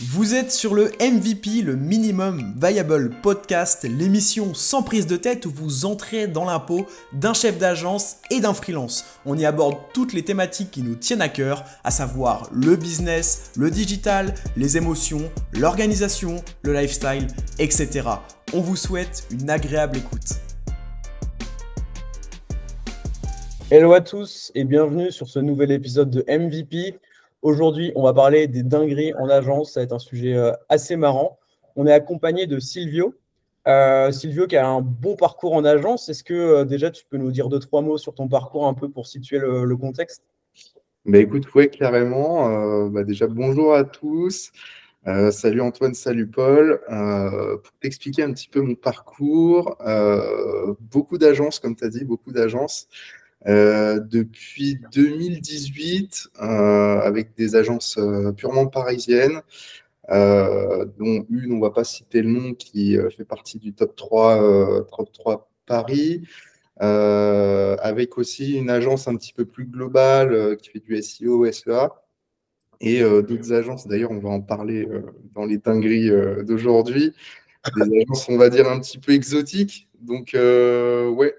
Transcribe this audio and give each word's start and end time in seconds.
Vous 0.00 0.34
êtes 0.34 0.50
sur 0.50 0.74
le 0.74 0.90
MVP, 1.00 1.62
le 1.62 1.76
Minimum 1.76 2.56
Viable 2.60 3.10
Podcast, 3.22 3.86
l'émission 3.88 4.52
sans 4.52 4.82
prise 4.82 5.06
de 5.06 5.16
tête 5.16 5.46
où 5.46 5.52
vous 5.52 5.84
entrez 5.84 6.26
dans 6.26 6.44
l'impôt 6.44 6.84
d'un 7.12 7.32
chef 7.32 7.58
d'agence 7.58 8.16
et 8.28 8.40
d'un 8.40 8.54
freelance. 8.54 9.04
On 9.24 9.38
y 9.38 9.46
aborde 9.46 9.76
toutes 9.92 10.12
les 10.12 10.24
thématiques 10.24 10.72
qui 10.72 10.82
nous 10.82 10.96
tiennent 10.96 11.22
à 11.22 11.28
cœur, 11.28 11.62
à 11.84 11.92
savoir 11.92 12.50
le 12.52 12.74
business, 12.74 13.52
le 13.56 13.70
digital, 13.70 14.34
les 14.56 14.76
émotions, 14.76 15.30
l'organisation, 15.52 16.42
le 16.62 16.74
lifestyle, 16.74 17.28
etc. 17.60 18.02
On 18.52 18.62
vous 18.62 18.74
souhaite 18.74 19.28
une 19.30 19.48
agréable 19.48 19.98
écoute. 19.98 20.40
Hello 23.70 23.92
à 23.92 24.00
tous 24.00 24.50
et 24.56 24.64
bienvenue 24.64 25.12
sur 25.12 25.28
ce 25.28 25.38
nouvel 25.38 25.70
épisode 25.70 26.10
de 26.10 26.24
MVP. 26.28 26.98
Aujourd'hui, 27.44 27.92
on 27.94 28.02
va 28.02 28.14
parler 28.14 28.48
des 28.48 28.62
dingueries 28.62 29.12
en 29.18 29.28
agence. 29.28 29.72
Ça 29.72 29.80
va 29.80 29.84
être 29.84 29.92
un 29.92 29.98
sujet 29.98 30.32
euh, 30.32 30.52
assez 30.70 30.96
marrant. 30.96 31.38
On 31.76 31.86
est 31.86 31.92
accompagné 31.92 32.46
de 32.46 32.58
Silvio. 32.58 33.14
Euh, 33.68 34.10
Silvio 34.12 34.46
qui 34.46 34.56
a 34.56 34.66
un 34.66 34.80
bon 34.80 35.14
parcours 35.14 35.52
en 35.52 35.62
agence. 35.62 36.08
Est-ce 36.08 36.24
que 36.24 36.32
euh, 36.32 36.64
déjà 36.64 36.90
tu 36.90 37.04
peux 37.04 37.18
nous 37.18 37.30
dire 37.30 37.50
deux, 37.50 37.58
trois 37.58 37.82
mots 37.82 37.98
sur 37.98 38.14
ton 38.14 38.28
parcours 38.28 38.66
un 38.66 38.72
peu 38.72 38.88
pour 38.88 39.06
situer 39.06 39.38
le, 39.38 39.76
contexte? 39.76 40.26
Bah 41.04 41.18
écoute, 41.18 41.44
oui, 41.54 41.68
carrément. 41.68 42.88
Bah, 42.88 43.04
déjà, 43.04 43.26
bonjour 43.26 43.74
à 43.74 43.84
tous. 43.84 44.50
salut 45.30 45.60
Antoine, 45.60 45.92
salut 45.92 46.26
Paul. 46.26 46.80
pour 46.88 47.72
t'expliquer 47.78 48.22
un 48.22 48.32
petit 48.32 48.48
peu 48.48 48.62
mon 48.62 48.74
parcours, 48.74 49.76
beaucoup 50.80 51.18
d'agences, 51.18 51.58
comme 51.58 51.76
tu 51.76 51.84
as 51.84 51.90
dit, 51.90 52.06
beaucoup 52.06 52.32
d'agences. 52.32 52.88
Euh, 53.46 54.00
depuis 54.00 54.78
2018 54.92 56.28
euh, 56.40 57.00
avec 57.00 57.34
des 57.36 57.56
agences 57.56 57.98
euh, 57.98 58.32
purement 58.32 58.66
parisiennes, 58.68 59.42
dont 60.08 61.26
une, 61.30 61.52
on 61.52 61.56
ne 61.56 61.60
va 61.60 61.70
pas 61.70 61.84
citer 61.84 62.22
le 62.22 62.30
nom, 62.30 62.54
qui 62.54 62.98
fait 63.16 63.24
partie 63.24 63.58
du 63.58 63.72
top 63.72 63.96
3, 63.96 64.84
top 64.94 65.12
3 65.12 65.50
Paris, 65.64 66.22
avec 66.78 68.18
aussi 68.18 68.58
une 68.58 68.68
agence 68.68 69.08
un 69.08 69.16
petit 69.16 69.32
peu 69.32 69.46
plus 69.46 69.64
globale 69.64 70.58
qui 70.58 70.70
fait 70.70 70.80
du 70.80 71.00
SEO, 71.02 71.50
SEA, 71.50 71.88
et 72.80 73.00
d'autres 73.00 73.54
agences, 73.54 73.86
d'ailleurs 73.86 74.10
on 74.10 74.18
va 74.18 74.28
en 74.28 74.42
parler 74.42 74.86
dans 75.34 75.46
les 75.46 75.56
dingueries 75.56 76.10
d'aujourd'hui, 76.44 77.14
des 77.74 78.02
agences 78.02 78.28
on 78.28 78.36
va 78.36 78.50
dire 78.50 78.68
un 78.68 78.80
petit 78.80 78.98
peu 78.98 79.12
exotiques. 79.12 79.88
Donc 80.02 80.32
ouais, 80.34 81.34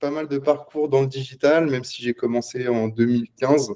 pas 0.00 0.10
mal 0.10 0.28
de 0.28 0.38
parcours 0.38 0.88
dans 0.88 1.00
le 1.00 1.06
digital, 1.06 1.70
même 1.70 1.84
si 1.84 2.02
j'ai 2.02 2.14
commencé 2.14 2.68
en 2.68 2.88
2015 2.88 3.70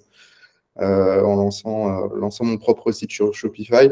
euh, 0.80 1.22
en 1.22 1.36
lançant, 1.36 2.04
euh, 2.04 2.16
lançant 2.16 2.44
mon 2.44 2.58
propre 2.58 2.92
site 2.92 3.10
sur 3.10 3.34
Shopify. 3.34 3.90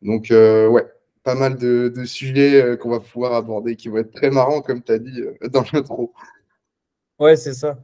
Donc, 0.00 0.30
euh, 0.30 0.68
ouais, 0.68 0.86
pas 1.22 1.34
mal 1.34 1.56
de, 1.56 1.92
sujets 2.04 2.76
qu'on 2.80 2.90
va 2.90 3.00
pouvoir 3.00 3.34
aborder 3.34 3.76
qui 3.76 3.88
vont 3.88 3.98
être 3.98 4.12
très 4.12 4.30
marrants, 4.30 4.62
comme 4.62 4.82
tu 4.82 4.92
as 4.92 4.98
dit 4.98 5.22
dans 5.50 5.64
l'intro. 5.72 6.12
Ouais, 7.18 7.36
c'est 7.36 7.54
ça. 7.54 7.78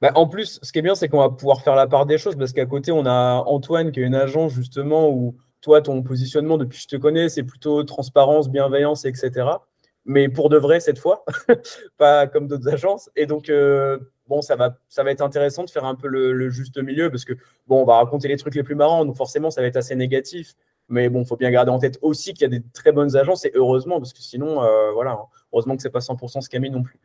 Bah, 0.00 0.12
en 0.14 0.26
plus, 0.26 0.58
ce 0.62 0.72
qui 0.72 0.78
est 0.78 0.82
bien, 0.82 0.94
c'est 0.94 1.08
qu'on 1.08 1.18
va 1.18 1.30
pouvoir 1.30 1.62
faire 1.62 1.74
la 1.74 1.86
part 1.86 2.06
des 2.06 2.16
choses 2.16 2.36
parce 2.36 2.52
qu'à 2.52 2.66
côté, 2.66 2.90
on 2.90 3.04
a 3.04 3.44
Antoine 3.46 3.92
qui 3.92 4.00
est 4.00 4.04
une 4.04 4.14
agence 4.14 4.52
justement 4.52 5.10
où 5.10 5.36
toi, 5.60 5.82
ton 5.82 6.02
positionnement 6.02 6.56
depuis 6.56 6.78
que 6.78 6.82
je 6.82 6.88
te 6.88 6.96
connais, 6.96 7.28
c'est 7.28 7.42
plutôt 7.42 7.84
transparence, 7.84 8.48
bienveillance, 8.48 9.04
etc 9.04 9.58
mais 10.04 10.28
pour 10.28 10.48
de 10.48 10.56
vrai 10.56 10.80
cette 10.80 10.98
fois, 10.98 11.24
pas 11.98 12.26
comme 12.26 12.46
d'autres 12.46 12.68
agences. 12.68 13.10
Et 13.16 13.26
donc, 13.26 13.48
euh, 13.48 13.98
bon, 14.28 14.42
ça 14.42 14.56
va, 14.56 14.76
ça 14.88 15.02
va 15.02 15.10
être 15.10 15.20
intéressant 15.20 15.64
de 15.64 15.70
faire 15.70 15.84
un 15.84 15.94
peu 15.94 16.08
le, 16.08 16.48
juste 16.50 16.78
milieu 16.78 17.10
parce 17.10 17.24
que, 17.24 17.34
bon, 17.66 17.82
on 17.82 17.84
va 17.84 17.96
raconter 17.96 18.28
les 18.28 18.36
trucs 18.36 18.54
les 18.54 18.62
plus 18.62 18.74
marrants, 18.74 19.04
donc 19.04 19.16
forcément, 19.16 19.50
ça 19.50 19.60
va 19.60 19.66
être 19.66 19.76
assez 19.76 19.94
négatif. 19.94 20.54
Mais 20.88 21.08
bon, 21.08 21.22
il 21.22 21.26
faut 21.26 21.36
bien 21.36 21.50
garder 21.50 21.70
en 21.70 21.78
tête 21.78 21.98
aussi 22.02 22.32
qu'il 22.34 22.42
y 22.42 22.44
a 22.46 22.58
des 22.58 22.64
très 22.72 22.90
bonnes 22.90 23.14
agences 23.16 23.44
et 23.44 23.52
heureusement, 23.54 23.98
parce 23.98 24.12
que 24.12 24.20
sinon, 24.20 24.62
euh, 24.64 24.90
voilà, 24.92 25.12
hein, 25.12 25.26
heureusement 25.52 25.76
que 25.76 25.82
c'est 25.82 25.90
pas 25.90 26.00
100% 26.00 26.40
scamé 26.40 26.70
non 26.70 26.82
plus. 26.82 26.98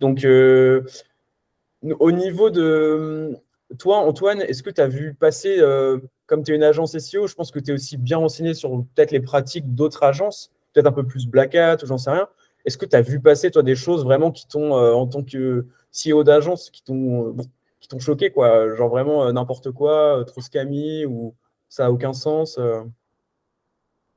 Donc, 0.00 0.24
euh, 0.24 0.82
au 2.00 2.10
niveau 2.10 2.50
de 2.50 3.36
toi, 3.78 3.98
Antoine, 3.98 4.40
est-ce 4.40 4.64
que 4.64 4.70
tu 4.70 4.80
as 4.80 4.88
vu 4.88 5.14
passer, 5.14 5.60
comme 6.26 6.42
tu 6.42 6.52
es 6.52 6.56
une 6.56 6.64
agence 6.64 6.98
SEO, 6.98 7.28
je 7.28 7.34
pense 7.34 7.52
que 7.52 7.60
tu 7.60 7.70
es 7.70 7.74
aussi 7.74 7.96
bien 7.96 8.16
renseigné 8.16 8.54
sur 8.54 8.70
peut-être 8.94 9.12
les 9.12 9.20
pratiques 9.20 9.74
d'autres 9.74 10.02
agences, 10.02 10.52
peut-être 10.72 10.86
un 10.86 10.92
peu 10.92 11.06
plus 11.06 11.26
Black 11.26 11.54
Hat 11.54 11.76
ou 11.82 11.86
j'en 11.86 11.98
sais 11.98 12.10
rien. 12.10 12.28
Est-ce 12.68 12.76
que 12.76 12.84
tu 12.84 12.96
as 12.96 13.00
vu 13.00 13.18
passer, 13.18 13.50
toi, 13.50 13.62
des 13.62 13.74
choses 13.74 14.04
vraiment 14.04 14.30
qui 14.30 14.46
t'ont, 14.46 14.76
euh, 14.76 14.92
en 14.92 15.06
tant 15.06 15.24
que 15.24 15.66
CEO 15.90 16.22
d'agence, 16.22 16.68
qui 16.68 16.84
t'ont, 16.84 17.30
euh, 17.30 17.42
qui 17.80 17.88
t'ont 17.88 17.98
choqué, 17.98 18.30
quoi? 18.30 18.76
Genre 18.76 18.90
vraiment 18.90 19.24
euh, 19.24 19.32
n'importe 19.32 19.70
quoi, 19.70 20.22
trop 20.26 20.42
scammy, 20.42 21.06
ou 21.06 21.34
ça 21.70 21.84
n'a 21.84 21.90
aucun 21.90 22.12
sens 22.12 22.60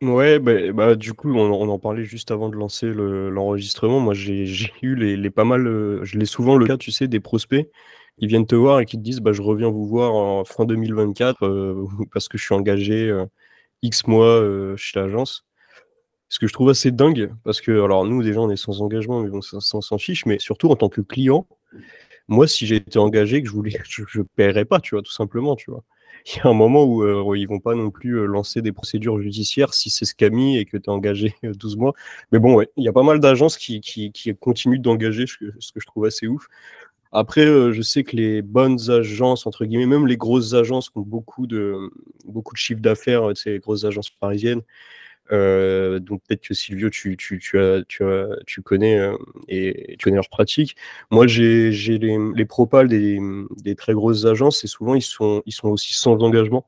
Ouais, 0.01 0.39
bah, 0.39 0.73
bah, 0.73 0.95
du 0.95 1.13
coup, 1.13 1.33
on, 1.33 1.69
en 1.69 1.79
parlait 1.79 2.03
juste 2.03 2.31
avant 2.31 2.49
de 2.49 2.57
lancer 2.57 2.91
l'enregistrement. 2.91 4.01
Moi, 4.01 4.13
j'ai 4.15 4.43
eu 4.81 4.95
les, 4.95 5.29
pas 5.29 5.45
mal, 5.45 5.63
je 6.03 6.17
l'ai 6.17 6.25
souvent 6.25 6.57
le 6.57 6.67
cas, 6.67 6.75
tu 6.75 6.91
sais, 6.91 7.07
des 7.07 7.21
prospects 7.21 7.69
qui 8.19 8.27
viennent 8.27 8.45
te 8.45 8.55
voir 8.55 8.81
et 8.81 8.85
qui 8.85 8.97
te 8.97 9.01
disent 9.01 9.21
bah, 9.21 9.31
Je 9.31 9.41
reviens 9.41 9.69
vous 9.69 9.87
voir 9.87 10.13
en 10.13 10.43
fin 10.43 10.65
2024 10.65 11.87
parce 12.13 12.27
que 12.27 12.37
je 12.37 12.43
suis 12.43 12.55
engagé 12.55 13.17
X 13.81 14.07
mois 14.07 14.43
chez 14.75 14.99
l'agence. 14.99 15.45
Ce 16.31 16.39
que 16.39 16.47
je 16.47 16.53
trouve 16.53 16.69
assez 16.69 16.91
dingue, 16.91 17.29
parce 17.43 17.59
que, 17.59 17.71
alors 17.83 18.05
nous, 18.05 18.23
déjà, 18.23 18.39
on 18.39 18.49
est 18.49 18.55
sans 18.55 18.81
engagement, 18.81 19.19
mais 19.19 19.29
bon, 19.29 19.41
ça, 19.41 19.59
s'en 19.59 19.97
fiche, 19.97 20.25
mais 20.25 20.39
surtout 20.39 20.69
en 20.69 20.77
tant 20.77 20.87
que 20.87 21.01
client, 21.01 21.45
moi, 22.29 22.47
si 22.47 22.65
j'étais 22.65 22.99
engagé, 22.99 23.41
que 23.41 23.49
je 23.49 23.53
voulais, 23.53 23.77
je 23.83 24.21
paierais 24.37 24.63
pas, 24.63 24.79
tu 24.79 24.95
vois, 24.95 25.01
tout 25.01 25.11
simplement, 25.11 25.57
tu 25.57 25.71
vois. 25.71 25.83
Il 26.25 26.37
y 26.37 26.39
a 26.39 26.47
un 26.47 26.53
moment 26.53 26.85
où 26.85 27.03
euh, 27.03 27.37
ils 27.37 27.49
vont 27.49 27.59
pas 27.59 27.75
non 27.75 27.91
plus 27.91 28.17
euh, 28.17 28.25
lancer 28.25 28.61
des 28.61 28.71
procédures 28.71 29.19
judiciaires 29.19 29.73
si 29.73 29.89
c'est 29.89 30.05
scammy 30.05 30.57
et 30.57 30.63
que 30.63 30.77
tu 30.77 30.85
es 30.85 30.89
engagé 30.89 31.35
12 31.43 31.75
mois. 31.75 31.93
Mais 32.31 32.39
bon, 32.39 32.55
ouais, 32.55 32.69
il 32.77 32.85
y 32.85 32.87
a 32.87 32.93
pas 32.93 33.03
mal 33.03 33.19
d'agences 33.19 33.57
qui, 33.57 33.81
qui, 33.81 34.13
qui, 34.13 34.33
continuent 34.33 34.79
d'engager, 34.79 35.25
ce 35.27 35.35
que 35.73 35.79
je 35.81 35.85
trouve 35.85 36.05
assez 36.05 36.27
ouf. 36.27 36.47
Après, 37.11 37.45
euh, 37.45 37.73
je 37.73 37.81
sais 37.81 38.05
que 38.05 38.15
les 38.15 38.41
bonnes 38.41 38.89
agences, 38.89 39.45
entre 39.45 39.65
guillemets, 39.65 39.85
même 39.85 40.07
les 40.07 40.15
grosses 40.15 40.53
agences 40.53 40.89
qui 40.89 40.97
ont 40.97 41.01
beaucoup 41.01 41.45
de, 41.45 41.91
beaucoup 42.25 42.53
de 42.53 42.57
chiffres 42.59 42.79
d'affaires, 42.79 43.35
ces 43.35 43.59
grosses 43.59 43.83
agences 43.83 44.09
parisiennes, 44.11 44.61
euh, 45.31 45.99
donc 45.99 46.21
peut-être 46.27 46.41
que 46.41 46.53
Silvio, 46.53 46.89
tu, 46.89 47.17
connais 48.63 48.99
euh, 48.99 49.17
et 49.47 49.95
tu 49.97 50.03
connais 50.03 50.15
leurs 50.15 50.29
pratiques. 50.29 50.75
Moi, 51.09 51.27
j'ai 51.27 51.71
les, 51.71 52.17
les 52.35 52.45
propals 52.45 52.87
des, 52.87 53.75
très 53.77 53.93
grosses 53.93 54.25
agences 54.25 54.63
et 54.63 54.67
souvent 54.67 54.95
ils 54.95 55.01
sont, 55.01 55.41
aussi 55.63 55.93
sans 55.93 56.21
engagement. 56.21 56.67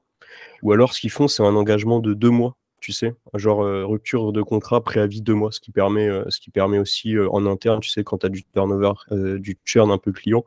Ou 0.61 0.71
alors 0.71 0.93
ce 0.93 1.01
qu'ils 1.01 1.11
font, 1.11 1.27
c'est 1.27 1.43
un 1.43 1.55
engagement 1.55 1.99
de 1.99 2.13
deux 2.13 2.29
mois, 2.29 2.55
tu 2.79 2.93
sais, 2.93 3.15
genre 3.33 3.63
euh, 3.63 3.85
rupture 3.85 4.31
de 4.31 4.41
contrat, 4.41 4.81
préavis 4.81 5.21
deux 5.21 5.33
mois, 5.33 5.51
ce 5.51 5.59
qui 5.59 5.71
permet, 5.71 6.09
ce 6.29 6.39
qui 6.39 6.51
permet 6.51 6.79
aussi 6.79 7.15
en 7.19 7.45
interne, 7.45 7.81
tu 7.81 7.89
sais, 7.89 8.03
quand 8.03 8.19
tu 8.19 8.25
as 8.25 8.29
du 8.29 8.43
turnover, 8.45 8.93
du 9.11 9.57
churn 9.65 9.91
un 9.91 9.97
peu 9.97 10.13
client, 10.13 10.45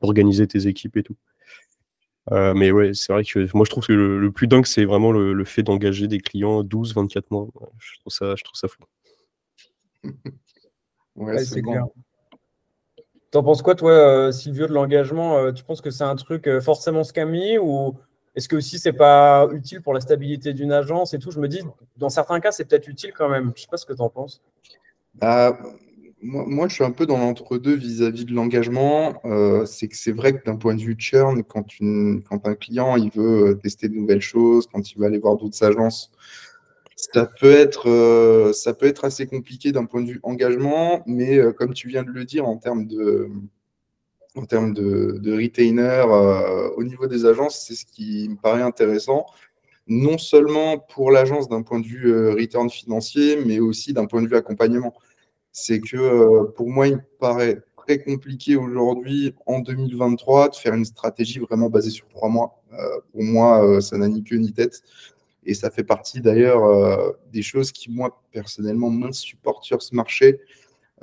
d'organiser 0.00 0.46
tes 0.48 0.66
équipes 0.66 0.96
et 0.96 1.02
tout. 1.04 1.16
Euh, 2.30 2.54
mais 2.54 2.70
ouais, 2.70 2.92
c'est 2.94 3.12
vrai 3.12 3.24
que 3.24 3.48
moi 3.54 3.64
je 3.64 3.70
trouve 3.70 3.86
que 3.86 3.92
le, 3.92 4.30
plus 4.30 4.46
dingue, 4.46 4.66
c'est 4.66 4.84
vraiment 4.84 5.10
le, 5.10 5.44
fait 5.44 5.62
d'engager 5.62 6.06
des 6.06 6.20
clients 6.20 6.62
12, 6.62 6.94
24 6.94 7.30
mois. 7.30 7.48
Je 7.78 7.98
trouve 8.00 8.12
ça, 8.12 8.34
je 8.36 8.44
trouve 8.44 8.56
ça 8.56 8.68
fou. 8.68 8.82
ouais, 11.16 11.44
c'est 11.44 11.62
clair. 11.62 11.86
T'en 13.30 13.42
penses 13.42 13.62
quoi, 13.62 13.74
toi, 13.74 13.92
euh, 13.92 14.30
Silvio, 14.30 14.66
de 14.66 14.72
l'engagement 14.74 15.38
euh, 15.38 15.52
Tu 15.52 15.64
penses 15.64 15.80
que 15.80 15.90
c'est 15.90 16.04
un 16.04 16.16
truc 16.16 16.48
forcément 16.60 17.02
scammy 17.02 17.56
ou 17.58 17.96
est-ce 18.34 18.48
que 18.48 18.56
aussi 18.56 18.78
c'est 18.78 18.92
pas 18.92 19.48
utile 19.52 19.80
pour 19.80 19.94
la 19.94 20.00
stabilité 20.00 20.52
d'une 20.52 20.72
agence 20.72 21.14
et 21.14 21.18
tout? 21.18 21.30
Je 21.30 21.40
me 21.40 21.48
dis, 21.48 21.60
dans 21.96 22.10
certains 22.10 22.40
cas, 22.40 22.52
c'est 22.52 22.66
peut-être 22.66 22.88
utile 22.88 23.12
quand 23.12 23.28
même. 23.28 23.52
Je 23.56 23.62
sais 23.62 23.68
pas 23.70 23.78
ce 23.78 23.86
que 23.86 23.94
tu 23.94 24.02
en 24.02 24.10
penses. 24.10 24.42
Moi, 26.24 26.68
je 26.68 26.74
suis 26.74 26.84
un 26.84 26.92
peu 26.92 27.04
dans 27.04 27.18
l'entre-deux 27.18 27.74
vis-à-vis 27.74 28.24
de 28.24 28.32
l'engagement. 28.32 29.20
Euh, 29.24 29.66
c'est 29.66 29.88
que 29.88 29.96
c'est 29.96 30.12
vrai 30.12 30.32
que 30.38 30.44
d'un 30.44 30.54
point 30.54 30.76
de 30.76 30.80
vue 30.80 30.94
churn, 30.96 31.42
quand, 31.42 31.66
quand 31.80 32.46
un 32.46 32.54
client 32.54 32.96
il 32.96 33.10
veut 33.10 33.48
euh, 33.48 33.54
tester 33.54 33.88
de 33.88 33.96
nouvelles 33.96 34.20
choses, 34.20 34.68
quand 34.72 34.92
il 34.92 34.98
veut 34.98 35.06
aller 35.06 35.18
voir 35.18 35.36
d'autres 35.36 35.64
agences, 35.64 36.12
ça 36.94 37.26
peut 37.26 37.50
être, 37.50 37.88
euh, 37.88 38.52
ça 38.52 38.72
peut 38.72 38.86
être 38.86 39.04
assez 39.04 39.26
compliqué 39.26 39.72
d'un 39.72 39.84
point 39.84 40.00
de 40.00 40.12
vue 40.12 40.20
engagement, 40.22 41.02
mais 41.06 41.40
comme 41.54 41.74
tu 41.74 41.88
viens 41.88 42.04
de 42.04 42.10
le 42.10 42.24
dire, 42.24 42.46
en 42.46 42.56
termes 42.56 42.86
de, 42.86 43.28
en 44.36 44.44
termes 44.46 44.74
de, 44.74 45.18
de 45.20 45.32
retainer 45.34 46.04
au 46.76 46.84
niveau 46.84 47.08
des 47.08 47.26
agences, 47.26 47.64
c'est 47.66 47.74
ce 47.74 47.84
qui 47.84 48.28
me 48.28 48.36
paraît 48.36 48.62
intéressant, 48.62 49.26
non 49.88 50.18
seulement 50.18 50.78
pour 50.78 51.10
l'agence 51.10 51.48
d'un 51.48 51.62
point 51.62 51.80
de 51.80 51.86
vue 51.86 52.30
return 52.30 52.70
financier, 52.70 53.42
mais 53.44 53.58
aussi 53.58 53.92
d'un 53.92 54.06
point 54.06 54.22
de 54.22 54.28
vue 54.28 54.36
accompagnement 54.36 54.94
c'est 55.52 55.80
que 55.80 55.96
euh, 55.96 56.44
pour 56.56 56.70
moi, 56.70 56.88
il 56.88 56.96
me 56.96 57.02
paraît 57.20 57.60
très 57.76 57.98
compliqué 57.98 58.56
aujourd'hui, 58.56 59.34
en 59.46 59.60
2023, 59.60 60.48
de 60.48 60.54
faire 60.56 60.74
une 60.74 60.84
stratégie 60.84 61.38
vraiment 61.38 61.68
basée 61.68 61.90
sur 61.90 62.08
trois 62.08 62.28
mois. 62.28 62.62
Euh, 62.72 63.00
pour 63.12 63.22
moi, 63.22 63.64
euh, 63.64 63.80
ça 63.80 63.98
n'a 63.98 64.08
ni 64.08 64.24
queue 64.24 64.36
ni 64.36 64.52
tête. 64.52 64.82
Et 65.44 65.54
ça 65.54 65.70
fait 65.70 65.84
partie 65.84 66.20
d'ailleurs 66.20 66.62
des 67.32 67.42
choses 67.42 67.72
qui, 67.72 67.90
moi, 67.90 68.22
personnellement, 68.30 68.90
m'insupportent 68.90 69.64
sur 69.64 69.82
ce 69.82 69.92
marché. 69.92 70.38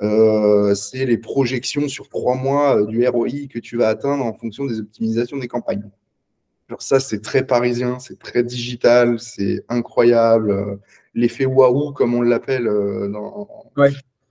c'est 0.00 1.04
les 1.04 1.18
projections 1.18 1.88
sur 1.88 2.08
trois 2.08 2.36
mois 2.36 2.82
du 2.86 3.06
ROI 3.06 3.48
que 3.50 3.58
tu 3.58 3.76
vas 3.76 3.88
atteindre 3.88 4.24
en 4.24 4.32
fonction 4.32 4.64
des 4.64 4.80
optimisations 4.80 5.36
des 5.36 5.46
campagnes. 5.46 5.90
Genre 6.70 6.80
ça, 6.80 7.00
c'est 7.00 7.20
très 7.20 7.46
parisien, 7.46 7.98
c'est 7.98 8.18
très 8.18 8.42
digital, 8.42 9.20
c'est 9.20 9.62
incroyable. 9.68 10.80
L'effet 11.14 11.44
waouh, 11.44 11.92
comme 11.92 12.14
on 12.14 12.22
l'appelle 12.22 12.64
dans, 12.64 13.46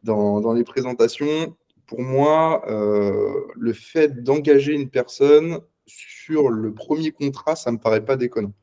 dans, 0.04 0.54
les 0.54 0.64
présentations. 0.64 1.56
Pour 1.88 2.02
moi, 2.02 2.64
le 2.68 3.74
fait 3.74 4.24
d'engager 4.24 4.74
une 4.74 4.90
personne 4.90 5.60
sur 5.90 6.50
le 6.50 6.74
premier 6.74 7.12
contrat, 7.12 7.56
ça 7.56 7.72
ne 7.72 7.78
me 7.78 7.82
paraît 7.82 8.06
pas 8.06 8.16
déconnant. 8.16 8.54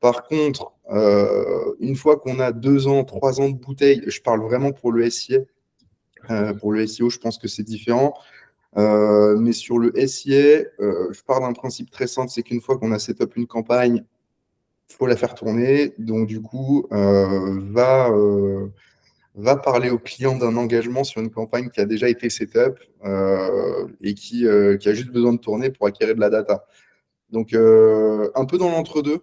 Par 0.00 0.26
contre, 0.26 0.72
euh, 0.90 1.74
une 1.80 1.96
fois 1.96 2.18
qu'on 2.18 2.38
a 2.38 2.52
deux 2.52 2.86
ans, 2.86 3.04
trois 3.04 3.40
ans 3.40 3.48
de 3.48 3.56
bouteille, 3.56 4.02
je 4.06 4.20
parle 4.20 4.40
vraiment 4.40 4.72
pour 4.72 4.92
le 4.92 5.08
SIA. 5.08 5.38
Euh, 6.30 6.54
pour 6.54 6.72
le 6.72 6.86
SEO, 6.86 7.08
je 7.08 7.18
pense 7.18 7.38
que 7.38 7.48
c'est 7.48 7.62
différent. 7.62 8.14
Euh, 8.76 9.36
mais 9.36 9.52
sur 9.52 9.78
le 9.78 9.92
SIA, 10.06 10.64
je 10.78 11.22
pars 11.26 11.40
d'un 11.40 11.52
principe 11.52 11.90
très 11.90 12.06
simple, 12.06 12.30
c'est 12.30 12.42
qu'une 12.42 12.60
fois 12.60 12.78
qu'on 12.78 12.92
a 12.92 12.98
set 12.98 13.20
up 13.20 13.36
une 13.36 13.46
campagne, 13.46 14.04
il 14.90 14.94
faut 14.94 15.06
la 15.06 15.16
faire 15.16 15.34
tourner. 15.34 15.94
Donc 15.98 16.26
du 16.26 16.42
coup, 16.42 16.86
va, 16.90 18.10
va 19.36 19.56
parler 19.56 19.90
au 19.90 19.98
client 19.98 20.36
d'un 20.36 20.56
engagement 20.56 21.04
sur 21.04 21.20
une 21.20 21.30
campagne 21.30 21.68
qui 21.70 21.80
a 21.80 21.86
déjà 21.86 22.08
été 22.08 22.30
set 22.30 22.56
up 22.56 22.78
et 24.02 24.14
qui, 24.14 24.46
qui, 24.80 24.88
a 24.88 24.94
juste 24.94 25.10
besoin 25.10 25.32
de 25.34 25.38
tourner 25.38 25.70
pour 25.70 25.86
acquérir 25.86 26.14
de 26.14 26.20
la 26.20 26.30
data. 26.30 26.66
Donc 27.30 27.52
un 27.54 28.44
peu 28.46 28.58
dans 28.58 28.70
l'entre-deux. 28.70 29.20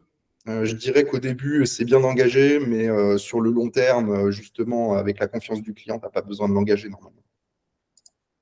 Euh, 0.49 0.65
je 0.65 0.75
dirais 0.75 1.05
qu'au 1.05 1.19
début, 1.19 1.65
c'est 1.65 1.85
bien 1.85 2.01
d'engager, 2.01 2.59
mais 2.59 2.89
euh, 2.89 3.17
sur 3.17 3.39
le 3.39 3.49
long 3.49 3.69
terme, 3.69 4.11
euh, 4.11 4.31
justement, 4.31 4.93
avec 4.95 5.19
la 5.19 5.27
confiance 5.27 5.61
du 5.61 5.73
client, 5.73 5.99
tu 5.99 6.05
n'as 6.05 6.11
pas 6.11 6.21
besoin 6.21 6.49
de 6.49 6.53
l'engager 6.53 6.89
normalement. 6.89 7.21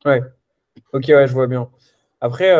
Ouais, 0.06 0.21
ok, 0.94 1.06
ouais, 1.09 1.27
je 1.27 1.33
vois 1.33 1.45
bien. 1.45 1.69
Après, 2.19 2.51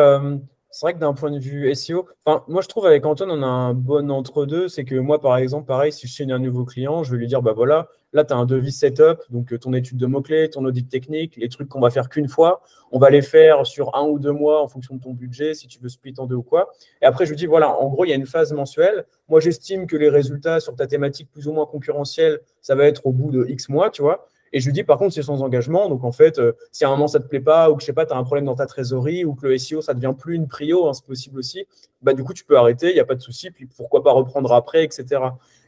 c'est 0.70 0.86
vrai 0.86 0.94
que 0.94 0.98
d'un 0.98 1.12
point 1.12 1.30
de 1.30 1.38
vue 1.38 1.72
SEO, 1.74 2.08
moi 2.26 2.62
je 2.62 2.68
trouve 2.68 2.86
avec 2.86 3.04
Antoine, 3.04 3.30
on 3.30 3.42
a 3.42 3.46
un 3.46 3.74
bon 3.74 4.10
entre-deux. 4.10 4.68
C'est 4.68 4.84
que 4.84 4.94
moi, 4.94 5.20
par 5.20 5.36
exemple, 5.36 5.66
pareil, 5.66 5.92
si 5.92 6.06
je 6.06 6.12
signe 6.12 6.32
un 6.32 6.38
nouveau 6.38 6.64
client, 6.64 7.02
je 7.02 7.12
vais 7.12 7.18
lui 7.18 7.26
dire 7.26 7.42
bah 7.42 7.52
voilà, 7.52 7.88
là, 8.12 8.24
tu 8.24 8.32
as 8.32 8.36
un 8.36 8.46
devis 8.46 8.72
setup, 8.72 9.20
donc 9.30 9.58
ton 9.58 9.72
étude 9.72 9.96
de 9.98 10.06
mots-clés, 10.06 10.50
ton 10.50 10.64
audit 10.64 10.88
technique, 10.88 11.36
les 11.36 11.48
trucs 11.48 11.68
qu'on 11.68 11.80
va 11.80 11.90
faire 11.90 12.08
qu'une 12.08 12.28
fois, 12.28 12.62
on 12.90 12.98
va 12.98 13.10
les 13.10 13.22
faire 13.22 13.66
sur 13.66 13.94
un 13.94 14.02
ou 14.02 14.18
deux 14.18 14.32
mois 14.32 14.62
en 14.62 14.68
fonction 14.68 14.96
de 14.96 15.00
ton 15.00 15.12
budget, 15.12 15.54
si 15.54 15.66
tu 15.66 15.78
veux 15.80 15.88
split 15.88 16.14
en 16.18 16.26
deux 16.26 16.36
ou 16.36 16.42
quoi. 16.42 16.72
Et 17.00 17.06
après, 17.06 17.24
je 17.24 17.30
lui 17.30 17.36
dis 17.36 17.46
voilà, 17.46 17.74
en 17.74 17.88
gros, 17.88 18.04
il 18.04 18.08
y 18.08 18.12
a 18.12 18.16
une 18.16 18.26
phase 18.26 18.52
mensuelle. 18.52 19.06
Moi, 19.28 19.40
j'estime 19.40 19.86
que 19.86 19.96
les 19.96 20.08
résultats 20.08 20.60
sur 20.60 20.76
ta 20.76 20.86
thématique 20.86 21.30
plus 21.32 21.48
ou 21.48 21.52
moins 21.52 21.66
concurrentielle, 21.66 22.40
ça 22.60 22.74
va 22.74 22.86
être 22.86 23.06
au 23.06 23.12
bout 23.12 23.30
de 23.30 23.46
X 23.48 23.68
mois, 23.68 23.90
tu 23.90 24.02
vois. 24.02 24.28
Et 24.52 24.60
je 24.60 24.66
lui 24.66 24.72
dis, 24.72 24.84
par 24.84 24.98
contre, 24.98 25.14
c'est 25.14 25.22
sans 25.22 25.42
engagement. 25.42 25.88
Donc, 25.88 26.04
en 26.04 26.12
fait, 26.12 26.38
euh, 26.38 26.52
si 26.72 26.84
à 26.84 26.88
un 26.88 26.90
moment 26.90 27.08
ça 27.08 27.18
ne 27.18 27.24
te 27.24 27.28
plaît 27.28 27.40
pas, 27.40 27.70
ou 27.70 27.76
que 27.76 27.80
je 27.80 27.86
sais 27.86 27.92
pas, 27.92 28.04
tu 28.04 28.12
as 28.12 28.16
un 28.16 28.24
problème 28.24 28.44
dans 28.44 28.54
ta 28.54 28.66
trésorerie, 28.66 29.24
ou 29.24 29.34
que 29.34 29.46
le 29.46 29.56
SEO, 29.56 29.80
ça 29.80 29.94
devient 29.94 30.14
plus 30.16 30.34
une 30.34 30.46
prio, 30.46 30.86
hein, 30.86 30.92
c'est 30.92 31.06
possible 31.06 31.38
aussi, 31.38 31.66
bah, 32.02 32.12
du 32.12 32.22
coup, 32.22 32.34
tu 32.34 32.44
peux 32.44 32.58
arrêter, 32.58 32.90
il 32.90 32.94
n'y 32.94 33.00
a 33.00 33.06
pas 33.06 33.14
de 33.14 33.22
souci, 33.22 33.50
puis 33.50 33.66
pourquoi 33.66 34.02
pas 34.02 34.12
reprendre 34.12 34.52
après, 34.52 34.84
etc. 34.84 35.22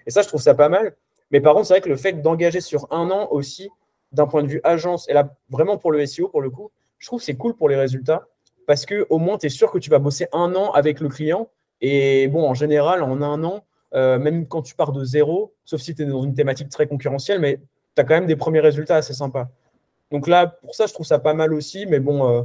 Et 0.06 0.10
ça, 0.10 0.20
je 0.20 0.28
trouve 0.28 0.42
ça 0.42 0.54
pas 0.54 0.68
mal. 0.68 0.94
Mais 1.34 1.40
par 1.40 1.54
contre, 1.54 1.66
c'est 1.66 1.74
vrai 1.74 1.80
que 1.80 1.88
le 1.88 1.96
fait 1.96 2.22
d'engager 2.22 2.60
sur 2.60 2.86
un 2.92 3.10
an 3.10 3.26
aussi, 3.32 3.68
d'un 4.12 4.28
point 4.28 4.44
de 4.44 4.46
vue 4.46 4.60
agence, 4.62 5.08
et 5.08 5.14
là, 5.14 5.34
vraiment 5.50 5.78
pour 5.78 5.90
le 5.90 6.06
SEO, 6.06 6.28
pour 6.28 6.40
le 6.40 6.48
coup, 6.48 6.70
je 6.98 7.08
trouve 7.08 7.18
que 7.18 7.24
c'est 7.24 7.34
cool 7.34 7.56
pour 7.56 7.68
les 7.68 7.74
résultats, 7.74 8.28
parce 8.68 8.86
que 8.86 9.04
au 9.10 9.18
moins, 9.18 9.36
tu 9.36 9.46
es 9.46 9.48
sûr 9.48 9.72
que 9.72 9.78
tu 9.78 9.90
vas 9.90 9.98
bosser 9.98 10.28
un 10.32 10.54
an 10.54 10.70
avec 10.70 11.00
le 11.00 11.08
client. 11.08 11.48
Et 11.80 12.28
bon, 12.28 12.48
en 12.48 12.54
général, 12.54 13.02
en 13.02 13.20
un 13.20 13.42
an, 13.42 13.64
euh, 13.94 14.16
même 14.16 14.46
quand 14.46 14.62
tu 14.62 14.76
pars 14.76 14.92
de 14.92 15.02
zéro, 15.02 15.52
sauf 15.64 15.80
si 15.80 15.92
tu 15.92 16.02
es 16.02 16.04
dans 16.04 16.22
une 16.22 16.34
thématique 16.34 16.68
très 16.68 16.86
concurrentielle, 16.86 17.40
mais 17.40 17.58
tu 17.96 18.00
as 18.00 18.04
quand 18.04 18.14
même 18.14 18.26
des 18.26 18.36
premiers 18.36 18.60
résultats 18.60 18.94
assez 18.94 19.12
sympas. 19.12 19.48
Donc 20.12 20.28
là, 20.28 20.46
pour 20.46 20.76
ça, 20.76 20.86
je 20.86 20.94
trouve 20.94 21.04
ça 21.04 21.18
pas 21.18 21.34
mal 21.34 21.52
aussi. 21.52 21.84
Mais 21.86 21.98
bon, 21.98 22.30
euh, 22.30 22.42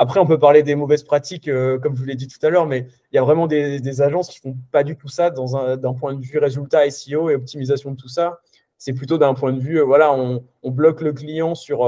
après, 0.00 0.20
on 0.20 0.26
peut 0.26 0.38
parler 0.38 0.62
des 0.62 0.76
mauvaises 0.76 1.02
pratiques, 1.02 1.48
euh, 1.48 1.76
comme 1.80 1.96
je 1.96 2.00
vous 2.00 2.06
l'ai 2.06 2.14
dit 2.14 2.28
tout 2.28 2.38
à 2.46 2.50
l'heure, 2.50 2.66
mais 2.66 2.86
il 3.10 3.16
y 3.16 3.18
a 3.18 3.22
vraiment 3.22 3.48
des, 3.48 4.00
agences 4.00 4.28
qui 4.28 4.38
font 4.38 4.56
pas 4.70 4.84
du 4.84 4.96
tout 4.96 5.08
ça 5.08 5.30
d'un 5.30 5.92
point 5.92 6.14
de 6.14 6.24
vue 6.24 6.38
résultat 6.38 6.88
SEO 6.88 7.30
et 7.30 7.34
optimisation 7.34 7.90
de 7.90 7.96
tout 7.96 8.08
ça. 8.08 8.38
C'est 8.78 8.92
plutôt 8.92 9.18
d'un 9.18 9.34
point 9.34 9.52
de 9.52 9.58
vue, 9.58 9.80
euh, 9.80 9.84
voilà, 9.84 10.14
on, 10.14 10.44
bloque 10.70 11.00
le 11.00 11.12
client 11.12 11.56
sur, 11.56 11.84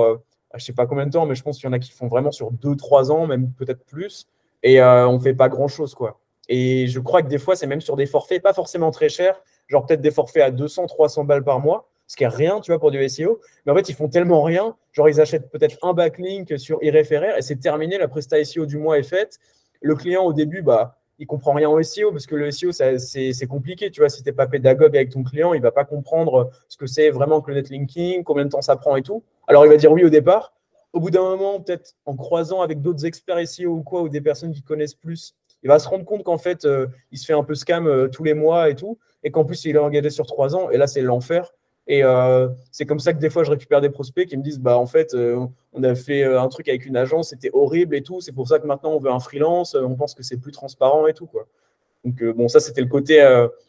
je 0.55 0.59
je 0.59 0.65
sais 0.65 0.73
pas 0.73 0.87
combien 0.87 1.07
de 1.07 1.12
temps, 1.12 1.25
mais 1.25 1.37
je 1.37 1.45
pense 1.45 1.59
qu'il 1.59 1.67
y 1.67 1.69
en 1.69 1.73
a 1.73 1.79
qui 1.79 1.93
font 1.93 2.09
vraiment 2.09 2.33
sur 2.33 2.51
2-3 2.53 3.12
ans, 3.12 3.29
même 3.29 3.53
peut-être 3.53 3.85
plus, 3.85 4.27
et 4.65 4.83
on 4.83 5.21
fait 5.21 5.35
pas 5.35 5.49
grand-chose, 5.49 5.95
quoi. 5.95 6.19
Et 6.49 6.89
je 6.89 6.99
crois 6.99 7.23
que 7.23 7.29
des 7.29 7.39
fois, 7.39 7.55
c'est 7.55 7.69
même 7.69 7.81
sur 7.81 7.95
des 7.95 8.06
forfaits 8.06 8.43
pas 8.43 8.53
forcément 8.53 8.91
très 8.91 9.09
chers, 9.09 9.41
genre 9.69 9.87
peut-être 9.87 10.01
des 10.01 10.11
forfaits 10.11 10.43
à 10.43 10.51
200-300 10.51 11.25
balles 11.27 11.45
par 11.45 11.61
mois, 11.61 11.89
ce 12.11 12.17
qui 12.17 12.25
est 12.25 12.29
rien, 12.29 12.59
tu 12.59 12.73
vois, 12.73 12.81
pour 12.81 12.91
du 12.91 13.09
SEO. 13.09 13.41
Mais 13.65 13.71
en 13.71 13.77
fait, 13.77 13.89
ils 13.89 13.95
font 13.95 14.09
tellement 14.09 14.43
rien, 14.43 14.75
genre 14.91 15.09
ils 15.09 15.21
achètent 15.21 15.49
peut-être 15.49 15.79
un 15.83 15.95
backlink 15.95 16.59
sur 16.59 16.83
iRéférer 16.83 17.39
et 17.39 17.43
c'est 17.43 17.61
terminé, 17.61 17.99
la 17.99 18.09
presta 18.09 18.45
SEO 18.45 18.67
du 18.67 18.79
mois 18.79 18.99
est 18.99 19.05
faite. 19.05 19.39
Le 19.81 19.95
client, 19.95 20.25
au 20.25 20.33
début, 20.33 20.61
bah, 20.61 20.99
il 21.21 21.29
comprend 21.29 21.53
rien 21.53 21.71
au 21.71 21.81
SEO 21.81 22.11
parce 22.11 22.27
que 22.27 22.35
le 22.35 22.51
SEO, 22.51 22.73
c'est 22.73 23.47
compliqué. 23.47 23.93
Tu 23.93 24.01
vois, 24.01 24.09
si 24.09 24.25
tu 24.25 24.29
n'es 24.29 24.33
pas 24.33 24.49
pédagogue 24.49 24.97
avec 24.97 25.11
ton 25.11 25.23
client, 25.23 25.55
il 25.55 25.62
va 25.62 25.71
pas 25.71 25.85
comprendre 25.85 26.51
ce 26.67 26.77
que 26.77 26.87
c'est 26.87 27.11
vraiment 27.11 27.41
que 27.43 27.53
le 27.53 27.59
netlinking, 27.59 28.25
combien 28.25 28.45
de 28.45 28.51
temps 28.51 28.61
ça 28.61 28.75
prend 28.75 28.97
et 28.97 29.03
tout. 29.03 29.23
Alors, 29.47 29.65
il 29.65 29.69
va 29.69 29.77
dire 29.77 29.93
oui 29.93 30.05
au 30.05 30.11
départ. 30.11 30.53
Au 30.93 30.99
bout 30.99 31.11
d'un 31.11 31.23
moment, 31.23 31.61
peut-être 31.61 31.95
en 32.06 32.17
croisant 32.17 32.61
avec 32.61 32.83
d'autres 32.83 33.06
experts 33.06 33.47
SEO 33.47 33.71
ou 33.71 33.83
quoi, 33.85 34.03
ou 34.03 34.09
des 34.09 34.21
personnes 34.21 34.51
qui 34.51 34.63
connaissent 34.63 34.95
plus, 34.95 35.37
il 35.63 35.69
va 35.69 35.79
se 35.79 35.89
rendre 35.89 36.05
compte 36.05 36.25
qu'en 36.25 36.39
fait, 36.39 36.65
euh, 36.65 36.89
il 37.13 37.19
se 37.19 37.27
fait 37.27 37.35
un 37.35 37.45
peu 37.45 37.55
scam 37.55 37.87
euh, 37.87 38.09
tous 38.09 38.25
les 38.25 38.35
mois 38.35 38.69
et 38.69 38.75
tout, 38.75 38.99
et 39.23 39.31
qu'en 39.31 39.45
plus, 39.45 39.65
il 39.65 39.77
est 39.77 39.79
engagé 39.79 40.11
sur 40.11 40.27
trois 40.27 40.56
ans, 40.56 40.71
et 40.71 40.77
là, 40.77 40.89
c'est 40.89 41.03
l'enfer. 41.03 41.53
Et 41.91 42.05
euh, 42.05 42.49
c'est 42.71 42.87
comme 42.87 43.01
ça 43.01 43.13
que 43.13 43.19
des 43.19 43.31
fois, 43.31 43.43
je 43.43 43.51
récupère 43.51 43.81
des 43.81 43.91
prospects 43.91 44.29
qui 44.29 44.37
me 44.37 44.45
disent 44.45 44.61
bah, 44.61 44.79
en 44.79 44.87
fait, 44.87 45.13
euh, 45.13 45.45
on 45.73 45.83
a 45.83 45.97
fait 45.97 46.23
euh, 46.23 46.41
un 46.41 46.47
truc 46.47 46.69
avec 46.69 46.87
une 46.87 46.97
agence, 46.97 47.31
c'était 47.31 47.51
horrible 47.53 47.97
et 47.97 48.03
tout. 48.05 48.21
C'est 48.21 48.31
pour 48.31 48.47
ça 48.47 48.61
que 48.61 48.67
maintenant, 48.69 48.93
on 48.93 49.01
veut 49.01 49.11
un 49.11 49.19
freelance, 49.19 49.75
on 49.75 49.97
pense 49.97 50.15
que 50.15 50.23
c'est 50.23 50.37
plus 50.37 50.53
transparent 50.53 51.09
et 51.09 51.15
tout. 51.15 51.27
Quoi. 51.27 51.49
Donc, 52.05 52.23
bon, 52.37 52.47
ça, 52.47 52.61
c'était 52.61 52.81
le 52.81 52.87
côté. 52.87 53.17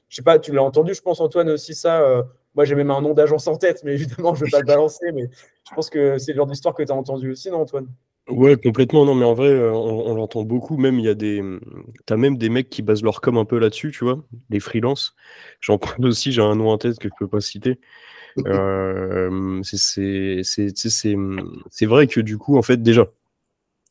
je 0.07 0.15
sais 0.15 0.21
pas, 0.21 0.37
tu 0.37 0.51
l'as 0.53 0.61
entendu, 0.61 0.93
je 0.93 1.01
pense, 1.01 1.19
Antoine, 1.19 1.49
aussi, 1.49 1.73
ça. 1.73 2.23
moi, 2.53 2.63
j'ai 2.63 2.75
même 2.75 2.91
un 2.91 3.01
nom 3.01 3.15
d'agence 3.15 3.47
en 3.47 3.55
tête, 3.57 3.81
mais 3.83 3.93
évidemment, 3.95 4.35
je 4.35 4.41
ne 4.41 4.45
vais 4.45 4.51
pas 4.51 4.59
le 4.59 4.67
balancer. 4.67 5.11
Mais 5.13 5.27
je 5.67 5.73
pense 5.73 5.89
que 5.89 6.19
c'est 6.19 6.33
le 6.33 6.37
genre 6.37 6.45
d'histoire 6.45 6.75
que 6.75 6.83
tu 6.83 6.91
as 6.91 6.95
entendu 6.95 7.31
aussi, 7.31 7.49
non, 7.49 7.61
Antoine? 7.61 7.87
Ouais, 8.27 8.55
complètement. 8.55 9.05
Non, 9.05 9.15
mais 9.15 9.25
en 9.25 9.33
vrai, 9.33 9.69
on, 9.69 10.15
l'entend 10.15 10.43
beaucoup. 10.43 10.77
Même, 10.77 10.99
il 10.99 11.05
y 11.05 11.09
a 11.09 11.15
des. 11.15 11.43
T'as 12.05 12.17
même 12.17 12.37
des 12.37 12.49
mecs 12.49 12.69
qui 12.69 12.81
basent 12.81 13.03
leur 13.03 13.19
com 13.19 13.37
un 13.37 13.45
peu 13.45 13.57
là-dessus, 13.57 13.91
tu 13.91 14.03
vois, 14.03 14.23
des 14.49 14.59
freelances. 14.59 15.15
J'en 15.59 15.77
parle 15.77 15.95
aussi, 16.05 16.31
j'ai 16.31 16.41
un 16.41 16.55
nom 16.55 16.69
en 16.69 16.77
tête 16.77 16.99
que 16.99 17.09
je 17.09 17.13
peux 17.17 17.27
pas 17.27 17.41
citer. 17.41 17.79
Euh, 18.47 19.61
c'est 19.63 21.15
vrai 21.85 22.07
que 22.07 22.21
du 22.21 22.37
coup, 22.37 22.57
en 22.57 22.61
fait, 22.61 22.81
déjà, 22.81 23.07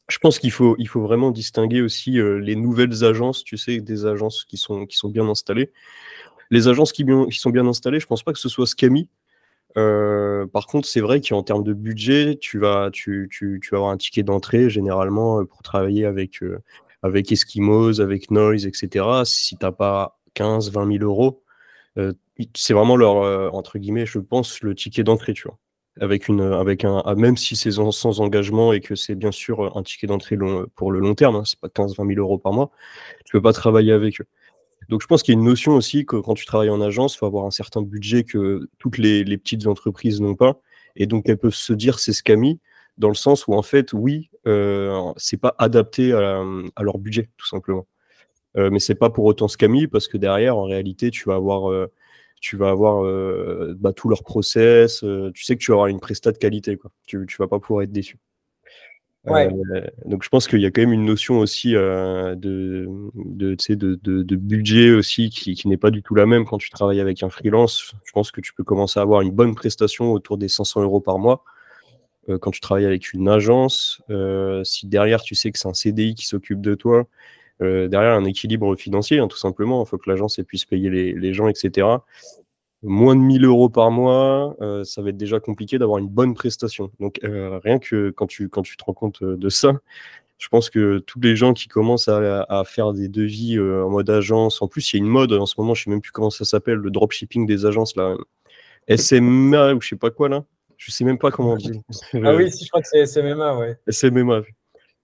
je 0.08 0.18
pense 0.18 0.38
qu'il 0.38 0.50
faut, 0.50 0.76
il 0.78 0.88
faut 0.88 1.02
vraiment 1.02 1.30
distinguer 1.30 1.82
aussi 1.82 2.18
euh, 2.18 2.38
les 2.38 2.56
nouvelles 2.56 3.04
agences, 3.04 3.44
tu 3.44 3.56
sais, 3.56 3.80
des 3.80 4.06
agences 4.06 4.44
qui 4.44 4.56
sont, 4.56 4.86
qui 4.86 4.96
sont 4.96 5.08
bien 5.08 5.28
installées. 5.28 5.70
Les 6.50 6.68
agences 6.68 6.92
qui, 6.92 7.04
qui 7.04 7.38
sont 7.38 7.50
bien 7.50 7.66
installées, 7.66 8.00
je 8.00 8.06
pense 8.06 8.22
pas 8.22 8.32
que 8.32 8.38
ce 8.38 8.48
soit 8.48 8.66
Scami. 8.66 9.08
Par 9.74 10.66
contre, 10.66 10.88
c'est 10.88 11.00
vrai 11.00 11.20
qu'en 11.20 11.42
termes 11.42 11.64
de 11.64 11.72
budget, 11.72 12.36
tu 12.40 12.58
vas, 12.58 12.90
tu, 12.92 13.28
tu, 13.30 13.60
vas 13.70 13.78
avoir 13.78 13.90
un 13.92 13.96
ticket 13.96 14.22
d'entrée 14.22 14.70
généralement 14.70 15.44
pour 15.44 15.62
travailler 15.62 16.04
avec, 16.04 16.40
avec 17.02 17.32
Eskimos, 17.32 18.00
avec 18.00 18.30
Noise, 18.30 18.66
etc. 18.66 19.24
Si 19.24 19.56
tu 19.56 19.64
n'as 19.64 19.72
pas 19.72 20.18
15, 20.34 20.70
20 20.72 20.98
000 20.98 21.04
euros, 21.04 21.42
c'est 22.54 22.74
vraiment 22.74 22.96
leur, 22.96 23.54
entre 23.54 23.78
guillemets, 23.78 24.06
je 24.06 24.18
pense, 24.18 24.62
le 24.62 24.74
ticket 24.74 25.04
d'entrée, 25.04 25.34
tu 25.34 25.44
vois. 25.44 25.58
Avec 26.00 26.28
une, 26.28 26.40
avec 26.40 26.84
un, 26.84 27.02
ah, 27.04 27.14
même 27.14 27.36
si 27.36 27.56
c'est 27.56 27.72
sans 27.72 28.20
engagement 28.20 28.72
et 28.72 28.80
que 28.80 28.94
c'est 28.94 29.16
bien 29.16 29.32
sûr 29.32 29.76
un 29.76 29.82
ticket 29.82 30.06
d'entrée 30.06 30.38
pour 30.76 30.92
le 30.92 31.00
long 31.00 31.14
terme, 31.14 31.36
hein, 31.36 31.42
c'est 31.44 31.58
pas 31.58 31.68
15-20 31.68 32.14
000 32.14 32.20
euros 32.20 32.38
par 32.38 32.52
mois, 32.52 32.70
tu 33.24 33.32
peux 33.32 33.42
pas 33.42 33.52
travailler 33.52 33.92
avec 33.92 34.20
eux. 34.20 34.26
Donc 34.90 35.02
je 35.02 35.06
pense 35.06 35.22
qu'il 35.22 35.32
y 35.32 35.36
a 35.36 35.40
une 35.40 35.46
notion 35.46 35.72
aussi 35.72 36.04
que 36.04 36.16
quand 36.16 36.34
tu 36.34 36.44
travailles 36.44 36.70
en 36.70 36.80
agence, 36.80 37.14
il 37.14 37.18
faut 37.18 37.26
avoir 37.26 37.46
un 37.46 37.52
certain 37.52 37.80
budget 37.80 38.24
que 38.24 38.68
toutes 38.78 38.98
les, 38.98 39.24
petites 39.38 39.66
entreprises 39.68 40.20
n'ont 40.20 40.34
pas. 40.34 40.60
Et 40.96 41.06
donc 41.06 41.28
elles 41.28 41.38
peuvent 41.38 41.54
se 41.54 41.72
dire 41.72 42.00
c'est 42.00 42.12
scammy, 42.12 42.60
dans 42.98 43.08
le 43.08 43.14
sens 43.14 43.46
où 43.46 43.54
en 43.54 43.62
fait, 43.62 43.92
oui, 43.92 44.30
euh, 44.46 45.12
c'est 45.16 45.40
pas 45.40 45.54
adapté 45.58 46.12
à, 46.12 46.42
leur 46.82 46.98
budget, 46.98 47.30
tout 47.36 47.46
simplement. 47.46 47.86
Euh, 48.56 48.70
mais 48.70 48.80
c'est 48.80 48.96
pas 48.96 49.10
pour 49.10 49.24
autant 49.26 49.48
scammy 49.48 49.86
parce 49.86 50.08
que 50.08 50.16
derrière, 50.18 50.56
en 50.56 50.64
réalité, 50.64 51.10
tu 51.12 51.28
vas 51.28 51.36
avoir 51.36 51.70
euh, 51.70 51.86
tu 52.40 52.56
vas 52.56 52.70
avoir 52.70 53.04
euh, 53.04 53.76
bah, 53.78 53.92
tout 53.92 54.08
leur 54.08 54.24
process, 54.24 55.04
euh, 55.04 55.30
tu 55.34 55.44
sais 55.44 55.56
que 55.56 55.62
tu 55.62 55.70
vas 55.70 55.76
avoir 55.76 55.86
une 55.88 56.00
prestat 56.00 56.32
de 56.32 56.38
qualité, 56.38 56.76
quoi. 56.76 56.90
Tu 57.06 57.18
ne 57.18 57.26
vas 57.38 57.48
pas 57.48 57.60
pouvoir 57.60 57.82
être 57.82 57.92
déçu. 57.92 58.18
Euh, 59.28 59.50
donc 60.06 60.22
je 60.22 60.30
pense 60.30 60.48
qu'il 60.48 60.60
y 60.60 60.66
a 60.66 60.70
quand 60.70 60.80
même 60.80 60.94
une 60.94 61.04
notion 61.04 61.40
aussi 61.40 61.72
de, 61.72 62.34
de, 62.36 63.54
de, 64.02 64.36
budget 64.36 64.92
aussi 64.92 65.28
qui, 65.28 65.68
n'est 65.68 65.76
pas 65.76 65.90
du 65.90 66.02
tout 66.02 66.14
la 66.14 66.24
même 66.24 66.46
quand 66.46 66.56
tu 66.56 66.70
travailles 66.70 67.00
avec 67.00 67.22
un 67.22 67.28
freelance. 67.28 67.92
Je 68.04 68.12
pense 68.12 68.30
que 68.30 68.40
tu 68.40 68.54
peux 68.54 68.64
commencer 68.64 68.98
à 68.98 69.02
avoir 69.02 69.20
une 69.20 69.30
bonne 69.30 69.54
prestation 69.54 70.12
autour 70.12 70.38
des 70.38 70.48
500 70.48 70.82
euros 70.82 71.00
par 71.00 71.18
mois. 71.18 71.44
quand 72.40 72.50
tu 72.50 72.60
travailles 72.60 72.86
avec 72.86 73.12
une 73.12 73.28
agence, 73.28 74.02
si 74.64 74.86
derrière 74.86 75.20
tu 75.20 75.34
sais 75.34 75.52
que 75.52 75.58
c'est 75.58 75.68
un 75.68 75.74
CDI 75.74 76.14
qui 76.14 76.26
s'occupe 76.26 76.62
de 76.62 76.74
toi, 76.74 77.06
euh, 77.62 77.88
derrière 77.88 78.14
un 78.14 78.24
équilibre 78.24 78.74
financier, 78.74 79.18
hein, 79.18 79.28
tout 79.28 79.36
simplement. 79.36 79.84
Il 79.84 79.88
faut 79.88 79.98
que 79.98 80.08
l'agence 80.08 80.40
puisse 80.46 80.64
payer 80.64 80.88
les, 80.88 81.34
gens, 81.34 81.48
etc. 81.48 81.86
Moins 82.82 83.14
de 83.14 83.20
1000 83.20 83.44
euros 83.44 83.68
par 83.68 83.90
mois, 83.90 84.56
euh, 84.62 84.84
ça 84.84 85.02
va 85.02 85.10
être 85.10 85.16
déjà 85.18 85.38
compliqué 85.38 85.78
d'avoir 85.78 85.98
une 85.98 86.08
bonne 86.08 86.34
prestation. 86.34 86.90
Donc, 86.98 87.20
euh, 87.24 87.58
rien 87.62 87.78
que 87.78 88.10
quand 88.10 88.26
tu, 88.26 88.48
quand 88.48 88.62
tu 88.62 88.76
te 88.76 88.84
rends 88.84 88.94
compte 88.94 89.22
de 89.22 89.48
ça, 89.50 89.74
Je 90.38 90.48
pense 90.48 90.70
que 90.70 90.98
tous 91.00 91.20
les 91.20 91.36
gens 91.36 91.52
qui 91.52 91.68
commencent 91.68 92.08
à, 92.08 92.62
faire 92.64 92.94
des 92.94 93.08
devis 93.08 93.58
euh, 93.58 93.84
en 93.84 93.90
mode 93.90 94.08
agence, 94.08 94.62
en 94.62 94.68
plus, 94.68 94.92
il 94.92 94.96
y 94.96 95.00
a 95.00 95.04
une 95.04 95.10
mode 95.10 95.34
en 95.34 95.44
ce 95.44 95.54
moment, 95.58 95.74
je 95.74 95.84
sais 95.84 95.90
même 95.90 96.00
plus 96.00 96.12
comment 96.12 96.30
ça 96.30 96.46
s'appelle, 96.46 96.76
le 96.76 96.90
dropshipping 96.90 97.46
des 97.46 97.66
agences, 97.66 97.94
là. 97.96 98.16
SMA 98.96 99.74
ou 99.74 99.82
je 99.82 99.88
sais 99.88 99.96
pas 99.96 100.10
quoi, 100.10 100.30
là. 100.30 100.44
Je 100.78 100.90
sais 100.90 101.04
même 101.04 101.18
pas 101.18 101.30
comment 101.30 101.52
on 101.52 101.56
dit. 101.56 101.82
Ah 102.24 102.34
oui, 102.34 102.50
si, 102.50 102.64
je 102.64 102.70
crois 102.70 102.80
que 102.80 102.88
c'est 102.88 103.04
SMMA, 103.04 103.58
ouais. 103.58 103.78
SMMA. 103.90 104.40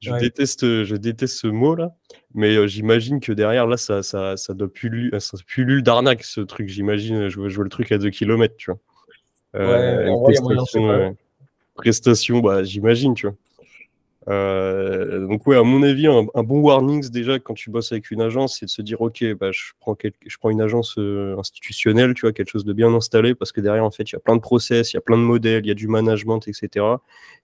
Je, 0.00 0.12
déteste, 0.14 0.84
je 0.84 0.96
déteste 0.96 1.36
ce 1.36 1.46
mot-là, 1.46 1.94
mais 2.36 2.54
euh, 2.54 2.66
j'imagine 2.66 3.18
que 3.18 3.32
derrière, 3.32 3.66
là, 3.66 3.76
ça, 3.76 4.02
ça, 4.02 4.36
ça 4.36 4.54
doit 4.54 4.68
pullule, 4.68 5.18
ça 5.20 5.38
pullule 5.46 5.82
d'arnaque, 5.82 6.22
ce 6.22 6.42
truc. 6.42 6.68
J'imagine, 6.68 7.28
je, 7.28 7.40
vois 7.40 7.64
le 7.64 7.70
truc 7.70 7.90
à 7.90 7.98
2 7.98 8.10
km, 8.10 8.54
tu 8.56 8.70
vois. 8.70 8.80
Euh, 9.56 10.10
ouais, 10.10 10.34
prestation, 10.34 11.16
prestation 11.74 12.40
bah, 12.40 12.62
j'imagine, 12.62 13.14
tu 13.14 13.26
vois. 13.26 13.36
Euh, 14.28 15.26
donc 15.26 15.46
ouais, 15.46 15.56
à 15.56 15.62
mon 15.62 15.82
avis, 15.82 16.08
un, 16.08 16.42
bon 16.42 16.60
warnings 16.60 17.08
déjà 17.10 17.38
quand 17.38 17.54
tu 17.54 17.70
bosses 17.70 17.92
avec 17.92 18.10
une 18.10 18.20
agence, 18.20 18.58
c'est 18.58 18.66
de 18.66 18.70
se 18.70 18.82
dire 18.82 19.00
ok, 19.00 19.24
bah, 19.34 19.50
je 19.52 19.72
prends 19.78 19.96
je 20.26 20.36
prends 20.38 20.50
une 20.50 20.60
agence 20.60 20.98
euh, 20.98 21.38
institutionnelle, 21.38 22.12
tu 22.12 22.22
vois, 22.22 22.32
quelque 22.32 22.50
chose 22.50 22.64
de 22.64 22.72
bien 22.72 22.92
installé, 22.92 23.34
parce 23.34 23.52
que 23.52 23.60
derrière 23.60 23.84
en 23.84 23.90
fait 23.90 24.10
il 24.10 24.14
y 24.14 24.16
a 24.16 24.20
plein 24.20 24.36
de 24.36 24.40
process, 24.40 24.92
il 24.92 24.96
y 24.96 24.98
a 24.98 25.00
plein 25.00 25.16
de 25.16 25.22
modèles, 25.22 25.64
il 25.64 25.68
y 25.68 25.70
a 25.70 25.74
du 25.74 25.86
management, 25.88 26.40
etc. 26.48 26.84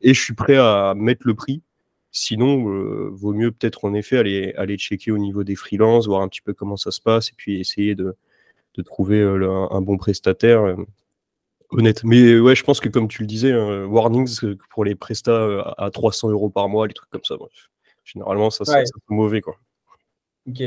Et 0.01 0.13
je 0.13 0.21
suis 0.21 0.35
prêt 0.35 0.57
à 0.57 0.95
mettre 0.97 1.27
le 1.27 1.35
prix. 1.35 1.63
Sinon, 2.13 2.69
euh, 2.69 3.11
vaut 3.11 3.33
mieux 3.33 3.51
peut-être 3.51 3.85
en 3.85 3.95
effet 3.95 4.19
aller 4.19 4.53
aller 4.57 4.77
checker 4.77 5.11
au 5.11 5.19
niveau 5.19 5.45
des 5.45 5.57
freelances, 5.57 6.07
voir 6.07 6.21
un 6.21 6.29
petit 6.29 6.43
peu 6.43 6.53
comment 6.53 6.77
ça 6.77 6.91
se 6.91 7.01
passe, 7.01 7.31
et 7.31 7.35
puis 7.37 7.59
essayer 7.59 7.95
de, 7.95 8.15
de 8.75 8.83
trouver 8.83 9.23
un 9.23 9.81
bon 9.81 9.97
prestataire 9.97 10.77
honnête. 11.73 12.05
Mais 12.05 12.39
ouais, 12.39 12.55
je 12.55 12.65
pense 12.65 12.81
que 12.81 12.89
comme 12.89 13.09
tu 13.09 13.23
le 13.23 13.27
disais, 13.27 13.53
hein, 13.53 13.85
warnings 13.87 14.57
pour 14.71 14.85
les 14.85 14.95
prestats 14.95 15.33
euh, 15.33 15.63
à 15.79 15.91
300 15.91 16.31
euros 16.31 16.51
par 16.51 16.69
mois, 16.69 16.87
les 16.87 16.95
trucs 16.95 17.11
comme 17.11 17.25
ça. 17.25 17.37
Généralement, 18.05 18.51
ça, 18.51 18.65
c'est 18.65 18.85
mauvais. 19.09 19.41
Quoi. 19.41 19.57
Ok. 20.49 20.61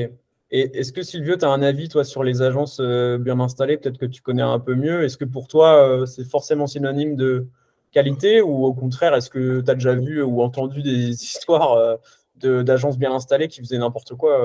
Et 0.52 0.78
est-ce 0.78 0.94
que 0.94 1.02
Silvio, 1.02 1.36
tu 1.38 1.46
as 1.46 1.50
un 1.50 1.62
avis 1.62 1.90
toi 1.90 2.04
sur 2.04 2.24
les 2.24 2.42
agences 2.42 2.80
euh, 2.80 3.18
bien 3.18 3.40
installées? 3.40 3.78
Peut-être 3.78 3.98
que 3.98 4.06
tu 4.06 4.22
connais 4.22 4.44
un 4.44 4.60
peu 4.60 4.76
mieux. 4.76 5.04
Est-ce 5.04 5.18
que 5.18 5.26
pour 5.26 5.48
toi, 5.48 5.88
euh, 5.88 6.06
c'est 6.06 6.24
forcément 6.24 6.68
synonyme 6.68 7.16
de 7.16 7.48
qualité 7.96 8.42
ou 8.42 8.66
au 8.66 8.74
contraire, 8.74 9.16
est-ce 9.16 9.32
que 9.32 9.62
tu 9.62 9.72
as 9.72 9.74
déjà 9.74 9.96
vu 9.96 10.22
ou 10.22 10.42
entendu 10.44 10.84
des 10.84 11.10
histoires 11.10 11.98
d'agences 12.36 13.00
bien 13.00 13.14
installées 13.14 13.48
qui 13.48 13.62
faisaient 13.62 13.80
n'importe 13.80 14.14
quoi 14.14 14.38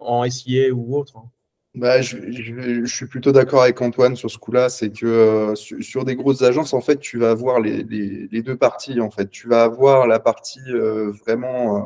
en 0.00 0.28
SIA 0.28 0.72
ou 0.72 0.96
autre 0.96 1.18
hein? 1.18 1.30
Bah, 1.78 2.00
je, 2.00 2.84
suis 2.86 3.06
plutôt 3.06 3.30
d'accord 3.30 3.62
avec 3.62 3.80
Antoine 3.80 4.16
sur 4.16 4.30
ce 4.30 4.38
coup-là. 4.38 4.68
C'est 4.68 4.90
que 4.90 5.06
euh, 5.06 5.54
sur, 5.54 6.04
des 6.04 6.16
grosses 6.16 6.42
agences, 6.42 6.74
en 6.74 6.80
fait, 6.80 6.98
tu 6.98 7.18
vas 7.18 7.30
avoir 7.30 7.60
les, 7.60 7.84
deux 7.84 8.56
parties. 8.56 9.00
En 9.00 9.10
fait, 9.10 9.30
tu 9.30 9.48
vas 9.48 9.62
avoir 9.62 10.06
la 10.06 10.18
partie 10.18 10.60
euh, 10.70 11.12
vraiment, 11.24 11.76
euh, 11.76 11.82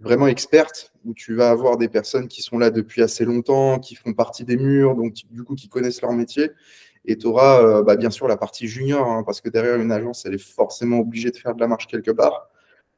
vraiment 0.00 0.28
experte, 0.28 0.92
où 1.04 1.12
tu 1.14 1.34
vas 1.34 1.50
avoir 1.50 1.76
des 1.76 1.88
personnes 1.88 2.26
qui 2.26 2.42
sont 2.42 2.58
là 2.58 2.70
depuis 2.70 3.02
assez 3.02 3.24
longtemps, 3.26 3.78
qui 3.78 3.96
font 3.96 4.14
partie 4.14 4.44
des 4.44 4.56
murs, 4.56 4.94
donc 4.96 5.14
du 5.30 5.42
coup 5.44 5.56
qui 5.56 5.68
connaissent 5.68 6.00
leur 6.00 6.12
métier. 6.12 6.50
Et 7.04 7.16
tu 7.16 7.26
auras 7.26 7.82
bah, 7.82 7.96
bien 7.96 8.10
sûr 8.10 8.28
la 8.28 8.36
partie 8.36 8.68
junior, 8.68 9.06
hein, 9.06 9.24
parce 9.24 9.40
que 9.40 9.48
derrière 9.48 9.76
une 9.76 9.90
agence, 9.90 10.24
elle 10.24 10.34
est 10.34 10.42
forcément 10.42 11.00
obligée 11.00 11.30
de 11.30 11.36
faire 11.36 11.54
de 11.54 11.60
la 11.60 11.66
marche 11.66 11.88
quelque 11.88 12.12
part, 12.12 12.48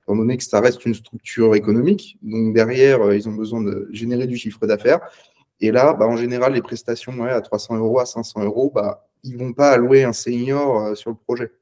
étant 0.02 0.16
donné 0.16 0.36
que 0.36 0.44
ça 0.44 0.60
reste 0.60 0.84
une 0.84 0.94
structure 0.94 1.54
économique. 1.54 2.18
Donc 2.22 2.54
derrière, 2.54 3.12
ils 3.14 3.28
ont 3.28 3.32
besoin 3.32 3.62
de 3.62 3.88
générer 3.92 4.26
du 4.26 4.36
chiffre 4.36 4.66
d'affaires. 4.66 5.00
Et 5.60 5.70
là, 5.70 5.94
bah, 5.94 6.06
en 6.06 6.16
général, 6.16 6.52
les 6.52 6.62
prestations 6.62 7.24
à 7.24 7.40
300 7.40 7.76
euros, 7.78 7.98
à 8.00 8.06
500 8.06 8.44
euros, 8.44 8.70
bah, 8.74 9.06
ils 9.24 9.32
ne 9.32 9.38
vont 9.38 9.52
pas 9.52 9.70
allouer 9.70 10.04
un 10.04 10.12
senior 10.12 10.80
euh, 10.80 10.94
sur 10.94 11.10
le 11.10 11.16
projet. 11.16 11.52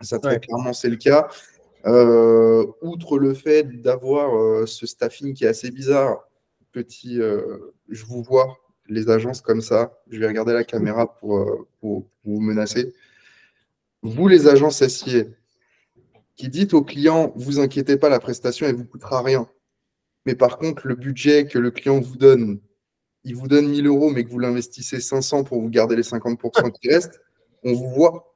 Ça, 0.00 0.18
très 0.18 0.40
clairement, 0.40 0.72
c'est 0.72 0.90
le 0.90 0.96
cas. 0.96 1.28
Euh, 1.86 2.66
outre 2.80 3.18
le 3.18 3.34
fait 3.34 3.64
d'avoir 3.82 4.36
euh, 4.36 4.66
ce 4.66 4.86
staffing 4.86 5.34
qui 5.34 5.44
est 5.44 5.48
assez 5.48 5.70
bizarre, 5.70 6.28
petit, 6.72 7.18
je 7.88 8.04
vous 8.06 8.22
vois, 8.22 8.56
les 8.88 9.10
agences 9.10 9.40
comme 9.40 9.60
ça, 9.60 9.98
je 10.10 10.18
vais 10.18 10.26
regarder 10.26 10.52
la 10.52 10.64
caméra 10.64 11.14
pour, 11.16 11.66
pour, 11.80 12.06
vous 12.24 12.40
menacer. 12.40 12.94
Vous, 14.02 14.28
les 14.28 14.46
agences 14.48 14.86
SIA, 14.86 15.24
qui 16.36 16.48
dites 16.48 16.74
aux 16.74 16.82
clients, 16.82 17.32
vous 17.36 17.60
inquiétez 17.60 17.96
pas, 17.96 18.08
la 18.08 18.20
prestation, 18.20 18.66
elle 18.66 18.72
ne 18.72 18.78
vous 18.78 18.84
coûtera 18.84 19.22
rien. 19.22 19.48
Mais 20.26 20.34
par 20.34 20.58
contre, 20.58 20.86
le 20.86 20.94
budget 20.94 21.46
que 21.46 21.58
le 21.58 21.70
client 21.70 22.00
vous 22.00 22.16
donne 22.16 22.60
il 23.24 23.36
vous 23.36 23.48
donne 23.48 23.68
1000 23.68 23.86
euros, 23.86 24.10
mais 24.10 24.24
que 24.24 24.30
vous 24.30 24.38
l'investissez 24.38 25.00
500 25.00 25.44
pour 25.44 25.60
vous 25.60 25.68
garder 25.68 25.96
les 25.96 26.02
50% 26.02 26.72
qui 26.72 26.88
restent, 26.88 27.20
on 27.62 27.72
vous 27.72 27.90
voit. 27.90 28.34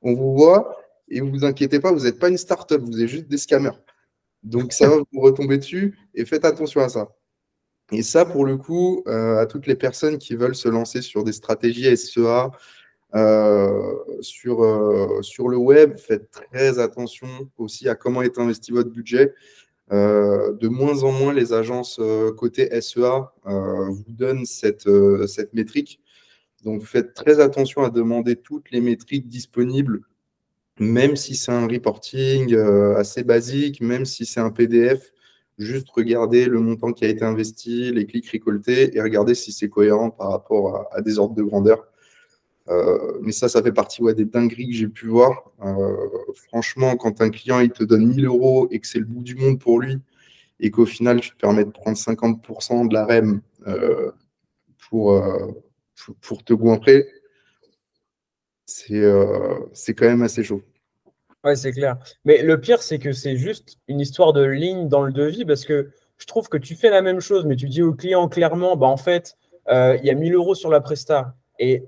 On 0.00 0.14
vous 0.14 0.34
voit 0.34 0.76
et 1.08 1.20
vous 1.20 1.30
vous 1.30 1.44
inquiétez 1.44 1.78
pas, 1.78 1.92
vous 1.92 2.04
n'êtes 2.04 2.18
pas 2.18 2.28
une 2.28 2.38
start-up, 2.38 2.80
vous 2.80 3.00
êtes 3.00 3.08
juste 3.08 3.28
des 3.28 3.38
scammers. 3.38 3.78
Donc 4.42 4.72
ça 4.72 4.88
va 4.88 4.96
vous 4.96 5.20
retomber 5.20 5.58
dessus 5.58 5.96
et 6.14 6.24
faites 6.24 6.44
attention 6.44 6.80
à 6.80 6.88
ça. 6.88 7.14
Et 7.92 8.02
ça, 8.02 8.24
pour 8.24 8.46
le 8.46 8.56
coup, 8.56 9.02
euh, 9.06 9.38
à 9.38 9.44
toutes 9.44 9.66
les 9.66 9.74
personnes 9.74 10.16
qui 10.16 10.34
veulent 10.34 10.54
se 10.54 10.68
lancer 10.68 11.02
sur 11.02 11.24
des 11.24 11.32
stratégies 11.32 11.94
SEA, 11.94 12.50
euh, 13.14 13.94
sur, 14.22 14.64
euh, 14.64 15.20
sur 15.20 15.48
le 15.48 15.58
web, 15.58 15.98
faites 15.98 16.30
très 16.30 16.78
attention 16.78 17.28
aussi 17.58 17.90
à 17.90 17.94
comment 17.94 18.22
est 18.22 18.38
investi 18.38 18.72
votre 18.72 18.90
budget. 18.90 19.34
De 19.90 20.68
moins 20.68 21.02
en 21.02 21.12
moins, 21.12 21.34
les 21.34 21.52
agences 21.52 22.00
côté 22.38 22.80
SEA 22.80 23.30
vous 23.44 24.04
donnent 24.08 24.46
cette, 24.46 24.88
cette 25.26 25.52
métrique. 25.52 26.00
Donc, 26.64 26.84
faites 26.84 27.12
très 27.12 27.40
attention 27.40 27.82
à 27.82 27.90
demander 27.90 28.36
toutes 28.36 28.70
les 28.70 28.80
métriques 28.80 29.28
disponibles, 29.28 30.00
même 30.80 31.16
si 31.16 31.36
c'est 31.36 31.52
un 31.52 31.66
reporting 31.68 32.56
assez 32.96 33.22
basique, 33.22 33.82
même 33.82 34.06
si 34.06 34.24
c'est 34.24 34.40
un 34.40 34.50
PDF. 34.50 35.12
Juste 35.62 35.88
regardez 35.90 36.46
le 36.46 36.58
montant 36.58 36.92
qui 36.92 37.04
a 37.04 37.08
été 37.08 37.24
investi, 37.24 37.92
les 37.92 38.06
clics 38.06 38.28
récoltés 38.28 38.96
et 38.96 39.00
regardez 39.00 39.34
si 39.34 39.52
c'est 39.52 39.68
cohérent 39.68 40.10
par 40.10 40.30
rapport 40.30 40.88
à 40.92 41.00
des 41.02 41.18
ordres 41.18 41.34
de 41.34 41.42
grandeur. 41.42 41.86
Euh, 42.68 43.18
mais 43.22 43.32
ça, 43.32 43.48
ça 43.48 43.62
fait 43.62 43.72
partie 43.72 44.02
des 44.14 44.24
dingueries 44.24 44.68
que 44.68 44.74
j'ai 44.74 44.88
pu 44.88 45.06
voir. 45.06 45.50
Euh, 45.64 45.96
franchement, 46.48 46.96
quand 46.96 47.20
un 47.20 47.30
client 47.30 47.60
il 47.60 47.70
te 47.70 47.84
donne 47.84 48.06
1000 48.06 48.26
euros 48.26 48.68
et 48.70 48.80
que 48.80 48.86
c'est 48.86 48.98
le 48.98 49.04
bout 49.04 49.22
du 49.22 49.34
monde 49.34 49.58
pour 49.58 49.80
lui, 49.80 49.98
et 50.60 50.70
qu'au 50.70 50.86
final, 50.86 51.20
tu 51.20 51.30
te 51.30 51.36
permets 51.36 51.64
de 51.64 51.70
prendre 51.70 51.96
50% 51.96 52.88
de 52.88 52.94
la 52.94 53.04
REM 53.04 53.40
euh, 53.66 54.12
pour, 54.88 55.20
pour 56.20 56.44
te 56.44 56.52
goinfrer, 56.52 57.06
c'est 58.64 59.94
quand 59.94 60.06
même 60.06 60.22
assez 60.22 60.44
chaud. 60.44 60.62
Ouais, 61.44 61.56
c'est 61.56 61.72
clair. 61.72 61.98
Mais 62.24 62.42
le 62.42 62.60
pire, 62.60 62.82
c'est 62.82 62.98
que 62.98 63.12
c'est 63.12 63.36
juste 63.36 63.78
une 63.88 64.00
histoire 64.00 64.32
de 64.32 64.44
ligne 64.44 64.88
dans 64.88 65.02
le 65.02 65.12
devis 65.12 65.44
parce 65.44 65.64
que 65.64 65.90
je 66.18 66.26
trouve 66.26 66.48
que 66.48 66.56
tu 66.56 66.76
fais 66.76 66.90
la 66.90 67.02
même 67.02 67.20
chose, 67.20 67.44
mais 67.44 67.56
tu 67.56 67.68
dis 67.68 67.82
au 67.82 67.94
client 67.94 68.28
clairement, 68.28 68.76
bah, 68.76 68.86
en 68.86 68.96
fait, 68.96 69.36
il 69.68 70.00
y 70.04 70.10
a 70.10 70.14
1000 70.14 70.34
euros 70.34 70.54
sur 70.54 70.70
la 70.70 70.80
presta. 70.80 71.34
Et 71.58 71.84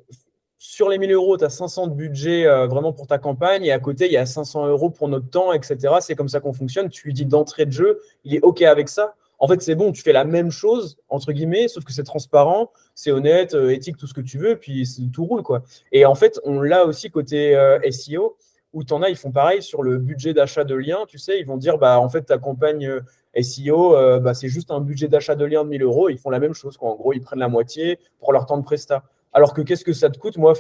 sur 0.67 0.89
les 0.89 0.97
1000 0.97 1.13
euros, 1.13 1.37
tu 1.37 1.45
as 1.45 1.51
500 1.51 1.89
de 1.89 1.93
budget 1.93 2.47
euh, 2.47 2.67
vraiment 2.67 2.95
pour 2.95 3.07
ta 3.07 3.19
campagne 3.19 3.67
et 3.67 3.71
à 3.71 3.79
côté, 3.79 4.07
il 4.07 4.13
y 4.13 4.17
a 4.17 4.25
500 4.25 4.67
euros 4.69 4.89
pour 4.89 5.09
notre 5.09 5.29
temps, 5.29 5.53
etc. 5.53 5.97
C'est 6.01 6.15
comme 6.15 6.31
ça 6.31 6.41
qu'on 6.41 6.55
fonctionne. 6.55 6.89
Tu 6.89 7.07
lui 7.07 7.13
dis 7.13 7.27
d'entrée 7.27 7.67
de 7.67 7.71
jeu, 7.71 8.01
il 8.25 8.35
est 8.35 8.41
OK 8.41 8.63
avec 8.63 8.89
ça. 8.89 9.15
En 9.39 9.47
fait, 9.47 9.61
c'est 9.61 9.75
bon, 9.75 9.93
tu 9.93 10.01
fais 10.01 10.15
la 10.15 10.25
même 10.25 10.51
chose, 10.51 10.97
entre 11.11 11.33
guillemets, 11.33 11.69
sauf 11.69 11.85
que 11.85 11.93
c'est 11.93 12.03
transparent, 12.03 12.73
c'est 12.95 13.11
honnête, 13.11 13.55
euh, 13.55 13.75
éthique, 13.75 13.99
tout 13.99 14.07
ce 14.07 14.15
que 14.15 14.23
tu 14.23 14.39
veux, 14.39 14.57
puis 14.57 14.89
tout 15.13 15.27
roule. 15.27 15.43
quoi. 15.43 15.65
Et 15.93 16.07
en 16.07 16.15
fait, 16.15 16.41
on 16.45 16.63
l'a 16.63 16.87
aussi 16.87 17.11
côté 17.11 17.55
euh, 17.55 17.79
SEO, 17.91 18.39
où 18.75 18.85
tu 18.85 18.93
en 18.93 19.01
as, 19.01 19.09
ils 19.09 19.17
font 19.17 19.33
pareil 19.33 19.63
sur 19.63 19.83
le 19.83 19.97
budget 19.97 20.35
d'achat 20.35 20.65
de 20.65 20.75
liens. 20.75 21.07
Tu 21.09 21.19
sais, 21.19 21.41
ils 21.41 21.47
vont 21.47 21.57
dire, 21.57 21.79
bah, 21.79 21.99
en 21.99 22.11
fait, 22.11 22.23
ta 22.23 22.37
campagne 22.37 23.01
SEO, 23.41 24.21
bah, 24.21 24.35
c'est 24.35 24.49
juste 24.49 24.71
un 24.71 24.81
budget 24.81 25.09
d'achat 25.09 25.35
de 25.35 25.45
liens 25.47 25.65
de 25.65 25.71
1000 25.71 25.83
euros. 25.83 26.11
Ils 26.11 26.19
font 26.19 26.31
la 26.31 26.41
même 26.41 26.55
chose. 26.55 26.77
Quoi. 26.77 26.91
En 26.91 26.97
gros, 26.97 27.13
ils 27.13 27.23
prennent 27.23 27.39
la 27.39 27.49
moitié 27.49 27.99
pour 28.19 28.33
leur 28.33 28.45
temps 28.45 28.59
de 28.59 28.65
prestat. 28.65 29.05
Alors 29.35 29.53
que 29.53 29.61
qu'est-ce 29.61 29.85
que 29.85 29.93
ça 29.93 30.11
te 30.11 30.19
coûte? 30.19 30.39
Moi, 30.39 30.55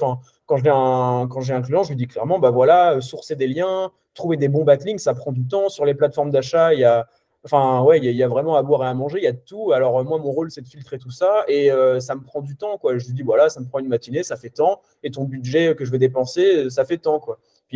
quand 0.46 0.56
j'ai 0.56 0.68
un, 0.68 1.28
un 1.30 1.62
client, 1.62 1.84
je 1.84 1.90
lui 1.90 1.96
dis 1.96 2.08
clairement, 2.08 2.40
bah 2.40 2.50
voilà, 2.50 2.94
euh, 2.94 3.00
sourcer 3.00 3.36
des 3.36 3.46
liens, 3.46 3.92
trouver 4.14 4.36
des 4.36 4.48
bons 4.48 4.64
backlinks, 4.64 5.00
ça 5.00 5.14
prend 5.14 5.30
du 5.30 5.46
temps. 5.46 5.68
Sur 5.68 5.84
les 5.84 5.94
plateformes 5.94 6.32
d'achat, 6.32 6.74
il 6.74 6.80
y 6.80 6.84
a, 6.84 7.06
enfin, 7.44 7.82
ouais, 7.82 7.98
il 7.98 8.04
y, 8.04 8.22
a, 8.22 8.28
vraiment 8.28 8.56
à 8.56 8.62
boire 8.64 8.82
et 8.82 8.88
à 8.88 8.94
manger, 8.94 9.18
il 9.18 9.24
y 9.24 9.28
a 9.28 9.32
tout. 9.32 9.70
Alors 9.70 10.02
moi, 10.04 10.18
mon 10.18 10.32
rôle, 10.32 10.50
c'est 10.50 10.60
de 10.60 10.66
filtrer 10.66 10.98
tout 10.98 11.12
ça 11.12 11.44
et 11.46 11.70
euh, 11.70 12.00
ça 12.00 12.16
me 12.16 12.22
prend 12.22 12.42
du 12.42 12.56
temps, 12.56 12.76
quoi. 12.76 12.98
Je 12.98 13.06
lui 13.06 13.14
dis, 13.14 13.22
voilà, 13.22 13.48
ça 13.48 13.60
me 13.60 13.66
prend 13.66 13.78
une 13.78 13.88
matinée, 13.88 14.24
ça 14.24 14.36
fait 14.36 14.50
tant, 14.50 14.80
et 15.04 15.12
ton 15.12 15.22
budget 15.22 15.76
que 15.76 15.84
je 15.84 15.92
vais 15.92 15.98
dépenser, 15.98 16.68
ça 16.68 16.84
fait 16.84 16.98
tant. 16.98 17.24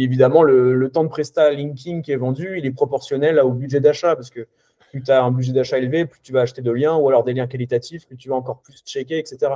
Évidemment, 0.05 0.45
le, 0.45 0.89
temps 0.91 1.03
de 1.03 1.09
presta 1.09 1.51
linking 1.51 2.03
qui 2.03 2.13
est 2.13 2.17
vendu, 2.17 2.57
il 2.57 2.65
est 2.65 2.71
proportionnel 2.71 3.41
au 3.41 3.51
budget 3.51 3.81
d'achat 3.81 4.15
parce 4.15 4.31
que 4.31 4.47
plus 4.91 5.03
tu 5.03 5.11
as 5.11 5.23
un 5.23 5.33
budget 5.33 5.53
d'achat 5.53 5.79
élevé, 5.79 6.07
plus 6.07 6.21
tu 6.21 6.33
vas 6.33 6.43
acheter 6.43 6.63
de 6.63 6.71
liens 6.71 6.97
ou 6.97 7.09
alors 7.09 7.25
des 7.25 7.35
liens 7.35 7.49
qualitatifs, 7.49 8.07
plus 8.07 8.17
tu 8.17 8.29
vas 8.29 8.37
encore 8.37 8.61
plus 8.61 8.81
checker, 8.87 9.19
etc. 9.19 9.53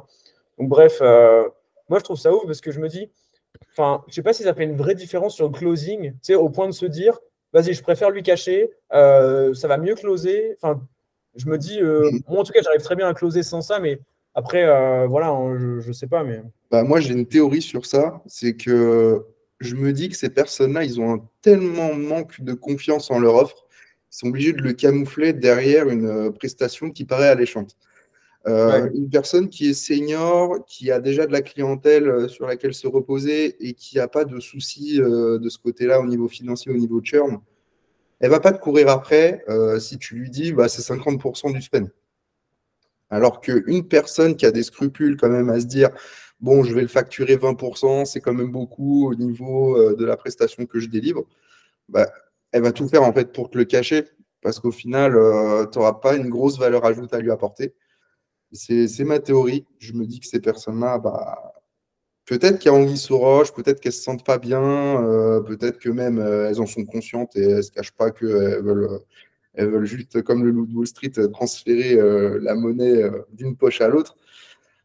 Donc 0.59 0.69
bref, 0.69 0.99
euh, 1.01 1.49
moi 1.89 2.01
je 2.01 2.05
trouve 2.05 2.19
ça 2.19 2.35
ouf 2.35 2.45
parce 2.45 2.61
que 2.61 2.73
je 2.73 2.81
me 2.81 2.89
dis, 2.89 3.09
enfin, 3.71 4.03
je 4.09 4.15
sais 4.15 4.23
pas 4.23 4.33
si 4.33 4.43
ça 4.43 4.53
fait 4.53 4.65
une 4.65 4.77
vraie 4.77 4.97
différence 4.97 5.37
sur 5.37 5.47
le 5.47 5.53
closing, 5.53 6.13
tu 6.23 6.35
au 6.35 6.49
point 6.49 6.67
de 6.67 6.73
se 6.73 6.87
dire, 6.87 7.19
vas-y, 7.53 7.73
je 7.73 7.83
préfère 7.83 8.11
lui 8.11 8.25
cacher, 8.25 8.69
euh, 8.93 9.55
ça 9.55 9.69
va 9.69 9.79
mieux 9.79 9.95
closer. 9.95 10.57
Enfin, 10.61 10.83
je 11.37 11.47
me 11.47 11.57
dis, 11.57 11.81
euh, 11.81 12.11
moi 12.27 12.41
en 12.41 12.45
tout 12.45 12.53
cas, 12.53 12.63
j'arrive 12.63 12.83
très 12.83 12.97
bien 12.97 13.09
à 13.09 13.15
closer 13.15 13.45
sans 13.45 13.63
ça, 13.63 13.79
mais 13.79 14.01
après, 14.35 14.67
voilà, 15.07 15.29
hein, 15.29 15.57
je, 15.57 15.87
ne 15.87 15.93
sais 15.93 16.09
pas, 16.09 16.25
mais. 16.25 16.43
Bah, 16.71 16.83
moi, 16.83 17.01
j'ai 17.01 17.13
une 17.13 17.27
théorie 17.27 17.63
sur 17.63 17.87
ça, 17.87 18.23
c'est 18.27 18.57
que 18.57 19.25
je 19.62 19.76
me 19.76 19.92
dis 19.92 20.09
que 20.09 20.16
ces 20.16 20.31
personnes-là, 20.31 20.85
ils 20.85 21.00
ont 21.00 21.14
un 21.14 21.28
tellement 21.40 21.95
manque 21.95 22.40
de 22.40 22.52
confiance 22.52 23.11
en 23.11 23.19
leur 23.19 23.37
offre 23.37 23.66
ils 24.12 24.19
sont 24.19 24.28
obligés 24.28 24.52
de 24.52 24.61
le 24.61 24.75
camoufler 24.75 25.33
derrière 25.33 25.88
une 25.88 26.31
prestation 26.35 26.90
qui 26.90 27.07
paraît 27.07 27.28
alléchante. 27.28 27.78
Une 28.45 29.09
personne 29.11 29.49
qui 29.49 29.71
est 29.71 29.75
senior, 29.75 30.66
qui 30.66 30.90
a 30.90 31.00
déjà 31.00 31.26
de 31.26 31.33
la 31.33 31.40
clientèle 31.40 32.28
sur 32.28 32.47
laquelle 32.47 32.75
se 32.75 32.87
reposer 32.87 33.57
et 33.66 33.73
qui 33.73 33.97
n'a 33.97 34.09
pas 34.09 34.26
de 34.26 34.38
soucis 34.38 34.99
de 34.99 35.49
ce 35.49 35.57
côté-là 35.57 35.99
au 35.99 36.07
niveau 36.07 36.28
financier, 36.28 36.71
au 36.71 36.76
niveau 36.76 37.00
churn, 37.02 37.40
elle 38.21 38.31
va 38.31 38.38
pas 38.38 38.52
te 38.52 38.61
courir 38.61 38.90
après 38.90 39.47
si 39.78 39.97
tu 39.97 40.16
lui 40.16 40.28
dis 40.28 40.52
bah, 40.52 40.69
c'est 40.69 40.83
50% 40.83 41.54
du 41.54 41.62
spend. 41.62 41.88
Alors 43.09 43.40
qu'une 43.40 43.88
personne 43.88 44.37
qui 44.37 44.45
a 44.45 44.50
des 44.50 44.62
scrupules 44.62 45.16
quand 45.16 45.31
même 45.31 45.49
à 45.49 45.59
se 45.59 45.66
dire 45.66 45.88
bon, 46.43 46.65
je 46.65 46.75
vais 46.75 46.83
le 46.83 46.89
facturer 46.89 47.37
20%, 47.37 48.05
c'est 48.05 48.21
quand 48.21 48.35
même 48.35 48.51
beaucoup 48.51 49.11
au 49.11 49.15
niveau 49.15 49.95
de 49.95 50.05
la 50.05 50.17
prestation 50.17 50.67
que 50.67 50.81
je 50.81 50.89
délivre, 50.89 51.25
bah, 51.89 52.09
elle 52.53 52.63
va 52.63 52.73
tout 52.73 52.89
faire 52.89 53.03
en 53.03 53.13
fait 53.13 53.33
pour 53.33 53.51
te 53.51 53.59
le 53.59 53.65
cacher 53.65 54.05
parce 54.43 54.61
qu'au 54.61 54.73
final, 54.73 55.13
tu 55.73 55.79
n'auras 55.79 55.95
pas 55.95 56.17
une 56.17 56.29
grosse 56.29 56.59
valeur 56.59 56.85
ajoutée 56.85 57.17
à 57.17 57.21
lui 57.21 57.31
apporter. 57.31 57.75
C'est 58.53 59.05
ma 59.05 59.19
théorie. 59.19 59.67
Je 59.79 59.95
me 59.95 60.05
dis 60.07 60.21
que 60.21 60.27
ces 60.27 60.41
personnes-là, 60.41 60.99
bah, 60.99 61.53
peut-être 62.27 62.59
qu'il 62.59 62.73
y 62.73 62.75
a 62.75 62.97
sous 62.97 63.19
roche, 63.19 63.53
peut-être 63.53 63.81
qu'elles 63.81 63.91
ne 63.91 63.97
se 63.97 64.03
sentent 64.03 64.25
pas 64.25 64.39
bien, 64.39 65.03
euh, 65.05 65.41
peut-être 65.41 65.79
que 65.79 65.89
même 65.89 66.19
euh, 66.19 66.49
elles 66.49 66.61
en 66.61 66.67
sont 66.67 66.85
conscientes 66.85 67.37
et 67.37 67.43
elles 67.43 67.57
ne 67.57 67.63
se 67.63 67.71
cachent 67.71 67.93
pas 67.93 68.11
qu'elles 68.11 68.63
veulent, 68.63 69.01
elles 69.55 69.69
veulent 69.71 69.85
juste, 69.87 70.23
comme 70.23 70.45
le 70.45 70.51
loup 70.51 70.67
de 70.67 70.75
Wall 70.75 70.87
Street, 70.87 71.13
transférer 71.33 71.95
euh, 71.95 72.39
la 72.43 72.55
monnaie 72.55 73.03
d'une 73.33 73.57
poche 73.57 73.81
à 73.81 73.89
l'autre. 73.89 74.17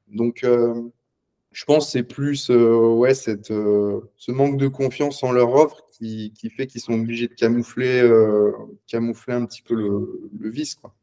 Donc, 0.08 0.46
je 1.52 1.66
pense 1.66 1.86
que 1.86 1.92
c'est 1.92 2.04
plus 2.04 2.50
ouais, 2.50 3.14
cette, 3.14 3.48
ce 3.48 4.32
manque 4.32 4.58
de 4.58 4.68
confiance 4.68 5.24
en 5.24 5.32
leur 5.32 5.54
offre 5.54 5.88
qui, 5.92 6.34
qui 6.34 6.50
fait 6.50 6.68
qu'ils 6.68 6.82
sont 6.82 6.94
obligés 6.94 7.28
de 7.28 7.34
camoufler, 7.34 8.08
camoufler 8.86 9.34
un 9.34 9.46
petit 9.46 9.64
peu 9.64 9.74
le, 9.74 10.30
le 10.38 10.50
vice. 10.50 10.76
Quoi. 10.76 10.94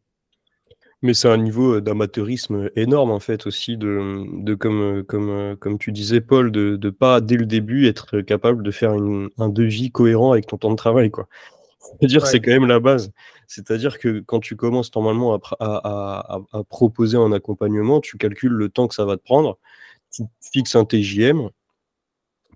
Mais 1.04 1.12
c'est 1.12 1.28
un 1.28 1.36
niveau 1.36 1.82
d'amateurisme 1.82 2.70
énorme 2.76 3.10
en 3.10 3.20
fait 3.20 3.46
aussi 3.46 3.76
de, 3.76 4.24
de 4.42 4.54
comme, 4.54 5.04
comme, 5.04 5.54
comme 5.60 5.78
tu 5.78 5.92
disais 5.92 6.22
Paul, 6.22 6.50
de 6.50 6.78
ne 6.82 6.90
pas 6.90 7.20
dès 7.20 7.36
le 7.36 7.44
début 7.44 7.86
être 7.86 8.22
capable 8.22 8.62
de 8.62 8.70
faire 8.70 8.92
un 8.92 9.48
devis 9.50 9.90
cohérent 9.90 10.32
avec 10.32 10.46
ton 10.46 10.56
temps 10.56 10.70
de 10.70 10.76
travail. 10.76 11.10
Quoi. 11.10 11.28
C'est-à-dire 11.78 12.26
c'est 12.26 12.40
quand 12.40 12.52
même 12.52 12.66
la 12.66 12.80
base. 12.80 13.12
C'est-à-dire 13.48 13.98
que 13.98 14.20
quand 14.20 14.40
tu 14.40 14.56
commences 14.56 14.94
normalement 14.94 15.34
à, 15.34 15.40
à, 15.60 16.38
à, 16.54 16.64
proposer 16.64 17.18
un 17.18 17.32
accompagnement, 17.32 18.00
tu 18.00 18.16
calcules 18.16 18.52
le 18.52 18.70
temps 18.70 18.88
que 18.88 18.94
ça 18.94 19.04
va 19.04 19.18
te 19.18 19.22
prendre, 19.22 19.58
tu 20.14 20.22
fixes 20.52 20.76
un 20.76 20.84
TJM, 20.84 21.50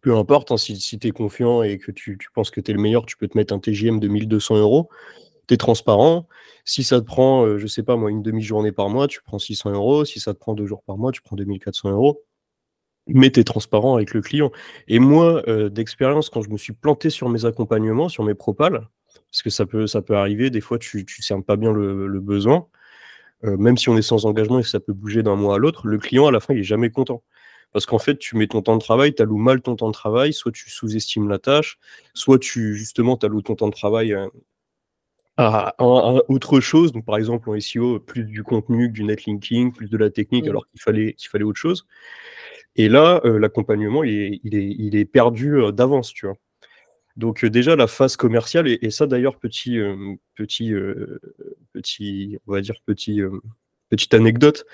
peu 0.03 0.17
importe, 0.17 0.53
hein, 0.53 0.57
si, 0.57 0.99
tu 0.99 1.09
es 1.09 1.11
confiant 1.11 1.63
et 1.63 1.79
que 1.79 1.91
tu, 1.91 2.19
penses 2.35 2.51
que 2.51 2.61
tu 2.61 2.71
es 2.71 2.75
le 2.75 2.81
meilleur, 2.81 3.07
tu 3.07 3.17
peux 3.17 3.29
te 3.29 3.37
mettre 3.37 3.53
un 3.53 3.59
TJM 3.59 3.99
de 4.01 4.09
1200 4.09 4.57
euros 4.57 4.89
tu 5.49 5.55
es 5.55 5.57
transparent. 5.57 6.29
Si 6.65 6.85
ça 6.85 7.01
te 7.01 7.07
prend, 7.07 7.47
je 7.47 7.53
euh, 7.53 7.59
je 7.59 7.67
sais 7.67 7.83
pas 7.83 7.97
moi, 7.97 8.11
une 8.11 8.23
demi-journée 8.23 8.73
par 8.73 8.89
mois, 8.91 9.09
tu 9.09 9.21
prends 9.23 9.39
600 9.39 9.73
euros. 9.73 10.05
Si 10.05 10.21
ça 10.21 10.35
te 10.35 10.39
prend 10.39 10.55
deux 10.55 10.67
jours 10.67 10.83
par 10.85 10.99
mois, 10.99 11.11
tu 11.11 11.23
prends 11.23 11.37
2400 11.37 11.91
euros. 11.91 12.23
Mais 13.09 13.31
tu 13.31 13.41
es 13.41 13.45
transparent 13.45 13.97
avec 13.97 14.13
le 14.15 14.21
client. 14.21 14.53
Et 14.87 14.99
moi, 14.99 15.43
euh, 15.49 15.71
d'expérience, 15.71 16.29
quand 16.31 16.43
je 16.43 16.51
me 16.51 16.59
suis 16.59 16.75
planté 16.75 17.11
sur 17.11 17.29
mes 17.31 17.47
accompagnements, 17.47 18.11
sur 18.11 18.23
mes 18.25 18.35
propales, 18.35 18.87
parce 19.31 19.43
que 19.43 19.51
ça 19.51 19.67
peut, 19.67 19.87
ça 19.87 20.03
peut 20.03 20.17
arriver, 20.17 20.51
des 20.51 20.61
fois 20.61 20.79
tu 20.79 20.99
ne 20.99 21.23
cernes 21.23 21.43
pas 21.43 21.57
bien 21.57 21.73
le, 21.73 22.21
besoin, 22.21 22.67
euh, 23.45 23.57
même 23.57 23.79
si 23.79 23.89
on 23.89 23.97
est 23.97 24.03
sans 24.03 24.27
engagement 24.27 24.59
et 24.59 24.63
que 24.63 24.69
ça 24.69 24.81
peut 24.81 24.93
bouger 24.93 25.23
d'un 25.23 25.37
mois 25.37 25.57
à 25.57 25.59
l'autre, 25.59 25.87
le 25.87 25.99
client, 25.99 26.27
à 26.27 26.33
la 26.33 26.41
fin, 26.41 26.55
il 26.55 26.61
est 26.61 26.65
jamais 26.65 26.91
content. 26.91 27.23
Parce 27.79 27.87
qu'en 27.87 28.01
fait, 28.01 28.19
tu 28.19 28.37
mets 28.37 28.49
ton 28.49 28.61
temps 28.61 28.75
de 28.75 28.83
travail, 28.83 29.15
tu 29.15 29.23
alloues 29.23 29.39
mal 29.39 29.61
ton 29.63 29.77
temps 29.77 29.87
de 29.87 29.93
travail, 29.93 30.33
soit 30.33 30.51
tu 30.51 30.69
sous-estimes 30.69 31.29
la 31.29 31.39
tâche, 31.39 31.79
soit 32.13 32.41
tu, 32.41 32.75
justement, 32.75 33.17
tu 33.17 33.25
alloues 33.25 33.41
ton 33.41 33.55
temps 33.55 33.69
de 33.69 33.73
travail 33.73 34.17
à, 35.37 35.77
autre 36.29 36.59
chose. 36.59 36.91
Donc, 36.91 37.05
par 37.05 37.17
exemple, 37.19 37.49
en 37.49 37.61
SEO, 37.61 38.01
plus 38.01 38.25
du 38.25 38.43
contenu, 38.43 38.89
du 38.89 39.05
netlinking, 39.05 39.73
plus 39.73 39.89
de 39.89 39.97
la 39.97 40.11
technique, 40.11 40.47
mmh. 40.47 40.49
alors 40.49 40.67
qu'il 40.67 40.81
fallait, 40.81 41.13
qu'il 41.13 41.29
fallait 41.29 41.45
autre 41.45 41.61
chose. 41.61 41.87
Et 42.75 42.89
là, 42.89 43.21
euh, 43.25 43.39
l'accompagnement, 43.39 44.03
il 44.03 44.23
est, 44.23 44.41
il, 44.43 44.57
est, 44.57 44.75
il 44.77 44.97
est, 44.97 45.05
perdu 45.05 45.61
euh, 45.61 45.71
d'avance, 45.71 46.13
tu 46.13 46.27
vois. 46.27 46.35
Donc 47.15 47.45
euh, 47.45 47.51
déjà 47.51 47.77
la 47.77 47.87
phase 47.87 48.17
commerciale 48.17 48.67
et, 48.67 48.91
ça 48.91 49.07
d'ailleurs 49.07 49.39
petit 49.39 49.79
petit 50.35 50.73
petit 51.73 52.39
on 52.47 52.53
va 52.53 52.61
dire 52.61 52.77
petit 52.87 53.21
petite 53.89 54.15
anecdote, 54.15 54.65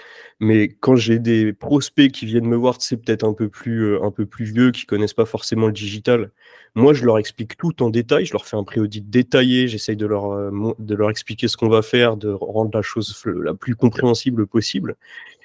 mais 0.40 0.68
quand 0.68 0.96
j'ai 0.96 1.18
des 1.18 1.52
prospects 1.52 2.10
qui 2.10 2.26
viennent 2.26 2.46
me 2.46 2.56
voir, 2.56 2.76
c'est 2.80 2.96
peut-être 2.96 3.24
un 3.24 3.32
peu 3.32 3.48
plus 3.48 3.94
euh, 3.94 4.02
un 4.02 4.10
peu 4.10 4.26
plus 4.26 4.44
vieux, 4.44 4.70
qui 4.70 4.86
connaissent 4.86 5.14
pas 5.14 5.24
forcément 5.24 5.66
le 5.66 5.72
digital, 5.72 6.30
moi 6.74 6.92
je 6.92 7.04
leur 7.04 7.18
explique 7.18 7.56
tout 7.56 7.82
en 7.82 7.90
détail, 7.90 8.26
je 8.26 8.32
leur 8.32 8.46
fais 8.46 8.56
un 8.56 8.64
pré-audit 8.64 9.08
détaillé, 9.08 9.68
j'essaye 9.68 9.96
de 9.96 10.06
leur 10.06 10.32
euh, 10.32 10.74
de 10.78 10.94
leur 10.94 11.10
expliquer 11.10 11.48
ce 11.48 11.56
qu'on 11.56 11.68
va 11.68 11.82
faire, 11.82 12.16
de 12.16 12.30
rendre 12.30 12.70
la 12.74 12.82
chose 12.82 13.22
la 13.26 13.54
plus 13.54 13.76
compréhensible 13.76 14.46
possible. 14.46 14.96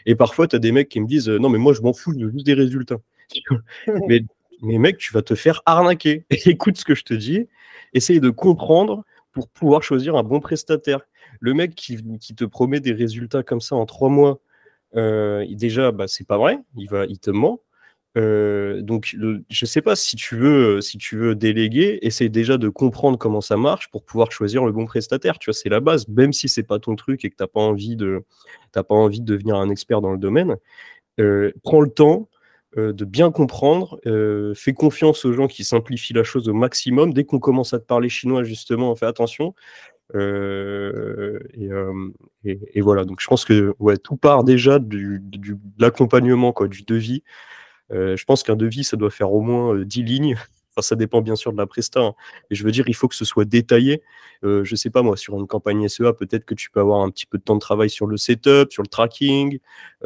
Et 0.06 0.16
parfois 0.16 0.48
tu 0.48 0.56
as 0.56 0.60
des 0.60 0.72
mecs 0.72 0.90
qui 0.90 1.00
me 1.00 1.08
disent 1.08 1.30
non 1.30 1.50
mais 1.50 1.60
moi 1.60 1.74
je 1.74 1.82
m'en 1.82 1.94
fous, 1.94 2.14
je 2.18 2.26
veux 2.26 2.32
juste 2.32 2.46
des 2.46 2.54
résultats. 2.54 3.00
mais 4.08 4.24
mais 4.62 4.78
mec, 4.78 4.98
tu 4.98 5.14
vas 5.14 5.22
te 5.22 5.36
faire 5.36 5.62
arnaquer. 5.66 6.26
Écoute 6.46 6.78
ce 6.78 6.86
que 6.86 6.96
je 6.96 7.04
te 7.04 7.14
dis, 7.14 7.48
essaye 7.94 8.20
de 8.20 8.30
comprendre 8.30 9.04
pour 9.32 9.50
pouvoir 9.50 9.84
choisir 9.84 10.16
un 10.16 10.24
bon 10.24 10.40
prestataire. 10.40 11.02
Le 11.40 11.54
mec 11.54 11.76
qui, 11.76 11.98
te 12.36 12.46
promet 12.46 12.80
des 12.80 12.94
résultats 12.94 13.44
comme 13.44 13.62
ça 13.62 13.76
en 13.76 13.86
trois 13.86 14.10
mois, 14.10 14.40
euh, 14.96 15.46
déjà, 15.50 15.92
bah, 15.92 16.08
c'est 16.08 16.28
pas 16.28 16.38
vrai, 16.38 16.60
il, 16.76 17.20
te 17.20 17.32
ment. 17.32 17.62
Euh, 18.18 18.82
donc, 18.82 19.16
je 19.50 19.66
sais 19.66 19.82
pas 19.82 19.96
si 19.96 20.16
tu 20.16 20.36
veux, 20.36 20.82
si 20.82 20.98
tu 20.98 21.18
veux 21.18 21.36
déléguer, 21.36 22.00
essaye 22.02 22.30
déjà 22.30 22.58
de 22.58 22.70
comprendre 22.70 23.18
comment 23.18 23.42
ça 23.42 23.56
marche 23.58 23.90
pour 23.92 24.04
pouvoir 24.04 24.32
choisir 24.32 24.66
le 24.66 24.72
bon 24.72 24.86
prestataire. 24.86 25.40
Tu 25.40 25.50
vois, 25.50 25.54
c'est 25.54 25.70
la 25.70 25.80
base, 25.80 26.08
même 26.08 26.34
si 26.34 26.50
c'est 26.50 26.64
pas 26.64 26.80
ton 26.80 26.96
truc 26.96 27.24
et 27.24 27.30
que 27.30 27.36
t'as 27.36 27.48
pas 27.48 27.62
envie 27.62 27.96
de, 27.96 28.24
pas 28.74 28.84
envie 28.90 29.22
de 29.22 29.26
devenir 29.26 29.56
un 29.56 29.70
expert 29.70 30.02
dans 30.02 30.12
le 30.12 30.18
domaine. 30.18 30.58
Euh, 31.20 31.52
prends 31.64 31.82
le 31.82 31.90
temps 31.90 32.30
de 32.78 33.04
bien 33.04 33.32
comprendre, 33.32 34.00
fais 34.56 34.74
confiance 34.74 35.26
aux 35.26 35.34
gens 35.34 35.48
qui 35.48 35.64
simplifient 35.64 36.14
la 36.14 36.24
chose 36.24 36.48
au 36.48 36.54
maximum. 36.54 37.14
Dès 37.14 37.24
qu'on 37.24 37.40
commence 37.40 37.74
à 37.74 37.80
te 37.80 37.86
parler 37.86 38.10
chinois, 38.10 38.44
justement, 38.44 38.96
fais 38.96 39.08
attention. 39.08 39.56
Euh, 40.16 41.40
euh, 41.58 42.12
et, 42.44 42.82
voilà, 42.82 43.06
donc 43.06 43.22
je 43.22 43.28
pense 43.28 43.46
que 43.46 43.76
ouais, 43.80 43.98
tout 43.98 44.18
part 44.18 44.44
déjà 44.44 44.80
du, 44.80 45.20
de 45.22 45.58
l'accompagnement, 45.78 46.52
quoi, 46.52 46.68
du 46.68 46.84
devis. 46.84 47.24
Euh, 47.92 48.16
je 48.18 48.26
pense 48.26 48.44
qu'un 48.44 48.56
devis, 48.56 48.84
ça 48.84 48.98
doit 48.98 49.10
faire 49.12 49.32
au 49.32 49.42
moins 49.42 49.78
10 49.78 50.04
lignes. 50.04 50.38
Enfin, 50.72 50.84
ça 50.84 50.96
dépend 50.96 51.22
bien 51.22 51.36
sûr 51.36 51.52
de 51.52 51.58
la 51.58 51.66
presta. 51.66 52.00
Hein. 52.00 52.14
Et 52.52 52.56
je 52.56 52.64
veux 52.64 52.72
dire, 52.72 52.88
il 52.88 52.94
faut 52.94 53.08
que 53.08 53.16
ce 53.16 53.26
soit 53.26 53.44
détaillé. 53.44 54.04
Je 54.44 54.76
sais 54.76 54.92
pas, 54.92 55.02
moi, 55.02 55.18
sur 55.18 55.34
une 55.40 55.48
campagne 55.48 55.88
SEA, 55.90 56.14
peut-être 56.14 56.46
que 56.46 56.54
tu 56.54 56.70
peux 56.70 56.80
avoir 56.80 57.02
un 57.02 57.10
petit 57.10 57.26
peu 57.26 57.40
de 57.40 57.44
temps 57.44 57.56
de 57.56 57.60
travail 57.60 57.90
sur 57.90 58.06
le 58.06 58.18
setup, 58.18 58.72
sur 58.72 58.84
le 58.84 58.88
tracking, 58.88 59.58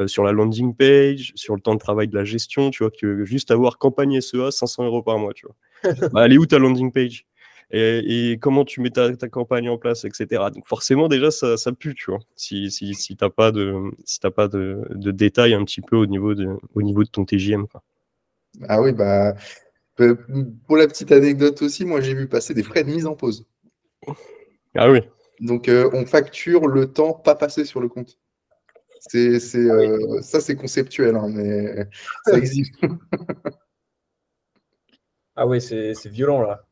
sur 0.06 0.24
la 0.24 0.32
landing 0.32 0.74
page, 0.74 1.32
sur 1.34 1.54
le 1.54 1.60
temps 1.60 1.74
de 1.74 1.78
travail 1.78 2.08
de 2.08 2.16
la 2.16 2.24
gestion. 2.24 2.70
Tu 2.70 2.82
vois, 2.82 2.90
que 2.90 3.26
juste 3.26 3.50
avoir 3.50 3.76
campagne 3.76 4.22
SEA, 4.22 4.50
500 4.50 4.86
euros 4.86 5.02
par 5.02 5.18
mois, 5.18 5.34
tu 5.34 5.46
vois. 5.46 5.54
bah, 6.12 6.24
elle 6.24 6.32
est 6.32 6.38
où 6.38 6.46
ta 6.46 6.58
landing 6.58 6.90
page? 6.90 7.26
Et, 7.74 8.38
comment 8.40 8.64
tu 8.64 8.80
mets 8.80 8.90
ta, 8.90 9.14
campagne 9.28 9.68
en 9.68 9.78
place, 9.78 10.04
etc. 10.04 10.44
Donc 10.54 10.66
forcément 10.66 11.08
déjà 11.08 11.30
ça, 11.30 11.56
ça 11.56 11.72
pue, 11.72 11.94
tu 11.94 12.10
vois, 12.10 12.20
si, 12.36 12.70
si, 12.70 12.94
si 12.94 13.16
t'as 13.16 13.30
pas 13.30 13.52
de 13.52 13.74
si 14.04 14.20
pas 14.20 14.48
de, 14.48 14.82
de, 14.90 15.10
détails 15.10 15.54
un 15.54 15.64
petit 15.64 15.80
peu 15.80 15.96
au 15.96 16.06
niveau 16.06 16.34
de 16.34 16.48
au 16.74 16.82
niveau 16.82 17.02
de 17.02 17.08
ton 17.08 17.24
TGM. 17.24 17.66
Ah 18.68 18.80
oui 18.80 18.92
bah 18.92 19.34
pour 20.66 20.76
la 20.76 20.88
petite 20.88 21.12
anecdote 21.12 21.62
aussi, 21.62 21.84
moi 21.84 22.00
j'ai 22.00 22.14
vu 22.14 22.28
passer 22.28 22.54
des 22.54 22.62
frais 22.62 22.84
de 22.84 22.90
mise 22.90 23.06
en 23.06 23.14
pause. 23.14 23.46
Ah 24.74 24.90
oui. 24.90 25.00
Donc 25.40 25.68
euh, 25.68 25.90
on 25.92 26.06
facture 26.06 26.66
le 26.66 26.92
temps 26.92 27.12
pas 27.12 27.34
passé 27.34 27.64
sur 27.64 27.80
le 27.80 27.88
compte. 27.88 28.18
C'est, 29.00 29.38
c'est, 29.38 29.68
ah 29.68 29.74
euh, 29.74 30.22
ça 30.22 30.40
c'est 30.40 30.56
conceptuel, 30.56 31.14
hein, 31.14 31.28
mais 31.28 31.86
ça 32.24 32.38
existe. 32.38 32.74
ah 35.36 35.46
oui, 35.46 35.60
c'est, 35.60 35.94
c'est 35.94 36.08
violent 36.08 36.40
là. 36.40 36.64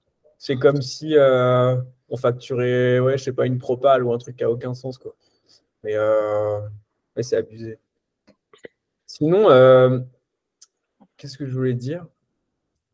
C'est 0.44 0.57
comme 0.57 0.83
si 0.83 1.16
euh, 1.16 1.76
on 2.09 2.16
facturait, 2.16 2.98
ouais, 2.98 3.16
je 3.16 3.22
sais 3.22 3.33
pas, 3.33 3.46
une 3.46 3.59
propale 3.59 4.02
ou 4.02 4.12
un 4.12 4.18
truc 4.18 4.38
qui 4.38 4.42
a 4.42 4.50
aucun 4.50 4.74
sens, 4.74 4.98
quoi. 4.98 5.14
Mais 5.85 5.94
euh, 5.94 6.59
c'est 7.20 7.37
abusé. 7.37 7.78
Sinon, 9.07 9.48
euh, 9.50 10.00
qu'est-ce 11.16 11.38
que 11.38 11.46
je 11.46 11.55
voulais 11.55 11.74
dire? 11.74 12.05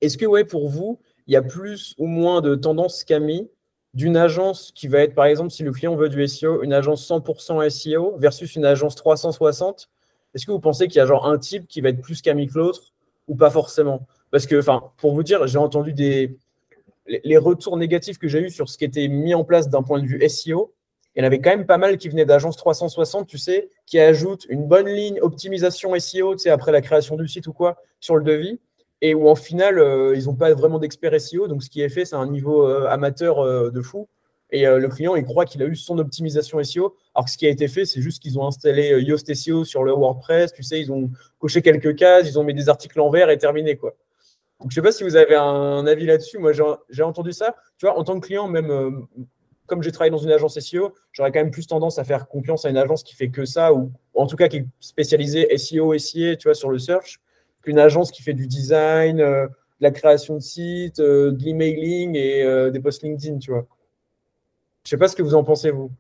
Est-ce 0.03 0.19
que, 0.19 0.27
ouais, 0.27 0.45
pour 0.45 0.69
vous, 0.69 1.01
il 1.27 1.33
y 1.33 1.37
a 1.37 1.43
plus 1.43 1.95
ou 1.97 2.05
moins 2.05 2.43
de 2.43 2.55
tendance 2.55 2.99
scammy 2.99 3.49
d'une 3.95 4.19
agence 4.19 4.71
qui 4.75 4.87
va 4.87 4.99
être, 4.99 5.15
par 5.15 5.25
exemple, 5.25 5.51
si 5.51 5.63
le 5.63 5.73
client 5.73 5.95
veut 5.95 6.11
du 6.11 6.29
SEO, 6.29 6.63
une 6.63 6.75
agence 6.75 7.09
100% 7.09 7.71
SEO 7.71 8.19
versus 8.19 8.57
une 8.57 8.67
agence 8.67 8.95
360 8.95 9.89
Est-ce 10.35 10.45
que 10.45 10.53
vous 10.53 10.61
pensez 10.61 10.87
qu'il 10.87 10.99
y 10.99 11.01
a 11.01 11.07
genre 11.07 11.27
un 11.27 11.39
type 11.39 11.67
qui 11.67 11.81
va 11.81 11.89
être 11.89 12.03
plus 12.03 12.17
scammy 12.17 12.47
que 12.47 12.59
l'autre 12.59 12.93
ou 13.27 13.37
pas 13.37 13.49
forcément? 13.49 14.07
Parce 14.31 14.45
que, 14.45 14.59
enfin, 14.59 14.93
pour 14.99 15.15
vous 15.15 15.23
dire, 15.23 15.47
j'ai 15.47 15.57
entendu 15.57 15.95
des, 15.95 16.37
les 17.09 17.39
retours 17.39 17.77
négatifs 17.77 18.19
que 18.19 18.29
j'ai 18.29 18.41
eus 18.41 18.51
sur 18.51 18.69
ce 18.69 18.79
qui 18.79 18.85
était 18.85 19.09
mis 19.09 19.35
en 19.35 19.45
place 19.45 19.69
d'un 19.69 19.83
point 19.83 20.01
de 20.01 20.07
vue 20.07 20.29
SEO, 20.29 20.75
il 21.19 21.21
y 21.21 21.25
en 21.25 21.27
avait 21.27 21.41
quand 21.41 21.51
même 21.51 21.67
pas 21.67 21.79
mal 21.79 21.97
qui 21.97 22.09
venaient 22.09 22.27
d'agence 22.27 22.57
360, 22.57 23.27
tu 23.27 23.39
sais, 23.39 23.71
qui 23.87 23.99
ajoutent 23.99 24.47
une 24.49 24.69
bonne 24.69 24.87
ligne 24.87 25.19
optimisation 25.21 25.99
SEO, 25.99 26.37
tu 26.37 26.43
sais, 26.43 26.51
après 26.51 26.71
la 26.71 26.81
création 26.81 27.17
du 27.17 27.27
site 27.27 27.47
ou 27.49 27.53
quoi, 27.53 27.77
sur 27.99 28.17
le 28.17 28.23
devis, 28.23 28.61
et 29.01 29.15
où 29.15 29.29
en 29.29 29.35
final, 29.35 29.79
euh, 29.79 30.15
ils 30.17 30.27
n'ont 30.27 30.37
pas 30.37 30.53
vraiment 30.55 30.79
d'experts 30.79 31.21
SEO, 31.21 31.49
donc 31.49 31.63
ce 31.63 31.71
qui 31.71 31.81
est 31.81 31.89
fait, 31.89 32.05
c'est 32.05 32.17
un 32.17 32.29
niveau 32.29 32.69
euh, 32.69 32.87
amateur 32.89 33.41
euh, 33.41 33.71
de 33.71 33.81
fou. 33.81 34.09
et 34.51 34.65
le 34.65 34.89
client, 34.89 35.17
il 35.17 35.25
croit 35.25 35.45
qu'il 35.45 35.63
a 35.63 35.67
eu 35.67 35.77
son 35.77 35.99
optimisation 35.99 36.63
SEO. 36.63 36.95
Alors 37.15 37.27
que 37.27 37.31
ce 37.31 37.37
qui 37.37 37.47
a 37.47 37.51
été 37.51 37.69
fait, 37.69 37.85
c'est 37.85 38.01
juste 38.01 38.23
qu'ils 38.23 38.39
ont 38.39 38.47
installé 38.47 38.99
Yoast 39.03 39.35
SEO 39.35 39.65
sur 39.65 39.85
le 39.85 39.93
WordPress. 39.93 40.53
Tu 40.53 40.63
sais, 40.63 40.81
ils 40.81 40.91
ont 40.91 41.11
coché 41.39 41.61
quelques 41.63 41.97
cases, 41.97 42.29
ils 42.29 42.39
ont 42.39 42.45
mis 42.45 42.55
des 42.55 42.69
articles 42.71 42.99
en 43.01 43.11
vert 43.11 43.29
et 43.29 43.37
terminé. 43.37 43.77
Quoi. 43.77 43.95
Donc, 44.61 44.73
je 44.73 44.81
ne 44.81 44.83
sais 44.83 44.89
pas 44.89 44.93
si 44.93 45.05
vous 45.05 45.17
avez 45.17 45.37
un, 45.37 45.87
avis 45.87 46.07
là-dessus. 46.07 46.39
Moi, 46.39 46.53
j'ai 46.53 47.03
entendu 47.03 47.33
ça. 47.33 47.55
Tu 47.77 47.87
vois, 47.87 47.97
en 47.97 48.05
tant 48.05 48.19
que 48.19 48.27
client, 48.27 48.49
même 48.49 48.71
euh, 48.71 48.91
comme 49.67 49.83
j'ai 49.83 49.93
travaillé 49.93 50.11
dans 50.11 50.19
une 50.19 50.33
agence 50.33 50.59
SEO, 50.59 50.95
j'aurais 51.13 51.31
quand 51.31 51.41
même 51.41 51.51
plus 51.51 51.67
tendance 51.67 51.99
à 51.99 52.05
faire 52.05 52.27
confiance 52.27 52.65
à 52.65 52.71
une 52.71 52.77
agence 52.77 53.03
qui 53.03 53.15
fait 53.15 53.29
que 53.29 53.45
ça, 53.45 53.73
ou 53.73 53.93
en 54.15 54.27
tout 54.27 54.37
cas 54.37 54.49
qui 54.49 54.59
est 54.59 54.67
spécialisée 54.81 55.57
SEO, 55.57 55.97
SIA, 55.97 56.37
tu 56.37 56.49
vois, 56.49 56.55
sur 56.55 56.71
le 56.71 56.79
search, 56.79 57.21
qu'une 57.63 57.79
agence 57.79 58.11
qui 58.11 58.23
fait 58.23 58.35
du 58.35 58.47
design, 58.47 59.19
de 59.19 59.49
la 59.81 59.91
création 59.93 60.35
de 60.35 60.41
sites, 60.41 61.01
de 61.01 61.37
l'emailing 61.41 62.17
et 62.17 62.71
des 62.73 62.81
posts 62.81 63.03
LinkedIn, 63.03 63.39
tu 63.39 63.53
vois. 63.53 63.67
Je 64.85 64.91
sais 64.91 64.97
pas 64.97 65.09
ce 65.09 65.15
que 65.15 65.23
vous 65.23 65.35
en 65.35 65.45
pensez, 65.45 65.71
vous. 65.71 65.91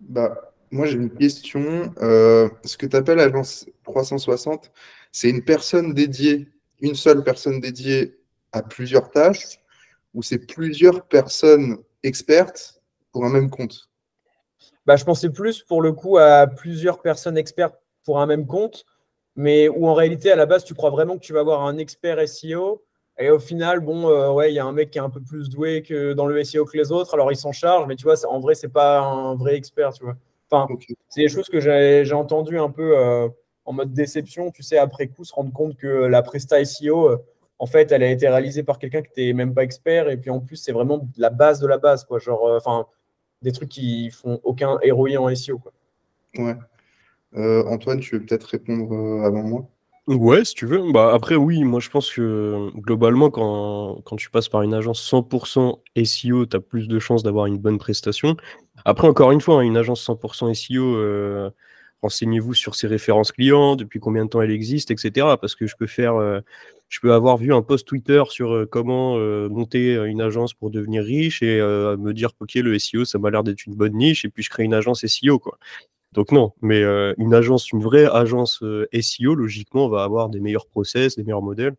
Bah, 0.00 0.52
moi, 0.70 0.86
j'ai 0.86 0.98
une 0.98 1.10
question. 1.10 1.94
Euh, 2.02 2.48
ce 2.64 2.76
que 2.76 2.84
tu 2.84 2.96
appelles 2.96 3.20
agence 3.20 3.66
360, 3.84 4.72
c'est 5.12 5.30
une 5.30 5.44
personne 5.44 5.94
dédiée, 5.94 6.48
une 6.84 6.94
seule 6.94 7.24
personne 7.24 7.60
dédiée 7.60 8.18
à 8.52 8.62
plusieurs 8.62 9.10
tâches, 9.10 9.58
ou 10.12 10.22
c'est 10.22 10.46
plusieurs 10.46 11.06
personnes 11.06 11.78
expertes 12.02 12.80
pour 13.10 13.24
un 13.24 13.30
même 13.30 13.50
compte? 13.50 13.88
Bah, 14.86 14.96
Je 14.96 15.04
pensais 15.04 15.30
plus 15.30 15.62
pour 15.62 15.80
le 15.80 15.92
coup 15.92 16.18
à 16.18 16.46
plusieurs 16.46 17.00
personnes 17.00 17.38
expertes 17.38 17.74
pour 18.04 18.20
un 18.20 18.26
même 18.26 18.46
compte, 18.46 18.84
mais 19.34 19.68
où 19.68 19.88
en 19.88 19.94
réalité, 19.94 20.30
à 20.30 20.36
la 20.36 20.46
base, 20.46 20.64
tu 20.64 20.74
crois 20.74 20.90
vraiment 20.90 21.16
que 21.16 21.24
tu 21.24 21.32
vas 21.32 21.40
avoir 21.40 21.62
un 21.62 21.78
expert 21.78 22.18
SEO 22.18 22.84
et 23.16 23.30
au 23.30 23.38
final, 23.38 23.80
bon, 23.80 24.08
euh, 24.08 24.32
ouais, 24.32 24.52
il 24.52 24.56
y 24.56 24.58
a 24.58 24.64
un 24.64 24.72
mec 24.72 24.90
qui 24.90 24.98
est 24.98 25.00
un 25.00 25.10
peu 25.10 25.20
plus 25.20 25.48
doué 25.48 25.82
que 25.82 26.12
dans 26.12 26.26
le 26.26 26.44
SEO 26.44 26.64
que 26.64 26.76
les 26.76 26.90
autres, 26.90 27.14
alors 27.14 27.30
il 27.30 27.36
s'en 27.36 27.52
charge, 27.52 27.86
mais 27.86 27.96
tu 27.96 28.04
vois, 28.04 28.16
en 28.26 28.40
vrai, 28.40 28.54
c'est 28.54 28.68
pas 28.72 29.00
un 29.00 29.36
vrai 29.36 29.54
expert, 29.54 29.92
tu 29.92 30.04
vois. 30.04 30.16
Enfin, 30.50 30.72
c'est 31.08 31.22
des 31.22 31.28
choses 31.28 31.48
que 31.48 31.60
j'ai 31.60 32.12
entendues 32.12 32.58
un 32.58 32.70
peu 32.70 32.98
euh, 32.98 33.28
en 33.64 33.72
mode 33.72 33.92
déception, 33.92 34.50
tu 34.50 34.62
sais, 34.62 34.78
après 34.78 35.08
coup, 35.08 35.24
se 35.24 35.32
rendre 35.32 35.52
compte 35.52 35.76
que 35.76 35.86
la 35.86 36.22
Presta 36.22 36.64
SEO, 36.64 37.08
euh, 37.08 37.16
en 37.58 37.66
fait, 37.66 37.92
elle 37.92 38.02
a 38.02 38.10
été 38.10 38.28
réalisée 38.28 38.62
par 38.62 38.78
quelqu'un 38.78 39.02
qui 39.02 39.08
n'était 39.08 39.32
même 39.32 39.54
pas 39.54 39.62
expert, 39.64 40.08
et 40.10 40.16
puis 40.16 40.30
en 40.30 40.40
plus, 40.40 40.56
c'est 40.56 40.72
vraiment 40.72 41.08
la 41.16 41.30
base 41.30 41.60
de 41.60 41.66
la 41.66 41.78
base, 41.78 42.04
quoi. 42.04 42.18
Genre, 42.18 42.42
enfin, 42.56 42.86
des 43.42 43.52
trucs 43.52 43.70
qui 43.70 44.10
font 44.10 44.40
aucun 44.44 44.78
héroïne 44.82 45.18
en 45.18 45.34
SEO, 45.34 45.58
quoi. 45.58 45.72
Ouais. 46.38 46.56
Antoine, 47.66 48.00
tu 48.00 48.16
veux 48.16 48.24
peut-être 48.24 48.44
répondre 48.44 48.92
avant 49.24 49.42
moi? 49.42 49.68
Ouais, 50.06 50.44
si 50.44 50.54
tu 50.54 50.66
veux. 50.66 50.92
Bah, 50.92 51.12
après, 51.14 51.34
oui, 51.34 51.64
moi 51.64 51.80
je 51.80 51.88
pense 51.88 52.12
que 52.12 52.70
globalement, 52.76 53.30
quand, 53.30 54.02
quand 54.04 54.16
tu 54.16 54.28
passes 54.30 54.50
par 54.50 54.60
une 54.60 54.74
agence 54.74 55.00
100% 55.10 55.80
SEO, 56.04 56.44
tu 56.44 56.56
as 56.56 56.60
plus 56.60 56.88
de 56.88 56.98
chances 56.98 57.22
d'avoir 57.22 57.46
une 57.46 57.56
bonne 57.56 57.78
prestation. 57.78 58.36
Après, 58.84 59.08
encore 59.08 59.32
une 59.32 59.40
fois, 59.40 59.60
hein, 59.60 59.60
une 59.62 59.78
agence 59.78 60.06
100% 60.06 60.52
SEO, 60.52 60.96
euh, 60.96 61.50
renseignez-vous 62.04 62.54
sur 62.54 62.74
ses 62.74 62.86
références 62.86 63.32
clients, 63.32 63.76
depuis 63.76 64.00
combien 64.00 64.24
de 64.24 64.30
temps 64.30 64.42
elle 64.42 64.50
existe, 64.50 64.90
etc. 64.90 65.26
Parce 65.40 65.54
que 65.54 65.66
je 65.66 65.74
peux 65.76 65.86
faire, 65.86 66.14
euh, 66.14 66.40
je 66.88 67.00
peux 67.00 67.12
avoir 67.12 67.36
vu 67.36 67.52
un 67.52 67.62
post 67.62 67.86
Twitter 67.88 68.22
sur 68.28 68.54
euh, 68.54 68.66
comment 68.66 69.18
monter 69.48 69.94
une 69.94 70.20
agence 70.20 70.54
pour 70.54 70.70
devenir 70.70 71.02
riche 71.02 71.42
et 71.42 71.58
me 71.60 72.12
dire, 72.12 72.30
ok, 72.40 72.54
le 72.54 72.78
SEO, 72.78 73.04
ça 73.04 73.18
m'a 73.18 73.30
l'air 73.30 73.42
d'être 73.42 73.66
une 73.66 73.74
bonne 73.74 73.94
niche, 73.94 74.24
et 74.24 74.28
puis 74.28 74.42
je 74.42 74.50
crée 74.50 74.64
une 74.64 74.74
agence 74.74 75.04
SEO, 75.04 75.38
quoi. 75.38 75.58
Donc 76.14 76.30
non, 76.30 76.52
mais 76.62 76.80
euh, 76.82 77.12
une 77.18 77.34
agence, 77.34 77.72
une 77.72 77.82
vraie 77.82 78.06
agence 78.06 78.62
euh, 78.62 78.88
SEO, 79.00 79.34
logiquement, 79.34 79.88
va 79.88 80.04
avoir 80.04 80.28
des 80.28 80.38
meilleurs 80.40 80.66
process, 80.66 81.16
des 81.16 81.24
meilleurs 81.24 81.42
modèles. 81.42 81.74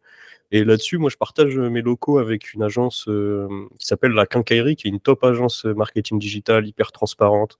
Et 0.51 0.65
là-dessus, 0.65 0.97
moi, 0.97 1.09
je 1.09 1.15
partage 1.15 1.57
mes 1.57 1.81
locaux 1.81 2.19
avec 2.19 2.53
une 2.53 2.61
agence 2.61 3.07
euh, 3.07 3.47
qui 3.79 3.87
s'appelle 3.87 4.11
la 4.11 4.25
Quincaillerie, 4.25 4.75
qui 4.75 4.87
est 4.87 4.91
une 4.91 4.99
top 4.99 5.23
agence 5.23 5.63
marketing 5.65 6.19
digital, 6.19 6.67
hyper 6.67 6.91
transparente. 6.91 7.57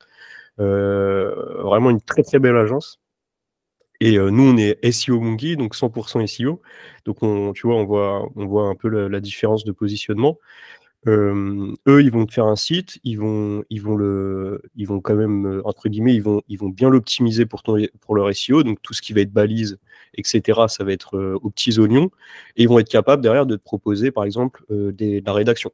Vraiment 0.58 1.90
une 1.90 2.02
très 2.02 2.24
très 2.24 2.40
belle 2.40 2.58
agence. 2.58 3.00
Et 4.02 4.18
nous, 4.18 4.44
on 4.44 4.58
est 4.58 4.92
SEO 4.92 5.22
Monkey, 5.22 5.56
donc 5.56 5.74
100% 5.74 6.28
SEO. 6.28 6.62
Donc, 7.06 7.24
on, 7.24 7.54
tu 7.54 7.68
vois, 7.68 7.78
on 7.78 7.86
voit, 7.86 8.30
on 8.36 8.46
voit 8.46 8.68
un 8.68 8.76
peu 8.76 8.90
la 8.90 9.20
différence 9.22 9.64
de 9.64 9.72
positionnement 9.72 10.38
eux, 11.08 12.02
ils 12.02 12.12
vont 12.12 12.26
te 12.26 12.34
faire 12.34 12.46
un 12.46 12.56
site, 12.56 13.00
ils 13.04 13.20
vont, 13.20 13.64
ils 13.70 13.82
vont 13.82 13.96
le, 13.96 14.62
ils 14.76 14.88
vont 14.88 15.02
quand 15.02 15.16
même 15.16 15.46
euh, 15.46 15.62
entre 15.66 15.90
guillemets, 15.90 16.16
ils 16.16 16.24
vont, 16.24 16.42
ils 16.48 16.58
vont 16.58 16.70
bien 16.70 16.90
l'optimiser 16.90 17.46
pour 17.46 17.64
ton, 17.64 17.78
pour 18.02 18.16
leur 18.16 18.34
SEO. 18.36 18.64
Donc 18.64 18.82
tout 18.82 18.94
ce 18.94 19.02
qui 19.02 19.14
va 19.14 19.22
être 19.22 19.32
balise, 19.32 19.78
etc., 20.16 20.62
ça 20.68 20.84
va 20.84 20.94
être 20.94 21.18
euh, 21.18 21.38
aux 21.42 21.50
petits 21.50 21.80
oignons. 21.80 22.10
Et 22.56 22.64
ils 22.64 22.70
vont 22.70 22.80
être 22.80 22.90
capables 22.90 23.22
derrière 23.22 23.46
de 23.46 23.56
te 23.56 23.64
proposer, 23.64 24.12
par 24.12 24.24
exemple, 24.24 24.64
euh, 24.72 24.92
des, 24.92 25.22
de 25.22 25.26
la 25.26 25.34
rédaction. 25.34 25.72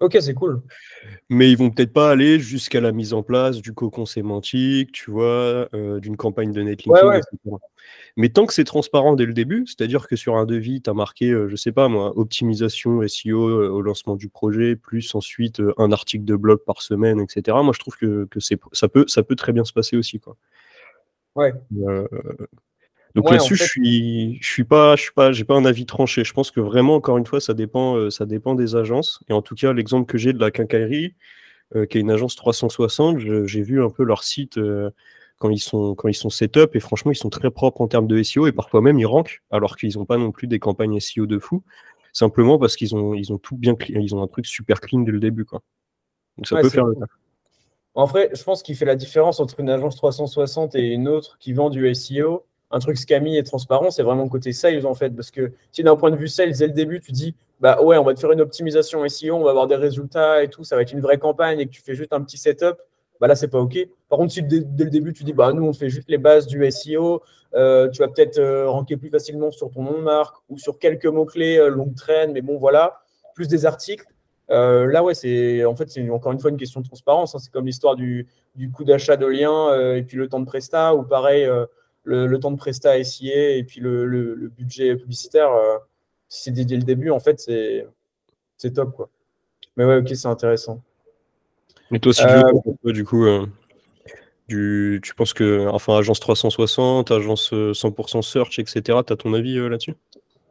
Ok, 0.00 0.16
c'est 0.20 0.34
cool. 0.34 0.62
Mais 1.28 1.50
ils 1.50 1.56
vont 1.56 1.70
peut-être 1.70 1.92
pas 1.92 2.10
aller 2.10 2.40
jusqu'à 2.40 2.80
la 2.80 2.90
mise 2.90 3.12
en 3.12 3.22
place 3.22 3.58
du 3.58 3.72
cocon 3.74 4.06
sémantique, 4.06 4.92
tu 4.92 5.10
vois, 5.10 5.68
d'une 5.72 6.16
campagne 6.16 6.52
de 6.52 6.62
netlinking, 6.62 7.12
etc. 7.12 7.56
Mais 8.16 8.28
tant 8.28 8.46
que 8.46 8.52
c'est 8.52 8.64
transparent 8.64 9.14
dès 9.14 9.26
le 9.26 9.32
début, 9.32 9.64
c'est-à-dire 9.66 10.06
que 10.08 10.16
sur 10.16 10.36
un 10.36 10.46
devis, 10.46 10.82
tu 10.82 10.90
as 10.90 10.94
marqué, 10.94 11.30
euh, 11.30 11.48
je 11.48 11.56
sais 11.56 11.72
pas 11.72 11.88
moi, 11.88 12.16
optimisation 12.18 13.06
SEO 13.06 13.48
euh, 13.48 13.68
au 13.68 13.82
lancement 13.82 14.16
du 14.16 14.28
projet, 14.28 14.76
plus 14.76 15.14
ensuite 15.14 15.60
euh, 15.60 15.72
un 15.78 15.92
article 15.92 16.24
de 16.24 16.36
blog 16.36 16.60
par 16.64 16.82
semaine, 16.82 17.20
etc. 17.20 17.56
Moi, 17.62 17.72
je 17.74 17.80
trouve 17.80 17.96
que, 17.96 18.28
ça, 18.72 18.88
peut, 18.88 19.04
ça 19.06 19.22
peut 19.22 19.36
très 19.36 19.52
bien 19.52 19.64
se 19.64 19.72
passer 19.72 19.96
aussi. 19.96 20.18
Quoi. 20.18 20.36
Ouais. 21.36 21.52
Donc 23.14 23.30
là-dessus, 23.30 23.56
je 23.56 23.64
suis, 23.64 24.38
je 24.40 24.46
suis 24.48 24.64
pas, 24.64 24.96
je 24.96 25.02
suis 25.02 25.12
pas, 25.12 25.32
j'ai 25.32 25.44
pas 25.44 25.56
un 25.56 25.64
avis 25.64 25.86
tranché. 25.86 26.24
Je 26.24 26.32
pense 26.32 26.50
que 26.50 26.60
vraiment, 26.60 26.94
encore 26.94 27.18
une 27.18 27.26
fois, 27.26 27.40
ça 27.40 27.54
dépend, 27.54 28.10
ça 28.10 28.26
dépend 28.26 28.54
des 28.54 28.76
agences. 28.76 29.20
Et 29.28 29.32
en 29.32 29.42
tout 29.42 29.54
cas, 29.54 29.72
l'exemple 29.72 30.10
que 30.10 30.18
j'ai 30.18 30.32
de 30.32 30.38
la 30.38 30.50
quincaillerie, 30.50 31.14
qui 31.72 31.98
est 31.98 32.00
une 32.00 32.10
agence 32.10 32.36
360, 32.36 33.18
j'ai 33.18 33.62
vu 33.62 33.82
un 33.82 33.90
peu 33.90 34.04
leur 34.04 34.24
site 34.24 34.58
quand 35.40 35.50
ils 35.50 35.58
sont 35.58 35.94
quand 35.94 36.08
ils 36.08 36.14
sont 36.14 36.30
setup 36.30 36.76
et 36.76 36.80
franchement 36.80 37.10
ils 37.10 37.16
sont 37.16 37.30
très 37.30 37.50
propres 37.50 37.80
en 37.80 37.88
termes 37.88 38.06
de 38.06 38.22
SEO 38.22 38.46
et 38.46 38.52
parfois 38.52 38.82
même 38.82 38.98
ils 38.98 39.06
rankent 39.06 39.40
alors 39.50 39.76
qu'ils 39.76 39.96
n'ont 39.96 40.04
pas 40.04 40.18
non 40.18 40.32
plus 40.32 40.46
des 40.46 40.58
campagnes 40.58 41.00
SEO 41.00 41.26
de 41.26 41.38
fou 41.38 41.64
simplement 42.12 42.58
parce 42.58 42.76
qu'ils 42.76 42.94
ont 42.94 43.14
ils 43.14 43.32
ont 43.32 43.38
tout 43.38 43.56
bien 43.56 43.74
ils 43.88 44.14
ont 44.14 44.22
un 44.22 44.26
truc 44.26 44.44
super 44.44 44.80
clean 44.80 45.00
dès 45.00 45.12
le 45.12 45.18
début 45.18 45.46
quoi. 45.46 45.62
Donc 46.36 46.46
ça 46.46 46.60
peut 46.60 46.68
faire 46.68 46.84
le 46.84 46.94
En 47.94 48.04
vrai, 48.04 48.30
je 48.34 48.42
pense 48.42 48.62
qu'il 48.62 48.76
fait 48.76 48.84
la 48.84 48.96
différence 48.96 49.40
entre 49.40 49.60
une 49.60 49.70
agence 49.70 49.96
360 49.96 50.74
et 50.74 50.88
une 50.88 51.08
autre 51.08 51.38
qui 51.40 51.52
vend 51.54 51.70
du 51.70 51.92
SEO. 51.94 52.44
Un 52.70 52.78
truc 52.78 52.96
scammy 52.96 53.36
et 53.36 53.42
transparent, 53.42 53.90
c'est 53.90 54.02
vraiment 54.02 54.24
le 54.24 54.28
côté 54.28 54.52
sales 54.52 54.86
en 54.86 54.94
fait. 54.94 55.10
Parce 55.10 55.30
que 55.30 55.52
si 55.72 55.82
d'un 55.82 55.96
point 55.96 56.10
de 56.10 56.16
vue 56.16 56.28
sales, 56.28 56.52
dès 56.52 56.66
le 56.66 56.72
début, 56.72 57.00
tu 57.00 57.12
dis 57.12 57.34
bah 57.60 57.82
ouais, 57.82 57.98
on 57.98 58.04
va 58.04 58.14
te 58.14 58.20
faire 58.20 58.32
une 58.32 58.40
optimisation 58.40 59.06
SEO, 59.06 59.36
on 59.36 59.44
va 59.44 59.50
avoir 59.50 59.66
des 59.66 59.76
résultats 59.76 60.42
et 60.42 60.48
tout, 60.48 60.64
ça 60.64 60.76
va 60.76 60.82
être 60.82 60.92
une 60.92 61.00
vraie 61.00 61.18
campagne 61.18 61.60
et 61.60 61.66
que 61.66 61.70
tu 61.70 61.82
fais 61.82 61.94
juste 61.94 62.12
un 62.12 62.22
petit 62.22 62.38
setup, 62.38 62.78
bah 63.20 63.26
là, 63.26 63.36
c'est 63.36 63.48
pas 63.48 63.58
OK. 63.58 63.78
Par 64.08 64.18
contre, 64.18 64.32
si 64.32 64.42
dès, 64.42 64.60
le 64.60 64.90
début, 64.90 65.12
tu 65.12 65.24
dis, 65.24 65.34
bah, 65.34 65.52
nous, 65.52 65.64
on 65.64 65.74
fait 65.74 65.90
juste 65.90 66.08
les 66.08 66.16
bases 66.16 66.46
du 66.46 66.68
SEO, 66.70 67.22
euh, 67.54 67.88
tu 67.90 67.98
vas 67.98 68.08
peut-être 68.08 68.38
euh, 68.38 68.68
ranker 68.70 68.96
plus 68.96 69.10
facilement 69.10 69.50
sur 69.50 69.70
ton 69.70 69.82
nom 69.82 69.98
de 69.98 70.02
marque 70.02 70.36
ou 70.48 70.58
sur 70.58 70.78
quelques 70.78 71.06
mots-clés 71.06 71.58
euh, 71.58 71.68
longue 71.68 71.94
traîne, 71.94 72.32
mais 72.32 72.40
bon, 72.40 72.56
voilà, 72.56 73.02
plus 73.34 73.46
des 73.46 73.66
articles. 73.66 74.06
là, 74.48 75.02
ouais, 75.02 75.14
c'est 75.14 75.64
en 75.66 75.76
fait, 75.76 75.90
c'est 75.90 76.08
encore 76.08 76.32
une 76.32 76.40
fois 76.40 76.50
une 76.50 76.56
question 76.56 76.80
de 76.80 76.86
transparence. 76.86 77.34
Hein. 77.34 77.38
C'est 77.40 77.52
comme 77.52 77.66
l'histoire 77.66 77.94
du, 77.94 78.26
du 78.54 78.70
coût 78.70 78.84
d'achat 78.84 79.16
de 79.16 79.26
lien 79.26 79.94
et 79.94 80.02
puis 80.02 80.16
le 80.16 80.28
temps 80.28 80.40
de 80.40 80.46
Presta, 80.46 80.94
ou 80.94 81.02
pareil, 81.02 81.48
le, 82.10 82.38
temps 82.38 82.50
de 82.50 82.56
Presta 82.56 83.02
SIA 83.02 83.56
et 83.56 83.64
puis 83.64 83.80
le, 83.80 84.04
le 84.06 84.48
budget 84.48 84.96
publicitaire. 84.96 85.50
si 86.28 86.42
c'est 86.44 86.50
dès 86.50 86.76
le 86.76 86.82
début, 86.82 87.10
en 87.10 87.20
fait, 87.20 87.40
c'est 87.40 88.70
top, 88.72 88.94
quoi. 88.94 89.10
Mais 89.76 89.84
ouais, 89.84 89.96
ok, 89.96 90.08
c'est 90.14 90.28
intéressant. 90.28 90.82
Et 91.92 91.98
toi, 91.98 92.12
Sylvio, 92.12 92.62
euh, 92.86 92.92
du 92.92 93.04
coup, 93.04 93.24
euh, 93.24 93.46
du, 94.48 95.00
tu 95.02 95.14
penses 95.14 95.32
que, 95.32 95.66
enfin, 95.68 95.96
agence 95.96 96.20
360, 96.20 97.10
agence 97.10 97.52
100% 97.52 98.18
euh, 98.18 98.22
search, 98.22 98.58
etc., 98.58 98.98
tu 99.06 99.12
as 99.12 99.16
ton 99.16 99.34
avis 99.34 99.56
là-dessus? 99.56 99.94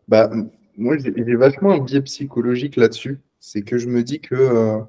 Bah, 0.08 0.30
Moi, 0.78 0.98
j'ai 0.98 1.36
vachement 1.36 1.72
un 1.72 1.80
biais 1.80 2.02
psychologique 2.02 2.76
là-dessus. 2.76 3.20
C'est 3.40 3.62
que 3.62 3.78
je 3.78 3.88
me 3.88 4.04
dis 4.04 4.20
que 4.20 4.82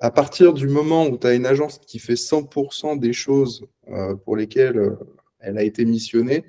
à 0.00 0.10
partir 0.10 0.52
du 0.52 0.68
moment 0.68 1.06
où 1.06 1.18
tu 1.18 1.26
as 1.26 1.34
une 1.34 1.46
agence 1.46 1.78
qui 1.78 1.98
fait 1.98 2.14
100% 2.14 2.98
des 2.98 3.12
choses 3.12 3.66
pour 4.24 4.36
lesquelles 4.36 4.96
elle 5.40 5.58
a 5.58 5.62
été 5.62 5.84
missionnée, 5.84 6.44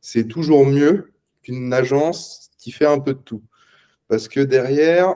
c'est 0.00 0.24
toujours 0.26 0.66
mieux 0.66 1.12
qu'une 1.42 1.72
agence 1.72 2.50
qui 2.58 2.72
fait 2.72 2.86
un 2.86 2.98
peu 2.98 3.14
de 3.14 3.20
tout. 3.20 3.42
Parce 4.08 4.28
que 4.28 4.40
derrière, 4.40 5.14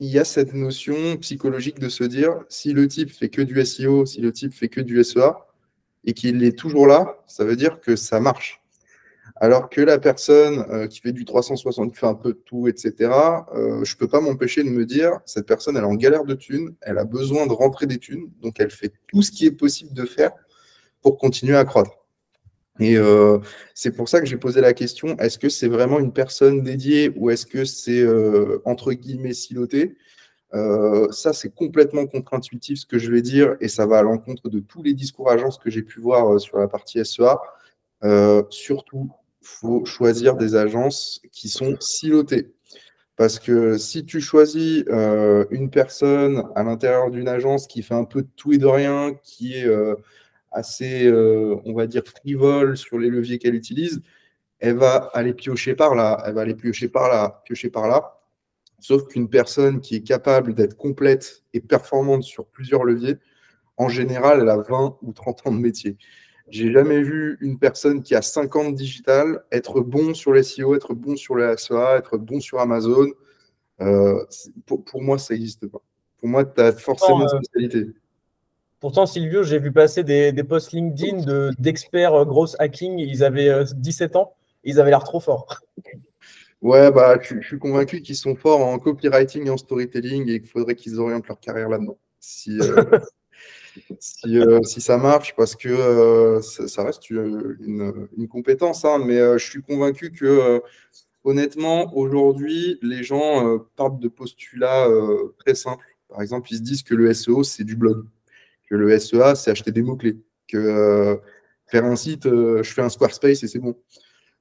il 0.00 0.08
y 0.08 0.18
a 0.18 0.24
cette 0.24 0.54
notion 0.54 1.16
psychologique 1.16 1.78
de 1.78 1.88
se 1.88 2.04
dire 2.04 2.44
si 2.48 2.72
le 2.72 2.86
type 2.86 3.10
fait 3.10 3.28
que 3.28 3.42
du 3.42 3.64
SEO, 3.64 4.06
si 4.06 4.20
le 4.20 4.32
type 4.32 4.54
fait 4.54 4.68
que 4.68 4.80
du 4.80 5.02
SEA 5.02 5.34
et 6.04 6.14
qu'il 6.14 6.44
est 6.44 6.56
toujours 6.56 6.86
là, 6.86 7.18
ça 7.26 7.44
veut 7.44 7.56
dire 7.56 7.80
que 7.80 7.96
ça 7.96 8.20
marche. 8.20 8.62
Alors 9.40 9.68
que 9.68 9.80
la 9.80 9.98
personne 9.98 10.64
euh, 10.70 10.86
qui 10.86 11.00
fait 11.00 11.12
du 11.12 11.24
360, 11.24 11.92
qui 11.92 11.98
fait 11.98 12.06
un 12.06 12.14
peu 12.14 12.32
de 12.32 12.40
tout, 12.44 12.66
etc., 12.66 13.10
euh, 13.54 13.84
je 13.84 13.94
ne 13.94 13.98
peux 13.98 14.08
pas 14.08 14.20
m'empêcher 14.20 14.64
de 14.64 14.68
me 14.68 14.84
dire 14.84 15.18
cette 15.26 15.46
personne, 15.46 15.76
elle 15.76 15.84
est 15.84 15.86
en 15.86 15.94
galère 15.94 16.24
de 16.24 16.34
thunes, 16.34 16.74
elle 16.80 16.98
a 16.98 17.04
besoin 17.04 17.46
de 17.46 17.52
rentrer 17.52 17.86
des 17.86 17.98
thunes, 17.98 18.30
donc 18.40 18.58
elle 18.58 18.70
fait 18.70 18.92
tout 19.06 19.22
ce 19.22 19.30
qui 19.30 19.46
est 19.46 19.52
possible 19.52 19.92
de 19.92 20.04
faire 20.04 20.32
pour 21.02 21.18
continuer 21.18 21.56
à 21.56 21.64
croître. 21.64 21.97
Et 22.80 22.96
euh, 22.96 23.38
c'est 23.74 23.92
pour 23.92 24.08
ça 24.08 24.20
que 24.20 24.26
j'ai 24.26 24.36
posé 24.36 24.60
la 24.60 24.72
question, 24.72 25.16
est-ce 25.18 25.38
que 25.38 25.48
c'est 25.48 25.68
vraiment 25.68 25.98
une 25.98 26.12
personne 26.12 26.62
dédiée 26.62 27.12
ou 27.16 27.30
est-ce 27.30 27.46
que 27.46 27.64
c'est 27.64 28.00
euh, 28.00 28.60
entre 28.64 28.92
guillemets 28.92 29.34
siloté 29.34 29.96
Euh, 30.54 31.10
ça, 31.12 31.34
c'est 31.34 31.54
complètement 31.54 32.06
contre-intuitif 32.06 32.78
ce 32.80 32.86
que 32.86 32.98
je 32.98 33.10
vais 33.12 33.20
dire, 33.22 33.56
et 33.60 33.68
ça 33.68 33.84
va 33.86 33.98
à 33.98 34.02
l'encontre 34.02 34.48
de 34.48 34.60
tous 34.60 34.82
les 34.82 34.94
discours 34.94 35.30
agences 35.30 35.58
que 35.58 35.70
j'ai 35.70 35.82
pu 35.82 36.00
voir 36.00 36.40
sur 36.40 36.58
la 36.58 36.68
partie 36.68 37.04
SEA. 37.04 37.36
Surtout, 38.50 39.10
faut 39.42 39.84
choisir 39.84 40.36
des 40.36 40.54
agences 40.54 41.20
qui 41.32 41.48
sont 41.48 41.76
silotées. 41.80 42.52
Parce 43.16 43.38
que 43.38 43.76
si 43.78 44.04
tu 44.06 44.20
choisis 44.20 44.84
une 45.50 45.70
personne 45.70 46.44
à 46.54 46.62
l'intérieur 46.62 47.10
d'une 47.10 47.28
agence 47.28 47.66
qui 47.66 47.82
fait 47.82 47.94
un 47.94 48.04
peu 48.04 48.22
de 48.22 48.28
tout 48.36 48.52
et 48.52 48.58
de 48.58 48.66
rien, 48.66 49.14
qui 49.22 49.54
est 49.54 49.68
assez, 50.50 51.10
on 51.12 51.72
va 51.74 51.86
dire, 51.86 52.02
frivole 52.04 52.76
sur 52.76 52.98
les 52.98 53.08
leviers 53.08 53.38
qu'elle 53.38 53.54
utilise, 53.54 54.02
elle 54.60 54.76
va 54.76 55.10
aller 55.14 55.34
piocher 55.34 55.74
par 55.74 55.94
là, 55.94 56.22
elle 56.26 56.34
va 56.34 56.42
aller 56.42 56.54
piocher 56.54 56.88
par 56.88 57.08
là, 57.08 57.42
piocher 57.44 57.70
par 57.70 57.88
là. 57.88 58.20
Sauf 58.80 59.06
qu'une 59.08 59.28
personne 59.28 59.80
qui 59.80 59.96
est 59.96 60.02
capable 60.02 60.54
d'être 60.54 60.76
complète 60.76 61.42
et 61.52 61.60
performante 61.60 62.22
sur 62.22 62.46
plusieurs 62.46 62.84
leviers, 62.84 63.16
en 63.76 63.88
général, 63.88 64.40
elle 64.40 64.48
a 64.48 64.56
20 64.56 64.98
ou 65.02 65.12
30 65.12 65.46
ans 65.46 65.52
de 65.52 65.58
métier. 65.58 65.96
J'ai 66.50 66.72
jamais 66.72 67.02
vu 67.02 67.38
une 67.40 67.58
personne 67.58 68.02
qui 68.02 68.14
a 68.14 68.22
50 68.22 68.74
digital 68.74 69.44
être 69.52 69.80
bon 69.80 70.14
sur 70.14 70.32
les 70.32 70.42
SEO, 70.42 70.74
être 70.74 70.94
bon 70.94 71.16
sur 71.16 71.34
le 71.34 71.56
SEA, 71.56 71.96
être 71.98 72.16
bon 72.16 72.40
sur 72.40 72.58
Amazon. 72.60 73.06
Euh, 73.80 74.24
pour, 74.66 75.02
moi, 75.02 75.18
ça 75.18 75.34
n'existe 75.34 75.66
pas. 75.66 75.82
Pour 76.16 76.28
moi, 76.28 76.44
tu 76.44 76.60
as 76.60 76.72
forcément 76.72 77.20
une 77.20 77.44
spécialité. 77.44 77.92
Pourtant, 78.80 79.06
Silvio, 79.06 79.42
j'ai 79.42 79.58
vu 79.58 79.72
passer 79.72 80.04
des, 80.04 80.32
posts 80.44 80.72
LinkedIn 80.72 81.52
d'experts 81.58 82.14
euh, 82.14 82.24
gros 82.24 82.46
hacking. 82.60 82.98
Ils 82.98 83.24
avaient 83.24 83.64
17 83.74 84.14
euh, 84.14 84.18
ans. 84.20 84.34
Ils 84.64 84.80
avaient 84.80 84.90
l'air 84.90 85.04
trop 85.04 85.20
forts. 85.20 85.48
Ouais, 86.60 86.90
bah, 86.90 87.18
je, 87.22 87.40
suis 87.40 87.58
convaincu 87.58 88.02
qu'ils 88.02 88.16
sont 88.16 88.34
forts 88.34 88.60
en 88.60 88.78
copywriting 88.78 89.46
et 89.46 89.50
en 89.50 89.56
storytelling 89.56 90.28
et 90.28 90.40
qu'il 90.40 90.48
faudrait 90.48 90.74
qu'ils 90.74 90.98
orientent 90.98 91.28
leur 91.28 91.38
carrière 91.38 91.68
là-dedans. 91.68 91.98
Si, 92.18 92.58
euh, 92.60 92.84
euh, 94.26 94.62
si, 94.64 94.80
ça 94.80 94.98
marche, 94.98 95.36
parce 95.36 95.54
que 95.54 95.68
euh, 95.68 96.40
ça, 96.40 96.82
reste 96.82 97.10
une, 97.10 98.28
compétence, 98.28 98.84
hein, 98.84 98.98
mais 98.98 99.18
je 99.38 99.44
suis 99.44 99.62
convaincu 99.62 100.10
que, 100.10 100.60
honnêtement, 101.22 101.96
aujourd'hui, 101.96 102.78
les 102.82 103.04
gens 103.04 103.58
partent 103.76 104.00
de 104.00 104.08
postulats 104.08 104.88
très 105.38 105.54
simples. 105.54 105.86
Par 106.08 106.22
exemple, 106.22 106.48
ils 106.50 106.56
se 106.56 106.62
disent 106.62 106.82
que 106.82 106.94
le 106.94 107.12
SEO, 107.14 107.44
c'est 107.44 107.64
du 107.64 107.76
blog, 107.76 108.04
que 108.70 108.76
le 108.76 108.98
SEA, 108.98 109.34
c'est 109.34 109.50
acheter 109.50 109.72
des 109.72 109.82
mots-clés, 109.82 110.16
que 110.46 111.20
faire 111.66 111.84
un 111.84 111.96
site, 111.96 112.24
je 112.24 112.62
fais 112.62 112.82
un 112.82 112.88
Squarespace 112.88 113.42
et 113.42 113.48
c'est 113.48 113.58
bon. 113.58 113.76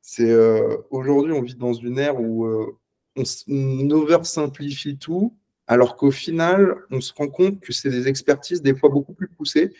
C'est 0.10 0.32
euh, 0.32 0.78
aujourd'hui, 0.90 1.34
on 1.34 1.42
vit 1.42 1.56
dans 1.56 1.74
une 1.74 2.00
ère 2.00 2.18
où 2.18 2.46
euh, 2.46 2.78
on, 3.18 3.90
oversimplifie 3.92 4.98
tout, 4.98 5.36
alors 5.68 5.98
qu'au 5.98 6.12
final, 6.12 6.78
on 6.92 7.02
se 7.02 7.12
rend 7.14 7.28
compte 7.28 7.60
que 7.60 7.74
c'est 7.74 7.90
des 7.90 8.08
expertises 8.08 8.62
des 8.62 8.74
fois 8.74 8.88
beaucoup 8.88 9.12
plus 9.12 9.28
poussées 9.28 9.74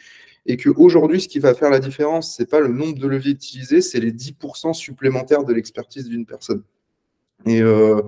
et 0.46 0.58
qu'aujourd'hui, 0.58 1.22
ce 1.22 1.30
qui 1.30 1.40
va 1.40 1.54
faire 1.54 1.70
la 1.70 1.80
différence, 1.80 2.36
ce 2.36 2.42
n'est 2.42 2.46
pas 2.46 2.60
le 2.60 2.68
nombre 2.68 3.00
de 3.00 3.08
leviers 3.08 3.32
utilisés, 3.32 3.80
c'est 3.80 4.02
les 4.02 4.12
10% 4.12 4.74
supplémentaires 4.74 5.46
de 5.46 5.54
l'expertise 5.54 6.10
d'une 6.10 6.26
personne. 6.26 6.62
Et, 7.46 7.62
euh, 7.62 8.02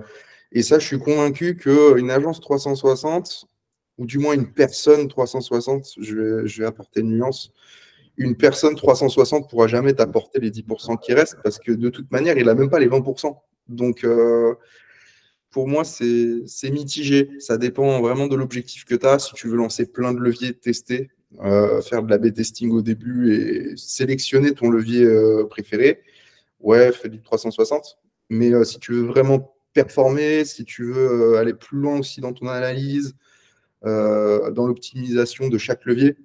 et, 0.52 0.62
ça, 0.62 0.78
je 0.78 0.86
suis 0.86 0.98
convaincu 0.98 1.56
qu'une 1.56 2.10
agence 2.10 2.38
360, 2.40 3.46
ou 4.00 4.06
du 4.06 4.18
moins 4.18 4.32
une 4.32 4.50
personne 4.50 5.08
360, 5.08 5.96
je 6.00 6.58
vais, 6.58 6.64
apporter 6.64 7.00
une 7.00 7.18
nuance, 7.18 7.52
une 8.16 8.34
personne 8.34 8.74
360 8.74 9.50
pourra 9.50 9.68
jamais 9.68 9.92
t'apporter 9.92 10.40
les 10.40 10.50
10% 10.50 10.98
qui 10.98 11.12
restent 11.12 11.36
parce 11.44 11.58
que 11.58 11.70
de 11.70 11.90
toute 11.90 12.10
manière, 12.10 12.38
il 12.38 12.46
n'a 12.46 12.54
même 12.54 12.70
pas 12.70 12.78
les 12.78 12.88
20%. 12.88 13.36
Donc, 13.68 14.02
euh, 14.04 14.54
pour 15.50 15.68
moi, 15.68 15.84
c'est 15.84 16.70
mitigé. 16.70 17.28
Ça 17.40 17.58
dépend 17.58 18.00
vraiment 18.00 18.26
de 18.26 18.36
l'objectif 18.36 18.86
que 18.86 18.94
tu 18.94 19.06
as. 19.06 19.18
Si 19.18 19.34
tu 19.34 19.48
veux 19.48 19.56
lancer 19.56 19.84
plein 19.84 20.14
de 20.14 20.18
leviers, 20.18 20.54
tester, 20.54 21.10
euh, 21.44 21.82
faire 21.82 22.02
de 22.02 22.08
la 22.08 22.16
B-testing 22.16 22.70
au 22.72 22.80
début 22.80 23.34
et 23.34 23.76
sélectionner 23.76 24.54
ton 24.54 24.70
levier 24.70 25.04
euh, 25.04 25.44
préféré, 25.44 26.00
ouais, 26.60 26.90
fais 26.90 27.10
du 27.10 27.20
360. 27.20 27.98
Mais 28.30 28.64
si 28.64 28.80
tu 28.80 28.92
veux 28.92 29.06
vraiment 29.06 29.54
performer, 29.74 30.46
si 30.46 30.64
tu 30.64 30.90
veux 30.90 31.36
aller 31.36 31.52
plus 31.52 31.78
loin 31.78 31.98
aussi 31.98 32.22
dans 32.22 32.32
ton 32.32 32.46
analyse, 32.48 33.14
dans 33.82 34.66
l'optimisation 34.66 35.48
de 35.48 35.58
chaque 35.58 35.84
levier, 35.84 36.16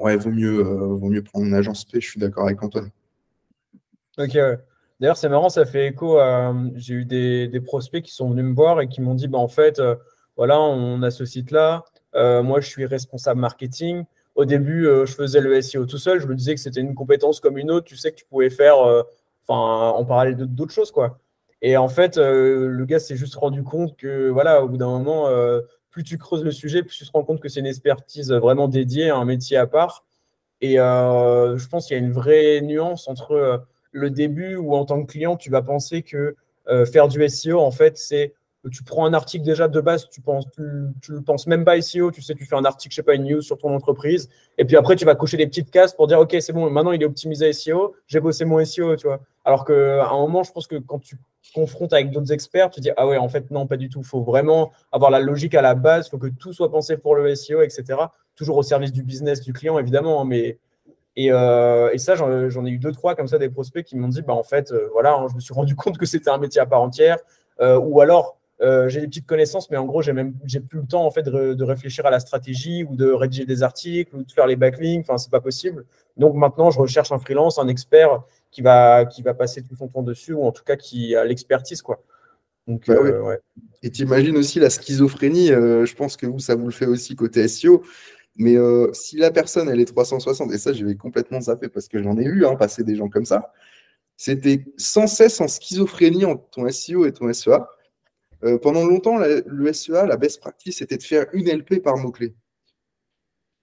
ouais, 0.00 0.16
vaut 0.16 0.30
mieux, 0.30 0.60
euh, 0.60 0.94
vaut 0.94 1.08
mieux 1.08 1.22
prendre 1.22 1.46
une 1.46 1.54
agence 1.54 1.84
P, 1.84 2.00
je 2.00 2.08
suis 2.08 2.20
d'accord 2.20 2.46
avec 2.46 2.62
Antoine. 2.62 2.90
Ok, 4.18 4.36
D'ailleurs, 4.98 5.16
c'est 5.16 5.30
marrant, 5.30 5.48
ça 5.48 5.64
fait 5.64 5.86
écho 5.86 6.18
à. 6.18 6.54
J'ai 6.74 6.94
eu 6.94 7.04
des, 7.06 7.60
prospects 7.64 8.02
qui 8.02 8.12
sont 8.12 8.28
venus 8.30 8.44
me 8.44 8.54
voir 8.54 8.82
et 8.82 8.88
qui 8.88 9.00
m'ont 9.00 9.14
dit 9.14 9.28
bah, 9.28 9.38
en 9.38 9.48
fait, 9.48 9.78
euh, 9.78 9.94
voilà, 10.36 10.60
on 10.60 11.02
a 11.02 11.10
ce 11.10 11.24
site-là. 11.24 11.84
Euh, 12.14 12.42
moi, 12.42 12.60
je 12.60 12.68
suis 12.68 12.84
responsable 12.84 13.40
marketing. 13.40 14.04
Au 14.34 14.44
début, 14.44 14.84
je 14.84 15.12
faisais 15.12 15.40
le 15.40 15.60
SEO 15.60 15.86
tout 15.86 15.98
seul. 15.98 16.20
Je 16.20 16.26
me 16.26 16.34
disais 16.34 16.54
que 16.54 16.60
c'était 16.60 16.80
une 16.80 16.94
compétence 16.94 17.40
comme 17.40 17.56
une 17.56 17.70
autre. 17.70 17.86
Tu 17.86 17.96
sais 17.96 18.10
que 18.10 18.16
tu 18.16 18.24
pouvais 18.26 18.50
faire 18.50 18.76
enfin, 18.78 19.90
en 19.90 20.04
parallèle 20.04 20.36
d'autres 20.36 20.72
choses. 20.72 20.90
quoi. 20.90 21.18
Et 21.60 21.76
en 21.76 21.88
fait, 21.88 22.16
le 22.16 22.84
gars 22.84 22.98
s'est 23.00 23.16
juste 23.16 23.34
rendu 23.34 23.62
compte 23.62 23.96
que, 23.96 24.28
voilà, 24.30 24.62
au 24.64 24.68
bout 24.68 24.76
d'un 24.76 24.86
moment, 24.86 25.28
plus 25.90 26.04
tu 26.04 26.18
creuses 26.18 26.44
le 26.44 26.52
sujet, 26.52 26.82
plus 26.82 26.96
tu 26.96 27.06
te 27.06 27.12
rends 27.12 27.24
compte 27.24 27.40
que 27.40 27.48
c'est 27.48 27.60
une 27.60 27.66
expertise 27.66 28.32
vraiment 28.32 28.68
dédiée, 28.68 29.10
un 29.10 29.24
métier 29.24 29.56
à 29.56 29.66
part. 29.66 30.04
Et 30.60 30.78
euh, 30.78 31.56
je 31.56 31.68
pense 31.68 31.86
qu'il 31.86 31.96
y 31.96 32.00
a 32.00 32.02
une 32.02 32.12
vraie 32.12 32.60
nuance 32.60 33.08
entre 33.08 33.32
euh, 33.32 33.58
le 33.92 34.10
début 34.10 34.56
où 34.56 34.74
en 34.74 34.84
tant 34.84 35.02
que 35.02 35.10
client, 35.10 35.36
tu 35.36 35.50
vas 35.50 35.62
penser 35.62 36.02
que 36.02 36.36
euh, 36.68 36.86
faire 36.86 37.08
du 37.08 37.26
SEO, 37.28 37.58
en 37.58 37.70
fait, 37.70 37.98
c'est 37.98 38.34
tu 38.70 38.84
prends 38.84 39.06
un 39.06 39.14
article 39.14 39.42
déjà 39.42 39.68
de 39.68 39.80
base, 39.80 40.10
tu 40.10 40.20
penses, 40.20 40.44
tu, 41.00 41.22
penses 41.22 41.46
même 41.46 41.64
pas 41.64 41.80
SEO, 41.80 42.10
tu 42.10 42.20
sais, 42.20 42.34
tu 42.34 42.44
fais 42.44 42.56
un 42.56 42.66
article, 42.66 42.92
je 42.92 42.96
sais 42.96 43.02
pas, 43.02 43.14
une 43.14 43.24
news 43.24 43.40
sur 43.40 43.56
ton 43.56 43.74
entreprise, 43.74 44.28
et 44.58 44.66
puis 44.66 44.76
après 44.76 44.96
tu 44.96 45.06
vas 45.06 45.14
cocher 45.14 45.38
des 45.38 45.46
petites 45.46 45.70
cases 45.70 45.94
pour 45.94 46.06
dire 46.06 46.20
ok 46.20 46.36
c'est 46.40 46.52
bon, 46.52 46.68
maintenant 46.68 46.92
il 46.92 47.00
est 47.00 47.06
optimisé 47.06 47.54
SEO, 47.54 47.94
j'ai 48.06 48.20
bossé 48.20 48.44
mon 48.44 48.62
SEO, 48.62 48.96
tu 48.96 49.06
vois. 49.06 49.20
Alors 49.46 49.64
qu'à 49.64 50.06
un 50.06 50.18
moment, 50.18 50.42
je 50.42 50.52
pense 50.52 50.66
que 50.66 50.76
quand 50.76 50.98
tu 50.98 51.16
confrontes 51.54 51.92
avec 51.92 52.10
d'autres 52.10 52.32
experts, 52.32 52.70
tu 52.70 52.80
dis 52.80 52.90
ah 52.96 53.06
ouais 53.06 53.16
en 53.16 53.28
fait 53.28 53.50
non 53.50 53.66
pas 53.66 53.76
du 53.76 53.88
tout, 53.88 54.00
il 54.00 54.06
faut 54.06 54.22
vraiment 54.22 54.72
avoir 54.92 55.10
la 55.10 55.20
logique 55.20 55.54
à 55.54 55.62
la 55.62 55.74
base, 55.74 56.06
il 56.06 56.10
faut 56.10 56.18
que 56.18 56.28
tout 56.28 56.52
soit 56.52 56.70
pensé 56.70 56.96
pour 56.96 57.16
le 57.16 57.34
SEO, 57.34 57.62
etc. 57.62 57.84
Toujours 58.36 58.56
au 58.56 58.62
service 58.62 58.92
du 58.92 59.02
business 59.02 59.40
du 59.40 59.52
client 59.52 59.78
évidemment, 59.78 60.20
hein, 60.20 60.24
mais 60.26 60.58
et, 61.16 61.32
euh, 61.32 61.90
et, 61.92 61.98
ça, 61.98 62.14
j'en 62.14 62.66
ai 62.66 62.70
eu 62.70 62.78
deux, 62.78 62.92
trois 62.92 63.14
comme 63.14 63.26
ça, 63.26 63.38
des 63.38 63.50
prospects 63.50 63.84
qui 63.84 63.96
m'ont 63.96 64.08
dit, 64.08 64.22
bah, 64.22 64.32
en 64.32 64.42
fait, 64.42 64.72
euh, 64.72 64.88
voilà, 64.92 65.14
hein, 65.14 65.26
je 65.28 65.34
me 65.34 65.40
suis 65.40 65.52
rendu 65.52 65.74
compte 65.74 65.98
que 65.98 66.06
c'était 66.06 66.30
un 66.30 66.38
métier 66.38 66.60
à 66.60 66.66
part 66.66 66.80
entière. 66.80 67.18
Euh, 67.60 67.78
ou 67.78 68.00
alors, 68.00 68.36
j'ai 68.88 69.00
des 69.00 69.06
petites 69.06 69.26
connaissances, 69.26 69.70
mais 69.70 69.78
en 69.78 69.86
gros, 69.86 70.02
j'ai 70.02 70.12
même 70.12 70.34
j'ai 70.44 70.60
plus 70.60 70.80
le 70.80 70.86
temps 70.86 71.06
en 71.06 71.10
fait 71.10 71.22
de, 71.22 71.64
réfléchir 71.64 72.04
à 72.04 72.10
la 72.10 72.20
stratégie 72.20 72.84
ou 72.84 72.94
de 72.94 73.10
rédiger 73.10 73.46
des 73.46 73.62
articles 73.62 74.14
ou 74.14 74.22
de 74.22 74.30
faire 74.30 74.46
les 74.46 74.56
backlinks. 74.56 75.00
Enfin, 75.00 75.16
c'est 75.16 75.30
pas 75.30 75.40
possible. 75.40 75.86
Donc 76.18 76.34
maintenant, 76.34 76.70
je 76.70 76.78
recherche 76.78 77.10
un 77.10 77.18
freelance, 77.18 77.58
un 77.58 77.68
expert 77.68 78.22
qui 78.50 78.62
va 78.62 79.04
qui 79.04 79.22
va 79.22 79.34
passer 79.34 79.62
tout 79.62 79.76
son 79.76 79.88
temps 79.88 80.02
dessus 80.02 80.32
ou 80.32 80.44
en 80.44 80.52
tout 80.52 80.64
cas 80.64 80.76
qui 80.76 81.14
a 81.14 81.24
l'expertise 81.24 81.82
quoi. 81.82 82.02
Donc, 82.66 82.86
bah 82.86 82.94
euh, 82.94 83.22
ouais. 83.22 83.40
Et 83.82 83.90
tu 83.90 84.02
imagines 84.02 84.36
aussi 84.36 84.60
la 84.60 84.70
schizophrénie. 84.70 85.50
Euh, 85.50 85.86
je 85.86 85.94
pense 85.96 86.16
que 86.16 86.26
vous, 86.26 86.38
ça 86.38 86.54
vous 86.54 86.66
le 86.66 86.72
fait 86.72 86.86
aussi 86.86 87.16
côté 87.16 87.48
SEO. 87.48 87.82
Mais 88.36 88.56
si 88.92 89.16
la 89.16 89.30
personne, 89.30 89.68
elle 89.68 89.80
est 89.80 89.86
360, 89.86 90.52
et 90.52 90.58
ça, 90.58 90.72
je 90.72 90.84
vais 90.86 90.94
complètement 90.94 91.40
zapper 91.40 91.68
parce 91.68 91.88
que 91.88 92.02
j'en 92.02 92.16
ai 92.16 92.28
vu 92.28 92.46
hein, 92.46 92.54
passer 92.54 92.84
des 92.84 92.94
gens 92.94 93.08
comme 93.08 93.26
ça, 93.26 93.52
c'était 94.16 94.66
sans 94.76 95.06
cesse 95.06 95.40
en 95.40 95.48
schizophrénie 95.48 96.26
entre 96.26 96.48
ton 96.50 96.68
SEO 96.70 97.06
et 97.06 97.12
ton 97.12 97.32
SEA. 97.32 97.66
Euh, 98.44 98.58
pendant 98.58 98.84
longtemps, 98.84 99.18
le 99.18 99.72
SEA, 99.72 100.06
la 100.06 100.18
best 100.18 100.40
practice, 100.40 100.76
c'était 100.78 100.96
de 100.96 101.02
faire 101.02 101.26
une 101.32 101.48
LP 101.48 101.82
par 101.82 101.96
mot-clé. 101.96 102.34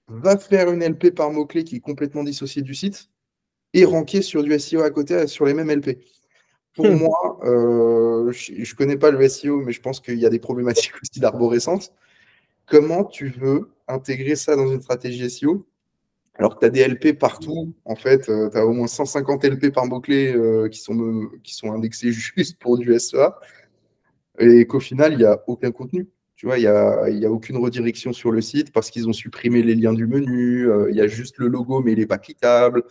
Va 0.08 0.36
faire 0.38 0.71
une 0.71 0.84
LP 0.84 1.12
par 1.13 1.32
mot-clé 1.32 1.63
qui 1.63 1.76
est 1.76 1.80
complètement 1.80 2.23
dissociée 2.23 2.62
du 2.62 2.73
site 2.73 3.10
et 3.77 3.85
ranker 3.85 4.21
sur 4.21 4.43
du 4.43 4.57
SEO 4.59 4.81
à 4.81 4.89
côté 4.89 5.27
sur 5.27 5.45
les 5.45 5.53
mêmes 5.53 5.69
LP. 5.69 5.99
Pour 6.73 6.87
hmm. 6.87 6.95
moi, 6.95 7.39
euh, 7.43 8.31
je 8.31 8.53
ne 8.53 8.75
connais 8.75 8.97
pas 8.97 9.11
le 9.11 9.27
SEO, 9.27 9.61
mais 9.61 9.71
je 9.71 9.81
pense 9.81 9.99
qu'il 9.99 10.19
y 10.19 10.25
a 10.25 10.29
des 10.29 10.39
problématiques 10.39 10.93
aussi 11.01 11.19
d'arborescence. 11.19 11.91
Comment 12.65 13.03
tu 13.03 13.29
veux 13.29 13.69
intégrer 13.87 14.35
ça 14.35 14.55
dans 14.55 14.67
une 14.67 14.81
stratégie 14.81 15.29
SEO 15.29 15.65
alors 16.39 16.53
que 16.53 16.59
tu 16.59 16.65
as 16.67 16.69
des 16.69 16.87
LP 16.87 17.17
partout, 17.17 17.73
en 17.83 17.95
fait, 17.95 18.29
euh, 18.29 18.51
tu 18.51 18.57
as 18.59 18.63
au 18.63 18.71
moins 18.71 18.85
150 18.85 19.43
LP 19.43 19.73
par 19.73 19.87
mot-clé 19.87 20.35
qui, 20.71 20.79
sont, 20.79 21.31
qui 21.41 21.55
sont 21.55 21.71
indexés 21.71 22.11
juste 22.35 22.59
pour 22.59 22.77
du 22.77 22.93
SEA 22.99 23.33
et 24.37 24.67
qu'au 24.67 24.79
final, 24.79 25.13
il 25.13 25.17
n'y 25.17 25.25
a 25.25 25.41
aucun 25.47 25.71
contenu. 25.71 26.07
Tu 26.37 26.45
vois, 26.45 26.59
il 26.59 26.61
n'y 26.61 26.67
a, 26.67 27.05
a, 27.05 27.31
aucune 27.31 27.57
redirection 27.57 28.13
sur 28.13 28.31
le 28.31 28.41
site 28.41 28.71
parce 28.71 28.91
qu'ils 28.91 29.09
ont 29.09 29.13
supprimé 29.13 29.63
les 29.63 29.73
liens 29.73 29.93
du 29.93 30.05
menu. 30.05 30.69
Euh, 30.69 30.87
il 30.91 30.95
y 30.95 31.01
a 31.01 31.07
juste 31.07 31.39
le 31.39 31.47
logo, 31.47 31.81
mais 31.81 31.93
il 31.93 31.97
n'est 31.97 32.05
pas 32.05 32.19
cliquable. 32.19 32.83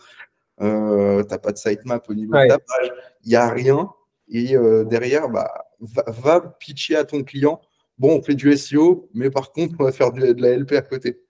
Euh, 0.61 1.23
tu 1.23 1.29
n'as 1.29 1.37
pas 1.37 1.51
de 1.51 1.57
sitemap 1.57 2.09
au 2.09 2.13
niveau 2.13 2.33
de 2.33 2.47
ta 2.47 2.59
page. 2.59 2.91
Il 3.23 3.29
n'y 3.29 3.35
a 3.35 3.49
rien. 3.49 3.91
Et 4.29 4.55
euh, 4.55 4.83
derrière, 4.83 5.29
bah, 5.29 5.65
va, 5.79 6.41
pitcher 6.59 6.95
à 6.95 7.05
ton 7.05 7.23
client. 7.23 7.61
Bon, 7.97 8.17
on 8.17 8.21
fait 8.21 8.35
du 8.35 8.55
SEO, 8.55 9.09
mais 9.13 9.29
par 9.29 9.51
contre, 9.51 9.75
on 9.79 9.83
va 9.83 9.91
faire 9.91 10.11
de, 10.11 10.33
la 10.41 10.57
LP 10.57 10.73
à 10.73 10.81
côté. 10.81 11.21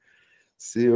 C'est 0.57 0.87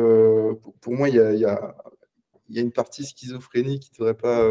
pour, 0.82 0.94
moi, 0.94 1.10
il 1.10 1.16
y 1.16 1.20
a, 1.20 1.34
y 1.34 1.46
a, 1.46 2.62
une 2.62 2.72
partie 2.72 3.06
schizophrénie 3.06 3.80
qui 3.80 3.92
ne 3.94 4.00
devrait, 4.00 4.18
pas, 4.18 4.50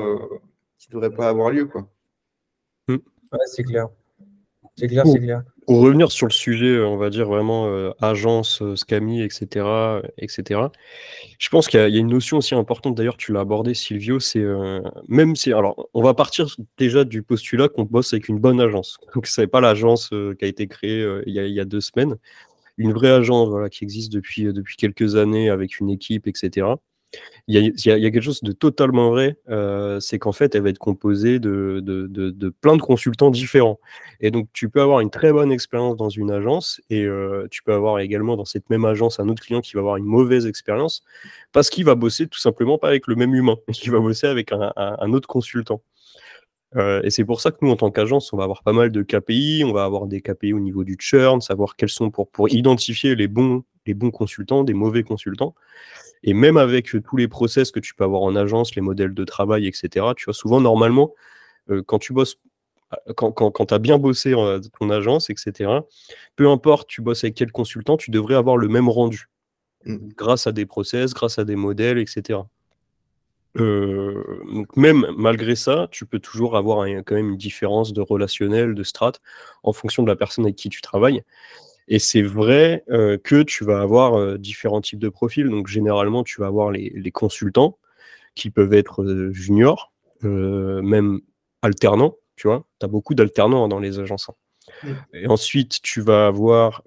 devrait 0.91 1.13
pas 1.13 1.29
avoir 1.29 1.51
lieu. 1.51 1.67
Quoi. 1.67 1.91
c'est 3.47 3.65
clair. 3.65 3.89
C'est 4.77 4.89
clair, 4.89 5.07
c'est 5.07 5.21
clair. 5.21 5.43
Pour 5.67 5.81
revenir 5.81 6.11
sur 6.11 6.27
le 6.27 6.33
sujet, 6.33 6.81
on 6.81 6.97
va 6.97 7.11
dire 7.11 7.29
vraiment 7.29 7.69
euh, 7.69 7.91
agence, 8.01 8.61
euh, 8.63 8.77
SCAMI, 8.77 9.23
etc., 9.23 9.67
etc. 10.19 10.61
Je 11.39 11.49
pense 11.49 11.69
qu'il 11.69 11.79
y, 11.79 11.83
a 11.83 11.99
une 11.99 12.09
notion 12.09 12.39
aussi 12.39 12.55
importante, 12.55 12.97
d'ailleurs, 12.97 13.17
tu 13.17 13.33
l'as 13.33 13.41
abordé, 13.41 13.75
Silvio, 13.75 14.19
c'est 14.19 14.41
euh, 14.41 14.81
même 15.07 15.37
si. 15.37 15.53
Alors, 15.53 15.89
on 15.95 16.03
va 16.03 16.15
partir 16.15 16.47
déjà 16.79 17.05
du 17.05 17.23
postulat 17.23 17.69
qu'on 17.69 17.85
bosse 17.85 18.13
avec 18.13 18.29
une 18.29 18.39
bonne 18.39 18.61
agence. 18.61 18.99
Donc, 19.15 19.27
ce 19.27 19.41
n'est 19.41 19.47
pas 19.47 19.61
l'agence 19.61 20.09
qui 20.09 20.45
a 20.45 20.49
été 20.49 20.67
créée 20.67 21.07
il 21.27 21.35
y, 21.35 21.61
a 21.61 21.65
deux 21.65 21.81
semaines. 21.81 22.17
Une 22.77 22.93
vraie 22.93 23.11
agence 23.11 23.49
voilà, 23.49 23.69
qui 23.69 23.85
existe 23.85 24.13
depuis, 24.13 24.45
depuis 24.53 24.77
quelques 24.77 25.17
années 25.17 25.51
avec 25.51 25.79
une 25.81 25.91
équipe, 25.91 26.27
etc 26.27 26.75
il 27.49 27.73
y, 27.85 27.91
a, 27.91 28.11
quelque 28.11 28.21
chose 28.21 28.43
de 28.43 28.53
totalement 28.53 29.11
vrai, 29.11 29.37
euh, 29.49 29.99
c'est 29.99 30.21
qu'en 30.21 30.31
fait, 30.31 30.55
elle 30.55 30.63
va 30.63 30.69
être 30.69 30.79
composée 30.79 31.41
de, 31.41 31.81
de, 31.83 32.49
plein 32.61 32.77
de 32.77 32.83
consultants 32.83 33.31
différents. 33.31 33.81
Et 34.21 34.31
donc, 34.31 34.49
tu 34.53 34.69
peux 34.69 34.81
avoir 34.81 35.01
une 35.01 35.11
très 35.11 35.33
bonne 35.33 35.51
expérience 35.51 35.97
dans 35.97 36.11
une 36.11 36.31
agence 36.31 36.81
et 36.91 37.05
euh, 37.05 37.49
tu 37.51 37.65
peux 37.65 37.73
avoir 37.73 37.99
également 37.99 38.37
dans 38.37 38.45
cette 38.45 38.71
même 38.71 38.85
agence 38.85 39.19
un 39.19 39.29
autre 39.29 39.43
client 39.43 39.61
qui 39.61 39.73
va 39.75 39.81
avoir 39.81 39.97
une 39.97 40.05
mauvaise 40.05 40.47
expérience 40.47 41.03
parce 41.53 41.71
qu'il 41.71 41.85
va 41.85 41.97
bosser 41.97 42.29
tout 42.29 42.39
simplement 42.39 42.79
pas 42.79 42.89
avec 42.89 43.09
le 43.09 43.17
même 43.17 43.35
humain, 43.35 43.57
il 43.85 43.91
va 43.91 43.99
bosser 43.99 44.29
avec 44.29 44.53
un, 44.53 45.13
autre 45.13 45.27
consultant. 45.27 45.83
Euh, 46.77 47.03
et 47.03 47.11
c'est 47.11 47.25
pour 47.25 47.41
ça 47.41 47.51
que 47.51 47.57
nous, 47.63 47.71
en 47.73 47.77
tant 47.77 47.91
qu'agence, 47.91 48.33
on 48.33 48.37
va 48.37 48.45
avoir 48.45 48.63
pas 48.63 48.73
mal 48.73 48.93
de 48.93 49.03
KPI, 49.03 49.65
on 49.67 49.73
va 49.73 49.83
avoir 49.83 50.07
des 50.07 50.21
KPI 50.21 50.53
au 50.53 50.61
niveau 50.61 50.85
du 50.85 50.97
churn, 51.01 51.41
savoir 51.41 51.75
quels 51.75 51.89
sont 51.89 52.13
pour, 52.13 52.31
pour 52.31 52.49
identifier 52.49 53.17
les 53.17 53.27
bons, 53.27 53.65
les 53.87 53.95
bons 53.95 54.13
consultants, 54.13 54.63
des 54.63 54.75
mauvais 54.75 55.03
consultants. 55.03 55.57
Et 56.23 56.35
même 56.35 56.57
avec 56.57 56.95
tous 57.03 57.17
les 57.17 57.29
process 57.29 57.71
que 57.71 57.81
tu 57.81 57.95
peux 57.95 58.05
avoir 58.05 58.23
en 58.23 58.37
agence, 58.37 58.75
les 58.75 58.83
modèles 58.83 59.15
de 59.15 59.25
travail, 59.25 59.67
etc., 59.67 60.07
tu 60.17 60.27
vois, 60.27 60.35
souvent, 60.35 60.61
normalement, 60.61 61.15
euh, 61.71 61.83
quand 61.85 61.99
tu 61.99 62.13
bosses, 62.13 62.37
euh, 62.93 63.13
quand, 63.17 63.33
quand, 63.33 63.51
quand 63.51 63.67
tu 63.67 63.75
as 63.75 63.79
bien 63.79 63.99
bossé 63.99 64.35
euh, 64.35 64.61
ton 64.79 64.91
agence, 64.91 65.31
etc., 65.31 65.71
peu 66.37 66.49
importe 66.49 66.89
tu 66.89 67.01
bosses 67.01 67.25
avec 67.25 67.35
quel 67.35 67.53
consultant, 67.53 67.97
tu 67.97 68.11
devrais 68.11 68.35
avoir 68.35 68.57
le 68.57 68.69
même 68.69 68.89
rendu, 68.89 69.31
mmh. 69.87 69.97
grâce 70.17 70.47
à 70.47 70.53
des 70.53 70.67
process, 70.67 71.15
grâce 71.15 71.39
à 71.39 71.45
des 71.45 71.57
modèles, 71.57 71.99
etc. 71.99 72.41
donc 73.57 74.77
même 74.77 75.07
malgré 75.17 75.57
ça, 75.57 75.89
tu 75.91 76.07
peux 76.07 76.21
toujours 76.21 76.57
avoir 76.57 76.87
quand 77.05 77.17
même 77.17 77.31
une 77.31 77.37
différence 77.37 77.93
de 77.93 78.01
relationnel, 78.01 78.75
de 78.75 78.83
strat, 78.85 79.13
en 79.65 79.73
fonction 79.73 80.05
de 80.05 80.09
la 80.09 80.15
personne 80.15 80.45
avec 80.45 80.55
qui 80.55 80.69
tu 80.69 80.81
travailles. 80.81 81.25
Et 81.91 81.99
c'est 81.99 82.23
vrai 82.23 82.85
euh, 82.89 83.19
que 83.19 83.43
tu 83.43 83.65
vas 83.65 83.81
avoir 83.81 84.15
euh, 84.15 84.39
différents 84.39 84.81
types 84.81 85.01
de 85.01 85.09
profils. 85.09 85.49
Donc, 85.49 85.67
généralement, 85.67 86.23
tu 86.23 86.41
vas 86.41 86.47
avoir 86.47 86.71
les, 86.71 87.11
consultants 87.13 87.79
qui 88.37 88.49
peuvent 88.51 88.73
être 88.73 89.03
euh, 89.03 89.33
juniors, 89.33 89.93
même 90.23 91.21
alternants. 91.63 92.17
Tu 92.37 92.47
vois, 92.47 92.65
tu 92.79 92.87
as 92.87 92.89
beaucoup 92.89 93.15
d'alternants 93.15 93.67
dans 93.67 93.81
les 93.81 93.99
agences. 93.99 94.31
Hein. 94.31 94.35
Mmh. 94.85 94.89
Et 95.15 95.27
ensuite, 95.27 95.83
tu 95.83 96.01
vas 96.01 96.29
avoir 96.29 96.85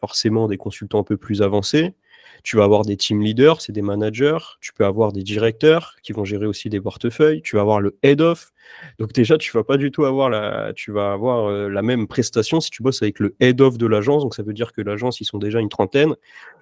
forcément 0.00 0.46
des 0.46 0.56
consultants 0.56 1.00
un 1.00 1.04
peu 1.04 1.16
plus 1.16 1.42
avancés 1.42 1.94
tu 2.42 2.56
vas 2.56 2.64
avoir 2.64 2.82
des 2.82 2.96
team 2.96 3.22
leaders, 3.22 3.60
c'est 3.60 3.72
des 3.72 3.82
managers, 3.82 4.38
tu 4.60 4.72
peux 4.72 4.84
avoir 4.84 5.12
des 5.12 5.22
directeurs 5.22 5.96
qui 6.02 6.12
vont 6.12 6.24
gérer 6.24 6.46
aussi 6.46 6.68
des 6.68 6.80
portefeuilles, 6.80 7.42
tu 7.42 7.56
vas 7.56 7.62
avoir 7.62 7.80
le 7.80 7.98
head 8.02 8.20
of. 8.20 8.52
Donc 8.98 9.12
déjà, 9.12 9.38
tu 9.38 9.52
vas 9.52 9.64
pas 9.64 9.76
du 9.76 9.90
tout 9.90 10.04
avoir 10.04 10.30
la, 10.30 10.72
tu 10.74 10.92
vas 10.92 11.12
avoir 11.12 11.46
euh, 11.46 11.68
la 11.68 11.82
même 11.82 12.06
prestation 12.06 12.60
si 12.60 12.70
tu 12.70 12.82
bosses 12.82 13.02
avec 13.02 13.18
le 13.18 13.34
head 13.40 13.60
of 13.60 13.78
de 13.78 13.86
l'agence. 13.86 14.22
Donc 14.22 14.34
ça 14.34 14.42
veut 14.42 14.52
dire 14.52 14.72
que 14.72 14.80
l'agence, 14.80 15.20
ils 15.20 15.24
sont 15.24 15.38
déjà 15.38 15.60
une 15.60 15.68
trentaine. 15.68 16.14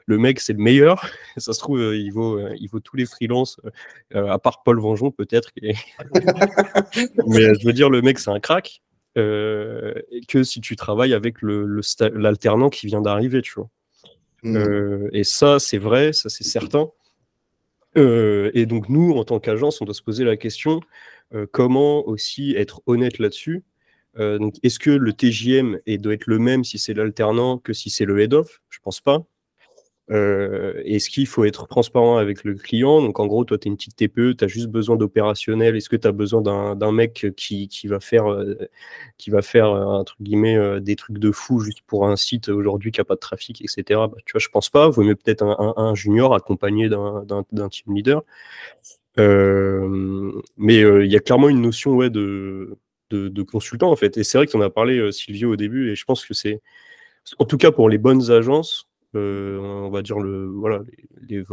Le 0.06 0.18
mec, 0.18 0.40
c'est 0.40 0.52
le 0.52 0.58
meilleur. 0.58 1.06
Ça 1.36 1.52
se 1.52 1.58
trouve, 1.58 1.80
euh, 1.80 1.96
il 1.96 2.10
vaut, 2.10 2.38
euh, 2.38 2.54
il 2.58 2.68
vaut 2.68 2.80
tous 2.80 2.96
les 2.96 3.06
freelances, 3.06 3.60
à 4.14 4.38
part 4.38 4.62
Paul 4.62 4.80
Vengeon 4.80 5.10
peut-être. 5.10 5.50
Mais 5.62 7.54
je 7.54 7.66
veux 7.66 7.72
dire, 7.72 7.90
le 7.90 8.02
mec, 8.02 8.18
c'est 8.18 8.30
un 8.30 8.40
crack. 8.40 8.82
que 9.14 10.42
si 10.42 10.60
tu 10.60 10.76
travailles 10.76 11.14
avec 11.14 11.42
l'alternant 11.42 12.66
le, 12.66 12.70
qui 12.70 12.86
vient 12.86 13.00
d'arriver, 13.00 13.42
tu 13.42 13.52
vois. 13.54 13.68
Mmh. 14.44 14.56
Euh, 14.56 15.08
et 15.12 15.24
ça, 15.24 15.58
c'est 15.58 15.78
vrai, 15.78 16.12
ça 16.12 16.28
c'est 16.28 16.44
certain. 16.44 16.90
Euh, 17.96 18.50
et 18.54 18.66
donc 18.66 18.88
nous, 18.88 19.12
en 19.12 19.24
tant 19.24 19.40
qu'agence, 19.40 19.80
on 19.80 19.86
doit 19.86 19.94
se 19.94 20.02
poser 20.02 20.24
la 20.24 20.36
question 20.36 20.80
euh, 21.32 21.46
comment 21.50 22.06
aussi 22.06 22.54
être 22.56 22.82
honnête 22.86 23.18
là-dessus. 23.18 23.64
est-ce 24.62 24.78
que 24.78 24.90
le 24.90 25.12
TJM 25.12 25.78
doit 25.98 26.14
être 26.14 26.26
le 26.26 26.38
même 26.38 26.62
si 26.62 26.78
c'est 26.78 26.94
l'alternant 26.94 27.58
que 27.58 27.72
si 27.72 27.90
c'est 27.90 28.04
le 28.04 28.20
head-off? 28.20 28.60
Je 28.68 28.78
pense 28.80 29.00
pas. 29.00 29.24
Euh, 30.10 30.82
Est-ce 30.84 31.08
qu'il 31.08 31.26
faut 31.26 31.44
être 31.44 31.66
transparent 31.66 32.18
avec 32.18 32.44
le 32.44 32.54
client? 32.54 33.00
Donc, 33.00 33.18
en 33.20 33.26
gros, 33.26 33.44
toi, 33.44 33.56
tu 33.58 33.68
es 33.68 33.70
une 33.70 33.76
petite 33.76 33.96
TPE, 33.96 34.36
tu 34.36 34.44
as 34.44 34.48
juste 34.48 34.68
besoin 34.68 34.96
d'opérationnel. 34.96 35.76
Est-ce 35.76 35.88
que 35.88 35.96
tu 35.96 36.06
as 36.06 36.12
besoin 36.12 36.42
d'un 36.42 36.92
mec 36.92 37.26
qui, 37.36 37.68
va 37.86 38.00
faire, 38.00 38.30
euh, 38.30 38.54
qui 39.18 39.30
va 39.30 39.42
faire 39.42 39.68
euh, 39.68 39.84
entre 39.84 40.16
guillemets, 40.20 40.56
euh, 40.56 40.80
des 40.80 40.96
trucs 40.96 41.18
de 41.18 41.30
fou 41.30 41.60
juste 41.60 41.80
pour 41.86 42.06
un 42.06 42.16
site 42.16 42.48
aujourd'hui 42.48 42.92
qui 42.92 43.00
n'a 43.00 43.04
pas 43.04 43.14
de 43.14 43.20
trafic, 43.20 43.62
etc. 43.62 43.82
Bah, 44.08 44.16
tu 44.26 44.32
vois, 44.32 44.40
je 44.40 44.48
pense 44.48 44.68
pas. 44.70 44.88
Vaut 44.88 45.02
mieux 45.02 45.16
peut-être 45.16 45.42
un, 45.42 45.74
un, 45.76 45.94
junior 45.94 46.34
accompagné 46.34 46.88
d'un 46.88 47.68
team 47.70 47.94
leader. 47.94 48.22
mais 49.16 50.80
il 50.80 51.12
y 51.12 51.16
a 51.16 51.20
clairement 51.20 51.48
une 51.48 51.62
notion 51.62 51.94
ouais, 51.94 52.10
de, 52.10 52.76
consultant, 53.50 53.90
en 53.90 53.96
fait. 53.96 54.18
Et 54.18 54.24
c'est 54.24 54.38
vrai 54.38 54.46
que 54.46 54.52
tu 54.52 54.56
en 54.58 54.60
as 54.60 54.70
parlé, 54.70 55.12
Sylvie, 55.12 55.46
au 55.46 55.56
début, 55.56 55.90
et 55.90 55.94
je 55.94 56.04
pense 56.04 56.26
que 56.26 56.34
c'est, 56.34 56.60
en 57.38 57.44
tout 57.46 57.56
cas 57.56 57.70
pour 57.72 57.88
les 57.88 57.98
bonnes 57.98 58.30
agences, 58.30 58.88
euh, 58.93 58.93
on 59.14 59.90
va 59.90 60.02
dire 60.02 60.16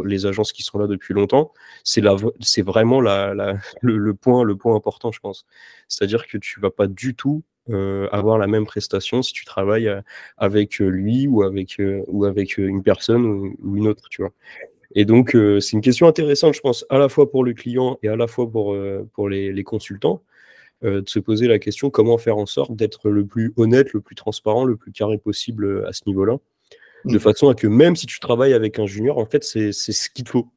les, 0.05 0.25
agences 0.25 0.51
qui 0.51 0.63
sont 0.63 0.77
là 0.79 0.87
depuis 0.87 1.13
longtemps, 1.13 1.53
c'est 1.83 2.01
vraiment 2.61 3.01
le, 3.81 4.13
point, 4.13 4.75
important, 4.75 5.11
je 5.11 5.19
pense. 5.19 5.45
C'est-à-dire 5.87 6.27
que 6.27 6.37
tu 6.37 6.59
vas 6.59 6.71
pas 6.71 6.87
du 6.87 7.15
tout 7.15 7.43
euh, 7.69 8.07
avoir 8.11 8.37
la 8.37 8.47
même 8.47 8.65
prestation 8.65 9.21
si 9.21 9.33
tu 9.33 9.45
travailles 9.45 9.87
euh, 9.87 10.01
avec 10.37 10.79
lui 10.79 11.27
ou 11.27 11.43
avec, 11.43 11.77
une 11.77 12.83
personne 12.83 13.25
ou, 13.25 13.77
une 13.77 13.87
autre. 13.87 14.07
Et 14.93 15.05
donc, 15.05 15.31
c'est 15.31 15.71
une 15.71 15.81
question 15.81 16.07
intéressante, 16.07 16.53
je 16.53 16.59
pense, 16.59 16.85
à 16.89 16.97
la 16.97 17.07
fois 17.07 17.31
pour 17.31 17.43
le 17.43 17.53
client 17.53 17.97
et 18.03 18.09
à 18.09 18.15
la 18.15 18.27
fois 18.27 18.49
pour, 18.49 18.75
les 19.29 19.63
consultants, 19.63 20.21
de 20.83 21.03
se 21.05 21.19
poser 21.19 21.47
la 21.47 21.59
question 21.59 21.91
comment 21.91 22.17
faire 22.17 22.37
en 22.37 22.47
sorte 22.47 22.75
d'être 22.75 23.09
le 23.09 23.23
plus 23.25 23.53
honnête, 23.55 23.93
le 23.93 24.01
plus 24.01 24.15
transparent, 24.15 24.65
le 24.65 24.75
plus 24.75 24.91
carré 24.91 25.19
possible 25.19 25.85
à 25.87 25.93
ce 25.93 26.01
niveau-là 26.07 26.39
de 27.05 27.15
mm. 27.15 27.19
façon 27.19 27.49
à 27.49 27.55
que 27.55 27.67
même 27.67 27.95
si 27.95 28.05
tu 28.05 28.19
travailles 28.19 28.53
avec 28.53 28.79
un 28.79 28.85
junior, 28.85 29.17
en 29.17 29.25
fait, 29.25 29.43
c'est 29.43 29.71
ce 29.71 30.09
qu'il 30.09 30.25
te 30.25 30.29
faut. 30.29 30.49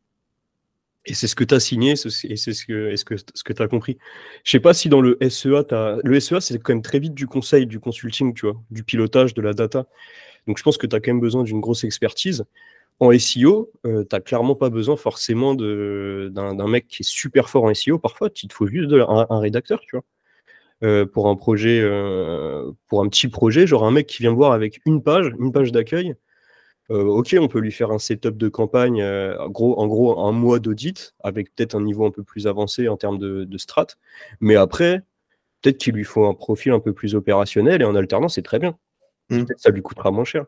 Et 1.07 1.13
c'est 1.13 1.27
ce 1.27 1.35
que 1.35 1.45
tu 1.45 1.55
as 1.55 1.61
signé, 1.61 1.93
et 1.93 1.97
c'est 1.97 2.11
ce 2.11 2.65
que, 2.65 2.97
ce 2.97 3.05
que, 3.05 3.17
ce 3.17 3.45
que 3.45 3.53
tu 3.53 3.63
as 3.63 3.69
compris. 3.69 3.99
Je 4.43 4.51
sais 4.53 4.61
pas 4.61 4.73
si 4.73 4.89
dans 4.89 5.03
le 5.03 5.19
SEA, 5.29 5.63
as... 5.71 5.99
le 6.03 6.19
SEA, 6.19 6.41
c'est 6.41 6.59
quand 6.59 6.73
même 6.73 6.83
très 6.83 6.99
vite 6.99 7.13
du 7.13 7.27
conseil, 7.27 7.67
du 7.67 7.79
consulting, 7.79 8.33
tu 8.33 8.47
vois, 8.47 8.59
du 8.71 8.85
pilotage, 8.85 9.35
de 9.35 9.43
la 9.43 9.53
data. 9.53 9.87
Donc 10.47 10.59
je 10.59 10.63
pense 10.63 10.79
que 10.79 10.87
tu 10.87 10.97
as 10.97 11.01
quand 11.01 11.11
même 11.11 11.21
besoin 11.21 11.43
d'une 11.43 11.61
grosse 11.61 11.85
expertise. 11.85 12.45
En 13.01 13.11
SEO, 13.19 13.71
euh, 13.87 14.05
tu 14.09 14.15
n'as 14.15 14.21
clairement 14.21 14.55
pas 14.55 14.71
besoin 14.71 14.97
forcément 14.97 15.55
d'un 15.55 16.69
mec 16.69 16.87
qui 16.89 17.03
est 17.03 17.09
super 17.09 17.51
fort 17.51 17.65
en 17.65 17.75
SEO. 17.75 17.99
Parfois, 17.99 18.31
il 18.43 18.49
te 18.49 18.55
faut 18.55 18.67
juste 18.67 18.91
un, 18.93 19.39
rédacteur, 19.41 19.81
tu 19.81 19.97
vois. 19.97 20.05
Euh, 20.83 21.07
pour 21.07 21.29
un 21.29 21.37
projet, 21.37 21.81
euh, 21.83 22.71
pour 22.89 23.03
un 23.03 23.09
petit 23.09 23.29
projet, 23.29 23.67
genre 23.67 23.85
un 23.85 23.91
mec 23.91 24.07
qui 24.07 24.23
vient 24.23 24.33
voir 24.33 24.53
avec 24.53 24.81
une 24.87 25.03
page, 25.03 25.33
une 25.39 25.53
page 25.53 25.73
d'accueil, 25.73 26.15
euh, 26.91 27.03
ok, 27.03 27.37
on 27.41 27.49
peut 27.49 27.61
lui 27.61 27.73
faire 27.73 27.91
un 27.91 27.99
setup 27.99 28.37
de 28.37 28.49
campagne, 28.49 29.01
euh, 29.01 29.37
gros, 29.49 29.79
en 29.79 29.87
gros 29.87 30.21
un 30.21 30.33
mois 30.33 30.59
d'audit, 30.59 31.15
avec 31.23 31.55
peut-être 31.55 31.75
un 31.75 31.81
niveau 31.81 32.05
un 32.05 32.11
peu 32.11 32.23
plus 32.23 32.47
avancé 32.47 32.89
en 32.89 32.97
termes 32.97 33.19
de, 33.19 33.59
strat. 33.59 33.87
Mais 34.41 34.57
après, 34.57 35.03
peut-être 35.63 35.79
qu'il 35.79 35.95
lui 35.95 36.05
faut 36.05 36.27
un 36.27 36.35
profil 36.35 36.73
un 36.73 36.81
peu 36.81 36.93
plus 36.93 37.15
opérationnel 37.15 37.81
et 37.81 37.85
en 37.85 37.95
alternance, 37.95 38.35
c'est 38.35 38.43
très 38.43 38.59
bien. 38.59 38.77
Mmh. 39.31 39.45
Peut-être 39.45 39.61
ça 39.61 39.71
lui 39.71 39.81
coûtera 39.81 40.11
moins 40.11 40.25
cher. 40.25 40.45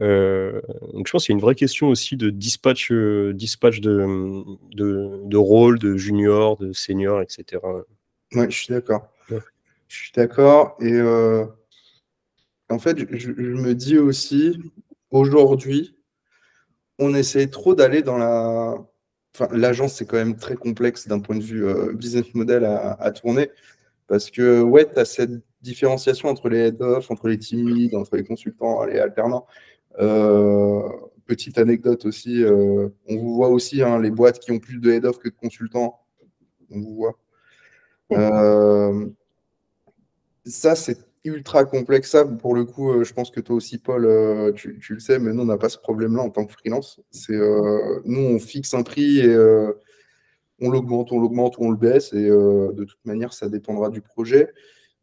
Euh, 0.00 0.62
donc 0.94 1.06
je 1.06 1.12
pense 1.12 1.26
qu'il 1.26 1.34
y 1.34 1.36
a 1.36 1.38
une 1.38 1.42
vraie 1.42 1.54
question 1.54 1.88
aussi 1.88 2.16
de 2.16 2.30
dispatch, 2.30 2.90
dispatch 2.90 3.80
de, 3.80 4.42
de, 4.74 5.36
rôle, 5.36 5.78
de 5.78 5.98
junior, 5.98 6.56
de 6.56 6.72
senior, 6.72 7.20
etc. 7.20 7.60
Oui, 8.34 8.46
je 8.48 8.56
suis 8.56 8.72
d'accord. 8.72 9.06
Je 9.28 9.96
suis 9.96 10.12
d'accord. 10.14 10.78
Et 10.80 10.98
en 12.72 12.78
fait, 12.78 12.96
je, 13.10 13.30
me 13.32 13.74
dis 13.74 13.98
aussi, 13.98 14.58
Aujourd'hui, 15.12 15.94
on 16.98 17.14
essaie 17.14 17.46
trop 17.48 17.74
d'aller 17.74 18.02
dans 18.02 18.16
la. 18.16 18.76
Enfin, 19.34 19.48
l'agence, 19.54 19.94
c'est 19.94 20.06
quand 20.06 20.16
même 20.16 20.36
très 20.36 20.56
complexe 20.56 21.06
d'un 21.06 21.20
point 21.20 21.36
de 21.36 21.42
vue 21.42 21.66
euh, 21.66 21.92
business 21.92 22.34
model 22.34 22.64
à, 22.64 23.10
tourner. 23.12 23.50
Parce 24.08 24.30
que, 24.30 24.62
ouais, 24.62 24.90
tu 24.92 24.98
as 24.98 25.04
cette 25.04 25.32
différenciation 25.62 26.28
entre 26.28 26.48
les 26.48 26.58
head-off, 26.68 27.10
entre 27.10 27.28
les 27.28 27.38
team 27.38 27.68
leads, 27.68 27.96
entre 27.96 28.16
les 28.16 28.24
consultants, 28.24 28.84
les 28.84 28.98
alternants. 28.98 29.46
Euh, 30.00 30.82
petite 31.26 31.58
anecdote 31.58 32.06
aussi, 32.06 32.42
euh, 32.42 32.88
on 33.08 33.16
vous 33.16 33.34
voit 33.34 33.48
aussi 33.48 33.82
hein, 33.82 34.00
les 34.00 34.10
boîtes 34.10 34.38
qui 34.38 34.50
ont 34.50 34.58
plus 34.58 34.78
de 34.78 34.92
head-off 34.92 35.18
que 35.18 35.28
de 35.28 35.34
consultants. 35.34 36.00
On 36.70 36.80
vous 36.80 36.96
voit. 36.96 37.18
ça, 40.46 40.74
c'est 40.74 41.11
ultra 41.24 41.64
complexe. 41.64 42.10
Ça, 42.10 42.24
pour 42.24 42.54
le 42.54 42.64
coup, 42.64 42.90
euh, 42.92 43.04
je 43.04 43.12
pense 43.14 43.30
que 43.30 43.40
toi 43.40 43.56
aussi, 43.56 43.78
Paul, 43.78 44.04
euh, 44.04 44.52
tu, 44.52 44.78
le 44.88 45.00
sais, 45.00 45.18
mais 45.18 45.32
nous, 45.32 45.42
on 45.42 45.46
n'a 45.46 45.58
pas 45.58 45.68
ce 45.68 45.78
problème-là 45.78 46.22
en 46.22 46.30
tant 46.30 46.44
que 46.44 46.52
freelance. 46.52 47.00
C'est, 47.10 47.34
euh, 47.34 48.00
nous, 48.04 48.20
on 48.20 48.38
fixe 48.38 48.74
un 48.74 48.82
prix 48.82 49.20
et 49.20 49.36
on 50.60 50.70
l'augmente, 50.70 51.12
on 51.12 51.20
l'augmente 51.20 51.58
ou 51.58 51.64
on 51.64 51.70
le 51.70 51.76
baisse. 51.76 52.12
Et 52.12 52.28
de 52.28 52.84
toute 52.84 53.04
manière, 53.04 53.32
ça 53.32 53.48
dépendra 53.48 53.90
du 53.90 54.00
projet. 54.00 54.52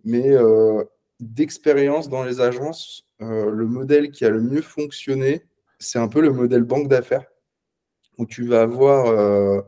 Mais 0.03 0.35
d'expérience 1.19 2.09
dans 2.09 2.23
les 2.23 2.39
agences, 2.41 3.09
le 3.19 3.65
modèle 3.65 4.11
qui 4.11 4.25
a 4.25 4.29
le 4.29 4.41
mieux 4.41 4.61
fonctionné, 4.61 5.45
c'est 5.79 5.99
un 5.99 6.07
peu 6.07 6.21
le 6.21 6.31
modèle 6.31 6.63
banque 6.63 6.87
d'affaires, 6.87 7.25
où 8.17 8.25
tu 8.25 8.45
vas 8.45 8.61
avoir 8.61 9.63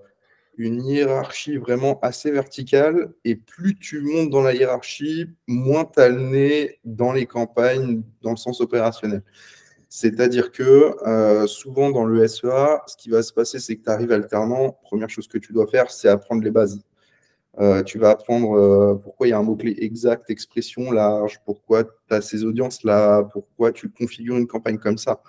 une 0.58 0.84
hiérarchie 0.86 1.58
vraiment 1.58 2.00
assez 2.02 2.32
verticale, 2.32 3.14
et 3.26 3.36
plus 3.36 3.78
tu 3.78 4.02
montes 4.02 4.30
dans 4.30 4.42
la 4.42 4.54
hiérarchie, 4.54 5.28
moins 5.48 5.86
tu 5.86 6.00
as 6.00 6.10
le 6.10 6.22
nez 6.22 6.80
dans 6.86 7.14
les 7.14 7.26
campagnes 7.26 8.04
dans 8.22 8.32
le 8.32 8.38
sens 8.38 8.62
opérationnel. 8.62 9.24
C'est-à-dire 9.90 10.54
que 10.54 10.96
euh, 11.06 11.48
souvent 11.48 11.92
dans 11.92 12.06
le 12.06 12.26
SEA, 12.26 12.82
ce 12.88 12.96
qui 12.96 13.10
va 13.10 13.22
se 13.24 13.34
passer, 13.34 13.60
c'est 13.60 13.76
que 13.76 13.84
tu 13.84 13.90
arrives 13.90 14.14
alternant. 14.14 14.80
Première 14.84 15.10
chose 15.10 15.28
que 15.28 15.38
tu 15.38 15.52
dois 15.52 15.68
faire, 15.68 15.92
c'est 15.92 16.08
apprendre 16.08 16.44
les 16.44 16.52
bases. 16.52 16.82
Euh, 17.60 17.84
tu 17.84 17.98
vas 18.00 18.12
apprendre 18.12 18.58
euh, 18.58 18.96
pourquoi 18.96 19.28
il 19.28 19.32
y 19.32 19.34
a 19.34 19.38
un 19.38 19.44
mot-clé 19.44 19.76
exact, 19.80 20.30
expression 20.30 20.92
large, 20.92 21.42
pourquoi 21.46 21.84
tu 21.84 21.90
as 22.10 22.22
ces 22.22 22.46
audiences-là, 22.46 23.24
pourquoi 23.34 23.74
tu 23.74 23.90
configures 23.90 24.38
une 24.38 24.48
campagne 24.48 24.78
comme 24.78 24.98
ça. 24.98 25.22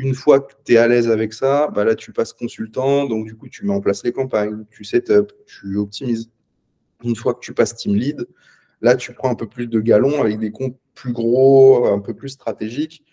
Une 0.00 0.14
fois 0.14 0.38
que 0.38 0.52
tu 0.64 0.74
es 0.74 0.76
à 0.76 0.86
l'aise 0.86 1.10
avec 1.10 1.32
ça, 1.32 1.66
bah 1.74 1.82
là, 1.82 1.96
tu 1.96 2.12
passes 2.12 2.32
consultant, 2.32 3.06
donc 3.06 3.26
du 3.26 3.34
coup, 3.34 3.48
tu 3.48 3.66
mets 3.66 3.72
en 3.72 3.80
place 3.80 4.04
les 4.04 4.12
campagnes, 4.12 4.64
tu 4.70 4.84
setup, 4.84 5.32
tu 5.44 5.76
optimises. 5.76 6.30
Une 7.02 7.16
fois 7.16 7.34
que 7.34 7.40
tu 7.40 7.52
passes 7.52 7.74
team 7.74 7.96
lead, 7.96 8.24
là, 8.80 8.94
tu 8.94 9.12
prends 9.12 9.28
un 9.28 9.34
peu 9.34 9.48
plus 9.48 9.66
de 9.66 9.80
galons 9.80 10.20
avec 10.20 10.38
des 10.38 10.52
comptes 10.52 10.78
plus 10.94 11.12
gros, 11.12 11.86
un 11.88 11.98
peu 11.98 12.14
plus 12.14 12.28
stratégiques. 12.28 13.04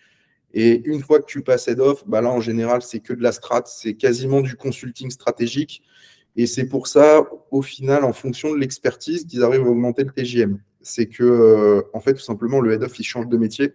Et 0.53 0.83
une 0.86 1.01
fois 1.01 1.19
que 1.19 1.25
tu 1.25 1.41
passes 1.41 1.67
head 1.67 1.79
off, 1.79 2.07
bah 2.07 2.21
là, 2.21 2.29
en 2.29 2.39
général, 2.39 2.83
c'est 2.83 2.99
que 2.99 3.13
de 3.13 3.23
la 3.23 3.31
strat, 3.31 3.63
c'est 3.65 3.95
quasiment 3.95 4.41
du 4.41 4.55
consulting 4.55 5.09
stratégique. 5.09 5.81
Et 6.36 6.45
c'est 6.45 6.67
pour 6.67 6.86
ça, 6.86 7.27
au 7.49 7.63
final, 7.63 8.03
en 8.03 8.13
fonction 8.13 8.53
de 8.53 8.59
l'expertise, 8.59 9.25
qu'ils 9.25 9.43
arrivent 9.43 9.65
à 9.65 9.69
augmenter 9.71 10.03
le 10.03 10.11
TGM. 10.11 10.59
C'est 10.83 11.07
que, 11.07 11.23
euh, 11.23 11.81
en 11.93 11.99
fait, 11.99 12.13
tout 12.13 12.19
simplement, 12.19 12.61
le 12.61 12.73
head-off, 12.73 12.99
il 12.99 13.03
change 13.03 13.27
de 13.27 13.38
métier. 13.38 13.73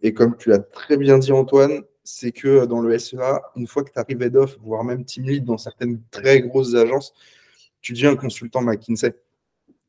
Et 0.00 0.14
comme 0.14 0.36
tu 0.36 0.48
l'as 0.48 0.60
très 0.60 0.96
bien 0.96 1.18
dit, 1.18 1.32
Antoine, 1.32 1.82
c'est 2.04 2.32
que 2.32 2.66
dans 2.66 2.80
le 2.80 2.98
SEA, 2.98 3.40
une 3.56 3.66
fois 3.66 3.84
que 3.84 3.92
tu 3.92 3.98
arrives 3.98 4.22
head-off, 4.22 4.58
voire 4.60 4.84
même 4.84 5.04
team 5.04 5.24
lead 5.24 5.44
dans 5.44 5.58
certaines 5.58 6.00
très 6.10 6.40
grosses 6.40 6.74
agences, 6.74 7.14
tu 7.80 7.92
deviens 7.92 8.12
un 8.12 8.16
consultant 8.16 8.62
McKinsey. 8.62 9.14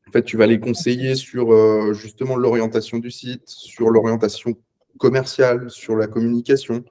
En 0.08 0.12
fait, 0.12 0.22
tu 0.22 0.36
vas 0.36 0.46
les 0.46 0.60
conseiller 0.60 1.14
sur 1.14 1.52
euh, 1.52 1.92
justement 1.92 2.36
l'orientation 2.36 2.98
du 2.98 3.10
site, 3.10 3.42
sur 3.46 3.90
l'orientation 3.90 4.56
commerciale, 4.98 5.70
sur 5.70 5.96
la 5.96 6.06
communication, 6.06 6.84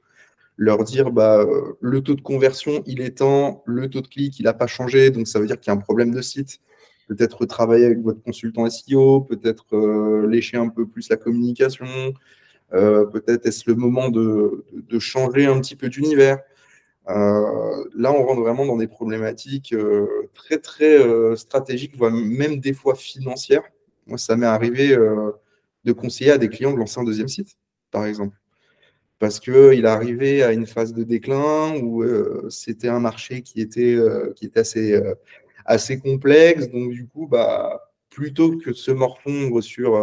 leur 0.58 0.84
dire 0.84 1.12
bah, 1.12 1.40
euh, 1.40 1.78
le 1.82 2.02
taux 2.02 2.16
de 2.16 2.22
conversion, 2.22 2.84
il 2.86 3.02
est 3.02 3.18
temps, 3.20 3.64
le 3.66 3.90
taux 3.90 4.02
de 4.02 4.08
clic, 4.08 4.40
il 4.40 4.44
n'a 4.44 4.54
pas 4.54 4.68
changé, 4.68 5.12
donc 5.12 5.28
ça 5.28 5.40
veut 5.40 5.48
dire 5.48 5.60
qu'il 5.60 5.72
y 5.72 5.76
a 5.76 5.78
un 5.78 5.82
problème 5.82 6.12
de 6.12 6.22
site. 6.22 6.60
Peut-être 7.08 7.46
travailler 7.46 7.86
avec 7.86 8.00
votre 8.00 8.22
consultant 8.22 8.70
SEO, 8.70 9.22
peut-être 9.22 9.66
euh, 9.76 10.28
lécher 10.28 10.58
un 10.58 10.70
peu 10.70 10.88
plus 10.88 11.10
la 11.10 11.18
communication, 11.18 11.86
euh, 11.86 12.12
peut-être 12.74 13.46
est-ce 13.46 13.70
le 13.70 13.76
moment 13.76 14.10
de, 14.10 14.66
changer 15.00 15.46
un 15.46 15.60
petit 15.60 15.76
peu 15.76 15.90
d'univers. 15.90 16.40
là, 17.08 18.12
on 18.12 18.26
rentre 18.26 18.42
vraiment 18.42 18.66
dans 18.66 18.78
des 18.78 18.88
problématiques 18.88 19.76
très, 20.34 20.58
très 20.58 21.00
stratégiques, 21.36 21.96
voire 21.96 22.12
même 22.12 22.60
des 22.60 22.74
fois 22.74 22.96
financières. 22.96 23.64
Moi, 24.08 24.18
ça 24.18 24.36
m'est 24.36 24.46
arrivé 24.46 24.98
de 25.86 25.92
conseiller 25.92 26.32
à 26.32 26.38
des 26.38 26.50
clients 26.50 26.74
de 26.74 26.80
lancer 26.80 27.00
un 27.00 27.04
deuxième 27.04 27.28
site, 27.28 27.58
par 27.92 28.06
exemple 28.06 28.36
parce 29.24 29.40
qu'il 29.40 29.86
arrivait 29.86 30.44
à 30.44 30.52
une 30.52 30.68
phase 30.68 30.92
de 30.94 31.04
déclin 31.04 31.78
où 31.82 32.04
euh, 32.04 32.46
c'était 32.50 32.90
un 32.90 33.00
marché 33.00 33.42
qui 33.42 33.62
était, 33.62 33.96
euh, 33.96 34.34
qui 34.36 34.48
était 34.48 34.60
assez, 34.60 34.92
euh, 34.92 35.16
assez 35.66 35.98
complexe. 35.98 36.70
Donc, 36.70 36.92
du 36.92 37.08
coup, 37.08 37.26
bah, 37.26 37.90
plutôt 38.10 38.58
que 38.58 38.72
de 38.72 38.76
se 38.76 38.92
morfondre 38.92 39.64
sur, 39.64 39.98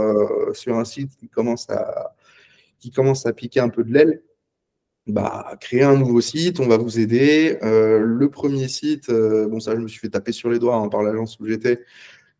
sur 0.55 0.79
un 0.79 0.87
site 0.87 1.14
qui 1.18 1.29
commence, 1.29 1.68
à, 1.68 2.14
qui 2.81 2.91
commence 2.91 3.26
à 3.26 3.33
piquer 3.33 3.61
un 3.61 3.68
peu 3.68 3.85
de 3.85 3.93
l'aile, 3.93 4.22
bah, 5.07 5.57
créer 5.61 5.83
un 5.83 5.97
nouveau 5.97 6.20
site, 6.20 6.61
on 6.61 6.68
va 6.68 6.76
vous 6.76 6.99
aider. 6.99 7.59
le 7.62 8.28
premier 8.28 8.68
site, 8.68 9.11
bon, 9.11 9.61
ça, 9.61 9.74
je 9.74 9.81
me 9.81 9.89
suis 9.89 10.01
fait 10.01 10.11
taper 10.11 10.33
sur 10.33 10.51
les 10.51 10.59
doigts 10.59 10.76
hein, 10.76 10.89
par 10.89 11.03
l'agence 11.03 11.39
où 11.41 11.47
j'étais. 11.47 11.81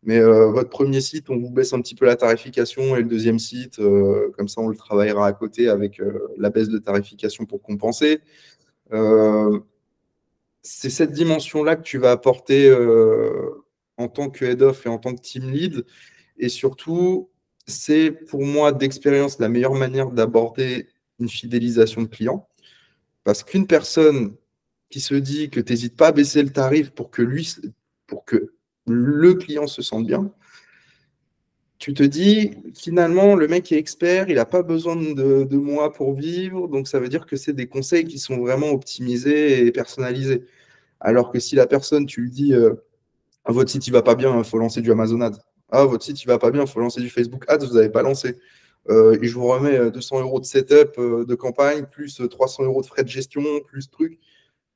Mais 0.03 0.17
euh, 0.19 0.51
votre 0.51 0.69
premier 0.69 0.99
site, 1.01 1.29
on 1.29 1.37
vous 1.37 1.51
baisse 1.51 1.73
un 1.73 1.81
petit 1.81 1.93
peu 1.95 2.05
la 2.05 2.15
tarification 2.15 2.95
et 2.95 3.01
le 3.03 3.07
deuxième 3.07 3.37
site, 3.37 3.79
euh, 3.79 4.31
comme 4.35 4.47
ça, 4.47 4.61
on 4.61 4.67
le 4.67 4.75
travaillera 4.75 5.27
à 5.27 5.33
côté 5.33 5.69
avec 5.69 5.99
euh, 5.99 6.33
la 6.37 6.49
baisse 6.49 6.69
de 6.69 6.79
tarification 6.79 7.45
pour 7.45 7.61
compenser. 7.61 8.21
c'est 10.63 10.89
cette 10.89 11.11
dimension-là 11.11 11.75
que 11.75 11.81
tu 11.83 11.97
vas 11.97 12.11
apporter 12.11 12.71
en 13.97 14.07
tant 14.07 14.29
que 14.29 14.45
head-off 14.45 14.85
et 14.85 14.89
en 14.89 14.97
tant 14.97 15.15
que 15.15 15.21
team 15.21 15.49
lead. 15.49 15.85
Et 16.37 16.49
surtout, 16.49 17.29
c'est 17.71 18.11
pour 18.11 18.45
moi 18.45 18.71
d'expérience 18.71 19.39
la 19.39 19.49
meilleure 19.49 19.73
manière 19.73 20.11
d'aborder 20.11 20.87
une 21.19 21.29
fidélisation 21.29 22.03
de 22.03 22.07
client. 22.07 22.47
Parce 23.23 23.43
qu'une 23.43 23.67
personne 23.67 24.35
qui 24.89 24.99
se 24.99 25.15
dit 25.15 25.49
que 25.49 25.59
tu 25.59 25.73
n'hésites 25.73 25.97
pas 25.97 26.07
à 26.07 26.11
baisser 26.11 26.43
le 26.43 26.51
tarif 26.51 26.91
pour 26.91 27.09
que 27.11 27.21
lui, 27.21 27.55
pour 28.07 28.25
que 28.25 28.53
le 28.87 29.33
client 29.35 29.67
se 29.67 29.81
sente 29.81 30.05
bien, 30.05 30.31
tu 31.81 31.95
te 31.95 32.03
dis, 32.03 32.51
finalement, 32.75 33.35
le 33.35 33.47
mec 33.47 33.71
est 33.71 33.77
expert, 33.77 34.29
il 34.29 34.35
n'a 34.35 34.45
pas 34.45 34.61
besoin 34.61 34.95
de, 34.95 35.55
moi 35.55 35.91
pour 35.91 36.13
vivre, 36.13 36.67
donc 36.67 36.87
ça 36.87 36.99
veut 36.99 37.09
dire 37.09 37.25
que 37.25 37.35
c'est 37.35 37.53
des 37.53 37.67
conseils 37.67 38.05
qui 38.05 38.19
sont 38.19 38.37
vraiment 38.37 38.69
optimisés 38.69 39.65
et 39.65 39.71
personnalisés. 39.71 40.45
Alors 40.99 41.31
que 41.31 41.39
si 41.39 41.55
la 41.55 41.65
personne, 41.65 42.05
tu 42.05 42.21
lui 42.21 42.29
dis, 42.29 42.53
euh, 42.53 42.75
votre 43.45 43.71
site, 43.71 43.87
il 43.87 43.93
va 43.93 44.03
pas 44.03 44.13
bien, 44.13 44.37
il 44.37 44.43
faut 44.43 44.59
lancer 44.59 44.81
du 44.81 44.91
Amazon 44.91 45.21
Ads. 45.21 45.39
Ah, 45.71 45.85
votre 45.85 46.03
site, 46.03 46.21
il 46.21 46.27
va 46.27 46.37
pas 46.37 46.51
bien, 46.51 46.63
il 46.63 46.67
faut 46.67 46.79
lancer 46.79 47.01
du 47.01 47.09
Facebook 47.09 47.45
Ads, 47.47 47.65
vous 47.65 47.75
n'avez 47.75 47.89
pas 47.89 48.01
lancé. 48.01 48.37
Euh, 48.89 49.17
et 49.21 49.27
je 49.27 49.33
vous 49.35 49.47
remets 49.47 49.91
200 49.91 50.17
euh, 50.17 50.21
euros 50.21 50.39
de 50.39 50.45
setup 50.45 50.99
de 50.99 51.35
campagne, 51.35 51.85
plus 51.85 52.21
300 52.29 52.63
euros 52.63 52.81
de 52.81 52.87
frais 52.87 53.03
de 53.03 53.09
gestion, 53.09 53.41
plus 53.67 53.89
truc. 53.89 54.19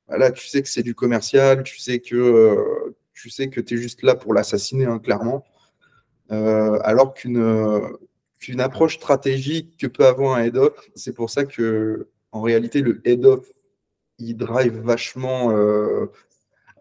Là, 0.08 0.30
tu 0.30 0.46
sais 0.46 0.62
que 0.62 0.68
c'est 0.68 0.82
du 0.82 0.94
commercial, 0.94 1.64
tu 1.64 1.78
sais 1.78 2.00
que 2.00 2.94
tu 3.12 3.30
sais 3.30 3.48
que 3.48 3.60
es 3.60 3.76
juste 3.76 4.02
là 4.02 4.14
pour 4.14 4.34
l'assassiner, 4.34 4.84
hein, 4.84 4.98
clairement. 4.98 5.44
Euh, 6.32 6.78
alors 6.82 7.14
qu'une 7.14 7.80
qu'une 8.38 8.60
approche 8.60 8.96
stratégique 8.96 9.76
que 9.78 9.86
peut 9.86 10.06
avoir 10.06 10.36
un 10.36 10.44
head-off, 10.44 10.74
c'est 10.94 11.14
pour 11.14 11.30
ça 11.30 11.44
que 11.44 12.08
en 12.32 12.42
réalité, 12.42 12.82
le 12.82 13.00
head-off, 13.04 13.50
il 14.18 14.36
drive 14.36 14.78
vachement, 14.80 15.50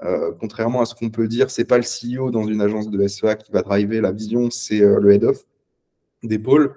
euh, 0.03 0.05
euh, 0.05 0.31
contrairement 0.39 0.81
à 0.81 0.85
ce 0.85 0.95
qu'on 0.95 1.09
peut 1.09 1.27
dire, 1.27 1.49
c'est 1.49 1.65
pas 1.65 1.77
le 1.77 1.83
CEO 1.83 2.31
dans 2.31 2.45
une 2.45 2.61
agence 2.61 2.89
de 2.89 3.07
SEA 3.07 3.35
qui 3.35 3.51
va 3.51 3.61
driver 3.61 4.01
la 4.01 4.11
vision, 4.11 4.49
c'est 4.51 4.79
le 4.79 5.13
head-off 5.13 5.45
des 6.23 6.39
pôles. 6.39 6.75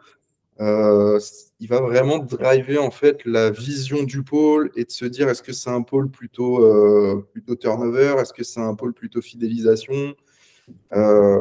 Euh, 0.61 1.21
il 1.61 1.69
va 1.69 1.81
vraiment 1.81 2.19
driver 2.19 2.79
en 2.79 2.91
fait 2.91 3.25
la 3.25 3.51
vision 3.51 4.03
du 4.03 4.25
pôle 4.25 4.73
et 4.75 4.85
de 4.85 4.91
se 4.91 5.05
dire 5.05 5.29
est-ce 5.29 5.43
que 5.43 5.53
c'est 5.53 5.71
un 5.71 5.83
pôle 5.83 6.11
plutôt, 6.11 6.65
euh, 6.65 7.29
plutôt 7.33 7.55
turnover, 7.55 8.17
est-ce 8.19 8.33
que 8.33 8.43
c'est 8.43 8.61
un 8.61 8.75
pôle 8.75 8.93
plutôt 8.93 9.23
fidélisation? 9.23 10.15
Euh, 10.93 11.39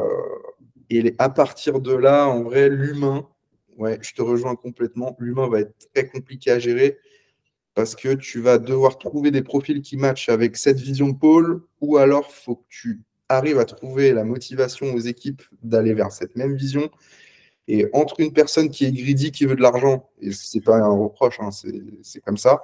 et 0.88 1.14
à 1.18 1.28
partir 1.28 1.80
de 1.80 1.94
là, 1.94 2.28
en 2.28 2.42
vrai, 2.44 2.68
l'humain, 2.68 3.28
ouais, 3.76 3.98
je 4.02 4.14
te 4.14 4.22
rejoins 4.22 4.54
complètement, 4.54 5.16
l'humain 5.18 5.48
va 5.48 5.60
être 5.60 5.74
très 5.92 6.08
compliqué 6.08 6.52
à 6.52 6.58
gérer 6.60 6.98
parce 7.78 7.94
que 7.94 8.14
tu 8.14 8.40
vas 8.40 8.58
devoir 8.58 8.98
trouver 8.98 9.30
des 9.30 9.42
profils 9.42 9.82
qui 9.82 9.96
matchent 9.96 10.30
avec 10.30 10.56
cette 10.56 10.80
vision 10.80 11.10
de 11.10 11.16
pôle 11.16 11.62
ou 11.80 11.96
alors 11.96 12.26
il 12.28 12.42
faut 12.44 12.56
que 12.56 12.66
tu 12.68 13.02
arrives 13.28 13.60
à 13.60 13.64
trouver 13.64 14.10
la 14.12 14.24
motivation 14.24 14.92
aux 14.92 14.98
équipes 14.98 15.42
d'aller 15.62 15.94
vers 15.94 16.10
cette 16.10 16.34
même 16.34 16.56
vision 16.56 16.90
et 17.68 17.86
entre 17.92 18.18
une 18.18 18.32
personne 18.32 18.68
qui 18.68 18.84
est 18.84 18.90
greedy, 18.90 19.30
qui 19.30 19.44
veut 19.44 19.54
de 19.54 19.62
l'argent, 19.62 20.10
et 20.20 20.32
c'est 20.32 20.60
pas 20.60 20.78
un 20.78 20.88
reproche, 20.88 21.38
hein, 21.38 21.50
c'est 21.52 22.20
comme 22.20 22.36
ça, 22.36 22.62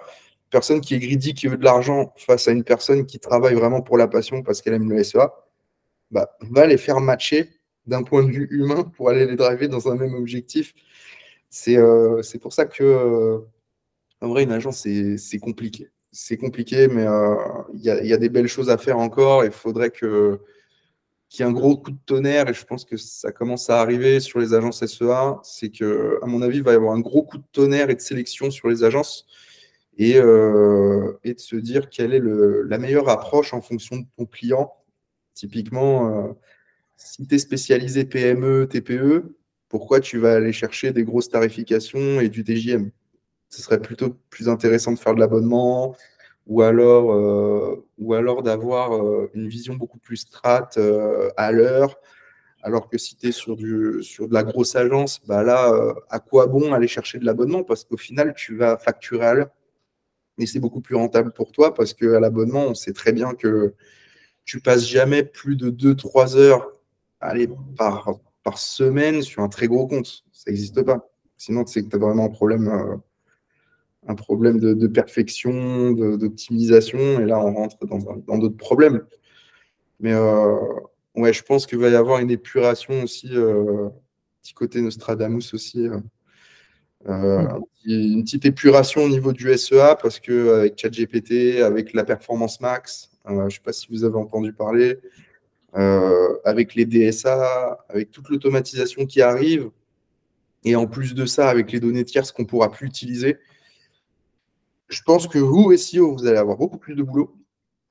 personne 0.51 0.81
qui 0.81 0.97
est 0.97 0.99
greedy, 0.99 1.33
qui 1.33 1.47
veut 1.47 1.59
de 1.59 1.65
l'argent 1.65 2.13
face 2.17 2.49
à 2.49 2.51
une 2.51 2.65
personne 2.65 3.07
qui 3.07 3.21
travaille 3.21 3.55
vraiment 3.55 3.83
pour 3.83 3.97
la 3.97 4.09
passion 4.09 4.43
parce 4.43 4.63
qu'elle 4.63 4.75
aime 4.75 4.91
le 4.91 5.05
SEA, 5.05 5.29
bah, 6.11 6.37
va 6.41 6.67
les 6.67 6.77
faire 6.77 6.99
matcher 6.99 7.51
d'un 7.87 8.03
point 8.03 8.25
de 8.25 8.33
vue 8.33 8.49
humain 8.51 8.83
pour 8.97 9.11
aller 9.11 9.27
les 9.27 9.37
driver 9.37 9.69
dans 9.69 9.87
un 9.89 9.95
même 9.95 10.15
objectif. 10.15 10.75
C'est 11.51 11.77
euh, 11.77 12.21
pour 12.43 12.53
ça 12.53 12.65
que, 12.65 12.83
euh, 12.83 13.39
en 14.25 14.29
vrai, 14.29 14.45
une 14.45 14.53
agence, 14.53 14.87
c'est 15.17 15.39
compliqué. 15.39 15.91
C'est 16.13 16.37
compliqué, 16.37 16.89
mais 16.89 17.07
euh, 17.07 17.35
il 17.75 17.81
y, 17.81 18.09
y, 18.09 18.13
a 18.13 18.17
des 18.17 18.29
belles 18.29 18.47
choses 18.47 18.71
à 18.71 18.79
faire 18.79 18.99
encore. 18.99 19.45
Il 19.45 19.51
faudrait 19.51 19.91
que 19.91 20.41
qui 21.35 21.43
a 21.43 21.49
un 21.49 21.53
gros 21.53 21.77
coup 21.77 21.91
de 21.91 21.99
tonnerre, 22.07 22.49
et 22.49 22.55
je 22.55 22.65
pense 22.65 22.85
que 22.85 22.97
ça 22.97 23.33
commence 23.33 23.69
à 23.69 23.81
arriver 23.81 24.21
sur 24.21 24.39
les 24.39 24.55
agences 24.55 24.87
SEA, 24.87 25.41
c'est 25.43 25.69
que, 25.69 26.21
à 26.23 26.27
mon 26.27 26.43
avis, 26.43 26.59
il 26.59 26.63
va 26.63 26.73
y 26.73 26.77
avoir 26.77 26.95
un 26.95 27.01
gros 27.01 27.25
coup 27.25 27.39
de 27.39 27.45
tonnerre 27.51 27.91
et 27.91 27.97
de 27.97 28.01
sélection 28.01 28.53
sur 28.53 28.69
les 28.69 28.85
agences, 28.85 29.27
et, 29.99 30.17
euh, 30.17 31.13
de 31.25 31.35
se 31.37 31.57
dire 31.57 31.91
quelle 31.91 32.15
est 32.15 32.23
la 32.23 32.79
meilleure 32.79 33.09
approche 33.09 33.53
en 33.53 33.61
fonction 33.61 33.97
de 33.97 34.07
ton 34.17 34.27
client. 34.27 34.73
Typiquement, 35.35 36.29
euh, 36.29 36.33
si 36.97 37.27
tu 37.27 37.35
es 37.35 37.39
spécialisé 37.39 38.05
PME, 38.05 38.69
TPE, 38.69 39.25
pourquoi 39.69 39.99
tu 39.99 40.19
vas 40.19 40.35
aller 40.35 40.53
chercher 40.53 40.93
des 40.93 41.03
grosses 41.03 41.31
tarifications 41.31 42.21
et 42.21 42.29
du 42.29 42.45
TJM 42.45 42.93
Ce 43.55 43.63
serait 43.63 43.81
plutôt 43.81 44.17
plus 44.31 44.49
intéressant 44.49 44.91
de 44.93 44.99
faire 44.99 45.15
de 45.15 45.21
l'abonnement, 45.21 45.95
ou 46.47 46.63
alors, 46.63 47.13
euh, 47.13 47.87
alors 48.17 48.43
d'avoir 48.43 48.95
euh, 48.97 49.31
une 49.35 49.49
vision 49.49 49.75
beaucoup 49.75 49.99
plus 49.99 50.17
strat 50.17 50.71
euh, 50.77 51.31
à 51.37 51.53
l'heure, 51.53 51.97
Alors 52.63 52.89
que 52.89 52.99
si 52.99 53.17
tu 53.17 53.29
es 53.29 53.33
sur, 53.33 53.57
du, 53.57 54.03
sur 54.03 54.29
de 54.29 54.35
la 54.35 54.43
grosse 54.45 54.75
agence, 54.77 55.25
bah 55.27 55.45
là, 55.45 55.73
euh, 55.73 55.95
à 56.11 56.21
quoi 56.21 56.47
bon 56.49 56.73
aller 56.73 56.89
chercher 56.89 57.19
de 57.19 57.27
l'abonnement? 57.27 57.65
Parce 57.65 57.85
qu'au 57.85 57.97
final, 57.97 58.35
tu 58.37 58.57
vas 58.57 58.79
facturer 58.79 59.27
à 59.27 59.35
l'heure. 59.35 59.51
Et 60.39 60.47
c'est 60.47 60.61
beaucoup 60.61 60.81
plus 60.81 60.97
rentable 60.97 61.33
pour 61.33 61.53
toi 61.53 61.75
parce 61.75 61.95
qu'à 61.95 62.21
l'abonnement, 62.21 62.67
on 62.69 62.75
sait 62.75 62.93
très 62.93 63.13
bien 63.13 63.35
que 63.35 63.75
tu 64.45 64.61
passes 64.61 64.87
jamais 64.87 65.25
plus 65.25 65.57
de 65.57 65.71
2-3 65.71 66.37
heures 66.37 66.73
allez, 67.21 67.49
par, 67.77 68.21
par 68.43 68.59
semaine 68.59 69.23
sur 69.23 69.43
un 69.43 69.49
très 69.49 69.69
gros 69.69 69.87
compte. 69.87 70.25
Ça 70.33 70.51
n'existe 70.51 70.83
pas. 70.83 71.09
Sinon, 71.39 71.67
c'est 71.67 71.85
que 71.85 71.89
tu 71.91 71.97
as 71.97 71.99
vraiment 71.99 72.27
un 72.27 72.31
problème, 72.31 73.01
un 74.07 74.15
problème 74.15 74.59
de, 74.59 74.87
perfection, 74.87 75.93
d'optimisation. 75.93 77.21
Et 77.21 77.25
là, 77.25 77.39
on 77.39 77.55
rentre 77.55 77.79
dans 77.87 78.39
d'autres 78.39 78.57
problèmes. 78.57 79.03
Mais 80.01 80.13
euh, 80.13 80.57
ouais, 81.15 81.33
je 81.33 81.43
pense 81.43 81.67
qu'il 81.67 81.79
va 81.79 81.89
y 81.89 81.95
avoir 81.95 82.19
une 82.19 82.31
épuration 82.31 83.03
aussi, 83.03 83.29
euh, 83.33 83.89
petit 84.43 84.55
côté 84.55 84.81
Nostradamus 84.81 85.55
aussi. 85.55 85.89
Mm. 85.89 86.03
Une 87.87 88.25
petite 88.25 88.47
épuration 88.47 89.03
au 89.03 89.09
niveau 89.09 89.33
du 89.33 89.55
SEA 89.59 89.97
parce 90.01 90.19
qu'avec 90.21 90.79
ChatGPT, 90.79 91.61
avec 91.61 91.93
la 91.93 92.03
performance 92.03 92.61
max, 92.63 93.11
je 93.27 93.33
ne 93.35 93.51
sais 93.51 93.61
pas 93.63 93.73
si 93.73 93.89
vous 93.91 94.05
avez 94.05 94.17
entendu 94.17 94.55
parler, 94.55 94.99
avec 95.75 96.75
les 96.75 96.87
DSA, 96.87 97.85
avec 97.91 98.11
toute 98.11 98.31
l'automatisation 98.31 99.05
qui 99.05 99.21
arrive, 99.21 99.71
et 100.65 100.77
en 100.77 100.87
plus 100.87 101.15
de 101.15 101.27
ça, 101.27 101.51
avec 101.51 101.73
les 101.73 101.81
données 101.81 102.05
tierces 102.05 102.33
qu'on 102.33 102.43
ne 102.43 102.47
pourra 102.47 102.71
plus 102.71 102.87
utiliser, 102.87 103.37
je 104.89 105.03
pense 105.03 105.27
que 105.27 105.39
vous, 105.39 105.75
SEO, 105.77 106.13
vous 106.13 106.27
allez 106.27 106.39
avoir 106.39 106.57
beaucoup 106.57 106.79
plus 106.79 106.95
de 106.95 107.03
boulot, 107.03 107.35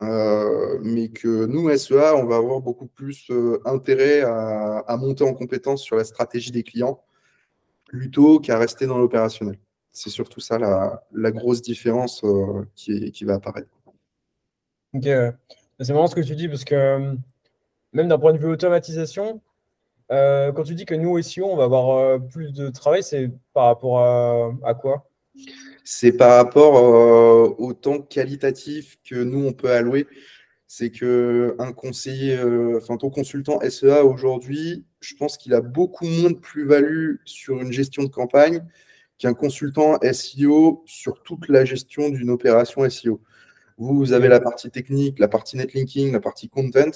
euh, 0.01 0.79
mais 0.81 1.09
que 1.09 1.45
nous, 1.45 1.75
SEA, 1.75 2.15
on 2.15 2.25
va 2.25 2.37
avoir 2.37 2.59
beaucoup 2.61 2.87
plus 2.87 3.29
euh, 3.29 3.61
intérêt 3.65 4.21
à, 4.21 4.97
monter 4.97 5.23
en 5.23 5.33
compétence 5.33 5.81
sur 5.81 5.95
la 5.95 6.03
stratégie 6.03 6.51
des 6.51 6.63
clients 6.63 7.03
plutôt 7.85 8.39
qu'à 8.39 8.57
rester 8.57 8.85
dans 8.85 8.97
l'opérationnel. 8.97 9.59
C'est 9.91 10.09
surtout 10.09 10.39
ça 10.39 10.57
la, 10.57 11.31
grosse 11.31 11.61
différence 11.61 12.23
euh, 12.23 12.67
qui, 12.75 13.23
va 13.23 13.35
apparaître. 13.35 13.69
Ok, 14.93 15.07
c'est 15.79 15.93
marrant 15.93 16.07
ce 16.07 16.15
que 16.15 16.21
tu 16.21 16.35
dis 16.35 16.47
parce 16.47 16.65
que 16.65 17.15
même 17.93 18.07
d'un 18.07 18.19
point 18.19 18.33
de 18.33 18.37
vue 18.37 18.47
automatisation, 18.47 19.41
quand 20.09 20.63
tu 20.63 20.75
dis 20.75 20.85
que 20.85 20.95
nous, 20.95 21.19
SEO, 21.21 21.45
on 21.45 21.55
va 21.55 21.63
avoir 21.63 22.19
plus 22.27 22.53
de 22.53 22.69
travail, 22.69 23.03
c'est 23.03 23.31
par 23.53 23.65
rapport 23.65 23.99
à 24.63 24.73
quoi? 24.75 25.07
C'est 25.83 26.13
par 26.13 26.37
rapport 26.37 26.77
euh, 26.77 27.55
au 27.57 27.73
temps 27.73 27.99
qualitatif 28.01 28.97
que 29.07 29.15
nous, 29.15 29.45
on 29.45 29.53
peut 29.53 29.71
allouer. 29.71 30.07
C'est 30.67 30.89
que 30.89 31.55
un 31.59 31.71
conseiller, 31.71 32.35
euh, 32.37 32.79
enfin 32.81 32.97
ton 32.97 33.09
consultant 33.09 33.59
SEA 33.69 34.03
aujourd'hui, 34.03 34.85
je 35.01 35.15
pense 35.15 35.37
qu'il 35.37 35.53
a 35.53 35.61
beaucoup 35.61 36.05
moins 36.07 36.31
de 36.31 36.37
plus-value 36.37 37.17
sur 37.25 37.61
une 37.61 37.71
gestion 37.71 38.03
de 38.03 38.09
campagne 38.09 38.63
qu'un 39.19 39.33
consultant 39.33 39.99
SEO 40.11 40.83
sur 40.87 41.21
toute 41.21 41.47
la 41.49 41.65
gestion 41.65 42.09
d'une 42.09 42.29
opération 42.31 42.89
SEO. 42.89 43.21
Vous, 43.77 43.95
vous 43.95 44.13
avez 44.13 44.27
la 44.27 44.39
partie 44.39 44.71
technique, 44.71 45.19
la 45.19 45.27
partie 45.27 45.57
netlinking, 45.57 46.11
la 46.11 46.19
partie 46.19 46.49
content 46.49 46.91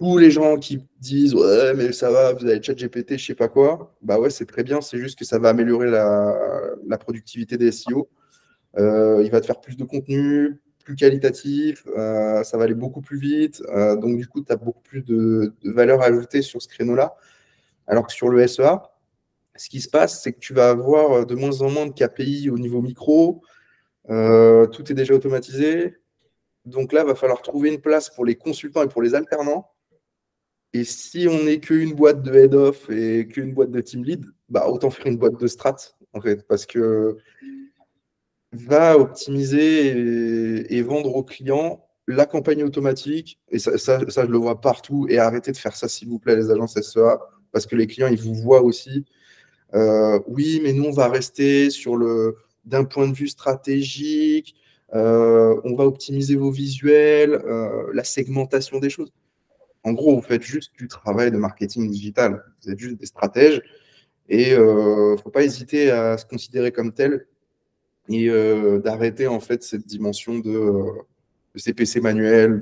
tous 0.00 0.16
les 0.16 0.30
gens 0.30 0.56
qui 0.56 0.82
disent 0.98 1.34
ouais 1.34 1.74
mais 1.74 1.92
ça 1.92 2.10
va, 2.10 2.32
vous 2.32 2.46
avez 2.46 2.62
chat 2.62 2.74
GPT, 2.74 3.18
je 3.18 3.26
sais 3.26 3.34
pas 3.34 3.48
quoi, 3.48 3.94
bah 4.00 4.18
ouais 4.18 4.30
c'est 4.30 4.46
très 4.46 4.64
bien, 4.64 4.80
c'est 4.80 4.96
juste 4.96 5.18
que 5.18 5.26
ça 5.26 5.38
va 5.38 5.50
améliorer 5.50 5.90
la, 5.90 6.98
productivité 6.98 7.58
des 7.58 7.70
SEO. 7.70 8.08
Euh, 8.78 9.20
il 9.22 9.30
va 9.30 9.40
te 9.42 9.46
faire 9.46 9.60
plus 9.60 9.76
de 9.76 9.84
contenu, 9.84 10.58
plus 10.84 10.96
qualitatif, 10.96 11.84
euh, 11.98 12.42
ça 12.44 12.56
va 12.56 12.64
aller 12.64 12.74
beaucoup 12.74 13.02
plus 13.02 13.18
vite, 13.18 13.62
euh, 13.74 13.94
donc 13.96 14.16
du 14.16 14.26
coup 14.26 14.42
tu 14.42 14.50
as 14.50 14.56
beaucoup 14.56 14.80
plus 14.80 15.02
de, 15.02 15.52
valeur 15.64 16.00
ajoutée 16.00 16.40
sur 16.40 16.62
ce 16.62 16.68
créneau-là. 16.68 17.14
Alors 17.86 18.06
que 18.06 18.12
sur 18.14 18.30
le 18.30 18.46
SEA, 18.46 18.80
ce 19.54 19.68
qui 19.68 19.80
se 19.82 19.90
passe, 19.90 20.22
c'est 20.22 20.32
que 20.32 20.38
tu 20.38 20.54
vas 20.54 20.70
avoir 20.70 21.26
de 21.26 21.34
moins 21.34 21.60
en 21.60 21.68
moins 21.68 21.86
de 21.86 21.92
KPI 21.92 22.48
au 22.48 22.58
niveau 22.58 22.80
micro, 22.80 23.42
tout 24.08 24.12
est 24.90 24.94
déjà 24.94 25.14
automatisé. 25.14 25.96
Donc 26.64 26.92
là, 26.92 27.02
il 27.02 27.06
va 27.06 27.14
falloir 27.14 27.42
trouver 27.42 27.70
une 27.70 27.80
place 27.80 28.08
pour 28.08 28.24
les 28.24 28.36
consultants 28.36 28.82
et 28.82 28.88
pour 28.88 29.02
les 29.02 29.14
alternants 29.14 29.70
et 30.72 30.84
si 30.84 31.26
on 31.28 31.44
n'est 31.44 31.60
qu'une 31.60 31.94
boîte 31.94 32.22
de 32.22 32.32
head-off 32.32 32.88
et 32.90 33.26
qu'une 33.26 33.52
boîte 33.52 33.70
de 33.70 33.80
team 33.80 34.04
lead, 34.04 34.24
bah 34.48 34.68
autant 34.68 34.90
faire 34.90 35.06
une 35.06 35.18
boîte 35.18 35.40
de 35.40 35.46
strat, 35.46 35.76
en 36.12 36.20
fait, 36.20 36.46
parce 36.46 36.66
que 36.66 37.16
va 38.52 38.98
optimiser 38.98 39.88
et, 40.74 40.82
vendre 40.82 41.14
aux 41.14 41.22
clients 41.24 41.86
la 42.08 42.26
campagne 42.26 42.64
automatique, 42.64 43.38
et 43.50 43.58
ça, 43.60 43.78
ça, 43.78 44.00
je 44.00 44.20
le 44.22 44.38
vois 44.38 44.60
partout, 44.60 45.06
et 45.08 45.18
arrêtez 45.18 45.52
de 45.52 45.56
faire 45.56 45.76
ça, 45.76 45.88
s'il 45.88 46.08
vous 46.08 46.18
plaît, 46.18 46.34
les 46.34 46.50
agences 46.50 46.80
SEA, 46.80 47.18
parce 47.52 47.66
que 47.66 47.76
les 47.76 47.86
clients, 47.86 48.08
ils 48.08 48.20
vous 48.20 48.34
voient 48.34 48.62
aussi. 48.62 49.04
Euh, 49.74 50.18
oui, 50.26 50.60
mais 50.62 50.72
nous, 50.72 50.84
on 50.84 50.92
va 50.92 51.08
rester 51.08 51.70
sur 51.70 51.96
le 51.96 52.36
d'un 52.64 52.84
point 52.84 53.08
de 53.08 53.14
vue 53.14 53.28
stratégique, 53.28 54.54
euh, 54.94 55.58
on 55.64 55.74
va 55.74 55.86
optimiser 55.86 56.36
vos 56.36 56.50
visuels, 56.50 57.32
euh, 57.32 57.90
la 57.94 58.04
segmentation 58.04 58.78
des 58.78 58.90
choses. 58.90 59.12
En 59.82 59.92
gros, 59.92 60.16
vous 60.16 60.22
faites 60.22 60.42
juste 60.42 60.72
du 60.76 60.88
travail 60.88 61.30
de 61.30 61.38
marketing 61.38 61.90
digital. 61.90 62.44
Vous 62.62 62.70
êtes 62.70 62.78
juste 62.78 62.98
des 62.98 63.06
stratèges 63.06 63.62
et 64.28 64.50
il 64.50 64.54
euh, 64.54 65.12
ne 65.12 65.16
faut 65.16 65.30
pas 65.30 65.42
hésiter 65.42 65.90
à 65.90 66.16
se 66.18 66.24
considérer 66.24 66.70
comme 66.70 66.92
tel 66.92 67.26
et 68.08 68.28
euh, 68.28 68.78
d'arrêter 68.78 69.26
en 69.26 69.40
fait 69.40 69.62
cette 69.62 69.86
dimension 69.86 70.38
de, 70.38 70.72
CPC 71.56 72.00
manuel, 72.00 72.60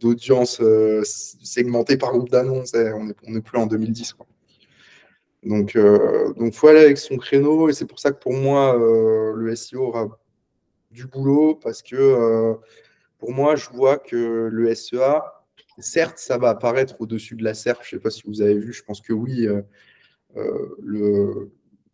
d'audience 0.00 0.60
segmentée 1.04 1.96
par 1.96 2.10
groupe 2.10 2.30
d'annonces. 2.30 2.74
Eh, 2.74 2.92
on 2.92 3.30
n'est 3.30 3.40
plus 3.40 3.58
en 3.58 3.66
2010. 3.66 4.16
Donc, 5.44 5.76
euh, 5.76 6.50
faut 6.52 6.66
aller 6.66 6.80
avec 6.80 6.98
son 6.98 7.16
créneau 7.16 7.68
et 7.68 7.72
c'est 7.72 7.86
pour 7.86 8.00
ça 8.00 8.10
que 8.10 8.18
pour 8.18 8.32
moi, 8.32 8.76
le 8.76 9.54
SEO 9.54 9.82
aura 9.82 10.18
du 10.90 11.06
boulot 11.06 11.54
parce 11.54 11.80
que 11.80 12.56
pour 13.18 13.32
moi, 13.32 13.54
je 13.54 13.70
vois 13.70 13.98
que 13.98 14.48
le 14.50 14.74
SEA, 14.74 15.22
Certes, 15.80 16.18
ça 16.18 16.38
va 16.38 16.50
apparaître 16.50 17.00
au-dessus 17.00 17.36
de 17.36 17.44
la 17.44 17.54
SERP. 17.54 17.82
Je 17.82 17.96
ne 17.96 17.98
sais 17.98 18.02
pas 18.02 18.10
si 18.10 18.22
vous 18.26 18.42
avez 18.42 18.58
vu, 18.58 18.72
je 18.72 18.82
pense 18.82 19.00
que 19.00 19.12
oui. 19.12 19.46
Euh, 19.46 19.62
euh, 20.36 21.50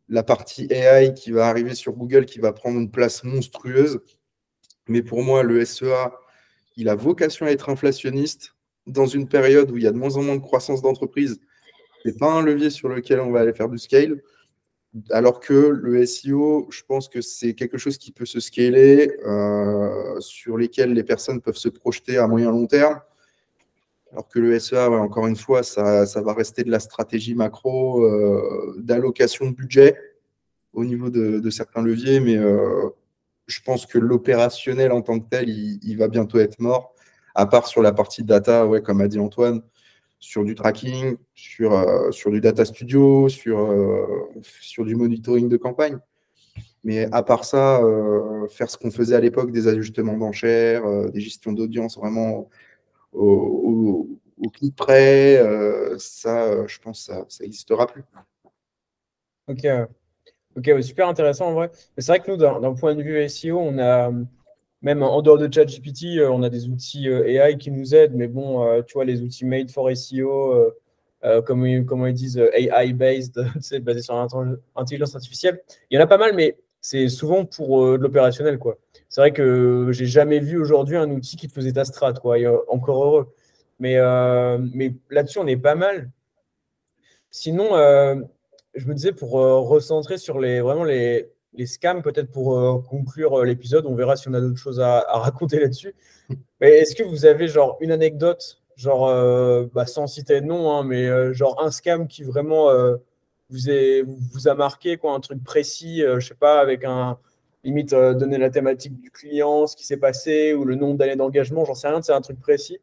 la 0.08 0.22
partie 0.22 0.68
AI 0.70 1.14
qui 1.14 1.32
va 1.32 1.48
arriver 1.48 1.74
sur 1.74 1.92
Google, 1.94 2.26
qui 2.26 2.38
va 2.38 2.52
prendre 2.52 2.78
une 2.78 2.90
place 2.90 3.24
monstrueuse. 3.24 4.00
Mais 4.88 5.02
pour 5.02 5.22
moi, 5.22 5.42
le 5.42 5.64
SEA, 5.64 6.12
il 6.76 6.88
a 6.88 6.94
vocation 6.94 7.46
à 7.46 7.50
être 7.50 7.68
inflationniste 7.70 8.54
dans 8.86 9.06
une 9.06 9.28
période 9.28 9.70
où 9.70 9.76
il 9.76 9.82
y 9.82 9.86
a 9.86 9.92
de 9.92 9.96
moins 9.96 10.16
en 10.16 10.22
moins 10.22 10.36
de 10.36 10.42
croissance 10.42 10.80
d'entreprise. 10.82 11.40
Ce 12.02 12.08
n'est 12.08 12.14
pas 12.16 12.32
un 12.32 12.42
levier 12.42 12.70
sur 12.70 12.88
lequel 12.88 13.20
on 13.20 13.32
va 13.32 13.40
aller 13.40 13.52
faire 13.52 13.68
du 13.68 13.78
scale. 13.78 14.22
Alors 15.10 15.40
que 15.40 15.52
le 15.52 16.06
SEO, 16.06 16.68
je 16.70 16.82
pense 16.86 17.08
que 17.08 17.20
c'est 17.20 17.54
quelque 17.54 17.76
chose 17.76 17.98
qui 17.98 18.12
peut 18.12 18.24
se 18.24 18.40
scaler, 18.40 19.12
euh, 19.26 20.20
sur 20.20 20.56
lesquels 20.56 20.92
les 20.92 21.02
personnes 21.04 21.40
peuvent 21.40 21.56
se 21.56 21.68
projeter 21.68 22.16
à 22.16 22.26
moyen 22.28 22.50
long 22.50 22.66
terme. 22.66 23.00
Alors 24.12 24.28
que 24.28 24.38
le 24.38 24.58
SEA, 24.58 24.88
encore 24.88 25.26
une 25.26 25.36
fois, 25.36 25.62
ça, 25.62 26.04
va 26.22 26.32
rester 26.32 26.62
de 26.64 26.70
la 26.70 26.78
stratégie 26.78 27.34
macro, 27.34 28.04
euh, 28.04 28.76
d'allocation 28.78 29.50
de 29.50 29.54
budget 29.54 29.96
au 30.72 30.84
niveau 30.84 31.10
de, 31.10 31.50
certains 31.50 31.82
leviers, 31.82 32.20
mais 32.20 32.36
euh, 32.36 32.90
je 33.46 33.60
pense 33.62 33.86
que 33.86 33.98
l'opérationnel 33.98 34.92
en 34.92 35.00
tant 35.00 35.18
que 35.18 35.26
tel, 35.28 35.48
il, 35.48 35.96
va 35.96 36.08
bientôt 36.08 36.38
être 36.38 36.60
mort, 36.60 36.94
à 37.34 37.46
part 37.46 37.66
sur 37.66 37.82
la 37.82 37.92
partie 37.92 38.22
data, 38.22 38.66
ouais, 38.66 38.82
comme 38.82 39.00
a 39.00 39.08
dit 39.08 39.18
Antoine, 39.18 39.62
sur 40.18 40.44
du 40.44 40.54
tracking, 40.54 41.16
sur, 41.34 41.72
euh, 41.72 42.10
sur 42.10 42.30
du 42.30 42.40
data 42.40 42.64
studio, 42.64 43.28
sur, 43.28 43.74
sur 44.42 44.84
du 44.84 44.94
monitoring 44.94 45.48
de 45.48 45.56
campagne. 45.56 45.98
Mais 46.84 47.08
à 47.10 47.22
part 47.22 47.44
ça, 47.44 47.80
faire 48.50 48.70
ce 48.70 48.78
qu'on 48.78 48.92
faisait 48.92 49.16
à 49.16 49.20
l'époque, 49.20 49.50
des 49.50 49.66
ajustements 49.66 50.16
d'enchères, 50.16 51.10
des 51.10 51.20
gestions 51.20 51.52
d'audience 51.52 51.98
vraiment 51.98 52.48
au, 53.16 54.08
au, 54.38 54.70
près, 54.76 55.38
euh, 55.38 55.96
ça, 55.98 56.44
euh, 56.44 56.66
je 56.66 56.78
pense, 56.80 57.06
ça 57.06 57.24
n'existera 57.40 57.86
plus. 57.86 58.02
Ok, 59.48 59.66
ok, 60.56 60.82
super 60.82 61.08
intéressant 61.08 61.48
en 61.48 61.54
vrai. 61.54 61.70
c'est 61.96 62.06
vrai 62.06 62.20
que 62.20 62.30
nous, 62.30 62.36
d'un 62.36 62.74
point 62.74 62.94
de 62.94 63.02
vue 63.02 63.28
SEO, 63.28 63.58
on 63.58 63.78
a 63.78 64.10
même 64.82 65.02
en 65.02 65.22
dehors 65.22 65.38
de 65.38 65.52
ChatGPT, 65.52 66.18
euh, 66.18 66.30
on 66.30 66.42
a 66.42 66.50
des 66.50 66.68
outils 66.68 67.08
AI 67.08 67.56
qui 67.56 67.70
nous 67.70 67.94
aident, 67.94 68.14
mais 68.14 68.28
bon, 68.28 68.82
tu 68.82 68.94
vois, 68.94 69.04
les 69.04 69.22
outils 69.22 69.44
made 69.44 69.70
for 69.70 69.90
SEO, 69.96 70.72
comme, 71.44 71.66
ils 71.66 72.12
disent, 72.12 72.38
AI-based, 72.38 73.40
basé 73.82 74.02
sur 74.02 74.14
l'intelligence 74.76 75.14
artificielle, 75.14 75.62
il 75.90 75.96
y 75.96 75.98
en 75.98 76.04
a 76.04 76.06
pas 76.06 76.18
mal, 76.18 76.34
mais 76.34 76.56
c'est 76.80 77.08
souvent 77.08 77.44
pour 77.44 77.92
de 77.92 78.02
l'opérationnel, 78.02 78.58
quoi 78.58 78.78
c'est 79.16 79.22
vrai 79.22 79.32
que 79.32 79.92
j'ai 79.92 80.04
jamais 80.04 80.40
vu 80.40 80.60
aujourd'hui 80.60 80.94
un 80.98 81.10
outil 81.10 81.36
qui 81.36 81.48
te 81.48 81.54
faisait 81.54 81.72
ta 81.72 81.86
strat, 81.86 82.12
quoi. 82.12 82.36
encore 82.68 83.02
heureux. 83.02 83.34
Mais, 83.78 83.96
euh, 83.96 84.58
mais 84.74 84.94
là-dessus, 85.08 85.38
on 85.38 85.46
est 85.46 85.56
pas 85.56 85.74
mal. 85.74 86.10
Sinon, 87.30 87.74
euh, 87.76 88.16
je 88.74 88.86
me 88.86 88.92
disais 88.92 89.12
pour 89.12 89.40
euh, 89.40 89.60
recentrer 89.60 90.18
sur 90.18 90.38
les, 90.38 90.60
vraiment 90.60 90.84
les, 90.84 91.30
scams, 91.64 92.02
peut-être 92.02 92.30
pour 92.30 92.84
conclure 92.90 93.42
l'épisode, 93.42 93.86
on 93.86 93.94
verra 93.94 94.16
si 94.16 94.28
on 94.28 94.34
a 94.34 94.40
d'autres 94.42 94.58
choses 94.58 94.80
à, 94.80 95.00
raconter 95.08 95.60
là-dessus. 95.60 95.94
Mais 96.60 96.72
est-ce 96.72 96.94
que 96.94 97.02
vous 97.02 97.24
avez 97.24 97.48
genre 97.48 97.78
une 97.80 97.92
anecdote 97.92 98.60
genre, 98.76 99.08
euh, 99.08 99.64
bah, 99.72 99.86
sans 99.86 100.06
citer 100.06 100.42
de 100.42 100.46
nom, 100.46 100.70
hein, 100.72 100.84
mais 100.84 101.32
genre 101.32 101.64
un 101.64 101.70
scam 101.70 102.06
qui 102.06 102.22
vraiment 102.22 102.70
vous, 103.48 103.60
vous 104.34 104.48
a 104.48 104.54
marqué, 104.54 104.98
quoi, 104.98 105.14
un 105.14 105.20
truc 105.20 105.42
précis, 105.42 106.02
je 106.02 106.20
sais 106.20 106.34
pas, 106.34 106.60
avec 106.60 106.84
un 106.84 107.18
limite 107.66 107.90
donner 107.90 108.38
la 108.38 108.50
thématique 108.50 108.98
du 108.98 109.10
client, 109.10 109.66
ce 109.66 109.76
qui 109.76 109.84
s'est 109.84 109.98
passé 109.98 110.54
ou 110.54 110.64
le 110.64 110.74
nombre 110.74 110.96
d'années 110.96 111.16
d'engagement, 111.16 111.64
j'en 111.64 111.74
sais 111.74 111.88
rien, 111.88 112.00
c'est 112.00 112.12
un 112.12 112.20
truc 112.20 112.40
précis. 112.40 112.78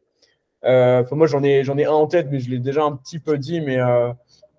moi, 0.62 1.26
j'en 1.26 1.42
ai, 1.42 1.64
j'en 1.64 1.76
ai 1.76 1.84
un 1.84 1.92
en 1.92 2.06
tête, 2.06 2.28
mais 2.30 2.38
je 2.38 2.50
l'ai 2.50 2.58
déjà 2.58 2.84
un 2.84 2.96
petit 2.96 3.18
peu 3.18 3.38
dit, 3.38 3.60
mais 3.60 3.78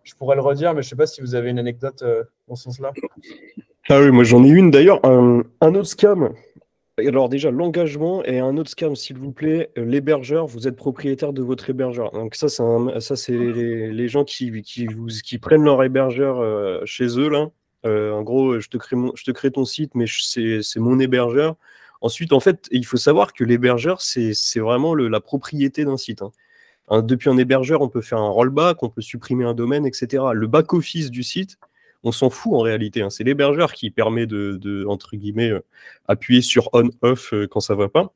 je 0.03 0.13
pourrais 0.15 0.35
le 0.35 0.41
redire, 0.41 0.73
mais 0.73 0.81
je 0.81 0.89
sais 0.89 0.95
pas 0.95 1.07
si 1.07 1.21
vous 1.21 1.35
avez 1.35 1.49
une 1.49 1.59
anecdote 1.59 2.03
dans 2.47 2.55
ce 2.55 2.63
sens-là. 2.63 2.91
Ah 3.87 3.99
oui, 4.01 4.09
moi 4.09 4.23
j'en 4.23 4.43
ai 4.43 4.49
une 4.49 4.71
d'ailleurs. 4.71 4.99
Un, 5.05 5.43
autre 5.61 5.85
scam. 5.85 6.33
Alors 6.97 7.29
déjà, 7.29 7.51
l'engagement 7.51 8.23
et 8.23 8.39
un 8.39 8.57
autre 8.57 8.71
scam, 8.71 8.95
s'il 8.95 9.17
vous 9.17 9.31
plaît, 9.31 9.69
euh, 9.77 9.85
l'hébergeur, 9.85 10.47
vous 10.47 10.67
êtes 10.67 10.75
propriétaire 10.75 11.33
de 11.33 11.43
votre 11.43 11.69
hébergeur. 11.69 12.11
Donc 12.11 12.35
ça, 12.35 12.47
c'est 12.47 12.63
ça, 12.99 13.15
c'est 13.15 13.37
les, 13.37 14.07
gens 14.07 14.23
qui, 14.23 14.61
qui, 14.63 15.37
prennent 15.37 15.63
leur 15.63 15.83
hébergeur 15.83 16.39
euh, 16.39 16.81
chez 16.85 17.19
eux. 17.19 17.29
Là. 17.29 17.51
Euh, 17.85 18.11
en 18.11 18.23
gros, 18.23 18.59
je 18.59 18.67
te, 18.67 18.77
crée 18.77 18.97
je 19.15 19.23
te 19.23 19.31
crée 19.31 19.51
ton 19.51 19.65
site, 19.65 19.93
mais 19.95 20.05
c'est 20.07 20.79
mon 20.79 20.99
hébergeur. 20.99 21.55
Ensuite, 22.01 22.33
en 22.33 22.39
fait, 22.39 22.67
il 22.71 22.85
faut 22.85 22.97
savoir 22.97 23.33
que 23.33 23.43
l'hébergeur, 23.43 24.01
c'est 24.01 24.59
vraiment 24.59 24.95
la 24.95 25.19
propriété 25.19 25.85
d'un 25.85 25.97
site. 25.97 26.21
Hein. 26.21 27.01
depuis 27.01 27.29
un 27.29 27.37
hébergeur, 27.37 27.81
on 27.81 27.89
peut 27.89 28.01
faire 28.01 28.19
un 28.19 28.29
rollback, 28.29 28.83
on 28.83 28.89
peut 28.89 29.01
supprimer 29.01 29.45
un 29.45 29.53
domaine, 29.53 29.85
etc. 29.85 30.23
Le 30.33 30.47
back-office 30.47 31.09
du 31.11 31.23
site, 31.23 31.57
on 32.03 32.11
s'en 32.11 32.29
fout 32.29 32.53
en 32.53 32.59
réalité. 32.59 33.01
Hein. 33.01 33.09
C'est 33.09 33.23
l'hébergeur 33.23 33.73
qui 33.73 33.89
permet 33.91 34.27
de, 34.27 34.85
entre 34.87 35.15
guillemets, 35.15 35.49
euh, 35.49 35.61
appuyer 36.07 36.41
sur 36.41 36.69
on/off 36.73 37.33
euh, 37.33 37.47
quand 37.47 37.59
ça 37.59 37.75
va 37.75 37.89
pas. 37.89 38.13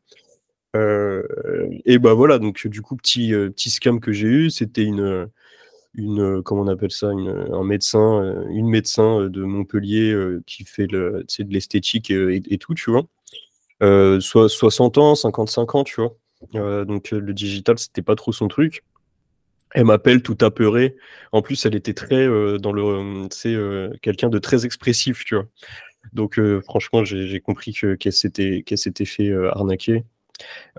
Et 1.85 1.97
bah 1.97 2.13
voilà, 2.13 2.37
donc 2.37 2.67
du 2.67 2.81
coup, 2.81 2.95
petit, 2.95 3.31
petit 3.31 3.71
scam 3.71 3.99
que 3.99 4.11
j'ai 4.11 4.27
eu, 4.27 4.49
c'était 4.51 4.83
une, 4.83 5.27
une, 5.95 6.41
comment 6.43 6.61
on 6.61 6.67
appelle 6.67 6.91
ça, 6.91 7.07
un 7.07 7.63
médecin, 7.63 8.45
une 8.49 8.67
médecin 8.67 9.27
de 9.27 9.43
Montpellier 9.43 10.15
qui 10.45 10.63
fait 10.63 10.87
le, 10.87 11.25
de 11.39 11.53
l'esthétique 11.53 12.11
et, 12.11 12.57
tout, 12.59 12.73
tu 12.73 12.91
vois. 12.91 13.07
soit 14.21 14.49
60 14.49 14.97
ans, 14.97 15.15
55 15.15 15.75
ans, 15.75 15.83
tu 15.83 16.01
vois. 16.01 16.85
donc 16.85 17.11
le 17.11 17.33
digital, 17.33 17.77
c'était 17.79 18.01
pas 18.01 18.15
trop 18.15 18.31
son 18.31 18.47
truc. 18.47 18.83
Elle 19.73 19.85
m'appelle 19.85 20.21
tout 20.21 20.37
apeurée. 20.41 20.95
En 21.31 21.41
plus, 21.41 21.65
elle 21.65 21.75
était 21.75 21.93
très 21.93 22.27
euh, 22.27 22.57
dans 22.57 22.71
le, 22.71 23.27
c'est 23.31 23.53
euh, 23.53 23.91
quelqu'un 24.01 24.29
de 24.29 24.39
très 24.39 24.65
expressif, 24.65 25.23
tu 25.25 25.35
vois. 25.35 25.45
Donc, 26.13 26.39
euh, 26.39 26.61
franchement, 26.61 27.03
j'ai 27.03 27.39
compris 27.39 27.73
que 27.73 27.95
qu'elle 27.95 28.13
qu'elle 28.63 28.77
s'était 28.77 29.05
fait 29.05 29.31
arnaquer. 29.51 30.05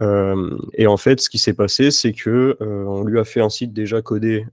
Et 0.00 0.86
en 0.86 0.96
fait, 0.96 1.20
ce 1.20 1.28
qui 1.28 1.38
s'est 1.38 1.54
passé, 1.54 1.90
c'est 1.90 2.12
que 2.12 2.56
on 2.60 3.04
lui 3.04 3.18
a 3.18 3.24
fait 3.24 3.40
un 3.40 3.50
site 3.50 3.72
déjà 3.72 4.02
codé 4.02 4.46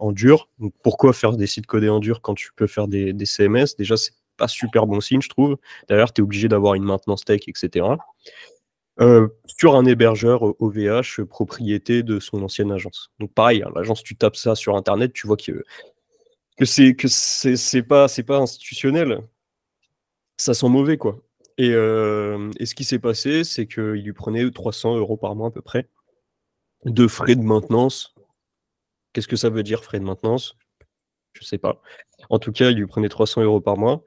en 0.00 0.12
dur. 0.12 0.48
Pourquoi 0.82 1.12
faire 1.12 1.32
des 1.36 1.46
sites 1.46 1.66
codés 1.66 1.88
en 1.88 2.00
dur 2.00 2.20
quand 2.20 2.34
tu 2.34 2.50
peux 2.54 2.66
faire 2.66 2.88
des, 2.88 3.14
CMS 3.24 3.76
Déjà, 3.78 3.96
c'est 3.96 4.12
pas 4.36 4.48
super 4.48 4.86
bon 4.86 5.00
signe, 5.00 5.22
je 5.22 5.28
trouve. 5.28 5.56
D'ailleurs, 5.88 6.12
tu 6.12 6.20
es 6.20 6.24
obligé 6.24 6.48
d'avoir 6.48 6.74
une 6.74 6.84
maintenance 6.84 7.24
tech, 7.24 7.42
etc. 7.46 7.86
Euh, 9.00 9.28
sur 9.46 9.74
un 9.74 9.86
hébergeur 9.86 10.42
OVH 10.60 11.20
euh, 11.20 11.24
propriété 11.24 12.02
de 12.02 12.20
son 12.20 12.42
ancienne 12.42 12.70
agence. 12.70 13.10
Donc 13.20 13.32
pareil, 13.32 13.62
hein, 13.62 13.70
l'agence, 13.74 14.02
tu 14.02 14.16
tapes 14.16 14.36
ça 14.36 14.54
sur 14.54 14.76
Internet, 14.76 15.14
tu 15.14 15.26
vois 15.26 15.38
que, 15.38 15.64
que 16.58 16.64
c'est 16.66 17.82
pas 17.82 18.06
pas 18.26 18.36
institutionnel. 18.36 19.20
Ça 20.36 20.52
sent 20.52 20.68
mauvais 20.68 20.98
quoi. 20.98 21.22
Et, 21.58 21.72
euh, 21.72 22.50
et 22.58 22.66
ce 22.66 22.74
qui 22.74 22.84
s'est 22.84 22.98
passé, 22.98 23.44
c'est 23.44 23.66
qu'il 23.66 24.02
lui 24.02 24.12
prenait 24.12 24.50
300 24.50 24.96
euros 24.96 25.16
par 25.16 25.34
mois 25.34 25.48
à 25.48 25.50
peu 25.50 25.62
près 25.62 25.88
de 26.84 27.06
frais 27.06 27.36
de 27.36 27.42
maintenance. 27.42 28.14
Qu'est-ce 29.12 29.28
que 29.28 29.36
ça 29.36 29.50
veut 29.50 29.62
dire 29.62 29.84
frais 29.84 30.00
de 30.00 30.04
maintenance? 30.04 30.56
Je 31.34 31.44
sais 31.44 31.58
pas. 31.58 31.80
En 32.28 32.38
tout 32.38 32.52
cas, 32.52 32.70
il 32.70 32.76
lui 32.76 32.86
prenait 32.86 33.08
300 33.08 33.42
euros 33.42 33.60
par 33.60 33.76
mois. 33.76 34.02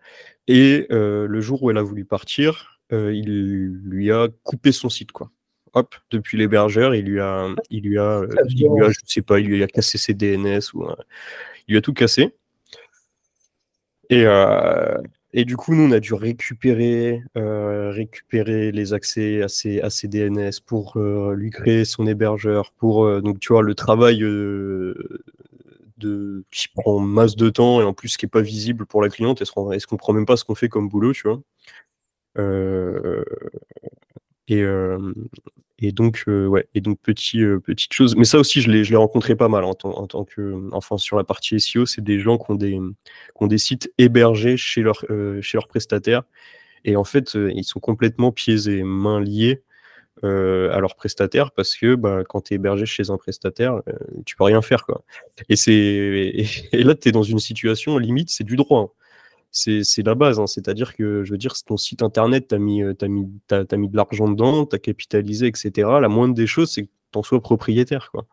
Et 0.47 0.87
le 0.89 1.41
jour 1.41 1.63
où 1.63 1.71
elle 1.71 1.77
a 1.77 1.83
voulu 1.83 2.05
partir, 2.05 2.75
euh, 2.93 3.13
il 3.13 3.29
lui 3.83 4.11
a 4.11 4.27
coupé 4.43 4.71
son 4.71 4.89
site, 4.89 5.11
quoi. 5.11 5.31
Hop, 5.73 5.95
depuis 6.11 6.37
l'hébergeur, 6.37 6.95
il 6.95 7.05
lui 7.05 7.19
a, 7.19 7.49
il 7.69 7.83
lui 7.83 7.97
a, 7.97 8.19
euh, 8.19 8.27
il 8.47 8.67
lui 8.67 8.81
a, 8.81 8.89
je 8.89 8.99
sais 9.05 9.21
pas, 9.21 9.39
il 9.39 9.47
lui 9.47 9.61
a 9.61 9.67
cassé 9.67 9.97
ses 9.97 10.13
DNS 10.13 10.61
ou 10.73 10.85
euh, 10.85 10.95
il 11.67 11.71
lui 11.73 11.77
a 11.77 11.81
tout 11.81 11.93
cassé. 11.93 12.33
Et, 14.09 14.23
et 15.33 15.45
du 15.45 15.57
coup, 15.57 15.75
nous, 15.75 15.83
on 15.83 15.91
a 15.91 15.99
dû 15.99 16.13
récupérer, 16.13 17.21
récupérer 17.35 18.71
les 18.71 18.93
accès 18.93 19.41
à 19.41 19.47
ses, 19.47 19.81
à 19.81 19.89
ses 19.89 20.07
DNS 20.07 20.51
pour 20.65 20.97
lui 20.97 21.49
créer 21.49 21.83
son 21.85 22.07
hébergeur. 22.07 22.71
Pour, 22.73 23.21
donc, 23.21 23.39
tu 23.39 23.51
vois, 23.51 23.61
le 23.61 23.75
travail 23.75 24.19
de, 25.97 26.43
qui 26.51 26.67
prend 26.69 26.99
masse 26.99 27.35
de 27.35 27.49
temps 27.49 27.81
et 27.81 27.83
en 27.83 27.93
plus 27.93 28.17
qui 28.17 28.25
n'est 28.25 28.29
pas 28.29 28.41
visible 28.41 28.85
pour 28.85 29.01
la 29.01 29.09
cliente. 29.09 29.41
Elle 29.41 29.47
ne 29.47 29.85
comprend 29.85 30.13
même 30.13 30.25
pas 30.25 30.37
ce 30.37 30.45
qu'on 30.45 30.55
fait 30.55 30.69
comme 30.69 30.89
boulot, 30.89 31.13
tu 31.13 31.27
vois? 31.27 31.41
Euh, 32.37 33.23
et, 34.47 34.61
euh, 34.61 35.13
et 35.79 35.91
donc, 35.91 36.23
euh, 36.27 36.47
ouais, 36.47 36.67
et 36.73 36.81
donc 36.81 36.99
petit, 37.01 37.39
petite 37.63 37.93
chose. 37.93 38.15
Mais 38.15 38.23
ça 38.23 38.39
aussi, 38.39 38.61
je 38.61 38.71
l'ai 38.71 38.95
rencontré 38.95 39.35
pas 39.35 39.49
mal 39.49 39.65
en, 39.65 39.75
en, 39.83 40.07
tant 40.07 40.23
que, 40.23 40.69
enfin, 40.71 40.97
sur 40.97 41.17
la 41.17 41.23
partie 41.23 41.59
SEO, 41.59 41.85
c'est 41.85 42.03
des 42.03 42.19
gens 42.19 42.37
qui 42.37 42.51
ont 42.51 42.55
des, 42.55 42.71
qui 42.71 43.43
ont 43.43 43.47
des 43.47 43.57
sites 43.57 43.91
hébergés 43.97 44.57
chez, 44.57 44.81
leur, 44.81 45.03
chez 45.41 45.57
leurs 45.57 45.67
prestataires. 45.67 46.23
Et 46.85 46.95
en 46.95 47.03
fait, 47.03 47.33
ils 47.33 47.63
sont 47.63 47.79
complètement 47.79 48.31
pieds 48.31 48.69
et 48.69 48.83
mains 48.83 49.19
liés 49.19 49.63
à 50.23 50.79
leurs 50.79 50.95
prestataires 50.95 51.51
parce 51.51 51.75
que 51.75 51.95
bah, 51.95 52.23
quand 52.27 52.41
tu 52.41 52.53
es 52.53 52.55
hébergé 52.55 52.85
chez 52.85 53.11
un 53.11 53.17
prestataire, 53.17 53.81
tu 54.25 54.35
peux 54.37 54.45
rien 54.45 54.61
faire. 54.61 54.85
Quoi. 54.85 55.03
Et, 55.49 55.55
et, 55.67 56.47
et 56.71 56.83
là, 56.83 56.95
tu 56.95 57.11
dans 57.11 57.23
une 57.23 57.39
situation 57.39 57.97
limite, 57.97 58.29
c'est 58.29 58.45
du 58.45 58.55
droit. 58.55 58.79
Hein 58.79 59.04
c'est 59.55 60.05
la 60.05 60.15
base. 60.15 60.39
Hein. 60.39 60.47
C'est-à-dire 60.47 60.95
que, 60.95 61.23
je 61.23 61.31
veux 61.31 61.37
dire, 61.37 61.53
ton 61.65 61.77
site 61.77 62.03
internet, 62.03 62.49
tu 62.49 62.55
as 62.55 62.59
mis, 62.59 62.83
as 62.83 63.07
mis, 63.07 63.27
as, 63.49 63.77
mis 63.77 63.89
de 63.89 63.95
l'argent 63.95 64.27
dedans, 64.27 64.65
tu 64.65 64.75
as 64.75 64.79
capitalisé, 64.79 65.47
etc. 65.47 65.71
La 66.01 66.09
moindre 66.09 66.35
des 66.35 66.47
choses, 66.47 66.71
c'est 66.71 66.83
que 66.83 66.89
tu 67.13 67.19
en 67.19 67.23
sois 67.23 67.41
propriétaire. 67.41 68.11
Quoi. 68.11 68.25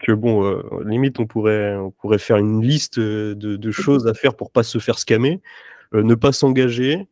Que 0.00 0.12
bon, 0.12 0.44
euh, 0.44 0.62
limite, 0.84 1.18
on 1.18 1.26
pourrait, 1.26 1.76
on 1.76 1.90
pourrait 1.90 2.18
faire 2.18 2.36
une 2.36 2.62
liste 2.62 3.00
de, 3.00 3.70
choses 3.70 4.06
à 4.06 4.14
faire 4.14 4.34
pour 4.34 4.50
pas 4.50 4.62
se 4.62 4.78
faire 4.78 4.98
scammer, 4.98 5.40
euh, 5.94 6.02
ne 6.02 6.14
pas 6.14 6.32
s'engager, 6.32 7.08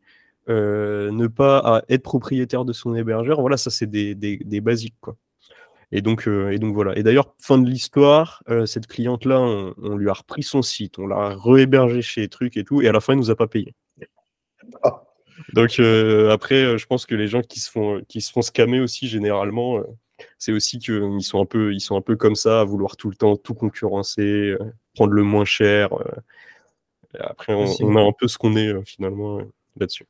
euh, 0.49 1.11
ne 1.11 1.25
pas 1.27 1.83
être 1.89 2.03
propriétaire 2.03 2.65
de 2.65 2.73
son 2.73 2.95
hébergeur. 2.95 3.41
Voilà, 3.41 3.57
ça, 3.57 3.71
c'est 3.71 3.89
des, 3.89 4.13
des, 4.13 4.37
des 4.37 4.61
basiques. 4.61 4.95
Quoi. 5.01 5.15
Et 5.91 6.01
donc, 6.01 6.27
euh, 6.27 6.51
et 6.51 6.59
donc 6.59 6.73
voilà. 6.73 6.97
Et 6.97 7.03
d'ailleurs, 7.03 7.33
fin 7.39 7.57
de 7.57 7.69
l'histoire, 7.69 8.43
euh, 8.49 8.65
cette 8.65 8.87
cliente-là, 8.87 9.39
on, 9.39 9.95
lui 9.95 10.09
a 10.09 10.13
repris 10.13 10.43
son 10.43 10.61
site, 10.61 10.99
on 10.99 11.07
l'a 11.07 11.35
réhébergé 11.35 12.01
chez 12.01 12.27
Truc 12.27 12.57
et 12.57 12.63
tout, 12.63 12.81
et 12.81 12.87
à 12.87 12.91
la 12.91 12.99
fin, 12.99 13.13
il 13.13 13.17
nous 13.17 13.31
a 13.31 13.35
pas 13.35 13.47
payé. 13.47 13.73
Ah. 14.83 15.03
Donc 15.53 15.79
euh, 15.79 16.31
après, 16.31 16.77
je 16.77 16.85
pense 16.85 17.05
que 17.05 17.13
les 17.13 17.27
gens 17.27 17.41
qui 17.41 17.59
se 17.59 17.69
font, 17.69 18.01
qui 18.07 18.21
se 18.21 18.31
font 18.31 18.41
scammer 18.41 18.79
aussi, 18.79 19.07
généralement, 19.07 19.81
c'est 20.37 20.53
aussi 20.53 20.79
qu'ils 20.79 21.21
sont, 21.23 21.41
un 21.41 21.45
peu, 21.45 21.73
ils 21.73 21.81
sont 21.81 21.97
un 21.97 22.01
peu 22.01 22.15
comme 22.15 22.35
ça, 22.35 22.61
à 22.61 22.63
vouloir 22.63 22.95
tout 22.95 23.09
le 23.09 23.15
temps 23.15 23.35
tout 23.35 23.53
concurrencer, 23.53 24.55
prendre 24.95 25.11
le 25.11 25.23
moins 25.23 25.43
cher. 25.43 25.89
après, 27.19 27.53
on, 27.53 27.97
a 27.97 28.01
un 28.01 28.13
peu 28.17 28.29
ce 28.29 28.37
qu'on 28.37 28.55
est 28.55 28.73
finalement 28.85 29.39
là-dessus. 29.77 30.07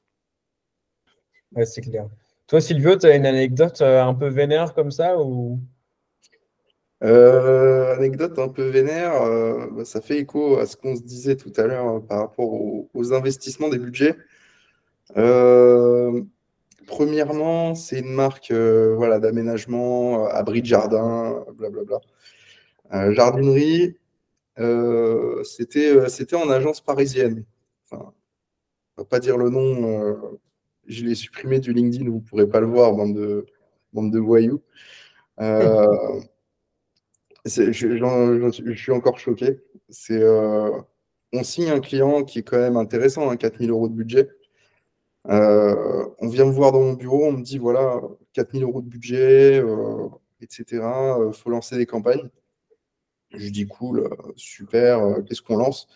Ouais, 1.54 1.66
c'est 1.66 1.82
clair. 1.82 2.08
Toi, 2.48 2.62
Sylvio, 2.62 2.96
tu 2.96 3.08
as 3.08 3.16
une 3.16 3.26
anecdote 3.26 3.82
euh, 3.82 4.04
un 4.04 4.14
peu 4.14 4.28
vénère 4.28 4.76
comme 4.76 4.92
ça 4.92 5.18
ou? 5.20 5.60
Euh, 7.04 7.96
anecdote 7.96 8.38
un 8.38 8.50
peu 8.50 8.68
vénère, 8.70 9.20
euh, 9.24 9.68
bah, 9.72 9.84
ça 9.84 10.00
fait 10.00 10.20
écho 10.20 10.58
à 10.60 10.68
ce 10.68 10.78
qu'on 10.78 10.96
se 10.96 11.02
disait 11.02 11.36
tout 11.38 11.52
à 11.58 11.64
l'heure 11.64 12.06
par 12.06 12.20
rapport 12.20 12.54
aux, 12.54 13.14
investissements 13.14 13.70
des 13.70 13.80
budgets. 13.80 14.16
premièrement, 16.88 17.76
c'est 17.76 18.00
une 18.00 18.14
marque 18.14 18.52
voilà, 18.52 19.20
d'aménagement, 19.20 20.28
abri 20.28 20.62
de 20.62 20.68
jardin, 20.68 21.44
blablabla. 21.58 22.00
jardinerie, 23.12 23.98
c'était, 25.44 26.36
en 26.36 26.50
agence 26.50 26.82
parisienne. 26.82 27.44
On 27.92 28.14
va 28.98 29.06
pas 29.06 29.20
dire 29.20 29.38
le 29.38 29.50
nom 29.50 30.38
je 30.88 31.06
l'ai 31.06 31.16
supprimé 31.16 31.60
du 31.60 31.74
LinkedIn, 31.74 32.10
vous 32.10 32.18
ne 32.18 32.22
pourrez 32.22 32.48
pas 32.48 32.60
le 32.60 32.68
voir, 32.68 32.94
bande 32.94 33.16
de, 33.16 33.46
bande 33.94 34.12
de 34.12 34.20
voyous. 34.20 34.62
Euh, 35.40 36.22
je, 37.46 38.74
suis 38.76 38.92
encore 38.92 39.20
choqué. 39.20 39.60
Euh, 40.12 40.82
on 41.34 41.44
signe 41.44 41.70
un 41.70 41.80
client 41.80 42.24
qui 42.24 42.40
est 42.40 42.44
quand 42.44 42.58
même 42.58 42.78
intéressant, 42.78 43.30
hein, 43.30 43.38
4000 43.38 43.70
euros 43.72 43.90
de 43.90 43.94
budget. 43.94 44.30
Euh, 45.28 46.06
on 46.20 46.28
vient 46.28 46.46
me 46.46 46.52
voir 46.52 46.72
dans 46.72 46.82
mon 46.82 46.94
bureau, 46.94 47.26
on 47.26 47.32
me 47.32 47.42
dit 47.42 47.58
voilà, 47.58 48.00
4000 48.34 48.64
euros 48.64 48.82
de 48.82 48.88
budget, 48.88 49.64
etc. 50.42 50.66
Il 51.28 51.34
faut 51.34 51.50
lancer 51.50 51.78
des 51.78 51.86
campagnes. 51.86 52.30
Je 53.32 53.50
dis 53.50 53.68
cool, 53.68 54.10
super, 54.36 55.18
qu'est-ce 55.28 55.42
qu'on 55.42 55.58
lance? 55.58 55.88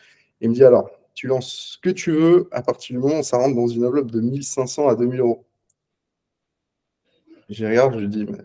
Il 0.41 0.49
me 0.49 0.55
dit 0.55 0.63
alors, 0.63 0.98
tu 1.19 1.27
lances 1.27 1.73
ce 1.73 1.77
que 1.77 1.89
tu 1.89 2.11
veux 2.13 2.47
à 2.53 2.61
partir 2.61 2.95
du 2.95 3.01
moment 3.01 3.19
où 3.19 3.23
ça 3.23 3.35
rentre 3.35 3.53
dans 3.53 3.67
une 3.67 3.83
enveloppe 3.83 4.09
de 4.09 4.21
1500 4.21 4.87
à 4.87 4.95
2000 4.95 5.19
euros. 5.19 5.45
Je 7.49 7.65
regarde, 7.65 7.99
je 7.99 8.05
dis, 8.05 8.25
mais 8.25 8.37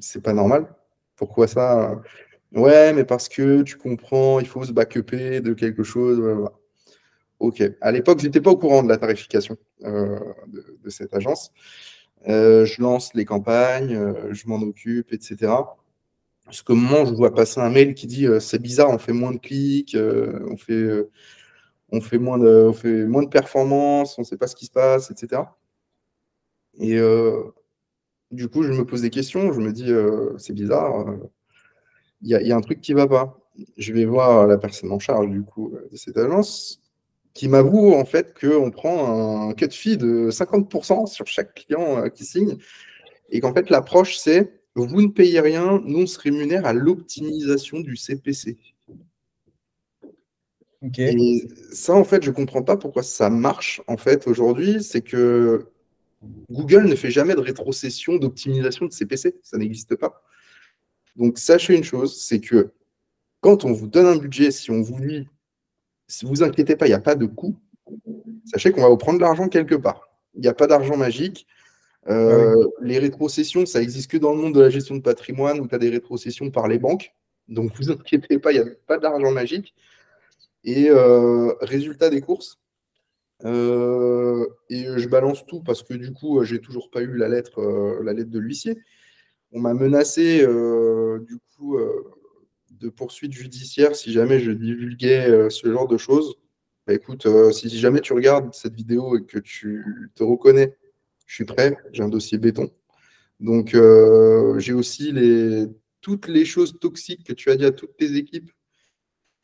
c'est 0.00 0.20
pas 0.20 0.32
normal. 0.32 0.66
Pourquoi 1.14 1.46
ça? 1.46 2.02
Ouais, 2.50 2.92
mais 2.92 3.04
parce 3.04 3.28
que 3.28 3.62
tu 3.62 3.76
comprends, 3.76 4.40
il 4.40 4.48
faut 4.48 4.64
se 4.64 4.72
backuper 4.72 5.40
de 5.40 5.54
quelque 5.54 5.84
chose. 5.84 6.50
Ok. 7.38 7.62
À 7.80 7.92
l'époque, 7.92 8.18
je 8.18 8.26
n'étais 8.26 8.40
pas 8.40 8.50
au 8.50 8.56
courant 8.56 8.82
de 8.82 8.88
la 8.88 8.96
tarification 8.96 9.56
euh, 9.84 10.18
de, 10.48 10.90
cette 10.90 11.14
agence. 11.14 11.52
Euh, 12.26 12.64
je 12.64 12.82
lance 12.82 13.14
les 13.14 13.26
campagnes, 13.26 13.94
euh, 13.94 14.34
je 14.34 14.48
m'en 14.48 14.60
occupe, 14.60 15.12
etc. 15.12 15.52
Parce 16.44 16.62
que 16.62 16.72
moment, 16.72 17.04
je 17.04 17.14
vois 17.14 17.32
passer 17.32 17.60
un 17.60 17.70
mail 17.70 17.94
qui 17.94 18.08
dit 18.08 18.26
c'est 18.40 18.60
bizarre, 18.60 18.90
on 18.90 18.98
fait 18.98 19.12
moins 19.12 19.30
de 19.30 19.38
clics, 19.38 19.96
on 19.96 20.56
fait, 20.56 21.06
on 21.90 22.00
fait 22.00 22.18
moins 22.18 22.38
de, 22.38 22.66
on 22.68 22.72
fait 22.72 23.06
moins 23.06 23.22
de 23.22 23.28
performance, 23.28 24.18
on 24.18 24.22
ne 24.22 24.26
sait 24.26 24.36
pas 24.36 24.46
ce 24.46 24.56
qui 24.56 24.66
se 24.66 24.70
passe, 24.70 25.10
etc. 25.10 25.42
Et 26.80 26.98
du 28.30 28.48
coup, 28.48 28.62
je 28.62 28.72
me 28.72 28.84
pose 28.84 29.02
des 29.02 29.10
questions, 29.10 29.52
je 29.52 29.60
me 29.60 29.72
dis 29.72 29.92
c'est 30.38 30.52
bizarre, 30.52 31.06
il 32.22 32.30
y, 32.30 32.52
a 32.52 32.56
un 32.56 32.60
truc 32.60 32.80
qui 32.80 32.92
ne 32.92 32.98
va 32.98 33.06
pas. 33.06 33.38
Je 33.76 33.92
vais 33.92 34.04
voir 34.04 34.46
la 34.46 34.58
personne 34.58 34.92
en 34.92 34.98
charge 34.98 35.28
de 35.30 35.96
cette 35.96 36.16
agence 36.16 36.82
qui 37.38 37.48
m'avoue 37.48 37.92
en 37.94 38.04
fait 38.04 38.36
qu'on 38.38 38.72
prend 38.72 39.48
un 39.48 39.54
cut 39.54 39.70
fee 39.70 39.96
de 39.96 40.28
50% 40.30 41.06
sur 41.06 41.26
chaque 41.28 41.54
client 41.54 41.98
euh, 41.98 42.08
qui 42.08 42.24
signe 42.24 42.56
et 43.30 43.38
qu'en 43.38 43.54
fait 43.54 43.70
l'approche 43.70 44.16
c'est 44.16 44.60
vous 44.74 45.02
ne 45.02 45.08
payez 45.08 45.38
rien, 45.40 45.80
nous 45.84 46.00
on 46.00 46.06
se 46.06 46.18
rémunère 46.18 46.66
à 46.66 46.72
l'optimisation 46.72 47.78
du 47.78 47.96
CPC. 47.96 48.58
Et 50.96 51.48
ça 51.72 51.94
en 51.94 52.04
fait 52.04 52.22
je 52.22 52.30
ne 52.30 52.34
comprends 52.34 52.62
pas 52.62 52.76
pourquoi 52.76 53.02
ça 53.02 53.30
marche 53.30 53.82
en 53.88 53.96
fait 53.96 54.26
aujourd'hui, 54.28 54.82
c'est 54.82 55.02
que 55.02 55.66
Google 56.50 56.86
ne 56.86 56.94
fait 56.94 57.10
jamais 57.10 57.34
de 57.34 57.40
rétrocession 57.40 58.16
d'optimisation 58.16 58.86
de 58.86 58.92
CPC, 58.92 59.36
ça 59.42 59.58
n'existe 59.58 59.96
pas. 59.96 60.22
Donc 61.16 61.38
sachez 61.38 61.76
une 61.76 61.84
chose, 61.84 62.20
c'est 62.20 62.40
que 62.40 62.70
quand 63.40 63.64
on 63.64 63.72
vous 63.72 63.86
donne 63.86 64.06
un 64.06 64.16
budget, 64.16 64.50
si 64.50 64.70
on 64.70 64.82
vous 64.82 65.00
dit 65.00 65.26
si 66.08 66.24
vous 66.24 66.42
inquiétez 66.42 66.74
pas, 66.74 66.86
il 66.86 66.90
n'y 66.90 66.94
a 66.94 67.00
pas 67.00 67.14
de 67.14 67.26
coût. 67.26 67.56
Sachez 68.46 68.72
qu'on 68.72 68.80
va 68.80 68.88
vous 68.88 68.96
prendre 68.96 69.18
de 69.18 69.24
l'argent 69.24 69.48
quelque 69.48 69.74
part. 69.74 70.08
Il 70.34 70.40
n'y 70.40 70.48
a 70.48 70.54
pas 70.54 70.66
d'argent 70.66 70.96
magique. 70.96 71.46
Euh, 72.08 72.54
ah 72.56 72.70
les 72.80 72.98
rétrocessions, 72.98 73.66
ça 73.66 73.82
existe 73.82 74.10
que 74.10 74.16
dans 74.16 74.32
le 74.32 74.40
monde 74.40 74.54
de 74.54 74.60
la 74.60 74.70
gestion 74.70 74.96
de 74.96 75.02
patrimoine 75.02 75.60
où 75.60 75.68
tu 75.68 75.74
as 75.74 75.78
des 75.78 75.90
rétrocessions 75.90 76.50
par 76.50 76.66
les 76.66 76.78
banques. 76.78 77.14
Donc, 77.48 77.72
vous 77.76 77.90
inquiétez 77.90 78.38
pas, 78.38 78.52
il 78.52 78.62
n'y 78.62 78.68
a 78.68 78.72
pas 78.86 78.98
d'argent 78.98 79.30
magique. 79.30 79.74
Et 80.64 80.90
euh, 80.90 81.54
résultat 81.60 82.10
des 82.10 82.20
courses. 82.20 82.58
Euh, 83.44 84.46
et 84.68 84.84
je 84.96 85.08
balance 85.08 85.46
tout 85.46 85.62
parce 85.62 85.82
que 85.82 85.94
du 85.94 86.12
coup, 86.12 86.42
j'ai 86.44 86.60
toujours 86.60 86.90
pas 86.90 87.02
eu 87.02 87.16
la 87.16 87.28
lettre, 87.28 87.62
la 88.02 88.12
lettre 88.12 88.30
de 88.30 88.38
l'huissier. 88.38 88.78
On 89.52 89.60
m'a 89.60 89.74
menacé, 89.74 90.40
du 90.40 91.38
coup, 91.56 91.78
de 92.80 92.88
poursuites 92.88 93.32
judiciaires 93.32 93.96
si 93.96 94.12
jamais 94.12 94.40
je 94.40 94.52
divulguais 94.52 95.28
euh, 95.28 95.50
ce 95.50 95.70
genre 95.70 95.88
de 95.88 95.96
choses. 95.96 96.36
Bah, 96.86 96.94
écoute, 96.94 97.26
euh, 97.26 97.52
si 97.52 97.68
jamais 97.78 98.00
tu 98.00 98.12
regardes 98.12 98.54
cette 98.54 98.74
vidéo 98.74 99.16
et 99.16 99.24
que 99.24 99.38
tu 99.38 100.10
te 100.14 100.22
reconnais, 100.22 100.76
je 101.26 101.34
suis 101.34 101.44
prêt, 101.44 101.76
j'ai 101.92 102.02
un 102.02 102.08
dossier 102.08 102.38
béton. 102.38 102.70
Donc, 103.40 103.74
euh, 103.74 104.58
j'ai 104.58 104.72
aussi 104.72 105.12
les, 105.12 105.66
toutes 106.00 106.28
les 106.28 106.44
choses 106.44 106.78
toxiques 106.80 107.24
que 107.24 107.32
tu 107.32 107.50
as 107.50 107.56
dit 107.56 107.66
à 107.66 107.70
toutes 107.70 107.96
tes 107.96 108.16
équipes 108.16 108.50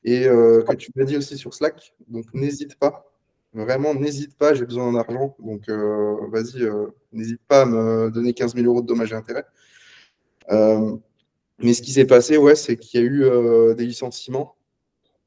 et 0.04 0.24
que 0.24 0.74
tu 0.76 0.90
m'as 0.94 1.04
dit 1.04 1.16
aussi 1.16 1.36
sur 1.36 1.54
Slack. 1.54 1.94
Donc, 2.08 2.26
n'hésite 2.34 2.76
pas. 2.76 3.10
Vraiment, 3.52 3.94
n'hésite 3.94 4.36
pas, 4.36 4.54
j'ai 4.54 4.66
besoin 4.66 4.92
d'argent. 4.92 5.36
Donc, 5.38 5.68
vas-y, 5.68 6.68
n'hésite 7.12 7.40
pas 7.48 7.62
à 7.62 7.64
me 7.64 8.10
donner 8.10 8.32
15 8.34 8.54
000 8.54 8.66
euros 8.66 8.82
de 8.82 8.86
dommages 8.86 9.12
et 9.12 9.16
intérêts. 9.16 9.46
Mais 11.58 11.72
ce 11.72 11.82
qui 11.82 11.92
s'est 11.92 12.06
passé, 12.06 12.36
ouais, 12.36 12.56
c'est 12.56 12.76
qu'il 12.76 13.00
y 13.00 13.04
a 13.04 13.06
eu 13.06 13.24
euh, 13.24 13.74
des 13.74 13.86
licenciements. 13.86 14.56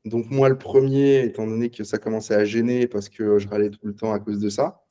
Donc 0.06 0.30
moi, 0.30 0.50
le 0.50 0.58
premier, 0.58 1.24
étant 1.24 1.48
donné 1.48 1.70
que 1.70 1.84
ça 1.84 1.98
commençait 1.98 2.36
à 2.36 2.46
gêner 2.46 2.88
parce 2.88 3.10
que 3.10 3.40
je 3.40 3.48
râlais 3.48 3.70
tout 3.70 3.80
le 3.84 3.96
temps 3.96 4.14
à 4.14 4.20
cause 4.20 4.40
de 4.40 4.50
ça. 4.50 4.84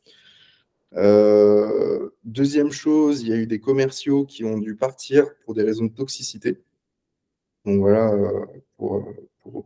Euh, 0.94 2.10
deuxième 2.24 2.72
chose, 2.72 3.22
il 3.22 3.28
y 3.28 3.32
a 3.32 3.36
eu 3.36 3.46
des 3.46 3.60
commerciaux 3.60 4.24
qui 4.24 4.44
ont 4.44 4.58
dû 4.58 4.76
partir 4.76 5.26
pour 5.44 5.54
des 5.54 5.62
raisons 5.62 5.84
de 5.84 5.92
toxicité. 5.92 6.62
Donc 7.64 7.80
voilà, 7.80 8.12
euh, 8.12 8.46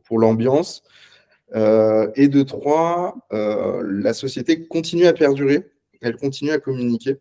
pour, 0.05 0.19
l'ambiance. 0.19 0.83
et 1.55 2.29
de 2.29 2.43
trois, 2.43 3.17
la 3.31 4.15
société 4.15 4.67
continue 4.67 5.07
à 5.07 5.13
perdurer, 5.13 5.71
elle 6.01 6.17
continue 6.17 6.51
à 6.51 6.59
communiquer. 6.59 7.19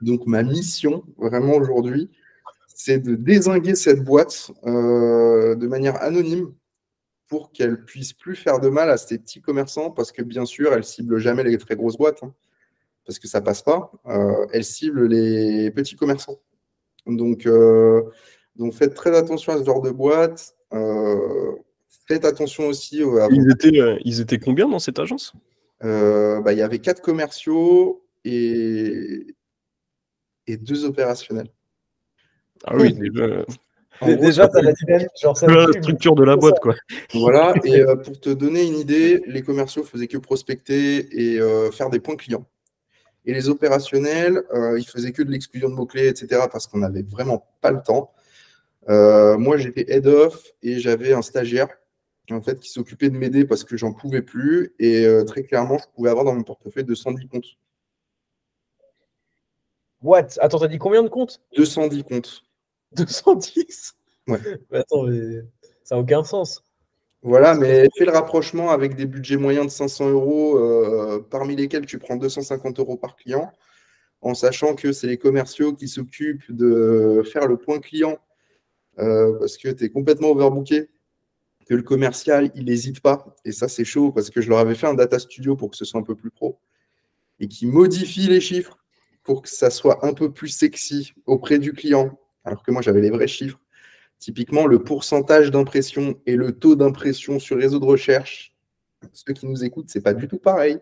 Donc 0.00 0.26
ma 0.26 0.42
mission, 0.42 1.04
vraiment 1.16 1.54
aujourd'hui, 1.54 2.10
c'est 2.76 2.98
de 2.98 3.14
désinguer 3.14 3.74
cette 3.74 4.04
boîte 4.04 4.50
euh, 4.66 5.54
de 5.54 5.66
manière 5.66 6.02
anonyme 6.02 6.52
pour 7.26 7.50
qu'elle 7.50 7.84
puisse 7.84 8.12
plus 8.12 8.36
faire 8.36 8.60
de 8.60 8.68
mal 8.68 8.90
à 8.90 8.96
ces 8.96 9.18
petits 9.18 9.40
commerçants, 9.40 9.90
parce 9.90 10.12
que 10.12 10.22
bien 10.22 10.44
sûr, 10.44 10.72
elle 10.72 10.84
cible 10.84 11.18
jamais 11.18 11.42
les 11.42 11.58
très 11.58 11.74
grosses 11.74 11.96
boîtes, 11.96 12.22
hein, 12.22 12.32
parce 13.04 13.18
que 13.18 13.26
ça 13.26 13.40
passe 13.40 13.62
pas. 13.62 13.90
Euh, 14.06 14.46
elle 14.52 14.64
cible 14.64 15.06
les 15.06 15.70
petits 15.70 15.96
commerçants. 15.96 16.38
Donc, 17.06 17.46
euh, 17.46 18.02
donc 18.56 18.74
faites 18.74 18.94
très 18.94 19.16
attention 19.16 19.54
à 19.54 19.58
ce 19.58 19.64
genre 19.64 19.82
de 19.82 19.90
boîte. 19.90 20.55
Faites 22.08 22.24
attention 22.24 22.66
aussi. 22.66 23.02
ils, 23.30 23.50
étaient, 23.50 23.98
ils 24.04 24.20
étaient 24.20 24.38
combien 24.38 24.68
dans 24.68 24.78
cette 24.78 24.98
agence? 24.98 25.32
Bah, 25.80 26.52
Il 26.52 26.58
y 26.58 26.62
avait 26.62 26.78
quatre 26.78 27.02
commerciaux 27.02 28.04
et, 28.24 29.34
et 30.46 30.56
deux 30.56 30.84
opérationnels. 30.84 31.48
Ah 32.64 32.76
oui, 32.76 32.92
déjà. 32.94 33.44
déjà, 34.02 34.48
tu 34.48 34.58
as 34.58 34.62
la 34.62 34.72
dynamique, 34.72 35.08
genre 35.20 35.36
ça 35.36 35.46
la 35.46 35.72
structure 35.80 36.14
de 36.14 36.24
la 36.24 36.36
boîte, 36.36 36.58
quoi. 36.60 36.74
Voilà, 37.14 37.54
et 37.64 37.80
euh, 37.80 37.96
pour 37.96 38.18
te 38.18 38.30
donner 38.30 38.66
une 38.66 38.76
idée, 38.76 39.22
les 39.26 39.42
commerciaux 39.42 39.84
faisaient 39.84 40.08
que 40.08 40.18
prospecter 40.18 41.34
et 41.34 41.40
euh, 41.40 41.70
faire 41.70 41.90
des 41.90 42.00
points 42.00 42.16
clients. 42.16 42.46
Et 43.24 43.34
les 43.34 43.48
opérationnels, 43.48 44.42
euh, 44.54 44.78
ils 44.78 44.86
faisaient 44.86 45.12
que 45.12 45.22
de 45.22 45.30
l'exclusion 45.30 45.68
de 45.68 45.74
mots-clés, 45.74 46.08
etc., 46.08 46.42
parce 46.50 46.66
qu'on 46.66 46.78
n'avait 46.78 47.02
vraiment 47.02 47.46
pas 47.60 47.72
le 47.72 47.82
temps. 47.82 48.12
Moi, 48.88 49.56
j'étais 49.56 49.84
head 49.88 50.06
off 50.06 50.52
et 50.62 50.78
j'avais 50.78 51.12
un 51.12 51.22
stagiaire 51.22 51.68
en 52.30 52.42
fait, 52.42 52.58
qui 52.58 52.70
s'occupait 52.70 53.08
de 53.08 53.16
m'aider 53.16 53.44
parce 53.44 53.62
que 53.62 53.76
j'en 53.76 53.92
pouvais 53.92 54.22
plus. 54.22 54.74
Et 54.78 55.06
très 55.26 55.44
clairement, 55.44 55.78
je 55.78 55.84
pouvais 55.94 56.10
avoir 56.10 56.24
dans 56.24 56.34
mon 56.34 56.42
portefeuille 56.42 56.84
210 56.84 57.28
comptes. 57.28 57.56
What? 60.02 60.38
Attends, 60.40 60.58
t'as 60.58 60.68
dit 60.68 60.78
combien 60.78 61.02
de 61.02 61.08
comptes? 61.08 61.40
210 61.56 62.04
comptes. 62.04 62.42
210 62.92 63.94
Ouais. 64.28 64.40
attends, 64.72 65.06
ça 65.84 65.94
n'a 65.94 66.00
aucun 66.00 66.24
sens. 66.24 66.64
Voilà, 67.22 67.54
mais 67.54 67.88
fais 67.96 68.04
le 68.04 68.12
rapprochement 68.12 68.70
avec 68.70 68.94
des 68.94 69.06
budgets 69.06 69.36
moyens 69.36 69.66
de 69.66 69.70
500 69.70 70.10
euros, 70.10 70.58
euh, 70.58 71.24
parmi 71.30 71.56
lesquels 71.56 71.86
tu 71.86 71.98
prends 71.98 72.16
250 72.16 72.78
euros 72.78 72.96
par 72.96 73.16
client, 73.16 73.52
en 74.20 74.34
sachant 74.34 74.74
que 74.74 74.92
c'est 74.92 75.06
les 75.06 75.18
commerciaux 75.18 75.72
qui 75.74 75.88
s'occupent 75.88 76.50
de 76.50 77.22
faire 77.32 77.46
le 77.46 77.56
point 77.56 77.80
client 77.80 78.12
euh, 78.12 78.25
parce 78.96 79.56
que 79.56 79.68
tu 79.68 79.84
es 79.84 79.90
complètement 79.90 80.30
overbooké, 80.30 80.88
que 81.66 81.74
le 81.74 81.82
commercial, 81.82 82.50
il 82.54 82.66
n'hésite 82.66 83.00
pas. 83.00 83.36
Et 83.44 83.52
ça, 83.52 83.68
c'est 83.68 83.84
chaud 83.84 84.12
parce 84.12 84.30
que 84.30 84.40
je 84.40 84.48
leur 84.48 84.58
avais 84.58 84.74
fait 84.74 84.86
un 84.86 84.94
data 84.94 85.18
studio 85.18 85.56
pour 85.56 85.70
que 85.70 85.76
ce 85.76 85.84
soit 85.84 86.00
un 86.00 86.04
peu 86.04 86.14
plus 86.14 86.30
pro 86.30 86.60
et 87.40 87.48
qui 87.48 87.66
modifie 87.66 88.28
les 88.28 88.40
chiffres 88.40 88.78
pour 89.22 89.42
que 89.42 89.48
ça 89.48 89.70
soit 89.70 90.06
un 90.06 90.14
peu 90.14 90.32
plus 90.32 90.48
sexy 90.48 91.12
auprès 91.26 91.58
du 91.58 91.72
client 91.72 92.18
alors 92.46 92.62
que 92.62 92.70
moi 92.70 92.80
j'avais 92.80 93.00
les 93.00 93.10
vrais 93.10 93.26
chiffres. 93.26 93.60
Typiquement, 94.18 94.66
le 94.66 94.82
pourcentage 94.82 95.50
d'impression 95.50 96.18
et 96.24 96.36
le 96.36 96.52
taux 96.52 96.74
d'impression 96.74 97.38
sur 97.38 97.58
réseau 97.58 97.78
de 97.78 97.84
recherche, 97.84 98.54
ceux 99.12 99.34
qui 99.34 99.46
nous 99.46 99.62
écoutent, 99.62 99.90
ce 99.90 99.98
n'est 99.98 100.02
pas 100.02 100.14
du 100.14 100.26
tout 100.26 100.38
pareil. 100.38 100.78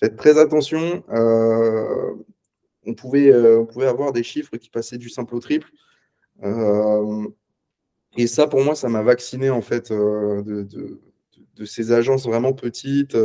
Faites 0.00 0.16
très 0.16 0.38
attention. 0.38 1.04
Euh, 1.10 2.14
on, 2.86 2.94
pouvait, 2.94 3.30
euh, 3.30 3.58
on, 3.58 3.66
pouvait, 3.66 3.86
avoir 3.86 4.12
des 4.12 4.22
chiffres 4.22 4.56
qui 4.56 4.70
passaient 4.70 4.96
du 4.96 5.10
simple 5.10 5.34
au 5.34 5.40
triple. 5.40 5.68
Euh, 6.44 7.26
et 8.16 8.26
ça, 8.26 8.46
pour 8.46 8.62
moi, 8.62 8.74
ça 8.74 8.88
m'a 8.88 9.02
vacciné 9.02 9.50
en 9.50 9.62
fait 9.62 9.92
de, 9.92 10.42
de, 11.56 11.64
ces 11.64 11.92
agences 11.92 12.26
vraiment 12.26 12.52
petites. 12.52 13.16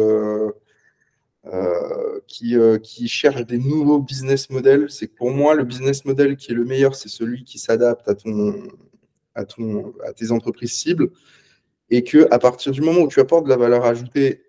Euh, 1.46 2.22
qui, 2.26 2.56
euh, 2.56 2.78
qui 2.78 3.10
cherchent 3.10 3.46
des 3.46 3.58
nouveaux 3.58 4.00
business 4.00 4.50
models. 4.50 4.90
C'est 4.90 5.08
que 5.08 5.16
pour 5.16 5.32
moi, 5.32 5.56
le 5.56 5.66
business 5.66 6.06
model 6.06 6.38
qui 6.38 6.52
est 6.54 6.56
le 6.56 6.64
meilleur, 6.64 6.96
c'est 6.96 7.10
celui 7.10 7.44
qui 7.44 7.60
s'adapte 7.60 8.08
à, 8.08 8.16
ton, 8.16 8.70
à, 9.36 9.44
ton, 9.44 9.94
à 10.06 10.14
tes 10.14 10.32
entreprises 10.32 10.72
cibles. 10.72 11.12
Et 11.90 12.06
que 12.06 12.30
à 12.32 12.40
partir 12.40 12.72
du 12.72 12.80
moment 12.80 13.02
où 13.02 13.10
tu 13.10 13.20
apportes 13.20 13.44
de 13.44 13.50
la 13.50 13.58
valeur 13.58 13.84
ajoutée, 13.84 14.46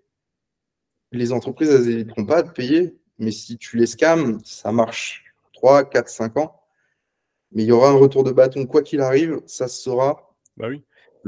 les 1.11 1.33
entreprises, 1.33 1.69
elles 1.69 1.83
n'hésiteront 1.83 2.25
pas 2.25 2.37
à 2.37 2.43
te 2.43 2.51
payer. 2.51 2.95
Mais 3.19 3.31
si 3.31 3.57
tu 3.57 3.75
les 3.75 3.87
scams, 3.87 4.39
ça 4.45 4.71
marche 4.71 5.25
3, 5.51 5.89
4, 5.89 6.07
5 6.07 6.37
ans. 6.37 6.61
Mais 7.51 7.63
il 7.63 7.67
y 7.67 7.71
aura 7.71 7.89
un 7.89 7.97
retour 7.97 8.23
de 8.23 8.31
bâton, 8.31 8.65
quoi 8.65 8.81
qu'il 8.81 9.01
arrive, 9.01 9.41
ça 9.45 9.67
se 9.67 9.81
saura. 9.81 10.33
Bah 10.57 10.67
oui. 10.69 10.83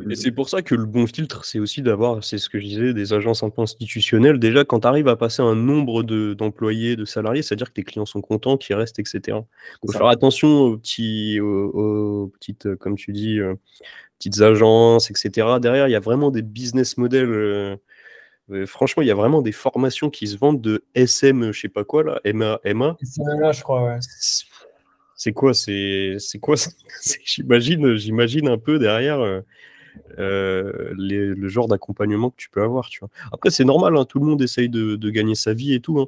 Et 0.10 0.16
c'est 0.16 0.32
pour 0.32 0.48
ça 0.50 0.62
que 0.62 0.76
le 0.76 0.86
bon 0.86 1.08
filtre, 1.08 1.44
c'est 1.44 1.60
aussi 1.60 1.82
d'avoir, 1.82 2.24
c'est 2.24 2.38
ce 2.38 2.50
que 2.50 2.60
je 2.60 2.66
disais, 2.66 2.94
des 2.94 3.14
agences 3.14 3.42
un 3.44 3.50
peu 3.50 3.62
institutionnelles. 3.62 4.38
Déjà, 4.38 4.64
quand 4.64 4.82
tu 4.82 4.88
arrives 4.88 5.08
à 5.08 5.16
passer 5.16 5.42
un 5.42 5.56
nombre 5.56 6.04
d'employés, 6.04 6.96
de, 6.96 7.06
salariés, 7.06 7.42
c'est-à-dire 7.42 7.70
que 7.70 7.74
tes 7.74 7.84
clients 7.84 8.06
sont 8.06 8.22
contents, 8.22 8.58
qu'ils 8.58 8.76
restent, 8.76 9.00
etc. 9.00 9.40
Il 9.84 9.88
faut 9.88 9.98
faire 9.98 10.08
attention 10.08 10.50
aux, 10.50 10.78
petits, 10.78 11.40
aux, 11.40 12.32
petites, 12.40 12.76
comme 12.76 12.96
tu 12.96 13.12
dis, 13.12 13.40
euh, 13.40 13.56
petites 14.20 14.42
agences, 14.42 15.10
etc. 15.10 15.48
Derrière, 15.60 15.88
il 15.88 15.92
y 15.92 15.96
a 15.96 16.00
vraiment 16.00 16.30
des 16.30 16.44
business 16.44 16.98
models. 16.98 17.32
Euh, 17.32 17.76
euh, 18.52 18.66
franchement, 18.66 19.04
il 19.04 19.08
y 19.08 19.12
a 19.12 19.16
vraiment 19.16 19.42
des 19.42 19.52
formations 19.52 20.10
qui 20.10 20.28
se 20.28 20.38
vendent 20.38 20.62
de 20.62 20.86
SM, 20.94 21.52
je 21.52 21.60
sais 21.60 21.70
pas 21.70 21.84
quoi, 21.84 22.04
là, 22.04 22.22
MA. 22.24 22.60
MA. 22.66 22.98
je 23.00 23.62
crois, 23.62 23.84
ouais. 23.84 24.00
C'est 25.18 25.34
quoi 25.34 25.54
C'est 25.56 26.20
quoi 26.40 26.56
J'imagine, 27.26 27.96
j'imagine 27.96 28.48
un 28.48 28.60
peu 28.60 28.78
derrière 28.78 29.20
euh, 29.20 29.42
euh, 30.20 30.94
le 30.96 31.48
genre 31.48 31.68
d'accompagnement 31.68 32.30
que 32.30 32.36
tu 32.38 32.50
peux 32.52 32.62
avoir. 32.62 32.88
Après, 33.34 33.50
c'est 33.50 33.66
normal, 33.66 33.98
hein, 33.98 34.06
tout 34.06 34.20
le 34.20 34.26
monde 34.26 34.42
essaye 34.44 34.70
de, 34.70 35.10
gagner 35.10 35.34
sa 35.34 35.54
vie 35.54 35.74
et 35.74 35.80
tout. 35.80 36.00
Hein. 36.00 36.06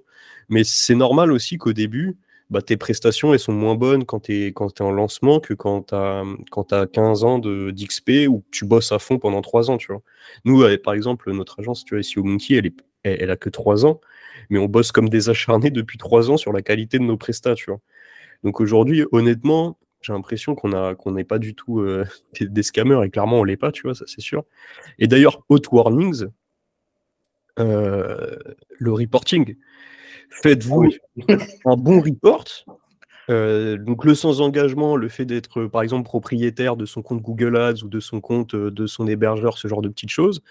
Mais 0.48 0.64
c'est 0.64 0.94
normal 0.94 1.32
aussi 1.32 1.58
qu'au 1.58 1.74
début, 1.74 2.18
bah, 2.52 2.62
tes 2.62 2.78
prestations 2.78 3.34
elles 3.34 3.40
sont 3.40 3.54
moins 3.54 3.76
bonnes 3.76 4.06
quand 4.06 4.22
tu 4.22 4.48
es, 4.48 4.54
en 4.80 4.92
lancement 4.92 5.40
que 5.40 5.56
quand 5.56 5.88
tu 5.88 5.96
as, 5.96 6.88
15 6.88 7.24
ans 7.24 7.40
d'XP 7.40 8.28
ou 8.28 8.42
que 8.42 8.50
tu 8.52 8.66
bosses 8.66 8.92
à 8.92 9.00
fond 9.00 9.18
pendant 9.18 9.42
3 9.42 9.72
ans. 9.72 9.78
Tu 9.78 9.92
vois. 9.92 10.04
Nous, 10.46 10.64
par 10.84 10.94
exemple, 10.94 11.32
notre 11.34 11.60
agence, 11.62 11.84
tu 11.84 11.96
vois, 11.96 12.02
ici 12.02 12.20
au 12.20 12.24
Monkey, 12.24 12.56
elle, 13.04 13.22
est, 13.22 13.30
a 13.30 13.36
que 13.38 13.50
3 13.50 13.88
ans, 13.88 14.02
mais 14.52 14.60
on 14.60 14.66
bosse 14.66 14.92
comme 14.92 15.10
des 15.10 15.30
acharnés 15.30 15.72
depuis 15.72 15.98
3 15.98 16.30
ans 16.30 16.38
sur 16.38 16.54
la 16.54 16.62
qualité 16.62 17.00
de 17.00 17.04
nos 17.04 17.18
prestats. 17.18 17.56
Donc 18.44 18.62
aujourd'hui, 18.62 19.06
honnêtement, 19.12 19.78
j'ai 20.02 20.14
l'impression 20.14 20.56
qu'on 20.56 20.74
a 20.74 20.96
qu'on 20.96 21.12
n'est 21.12 21.24
pas 21.24 21.40
du 21.40 21.56
tout 21.56 21.80
euh, 21.80 22.06
des, 22.40 22.64
scammers 22.64 23.04
et 23.04 23.10
clairement 23.10 23.40
on 23.40 23.44
l'est 23.44 23.58
pas, 23.58 23.72
tu 23.72 23.84
vois, 23.84 23.96
ça 23.96 24.06
c'est 24.08 24.22
sûr. 24.22 24.46
Et 24.98 25.08
d'ailleurs, 25.08 25.44
hot 25.50 25.62
warnings, 25.72 26.26
euh, 27.60 28.38
le 28.78 28.94
reporting. 28.94 29.56
Faites-vous 30.30 30.90
un 31.66 31.76
bon 31.76 32.02
report. 32.02 32.66
Euh, 33.30 33.78
donc 33.78 34.06
le 34.06 34.16
sans 34.16 34.42
engagement, 34.42 34.96
le 34.96 35.08
fait 35.08 35.26
d'être 35.26 35.66
par 35.66 35.84
exemple 35.84 36.04
propriétaire 36.04 36.76
de 36.76 36.86
son 36.86 37.04
compte 37.04 37.22
Google 37.22 37.58
Ads 37.58 37.84
ou 37.84 37.90
de 37.90 38.00
son 38.00 38.22
compte 38.22 38.56
de 38.56 38.88
son 38.88 39.08
hébergeur, 39.08 39.58
ce 39.58 39.68
genre 39.68 39.82
de 39.82 39.90
petites 39.90 40.10
choses, 40.10 40.42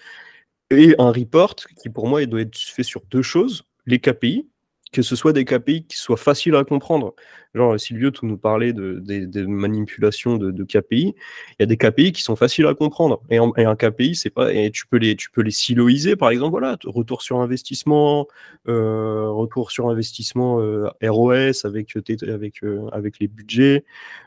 et 0.69 0.95
un 0.97 1.11
report 1.11 1.55
qui 1.81 1.89
pour 1.89 2.07
moi 2.07 2.21
il 2.21 2.27
doit 2.27 2.41
être 2.41 2.57
fait 2.57 2.83
sur 2.83 3.01
deux 3.09 3.21
choses 3.21 3.63
les 3.85 3.99
KPI, 3.99 4.47
que 4.91 5.01
ce 5.01 5.15
soit 5.15 5.33
des 5.33 5.45
KPI 5.45 5.85
qui 5.85 5.97
soient 5.97 6.17
faciles 6.17 6.55
à 6.55 6.63
comprendre. 6.63 7.13
Genre, 7.53 7.79
Silvio, 7.79 8.11
tu 8.11 8.25
nous 8.25 8.37
parlais 8.37 8.73
de, 8.73 8.99
de, 8.99 9.45
manipulation 9.45 10.37
de, 10.37 10.63
KPI. 10.63 11.15
Il 11.51 11.55
y 11.59 11.63
a 11.63 11.65
des 11.65 11.77
KPI 11.77 12.11
qui 12.11 12.21
sont 12.23 12.35
faciles 12.35 12.65
à 12.67 12.73
comprendre. 12.73 13.21
Et, 13.29 13.37
un 13.37 13.75
KPI, 13.75 14.15
c'est 14.15 14.29
pas. 14.29 14.53
Et 14.53 14.71
tu 14.71 14.87
peux 14.87 14.97
les, 14.97 15.15
tu 15.15 15.29
peux 15.31 15.41
les 15.41 15.51
siloiser, 15.51 16.15
par 16.15 16.29
exemple, 16.31 16.51
voilà, 16.51 16.77
retour 16.85 17.21
sur 17.21 17.39
investissement, 17.39 18.27
euh, 18.67 19.29
retour 19.29 19.71
sur 19.71 19.89
investissement 19.89 20.59
euh, 20.61 20.89
ROS 21.03 21.65
avec, 21.65 21.95
avec, 22.23 22.63
euh, 22.63 22.87
avec 22.91 23.19
les 23.19 23.27
budgets. 23.27 23.83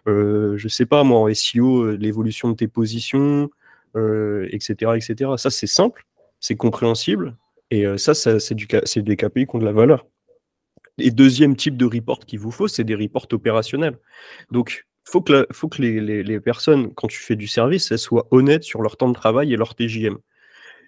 je 0.06 0.68
sais 0.68 0.86
pas, 0.86 1.02
moi, 1.04 1.20
en 1.20 1.34
SEO, 1.34 1.92
l'évolution 1.96 2.50
de 2.50 2.56
tes 2.56 2.68
positions, 2.68 3.50
etc., 3.96 4.92
etc. 4.96 5.30
Ça, 5.36 5.50
c'est 5.50 5.66
simple, 5.66 6.06
c'est 6.40 6.56
compréhensible. 6.56 7.36
Et 7.70 7.84
ça, 7.98 8.14
ça 8.14 8.38
c'est 8.38 8.54
des 9.02 9.16
KPI 9.16 9.46
qui 9.46 9.56
ont 9.56 9.58
de 9.58 9.64
la 9.64 9.72
valeur. 9.72 10.06
Et 10.98 11.10
deuxième 11.10 11.56
type 11.56 11.76
de 11.76 11.86
report 11.86 12.20
qu'il 12.20 12.38
vous 12.38 12.50
faut, 12.50 12.68
c'est 12.68 12.84
des 12.84 12.94
reports 12.94 13.26
opérationnels. 13.32 13.98
Donc, 14.50 14.86
faut 15.04 15.20
que, 15.20 15.46
faut 15.52 15.68
que 15.68 15.82
les, 15.82 16.40
personnes, 16.40 16.94
quand 16.94 17.08
tu 17.08 17.18
fais 17.18 17.36
du 17.36 17.46
service, 17.46 17.90
elles 17.90 17.98
soient 17.98 18.28
honnêtes 18.30 18.64
sur 18.64 18.82
leur 18.82 18.96
temps 18.96 19.08
de 19.08 19.14
travail 19.14 19.52
et 19.52 19.56
leur 19.56 19.74
TJM. 19.74 20.18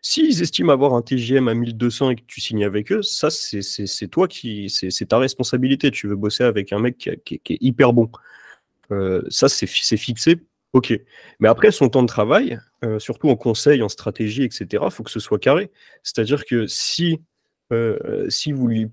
S'ils 0.03 0.43
estiment 0.43 0.73
avoir 0.73 0.95
un 0.95 1.03
TJM 1.03 1.49
à 1.49 1.55
1200 1.55 2.11
et 2.11 2.17
que 2.17 2.23
tu 2.27 2.41
signes 2.41 2.65
avec 2.65 2.93
eux, 2.93 3.03
ça, 3.03 3.31
c'est 3.31 4.09
toi 4.09 4.29
qui. 4.29 4.69
C'est 4.69 5.07
ta 5.09 5.19
responsabilité. 5.19 5.91
Tu 5.91 6.07
veux 6.09 6.17
bosser 6.17 6.45
avec 6.45 6.73
un 6.75 6.79
mec 6.79 6.99
qui, 7.25 7.35
est 7.35 7.59
hyper 7.63 7.95
bon. 7.95 8.11
Euh, 8.93 9.23
ça, 9.31 9.49
c'est 9.49 9.67
fixé. 9.67 10.41
Ok. 10.75 10.93
Mais 11.41 11.49
après, 11.49 11.71
son 11.73 11.89
temps 11.89 12.03
de 12.03 12.09
travail, 12.09 12.59
euh, 12.85 12.99
surtout 12.99 13.31
en 13.31 13.37
conseil, 13.37 13.83
en 13.83 13.89
stratégie, 13.89 14.43
etc., 14.43 14.85
il 14.87 14.91
faut 14.91 15.05
que 15.05 15.11
ce 15.11 15.21
soit 15.21 15.39
carré. 15.39 15.71
C'est-à-dire 16.03 16.45
que 16.45 16.67
si 16.67 17.21
euh, 17.73 18.29
si 18.29 18.53
vous 18.53 18.67
lui, 18.69 18.87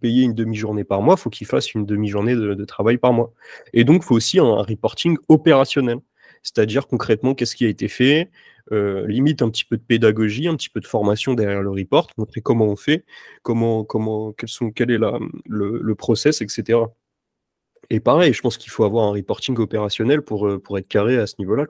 payez 0.00 0.24
une 0.24 0.34
demi-journée 0.34 0.84
par 0.84 1.02
mois, 1.02 1.14
il 1.16 1.20
faut 1.20 1.30
qu'il 1.30 1.46
fasse 1.46 1.74
une 1.74 1.86
demi-journée 1.86 2.34
de, 2.34 2.64
travail 2.64 2.98
par 2.98 3.12
mois. 3.12 3.32
Et 3.72 3.84
donc, 3.84 4.02
il 4.02 4.06
faut 4.06 4.16
aussi 4.16 4.38
un, 4.38 4.62
reporting 4.62 5.16
opérationnel. 5.28 5.98
C'est-à-dire 6.42 6.86
concrètement, 6.86 7.34
qu'est-ce 7.34 7.56
qui 7.56 7.64
a 7.64 7.68
été 7.68 7.88
fait, 7.88 8.30
euh, 8.72 9.06
limite 9.06 9.42
un 9.42 9.50
petit 9.50 9.64
peu 9.64 9.76
de 9.76 9.82
pédagogie, 9.82 10.48
un 10.48 10.56
petit 10.56 10.68
peu 10.68 10.80
de 10.80 10.86
formation 10.86 11.34
derrière 11.34 11.62
le 11.62 11.70
report, 11.70 12.08
montrer 12.16 12.40
comment 12.40 12.66
on 12.66 12.76
fait, 12.76 13.04
comment, 13.42 13.84
comment, 13.84 14.32
quel 14.74 14.90
est 14.90 14.98
le, 15.46 15.94
process, 15.94 16.40
etc. 16.42 16.80
Et 17.90 18.00
pareil, 18.00 18.32
je 18.32 18.40
pense 18.42 18.58
qu'il 18.58 18.70
faut 18.70 18.84
avoir 18.84 19.06
un 19.06 19.12
reporting 19.12 19.56
opérationnel 19.58 20.22
pour, 20.22 20.48
euh, 20.48 20.58
pour 20.58 20.78
être 20.78 20.88
carré 20.88 21.16
à 21.18 21.26
ce 21.26 21.36
niveau-là. 21.38 21.66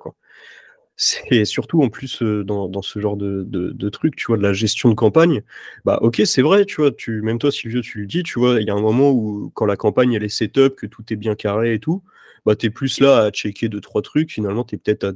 C'est 0.96 1.44
surtout 1.44 1.82
en 1.82 1.88
plus 1.90 2.22
dans, 2.22 2.82
ce 2.82 3.00
genre 3.00 3.16
de, 3.16 3.44
de, 3.46 3.88
truc, 3.90 4.16
tu 4.16 4.26
vois, 4.26 4.38
de 4.38 4.42
la 4.42 4.52
gestion 4.52 4.88
de 4.88 4.94
campagne. 4.94 5.42
Bah 5.84 5.98
ok, 6.02 6.22
c'est 6.24 6.42
vrai, 6.42 6.64
tu 6.64 6.80
vois, 6.80 6.90
tu, 6.90 7.20
même 7.22 7.38
toi, 7.38 7.52
Sylvio, 7.52 7.82
tu 7.82 8.00
le 8.00 8.06
dis, 8.06 8.22
tu 8.22 8.38
vois, 8.38 8.60
il 8.60 8.66
y 8.66 8.70
a 8.70 8.74
un 8.74 8.80
moment 8.80 9.10
où 9.10 9.50
quand 9.54 9.66
la 9.66 9.76
campagne 9.76 10.14
elle 10.14 10.24
est 10.24 10.28
setup, 10.28 10.76
que 10.76 10.86
tout 10.86 11.04
est 11.10 11.16
bien 11.16 11.34
carré 11.34 11.74
et 11.74 11.78
tout, 11.80 12.02
bah 12.46 12.56
t'es 12.56 12.70
plus 12.70 13.00
là 13.00 13.24
à 13.24 13.30
checker 13.30 13.68
deux, 13.68 13.80
trois 13.80 14.02
trucs, 14.02 14.32
finalement, 14.32 14.64
t'es 14.64 14.78
peut-être 14.78 15.04
à 15.04 15.12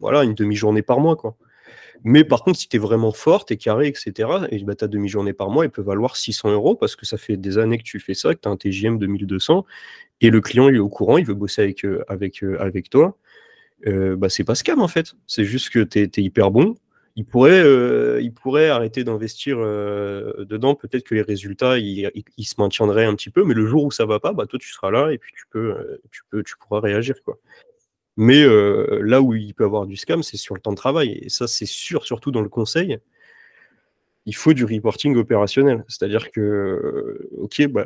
voilà, 0.00 0.24
une 0.24 0.34
demi-journée 0.34 0.82
par 0.82 1.00
mois, 1.00 1.16
quoi. 1.16 1.36
Mais 2.04 2.24
par 2.24 2.42
contre, 2.44 2.58
si 2.58 2.68
tu 2.68 2.76
es 2.76 2.78
vraiment 2.78 3.12
fort, 3.12 3.44
tu 3.44 3.54
es 3.54 3.56
carré, 3.56 3.86
etc., 3.86 4.30
et 4.50 4.62
bah, 4.64 4.74
ta 4.74 4.88
demi-journée 4.88 5.34
par 5.34 5.50
mois, 5.50 5.64
elle 5.64 5.70
peut 5.70 5.82
valoir 5.82 6.16
600 6.16 6.50
euros 6.50 6.74
parce 6.74 6.96
que 6.96 7.04
ça 7.06 7.18
fait 7.18 7.36
des 7.36 7.58
années 7.58 7.78
que 7.78 7.82
tu 7.82 8.00
fais 8.00 8.14
ça, 8.14 8.34
que 8.34 8.40
tu 8.40 8.48
un 8.48 8.56
TGM 8.56 8.98
de 8.98 9.06
1200, 9.06 9.66
et 10.22 10.30
le 10.30 10.40
client 10.40 10.68
il 10.68 10.76
est 10.76 10.78
au 10.78 10.88
courant, 10.88 11.18
il 11.18 11.26
veut 11.26 11.34
bosser 11.34 11.62
avec 12.08 12.90
toi. 12.90 13.16
Euh, 13.86 14.16
bah, 14.16 14.28
c'est 14.28 14.44
pas 14.44 14.54
scam 14.54 14.80
en 14.80 14.88
fait. 14.88 15.14
C'est 15.26 15.44
juste 15.44 15.70
que 15.70 15.80
tu 15.80 16.00
es, 16.00 16.22
hyper 16.22 16.50
bon. 16.50 16.74
Il 17.16 17.24
pourrait, 17.26 17.60
euh, 17.60 18.20
il 18.22 18.32
pourrait 18.32 18.68
arrêter 18.68 19.04
d'investir 19.04 19.58
euh, 19.58 20.44
dedans. 20.44 20.74
Peut-être 20.74 21.04
que 21.04 21.14
les 21.14 21.22
résultats, 21.22 21.78
ils, 21.78 22.10
se 22.38 22.54
maintiendraient 22.58 23.04
un 23.04 23.14
petit 23.14 23.30
peu, 23.30 23.44
mais 23.44 23.54
le 23.54 23.66
jour 23.66 23.84
où 23.84 23.90
ça 23.90 24.06
va 24.06 24.20
pas, 24.20 24.32
bah, 24.32 24.46
toi, 24.46 24.58
tu 24.58 24.70
seras 24.70 24.90
là 24.90 25.10
et 25.12 25.18
puis 25.18 25.32
tu, 25.36 25.44
peux, 25.50 26.00
tu, 26.10 26.22
peux, 26.30 26.42
tu 26.42 26.54
pourras 26.56 26.80
réagir. 26.80 27.16
Quoi. 27.24 27.38
Mais 28.16 28.44
là 28.44 29.20
où 29.22 29.34
il 29.34 29.54
peut 29.54 29.64
avoir 29.64 29.86
du 29.86 29.96
scam, 29.96 30.22
c'est 30.22 30.36
sur 30.36 30.54
le 30.54 30.60
temps 30.60 30.70
de 30.70 30.76
travail. 30.76 31.18
Et 31.22 31.28
ça, 31.28 31.48
c'est 31.48 31.66
sûr, 31.66 32.04
surtout 32.04 32.30
dans 32.30 32.42
le 32.42 32.48
conseil 32.48 32.98
il 34.30 34.36
faut 34.36 34.52
du 34.52 34.64
reporting 34.64 35.16
opérationnel. 35.16 35.84
C'est-à-dire 35.88 36.30
que, 36.30 37.28
ok, 37.36 37.66
bah, 37.66 37.84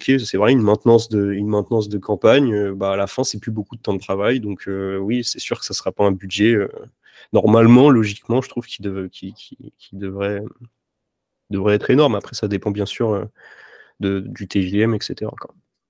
c'est 0.00 0.36
vrai, 0.36 0.50
une 0.50 0.60
maintenance 0.60 1.08
de, 1.08 1.32
une 1.32 1.46
maintenance 1.46 1.88
de 1.88 1.98
campagne, 1.98 2.52
euh, 2.52 2.74
bah, 2.74 2.94
à 2.94 2.96
la 2.96 3.06
fin, 3.06 3.22
c'est 3.22 3.38
plus 3.38 3.52
beaucoup 3.52 3.76
de 3.76 3.80
temps 3.80 3.94
de 3.94 4.00
travail. 4.00 4.40
Donc, 4.40 4.66
euh, 4.66 4.96
oui, 4.96 5.22
c'est 5.22 5.38
sûr 5.38 5.60
que 5.60 5.64
ça 5.64 5.74
ne 5.74 5.76
sera 5.76 5.92
pas 5.92 6.02
un 6.02 6.10
budget. 6.10 6.52
Euh, 6.52 6.68
normalement, 7.32 7.90
logiquement, 7.90 8.42
je 8.42 8.48
trouve 8.48 8.66
qu'il 8.66 8.84
devrait, 9.92 10.42
devrait 11.50 11.76
être 11.76 11.90
énorme. 11.90 12.16
Après, 12.16 12.34
ça 12.34 12.48
dépend 12.48 12.72
bien 12.72 12.86
sûr 12.86 13.28
de, 14.00 14.18
du 14.18 14.48
TGM, 14.48 14.94
etc. 14.94 15.30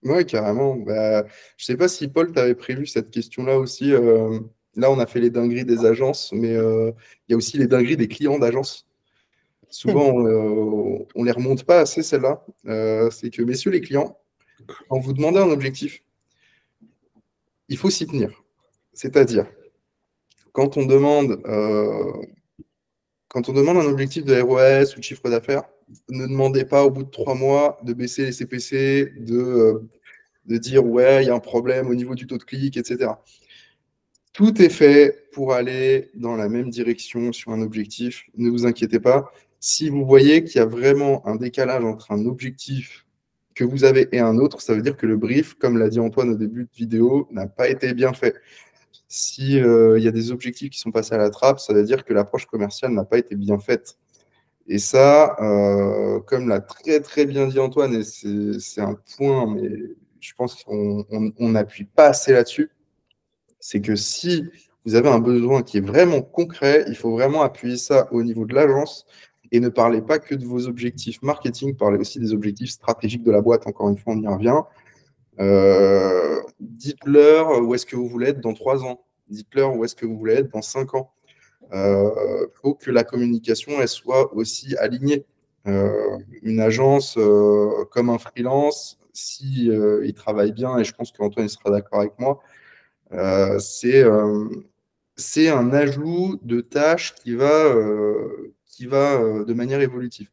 Oui, 0.03 0.27
carrément. 0.27 0.77
Bah, 0.77 1.23
je 1.57 1.63
ne 1.63 1.65
sais 1.65 1.79
pas 1.79 1.89
si 1.89 2.09
Paul, 2.09 2.31
tu 2.31 2.39
avais 2.39 2.55
prévu 2.55 2.87
cette 2.87 3.11
question-là 3.11 3.59
aussi. 3.59 3.93
là, 4.77 4.91
on 4.91 4.99
a 4.99 5.07
fait 5.07 5.21
les 5.21 5.31
dingueries 5.31 5.65
des 5.65 5.87
agences, 5.87 6.31
mais 6.35 6.53
il 6.53 7.31
y 7.31 7.33
a 7.33 7.37
aussi 7.39 7.57
les 7.57 7.67
dingueries 7.67 7.97
des 7.97 8.09
clients 8.09 8.39
d'agences. 8.39 8.88
Souvent, 9.71 10.27
euh, 10.27 11.07
on 11.15 11.21
ne 11.21 11.25
les 11.27 11.33
remonte 11.33 11.65
pas 11.65 11.81
assez, 11.81 12.03
celles-là. 12.03 12.45
Euh, 12.67 13.11
c'est 13.11 13.31
que, 13.31 13.43
messieurs 13.43 13.71
les 13.71 13.81
clients, 13.81 14.19
quand 14.89 14.99
vous 14.99 15.13
demandez 15.13 15.39
un 15.39 15.51
objectif, 15.51 16.03
il 17.69 17.77
faut 17.77 17.91
s'y 17.91 18.07
tenir. 18.07 18.43
C'est-à-dire, 18.95 19.47
quand 20.53 20.77
on 20.77 20.87
demande 20.87 21.41
euh, 21.47 22.13
un 23.35 23.87
objectif 23.87 24.25
de 24.25 24.41
ROS 24.41 24.95
ou 24.95 24.99
de 24.99 25.05
chiffre 25.05 25.29
d'affaires, 25.29 25.65
ne 26.09 26.27
demandez 26.27 26.65
pas 26.65 26.85
au 26.85 26.91
bout 26.91 27.05
de 27.05 27.11
trois 27.11 27.35
mois 27.35 27.79
de 27.83 27.93
baisser 27.93 28.25
les 28.25 28.33
CPC, 28.33 29.13
de, 29.19 29.83
de 30.47 30.57
dire 30.57 30.85
ouais, 30.85 31.25
il 31.25 31.29
y 31.29 31.31
a 31.31 31.35
un 31.35 31.41
problème 31.41 31.89
au 31.89 31.95
niveau 31.95 32.15
du 32.15 32.27
taux 32.27 32.39
de 32.39 32.45
clic, 32.45 32.77
etc. 32.77 33.13
Tout 34.33 34.61
est 34.63 34.69
fait 34.69 35.29
pour 35.33 35.53
aller 35.53 36.11
dans 36.15 36.37
la 36.37 36.49
même 36.49 36.71
direction 36.71 37.33
sur 37.33 37.53
un 37.53 37.63
objectif. 37.63 38.25
Ne 38.37 38.51
vous 38.51 38.67
inquiétez 38.67 39.01
pas. 39.01 39.33
Si 39.61 39.89
vous 39.89 40.05
voyez 40.05 40.45
qu'il 40.45 40.57
y 40.57 40.61
a 40.61 40.67
vraiment 40.67 41.27
un 41.27 41.37
décalage 41.37 41.85
entre 41.85 42.13
un 42.13 42.25
objectif 42.27 43.07
que 43.55 43.65
vous 43.65 43.85
avez 43.85 44.09
et 44.13 44.21
un 44.21 44.39
autre, 44.39 44.61
ça 44.61 44.75
veut 44.75 44.83
dire 44.83 44.97
que 44.97 45.07
le 45.07 45.17
brief, 45.17 45.55
comme 45.55 45.79
l'a 45.79 45.89
dit 45.89 45.99
Antoine 45.99 46.31
au 46.31 46.37
début 46.37 46.65
de 46.65 46.71
vidéo, 46.77 47.29
n'a 47.33 47.49
pas 47.49 47.69
été 47.69 47.93
bien 47.93 48.13
fait. 48.13 48.37
S'il 49.09 49.65
euh, 49.65 49.99
y 49.99 50.07
a 50.07 50.13
des 50.13 50.31
objectifs 50.31 50.71
qui 50.71 50.79
sont 50.79 50.93
passés 50.93 51.15
à 51.15 51.19
la 51.19 51.31
trappe, 51.31 51.59
ça 51.59 51.73
veut 51.73 51.83
dire 51.83 52.05
que 52.05 52.13
l'approche 52.13 52.47
commerciale 52.47 52.93
n'a 52.93 53.05
pas 53.05 53.19
été 53.19 53.35
bien 53.35 53.59
faite. 53.59 53.99
Et 54.69 54.79
ça, 54.79 55.37
euh, 55.41 56.21
comme 56.21 56.49
l'a 56.49 56.61
très 56.61 57.01
très 57.01 57.27
bien 57.27 57.49
dit 57.49 57.59
Antoine, 57.59 57.95
et 57.95 58.05
c'est 58.05 58.81
un 58.81 58.97
point, 59.17 59.53
mais 59.53 59.71
je 60.21 60.35
pense 60.35 60.63
qu'on 60.63 61.05
n'appuie 61.41 61.85
pas 61.85 62.09
assez 62.09 62.33
là-dessus, 62.33 62.71
c'est 63.59 63.81
que 63.81 63.97
si 63.97 64.45
vous 64.85 64.95
avez 64.95 65.09
un 65.09 65.19
besoin 65.21 65.63
qui 65.63 65.79
est 65.79 65.87
vraiment 65.87 66.23
concret, 66.23 66.85
il 66.89 66.97
faut 66.97 67.11
vraiment 67.11 67.43
appuyer 67.43 67.77
ça 67.77 68.09
au 68.13 68.23
niveau 68.23 68.45
de 68.45 68.55
l'agence 68.55 69.07
et 69.53 69.61
ne 69.61 69.69
parlez 69.69 70.03
pas 70.03 70.19
que 70.19 70.35
de 70.35 70.45
vos 70.45 70.67
objectifs 70.67 71.23
marketing, 71.23 71.75
parlez 71.77 71.99
aussi 71.99 72.19
des 72.19 72.33
objectifs 72.33 72.71
stratégiques 72.71 73.23
de 73.23 73.31
la 73.31 73.41
boîte. 73.41 73.67
Encore 73.67 73.89
une 73.89 73.97
fois, 73.97 74.15
on 74.15 74.21
y 74.21 74.27
revient. 74.27 74.63
Euh, 75.41 76.41
dites-leur 76.61 77.63
où 77.63 77.75
est-ce 77.75 77.87
que 77.87 77.97
vous 77.97 78.09
voulez 78.09 78.29
être 78.29 78.41
dans 78.41 78.55
trois 78.55 78.85
ans. 78.85 79.05
Dites-leur 79.29 79.75
où 79.77 79.85
est-ce 79.85 79.95
que 79.95 80.07
vous 80.07 80.19
voulez 80.19 80.35
être 80.35 80.53
dans 80.53 80.63
cinq 80.63 80.95
ans. 80.95 81.13
Il 81.71 81.79
euh, 81.79 82.47
faut 82.63 82.75
que 82.75 82.91
la 82.91 83.05
communication 83.05 83.73
elle 83.81 83.89
soit 83.89 84.35
aussi 84.35 84.77
alignée. 84.77 85.25
Euh, 85.67 86.19
une 86.43 86.61
agence 86.61 87.19
comme 87.91 88.11
un 88.11 88.19
freelance, 88.19 88.99
si 89.13 89.67
il 89.67 90.15
travaille 90.15 90.53
bien, 90.53 90.79
et 90.79 90.85
je 90.85 90.95
pense 90.95 91.13
qu'Antoine 91.13 91.49
sera 91.49 91.71
d'accord 91.71 92.01
avec 92.01 92.19
moi, 92.19 92.41
c'est 93.59 94.05
c'est 95.17 95.49
un 95.49 95.73
ajout 95.73 96.39
de 96.43 96.61
tâches 96.61 97.15
qui 97.17 97.35
va, 97.35 97.75
qui 98.79 98.87
va 98.87 99.19
de 99.45 99.55
manière 99.55 99.81
évolutive. 99.81 100.31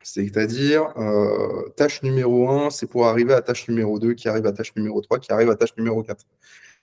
C'est-à-dire, 0.00 0.96
euh, 0.98 1.68
tâche 1.70 2.00
numéro 2.04 2.48
1, 2.48 2.70
c'est 2.70 2.86
pour 2.86 3.08
arriver 3.08 3.34
à 3.34 3.42
tâche 3.42 3.66
numéro 3.66 3.98
2, 3.98 4.14
qui 4.14 4.28
arrive 4.28 4.46
à 4.46 4.52
tâche 4.52 4.72
numéro 4.76 5.00
3, 5.00 5.18
qui 5.18 5.32
arrive 5.32 5.50
à 5.50 5.56
tâche 5.56 5.76
numéro 5.76 6.00
4. 6.00 6.24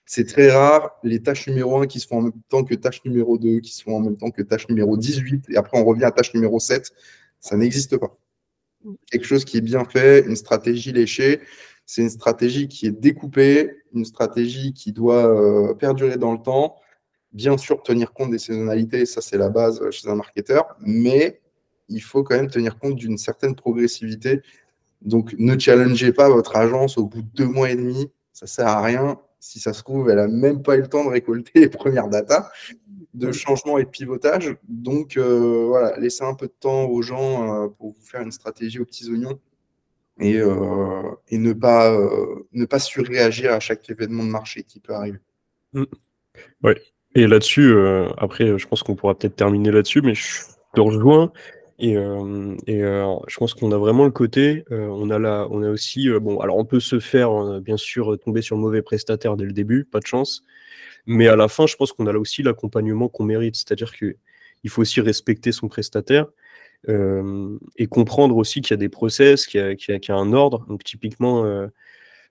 C'est 0.04 0.26
très 0.26 0.50
rare 0.50 0.90
les 1.02 1.22
tâches 1.22 1.46
numéro 1.46 1.78
1 1.80 1.86
qui 1.86 2.00
se 2.00 2.06
font 2.06 2.18
en 2.18 2.22
même 2.22 2.42
temps 2.50 2.64
que 2.64 2.74
tâche 2.74 3.02
numéro 3.06 3.38
2, 3.38 3.60
qui 3.60 3.72
se 3.72 3.82
font 3.82 3.96
en 3.96 4.00
même 4.00 4.18
temps 4.18 4.30
que 4.30 4.42
tâche 4.42 4.68
numéro 4.68 4.98
18, 4.98 5.46
et 5.48 5.56
après 5.56 5.80
on 5.80 5.86
revient 5.86 6.04
à 6.04 6.10
tâche 6.10 6.34
numéro 6.34 6.60
7. 6.60 6.92
Ça 7.40 7.56
n'existe 7.56 7.96
pas. 7.96 8.14
Quelque 9.10 9.24
chose 9.24 9.46
qui 9.46 9.56
est 9.56 9.62
bien 9.62 9.86
fait, 9.86 10.26
une 10.26 10.36
stratégie 10.36 10.92
léchée, 10.92 11.40
c'est 11.86 12.02
une 12.02 12.10
stratégie 12.10 12.68
qui 12.68 12.86
est 12.86 12.90
découpée, 12.90 13.74
une 13.94 14.04
stratégie 14.04 14.74
qui 14.74 14.92
doit 14.92 15.26
euh, 15.26 15.72
perdurer 15.72 16.18
dans 16.18 16.32
le 16.32 16.42
temps. 16.42 16.76
Bien 17.34 17.58
sûr, 17.58 17.82
tenir 17.82 18.12
compte 18.12 18.30
des 18.30 18.38
saisonnalités, 18.38 19.06
ça 19.06 19.20
c'est 19.20 19.36
la 19.36 19.50
base 19.50 19.90
chez 19.90 20.08
un 20.08 20.14
marketeur, 20.14 20.76
mais 20.80 21.40
il 21.88 22.00
faut 22.00 22.22
quand 22.22 22.36
même 22.36 22.48
tenir 22.48 22.78
compte 22.78 22.94
d'une 22.94 23.18
certaine 23.18 23.56
progressivité. 23.56 24.40
Donc, 25.02 25.34
ne 25.38 25.58
challengez 25.58 26.12
pas 26.12 26.28
votre 26.28 26.56
agence 26.56 26.96
au 26.96 27.06
bout 27.06 27.22
de 27.22 27.28
deux 27.34 27.46
mois 27.46 27.70
et 27.70 27.76
demi. 27.76 28.10
Ça 28.32 28.46
ne 28.46 28.48
sert 28.48 28.68
à 28.68 28.82
rien. 28.82 29.20
Si 29.38 29.60
ça 29.60 29.72
se 29.72 29.82
trouve, 29.82 30.08
elle 30.08 30.16
n'a 30.16 30.28
même 30.28 30.62
pas 30.62 30.76
eu 30.76 30.80
le 30.80 30.88
temps 30.88 31.04
de 31.04 31.10
récolter 31.10 31.52
les 31.60 31.68
premières 31.68 32.08
datas 32.08 32.50
de 33.12 33.30
changement 33.32 33.78
et 33.78 33.84
de 33.84 33.90
pivotage. 33.90 34.56
Donc, 34.68 35.16
euh, 35.16 35.66
voilà, 35.66 35.98
laissez 35.98 36.24
un 36.24 36.34
peu 36.34 36.46
de 36.46 36.54
temps 36.58 36.84
aux 36.84 37.02
gens 37.02 37.64
euh, 37.64 37.68
pour 37.68 37.92
vous 37.92 38.02
faire 38.02 38.22
une 38.22 38.32
stratégie 38.32 38.80
aux 38.80 38.84
petits 38.84 39.10
oignons 39.10 39.38
et, 40.20 40.38
euh, 40.38 41.02
ne, 41.30 41.52
pas, 41.52 41.92
ne 42.52 42.64
pas 42.64 42.78
surréagir 42.78 43.52
à 43.52 43.60
chaque 43.60 43.88
événement 43.90 44.24
de 44.24 44.30
marché 44.30 44.62
qui 44.62 44.78
peut 44.78 44.94
arriver. 44.94 45.18
Mm. 45.72 45.84
Oui. 46.62 46.74
Et 47.14 47.26
là-dessus, 47.26 47.74
après, 48.18 48.58
je 48.58 48.66
pense 48.66 48.82
qu'on 48.82 48.96
pourra 48.96 49.16
peut-être 49.16 49.36
terminer 49.36 49.70
là-dessus, 49.70 50.02
mais 50.02 50.14
je 50.14 50.40
te 50.74 50.80
rejoins. 50.80 51.32
Et, 51.78 51.96
euh, 51.96 52.54
et 52.66 52.82
euh, 52.84 53.16
je 53.26 53.36
pense 53.36 53.52
qu'on 53.52 53.72
a 53.72 53.78
vraiment 53.78 54.04
le 54.04 54.12
côté, 54.12 54.64
euh, 54.70 54.86
on 54.86 55.10
a 55.10 55.18
là, 55.18 55.48
on 55.50 55.62
a 55.62 55.70
aussi, 55.70 56.08
bon, 56.20 56.38
alors 56.38 56.56
on 56.56 56.64
peut 56.64 56.80
se 56.80 57.00
faire 57.00 57.60
bien 57.60 57.76
sûr 57.76 58.16
tomber 58.24 58.42
sur 58.42 58.56
le 58.56 58.62
mauvais 58.62 58.82
prestataire 58.82 59.36
dès 59.36 59.44
le 59.44 59.52
début, 59.52 59.84
pas 59.84 59.98
de 59.98 60.06
chance, 60.06 60.44
mais 61.06 61.26
à 61.26 61.36
la 61.36 61.48
fin, 61.48 61.66
je 61.66 61.76
pense 61.76 61.92
qu'on 61.92 62.06
a 62.06 62.12
là 62.12 62.20
aussi 62.20 62.42
l'accompagnement 62.42 63.08
qu'on 63.08 63.24
mérite, 63.24 63.56
c'est-à-dire 63.56 63.92
que 63.96 64.16
il 64.62 64.70
faut 64.70 64.82
aussi 64.82 65.00
respecter 65.00 65.52
son 65.52 65.68
prestataire 65.68 66.26
et 66.88 67.86
comprendre 67.86 68.36
aussi 68.36 68.60
qu'il 68.60 68.72
y 68.72 68.74
a 68.74 68.78
des 68.78 68.90
process, 68.90 69.46
qu'il 69.46 69.76
y, 69.88 69.92
y, 69.92 70.10
a 70.10 70.16
un 70.16 70.32
ordre. 70.34 70.66
Donc 70.68 70.84
typiquement, 70.84 71.44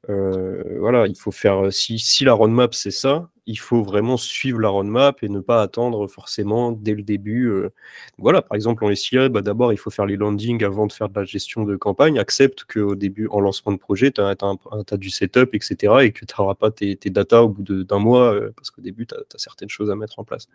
euh, 0.09 0.77
voilà, 0.79 1.07
il 1.07 1.15
faut 1.15 1.31
faire. 1.31 1.71
Si, 1.71 1.99
si 1.99 2.23
la 2.25 2.33
roadmap 2.33 2.73
c'est 2.73 2.91
ça, 2.91 3.29
il 3.45 3.59
faut 3.59 3.83
vraiment 3.83 4.17
suivre 4.17 4.59
la 4.59 4.69
roadmap 4.69 5.21
et 5.23 5.29
ne 5.29 5.39
pas 5.39 5.61
attendre 5.61 6.07
forcément 6.07 6.71
dès 6.71 6.93
le 6.93 7.03
début. 7.03 7.47
Euh. 7.47 7.69
Voilà, 8.17 8.41
par 8.41 8.55
exemple, 8.55 8.85
en 8.85 8.95
SIA, 8.95 9.29
bah, 9.29 9.41
d'abord 9.41 9.73
il 9.73 9.77
faut 9.77 9.89
faire 9.89 10.05
les 10.05 10.15
landings 10.15 10.63
avant 10.63 10.87
de 10.87 10.93
faire 10.93 11.09
de 11.09 11.19
la 11.19 11.25
gestion 11.25 11.63
de 11.63 11.75
campagne. 11.75 12.19
Accepte 12.19 12.63
qu'au 12.65 12.95
début, 12.95 13.27
en 13.27 13.39
lancement 13.41 13.73
de 13.73 13.77
projet, 13.77 14.11
tu 14.11 14.21
as, 14.21 14.97
du 14.97 15.09
setup, 15.09 15.53
etc. 15.53 15.93
et 16.03 16.11
que 16.11 16.25
tu 16.25 16.33
n'auras 16.39 16.55
pas 16.55 16.71
tes, 16.71 16.95
tes 16.95 17.09
data 17.09 17.43
au 17.43 17.49
bout 17.49 17.63
d'un 17.63 17.99
mois 17.99 18.33
euh, 18.33 18.51
parce 18.55 18.71
qu'au 18.71 18.81
début, 18.81 19.05
tu 19.05 19.15
as, 19.15 19.37
certaines 19.37 19.69
choses 19.69 19.91
à 19.91 19.95
mettre 19.95 20.19
en 20.19 20.23
place. 20.23 20.47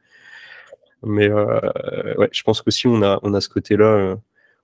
Mais 1.02 1.30
ouais, 1.30 2.28
je 2.32 2.42
pense 2.42 2.62
que 2.62 2.70
si 2.70 2.86
on 2.88 3.02
a, 3.02 3.20
on 3.22 3.34
a 3.34 3.40
ce 3.40 3.48
côté-là, 3.48 4.16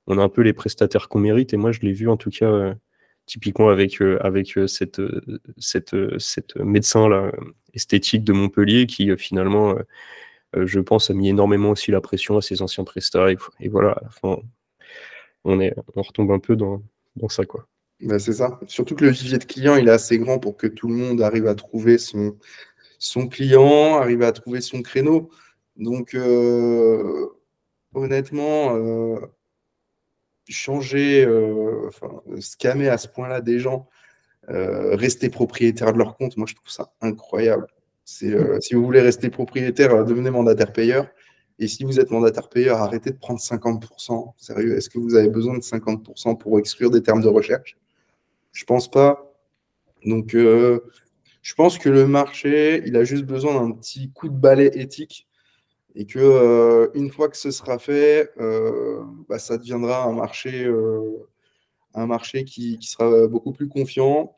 on 0.06 0.18
a 0.18 0.22
un 0.22 0.28
peu 0.28 0.42
les 0.42 0.52
prestataires 0.52 1.08
qu'on 1.08 1.20
mérite 1.20 1.54
et 1.54 1.56
moi 1.56 1.72
je 1.72 1.80
l'ai 1.80 1.92
vu 1.92 2.08
en 2.08 2.16
tout 2.16 2.30
cas 2.30 2.74
typiquement 3.26 3.68
avec, 3.68 4.00
euh, 4.02 4.18
avec 4.22 4.56
euh, 4.56 4.66
cette, 4.66 5.00
euh, 5.00 5.40
cette, 5.58 5.94
cette 6.18 6.56
médecin 6.56 7.08
là, 7.08 7.32
esthétique 7.72 8.24
de 8.24 8.32
Montpellier 8.32 8.86
qui 8.86 9.14
finalement, 9.16 9.76
je 10.54 10.78
pense, 10.80 11.10
a 11.10 11.14
mis 11.14 11.28
énormément 11.28 11.70
aussi 11.70 11.90
la 11.90 12.00
pression 12.00 12.36
à 12.36 12.42
ses 12.42 12.62
anciens 12.62 12.84
prestats. 12.84 13.32
Et, 13.32 13.68
voilà, 13.68 14.00
on, 15.42 15.60
est, 15.60 15.74
on 15.96 16.02
retombe 16.02 16.30
un 16.30 16.38
peu 16.38 16.54
dans, 16.54 16.82
dans 17.16 17.28
ça. 17.28 17.44
quoi. 17.44 17.66
Ben, 18.00 18.18
c'est 18.18 18.34
ça. 18.34 18.60
Surtout 18.68 18.94
que 18.94 19.04
le 19.04 19.10
vivier 19.10 19.38
de 19.38 19.44
clients, 19.44 19.76
il 19.76 19.88
est 19.88 19.92
assez 19.92 20.18
grand 20.18 20.38
pour 20.38 20.56
que 20.56 20.68
tout 20.68 20.88
le 20.88 20.94
monde 20.94 21.20
arrive 21.20 21.48
à 21.48 21.56
trouver 21.56 21.98
son, 21.98 22.36
son 23.00 23.26
client, 23.26 23.96
arrive 23.96 24.22
à 24.22 24.30
trouver 24.30 24.60
son 24.60 24.82
créneau. 24.82 25.30
Donc, 25.76 26.16
honnêtement, 27.94 28.78
changer, 30.52 31.24
euh, 31.24 31.90
scammer 32.40 32.88
à 32.88 32.98
ce 32.98 33.08
point-là 33.08 33.40
des 33.40 33.58
gens, 33.58 33.88
euh, 34.50 34.94
rester 34.94 35.30
propriétaire 35.30 35.92
de 35.92 35.98
leur 35.98 36.16
compte, 36.16 36.36
moi 36.36 36.46
je 36.48 36.54
trouve 36.54 36.70
ça 36.70 36.92
incroyable. 37.00 37.66
Euh, 38.22 38.60
si 38.60 38.74
vous 38.74 38.84
voulez 38.84 39.00
rester 39.00 39.30
propriétaire, 39.30 40.04
devenez 40.04 40.30
mandataire 40.30 40.72
payeur. 40.72 41.08
Et 41.58 41.68
si 41.68 41.84
vous 41.84 42.00
êtes 42.00 42.10
mandataire 42.10 42.48
payeur, 42.48 42.78
arrêtez 42.78 43.10
de 43.10 43.16
prendre 43.16 43.40
50%. 43.40 44.34
Sérieux, 44.36 44.76
est-ce 44.76 44.90
que 44.90 44.98
vous 44.98 45.14
avez 45.14 45.28
besoin 45.28 45.56
de 45.56 45.62
50% 45.62 46.36
pour 46.36 46.58
exclure 46.58 46.90
des 46.90 47.02
termes 47.02 47.22
de 47.22 47.28
recherche? 47.28 47.78
Je 48.52 48.64
pense 48.64 48.90
pas. 48.90 49.32
Donc, 50.04 50.32
je 50.32 51.54
pense 51.56 51.78
que 51.78 51.88
le 51.88 52.06
marché, 52.06 52.82
il 52.86 52.96
a 52.96 53.04
juste 53.04 53.24
besoin 53.24 53.54
d'un 53.54 53.70
petit 53.70 54.10
coup 54.10 54.28
de 54.28 54.34
balai 54.36 54.70
éthique 54.74 55.28
et 55.94 56.06
que 56.06 56.18
euh, 56.18 56.88
une 56.94 57.10
fois 57.10 57.28
que 57.28 57.36
ce 57.36 57.50
sera 57.50 57.78
fait, 57.78 58.32
euh, 58.40 59.02
bah, 59.28 59.38
ça 59.38 59.58
deviendra 59.58 60.04
un 60.04 60.12
marché, 60.12 60.64
euh, 60.64 61.28
un 61.94 62.06
marché 62.06 62.44
qui, 62.44 62.78
sera 62.82 63.28
beaucoup 63.28 63.52
plus 63.52 63.68
confiant. 63.68 64.36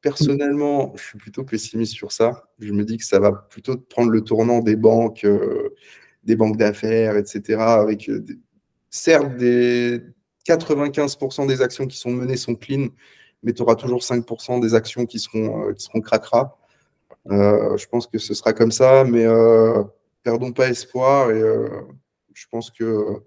Personnellement, 0.00 0.92
je 0.96 1.02
suis 1.02 1.18
plutôt 1.18 1.44
pessimiste 1.44 1.92
sur 1.92 2.12
ça. 2.12 2.48
Je 2.58 2.72
me 2.72 2.84
dis 2.84 2.96
que 2.96 3.04
ça 3.04 3.20
va 3.20 3.32
plutôt 3.32 3.76
prendre 3.76 4.10
le 4.10 4.22
tournant 4.22 4.60
des 4.60 4.76
banques, 4.76 5.26
des 6.24 6.36
banques 6.36 6.56
d'affaires, 6.56 7.18
etc. 7.18 7.60
Avec 7.60 8.10
certes 8.88 9.36
des 9.36 10.00
95% 10.46 11.46
des 11.46 11.60
actions 11.60 11.86
qui 11.86 11.98
sont 11.98 12.10
menées 12.10 12.38
sont 12.38 12.54
clean, 12.54 12.88
mais 13.42 13.52
tu 13.52 13.60
auras 13.60 13.74
toujours 13.74 14.00
5% 14.00 14.60
des 14.60 14.74
actions 14.74 15.04
qui 15.04 15.18
seront, 15.18 15.74
qui 15.74 15.84
seront 15.84 16.00
cracra. 16.00 16.58
je 17.26 17.86
pense 17.88 18.06
que 18.06 18.16
ce 18.16 18.32
sera 18.32 18.54
comme 18.54 18.72
ça, 18.72 19.04
mais 19.04 19.26
perdons 20.22 20.52
pas 20.52 20.68
espoir 20.68 21.30
et 21.30 21.40
euh, 21.40 21.68
je 22.34 22.46
pense 22.50 22.70
que 22.70 23.22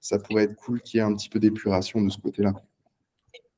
ça 0.00 0.18
pourrait 0.18 0.44
être 0.44 0.56
cool 0.56 0.80
qu'il 0.80 0.98
y 0.98 1.00
ait 1.00 1.06
un 1.06 1.14
petit 1.14 1.28
peu 1.28 1.38
d'épuration 1.38 2.00
de 2.00 2.10
ce 2.10 2.18
côté-là. 2.18 2.54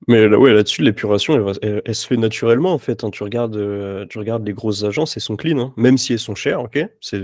Mais 0.07 0.29
là, 0.29 0.39
ouais, 0.39 0.53
là-dessus, 0.53 0.83
l'épuration, 0.83 1.53
elle, 1.61 1.95
se 1.95 2.07
fait 2.07 2.17
naturellement 2.17 2.73
en 2.73 2.79
fait. 2.79 3.03
Hein. 3.03 3.11
Tu, 3.11 3.23
regardes, 3.25 3.57
euh, 3.57 4.07
tu 4.09 4.19
regardes 4.19 4.47
les 4.47 4.53
grosses 4.53 4.85
agences, 4.85 5.17
elles 5.17 5.23
sont 5.23 5.37
clean, 5.37 5.59
hein. 5.59 5.75
même 5.77 5.99
si 5.99 6.13
elles 6.13 6.19
sont 6.21 6.37
chères, 6.37 6.63
ok. 6.63 6.79
C'est, 7.01 7.21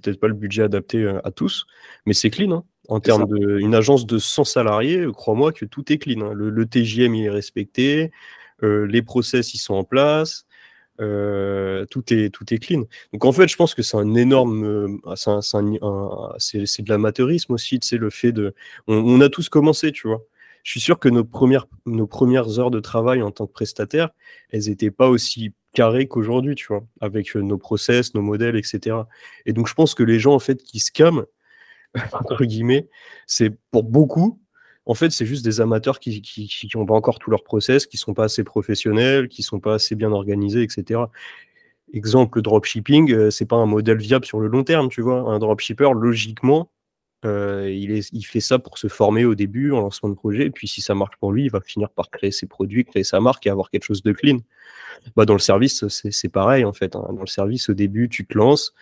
peut-être 0.00 0.20
pas 0.20 0.28
le 0.28 0.34
budget 0.34 0.62
adapté 0.62 0.98
euh, 0.98 1.26
à 1.26 1.30
tous, 1.30 1.66
mais 2.06 2.12
c'est 2.12 2.30
clean. 2.30 2.52
Hein. 2.52 2.64
En 2.88 3.00
termes 3.00 3.26
d'une 3.26 3.74
agence 3.74 4.06
de 4.06 4.18
100 4.18 4.44
salariés, 4.44 5.06
crois-moi 5.12 5.52
que 5.52 5.64
tout 5.64 5.92
est 5.92 5.98
clean. 5.98 6.32
Le, 6.32 6.48
le, 6.48 6.66
TGM 6.66 7.14
il 7.14 7.24
est 7.26 7.30
respecté, 7.30 8.10
les 8.62 9.02
process 9.02 9.52
ils 9.52 9.58
sont 9.58 9.74
en 9.74 9.84
place, 9.84 10.46
euh, 11.00 11.86
tout, 11.86 12.12
est, 12.12 12.30
tout 12.30 12.52
est 12.52 12.58
clean. 12.58 12.84
Donc 13.12 13.24
en 13.24 13.32
fait, 13.32 13.48
je 13.48 13.56
pense 13.56 13.74
que 13.74 13.82
c'est 13.82 13.96
un 13.96 14.14
énorme. 14.14 14.64
Euh, 14.64 16.36
c'est 16.38 16.82
de 16.82 16.90
l'amateurisme 16.90 17.52
aussi, 17.52 17.78
tu 17.80 17.88
sais, 17.88 17.96
le 17.96 18.10
fait 18.10 18.32
de. 18.32 18.54
On, 18.86 19.20
a 19.20 19.28
tous 19.28 19.48
commencé, 19.48 19.92
tu 19.92 20.08
vois. 20.08 20.22
Je 20.64 20.72
suis 20.72 20.80
sûr 20.80 20.98
que 20.98 21.08
nos 21.08 21.24
premières, 21.24 21.66
nos 21.86 22.06
premières 22.06 22.58
heures 22.58 22.70
de 22.70 22.80
travail 22.80 23.22
en 23.22 23.30
tant 23.30 23.46
que 23.46 23.52
prestataire, 23.52 24.10
elles 24.50 24.68
n'étaient 24.68 24.90
pas 24.90 25.08
aussi 25.08 25.52
carrées 25.72 26.08
qu'aujourd'hui, 26.08 26.54
tu 26.56 26.66
vois, 26.66 26.84
avec 27.00 27.36
euh, 27.36 27.40
nos 27.40 27.58
process, 27.58 28.14
nos 28.14 28.22
modèles, 28.22 28.56
etc. 28.56 28.96
Et 29.46 29.52
donc 29.52 29.68
je 29.68 29.74
pense 29.74 29.94
que 29.94 30.02
les 30.02 30.18
gens, 30.18 30.34
en 30.34 30.38
fait, 30.40 30.62
qui 30.62 30.80
scamment, 30.80 31.24
entre 32.12 32.44
guillemets, 32.44 32.88
c'est 33.26 33.50
pour 33.70 33.84
beaucoup, 33.84 34.40
en 34.88 34.94
fait, 34.94 35.10
c'est 35.10 35.26
juste 35.26 35.44
des 35.44 35.60
amateurs 35.60 36.00
qui 36.00 36.22
n'ont 36.74 36.86
pas 36.86 36.94
encore 36.94 37.18
tout 37.18 37.30
leur 37.30 37.44
process, 37.44 37.86
qui 37.86 37.98
sont 37.98 38.14
pas 38.14 38.24
assez 38.24 38.42
professionnels, 38.42 39.28
qui 39.28 39.42
sont 39.42 39.60
pas 39.60 39.74
assez 39.74 39.94
bien 39.94 40.10
organisés, 40.10 40.62
etc. 40.62 41.02
Exemple, 41.92 42.40
dropshipping, 42.40 43.12
euh, 43.12 43.30
c'est 43.30 43.46
pas 43.46 43.56
un 43.56 43.66
modèle 43.66 43.98
viable 43.98 44.24
sur 44.24 44.40
le 44.40 44.48
long 44.48 44.64
terme, 44.64 44.88
tu 44.88 45.02
vois. 45.02 45.20
Un 45.30 45.38
dropshipper, 45.38 45.90
logiquement, 45.94 46.70
il, 47.24 48.00
il, 48.12 48.22
fait 48.22 48.40
ça 48.40 48.58
pour 48.58 48.78
se 48.78 48.88
former 48.88 49.26
au 49.26 49.34
début 49.34 49.72
en 49.72 49.80
lancement 49.80 50.08
de 50.08 50.14
projet, 50.14 50.46
et 50.46 50.50
puis 50.50 50.68
si 50.68 50.80
ça 50.80 50.94
marche 50.94 51.16
pour 51.20 51.32
lui, 51.32 51.44
il 51.44 51.50
va 51.50 51.60
finir 51.60 51.90
par 51.90 52.10
créer 52.10 52.30
ses 52.30 52.46
produits, 52.46 52.84
créer 52.84 53.04
sa 53.04 53.20
marque 53.20 53.46
et 53.46 53.50
avoir 53.50 53.70
quelque 53.70 53.84
chose 53.84 54.02
de 54.02 54.12
clean. 54.12 54.38
Bah, 55.16 55.26
dans 55.26 55.34
le 55.34 55.38
service, 55.38 55.86
c'est 55.88 56.28
pareil 56.28 56.64
en 56.64 56.72
fait. 56.72 56.96
Hein. 56.96 57.06
Dans 57.12 57.20
le 57.20 57.26
service, 57.26 57.68
au 57.68 57.74
début, 57.74 58.08
tu 58.08 58.26
te 58.26 58.36
lances. 58.36 58.72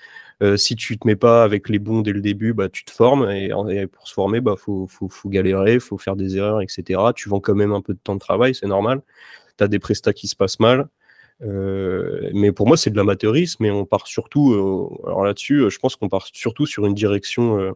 Euh, 0.42 0.56
si 0.58 0.76
tu 0.76 0.98
te 0.98 1.06
mets 1.06 1.16
pas 1.16 1.42
avec 1.44 1.68
les 1.70 1.78
bons 1.78 2.02
dès 2.02 2.12
le 2.12 2.20
début, 2.20 2.52
bah, 2.52 2.68
tu 2.68 2.84
te 2.84 2.90
formes. 2.90 3.30
Et, 3.30 3.48
pour 3.86 4.06
se 4.06 4.12
former, 4.12 4.40
bah, 4.40 4.54
faut, 4.58 4.86
faut, 4.86 5.08
faut 5.08 5.28
galérer, 5.28 5.80
faut 5.80 5.98
faire 5.98 6.16
des 6.16 6.36
erreurs, 6.36 6.60
etc. 6.60 7.00
Tu 7.14 7.28
vends 7.28 7.40
quand 7.40 7.54
même 7.54 7.72
un 7.72 7.80
peu 7.80 7.94
de 7.94 7.98
temps 7.98 8.14
de 8.14 8.20
travail, 8.20 8.54
c'est 8.54 8.66
normal. 8.66 9.02
Tu 9.58 9.64
as 9.64 9.68
des 9.68 9.78
prestats 9.78 10.12
qui 10.12 10.28
se 10.28 10.36
passent 10.36 10.60
mal. 10.60 10.88
Euh, 11.42 12.30
mais 12.34 12.52
pour 12.52 12.66
moi, 12.66 12.76
c'est 12.76 12.90
de 12.90 12.96
l'amateurisme. 12.96 13.64
Et 13.64 13.70
on 13.70 13.86
part 13.86 14.06
surtout, 14.06 14.52
euh, 14.52 15.08
alors 15.08 15.24
là-dessus, 15.24 15.70
je 15.70 15.78
pense 15.78 15.96
qu'on 15.96 16.08
part 16.08 16.26
surtout 16.32 16.66
sur 16.66 16.86
une 16.86 16.94
direction 16.94 17.74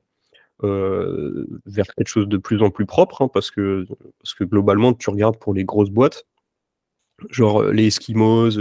vers 0.62 1.86
quelque 1.96 2.08
chose 2.08 2.28
de 2.28 2.36
plus 2.36 2.62
en 2.62 2.70
plus 2.70 2.86
propre, 2.86 3.22
hein, 3.22 3.28
parce, 3.32 3.50
que, 3.50 3.86
parce 4.22 4.34
que 4.34 4.44
globalement, 4.44 4.92
tu 4.92 5.08
regardes 5.08 5.38
pour 5.38 5.54
les 5.54 5.64
grosses 5.64 5.90
boîtes, 5.90 6.26
genre 7.30 7.64
les 7.64 7.86
Eskimos, 7.86 8.58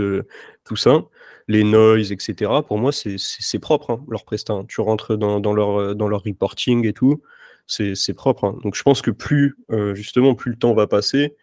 tout 0.66 0.76
ça, 0.76 1.04
les 1.48 1.64
noise, 1.64 2.12
etc. 2.12 2.52
Pour 2.68 2.78
moi, 2.78 2.92
c'est 2.92 3.60
propre, 3.60 3.92
hein, 3.92 4.06
leur 4.10 4.24
prestat. 4.24 4.64
Tu 4.68 4.82
rentres 4.82 5.18
dans, 5.18 5.54
leur, 5.54 5.96
dans 5.96 6.08
leur 6.08 6.24
reporting 6.24 6.86
et 6.86 6.94
tout, 6.94 7.22
c'est 7.70 8.14
propre. 8.14 8.46
Hein. 8.46 8.58
Donc 8.64 8.76
je 8.76 8.84
pense 8.84 9.02
que 9.02 9.12
plus, 9.12 9.58
euh, 9.72 9.96
justement, 9.96 10.36
plus 10.36 10.52
le 10.52 10.58
temps 10.58 10.74
va 10.74 10.88
passer, 10.88 11.36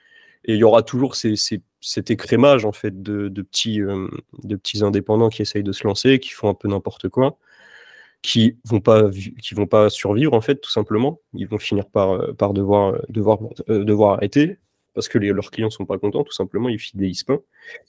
et 0.44 0.54
il 0.54 0.58
y 0.58 0.64
aura 0.64 0.82
toujours 0.82 1.16
cet 1.16 2.10
écrémage 2.10 2.64
en 2.64 2.72
fait 2.72 3.02
de, 3.02 3.28
de 3.28 3.42
petits, 3.42 3.80
euh, 3.80 4.08
de 4.44 4.56
petits 4.56 4.84
indépendants 4.84 5.28
qui 5.28 5.42
essayent 5.42 5.64
de 5.64 5.72
se 5.72 5.86
lancer, 5.86 6.18
qui 6.20 6.30
font 6.30 6.48
un 6.48 6.54
peu 6.54 6.68
n'importe 6.68 7.08
quoi, 7.08 7.38
qui 8.22 8.58
vont 8.64 8.80
pas 8.80 9.10
qui 9.42 9.54
vont 9.54 9.66
pas 9.66 9.90
survivre 9.90 10.34
en 10.34 10.40
fait 10.40 10.56
tout 10.56 10.70
simplement. 10.70 11.20
Ils 11.34 11.48
vont 11.48 11.58
finir 11.58 11.86
par, 11.88 12.12
euh, 12.12 12.32
par 12.32 12.52
devoir, 12.54 12.96
devoir, 13.08 13.38
devoir 13.68 14.14
arrêter 14.14 14.58
parce 14.96 15.08
que 15.08 15.18
leurs 15.18 15.50
clients 15.50 15.68
sont 15.68 15.84
pas 15.84 15.98
contents, 15.98 16.24
tout 16.24 16.32
simplement, 16.32 16.70
ils 16.70 16.78
fidélisent 16.78 17.22
pas. 17.22 17.36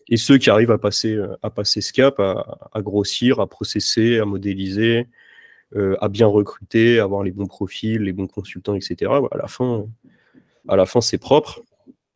Et 0.10 0.18
ceux 0.18 0.38
qui 0.38 0.49
arrivent 0.49 0.72
à 0.72 0.78
passer, 0.78 1.14
euh, 1.14 1.38
à 1.41 1.49
passer 1.49 1.80
ce 1.80 1.93
cap, 1.93 2.20
à, 2.20 2.82
grossir, 2.82 3.39
à 3.39 3.47
processer, 3.47 4.20
à 4.20 4.26
modéliser, 4.26 5.08
euh, 5.78 5.95
à 6.01 6.10
bien 6.10 6.28
recruter, 6.28 6.99
à 6.99 7.03
avoir 7.03 7.24
les 7.24 7.32
bons 7.32 7.47
profils, 7.47 8.01
les 8.01 8.12
bons 8.12 8.28
consultants, 8.28 8.76
etc. 8.76 9.10
à 9.32 9.38
la 9.38 9.47
fin, 9.47 9.88
à 10.68 10.76
la 10.76 10.86
fin, 10.86 10.99
c'est 10.99 11.18
propre, 11.18 11.64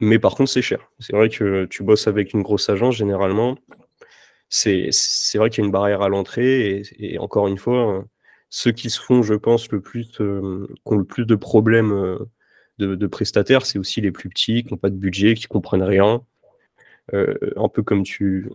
mais 0.02 0.20
par 0.20 0.36
contre, 0.36 0.52
c'est 0.52 0.62
cher. 0.62 0.92
C'est 1.00 1.16
vrai 1.16 1.30
que 1.30 1.64
tu 1.68 1.84
bosses 1.84 2.08
avec 2.08 2.34
une 2.34 2.42
grosse 2.42 2.68
agence, 2.70 2.96
généralement, 2.96 3.58
c'est 4.50 4.89
vrai 5.36 5.50
qu'il 5.50 5.62
y 5.62 5.64
a 5.64 5.68
une 5.68 5.72
barrière 5.72 6.02
à 6.02 6.10
l'entrée, 6.10 6.84
et, 7.00 7.18
encore 7.18 7.48
une 7.48 7.58
fois, 7.58 8.04
ceux 8.50 8.74
qui 8.74 8.89
se 8.89 9.00
font, 9.00 9.24
je 9.24 9.36
pense, 9.36 9.72
le 9.72 9.80
plus, 9.80 10.20
euh, 10.20 10.68
qui 10.86 10.94
ont 10.94 10.98
le 10.98 11.06
plus 11.06 11.26
de 11.26 11.36
problèmes 11.36 12.18
de, 12.82 13.07
prestataires, 13.07 13.65
c'est 13.65 13.79
aussi 13.79 14.01
les 14.01 14.11
plus 14.11 14.29
petits, 14.29 14.63
qui 14.63 14.73
n'ont 14.73 14.77
pas 14.77 14.89
de 14.89 14.95
budget, 14.95 15.34
qui 15.36 15.47
comprennent 15.47 15.84
rien. 15.84 16.23
Euh, 17.13 17.36
un 17.57 17.67
peu 17.67 17.84
comme 17.84 18.03
tu, 18.03 18.49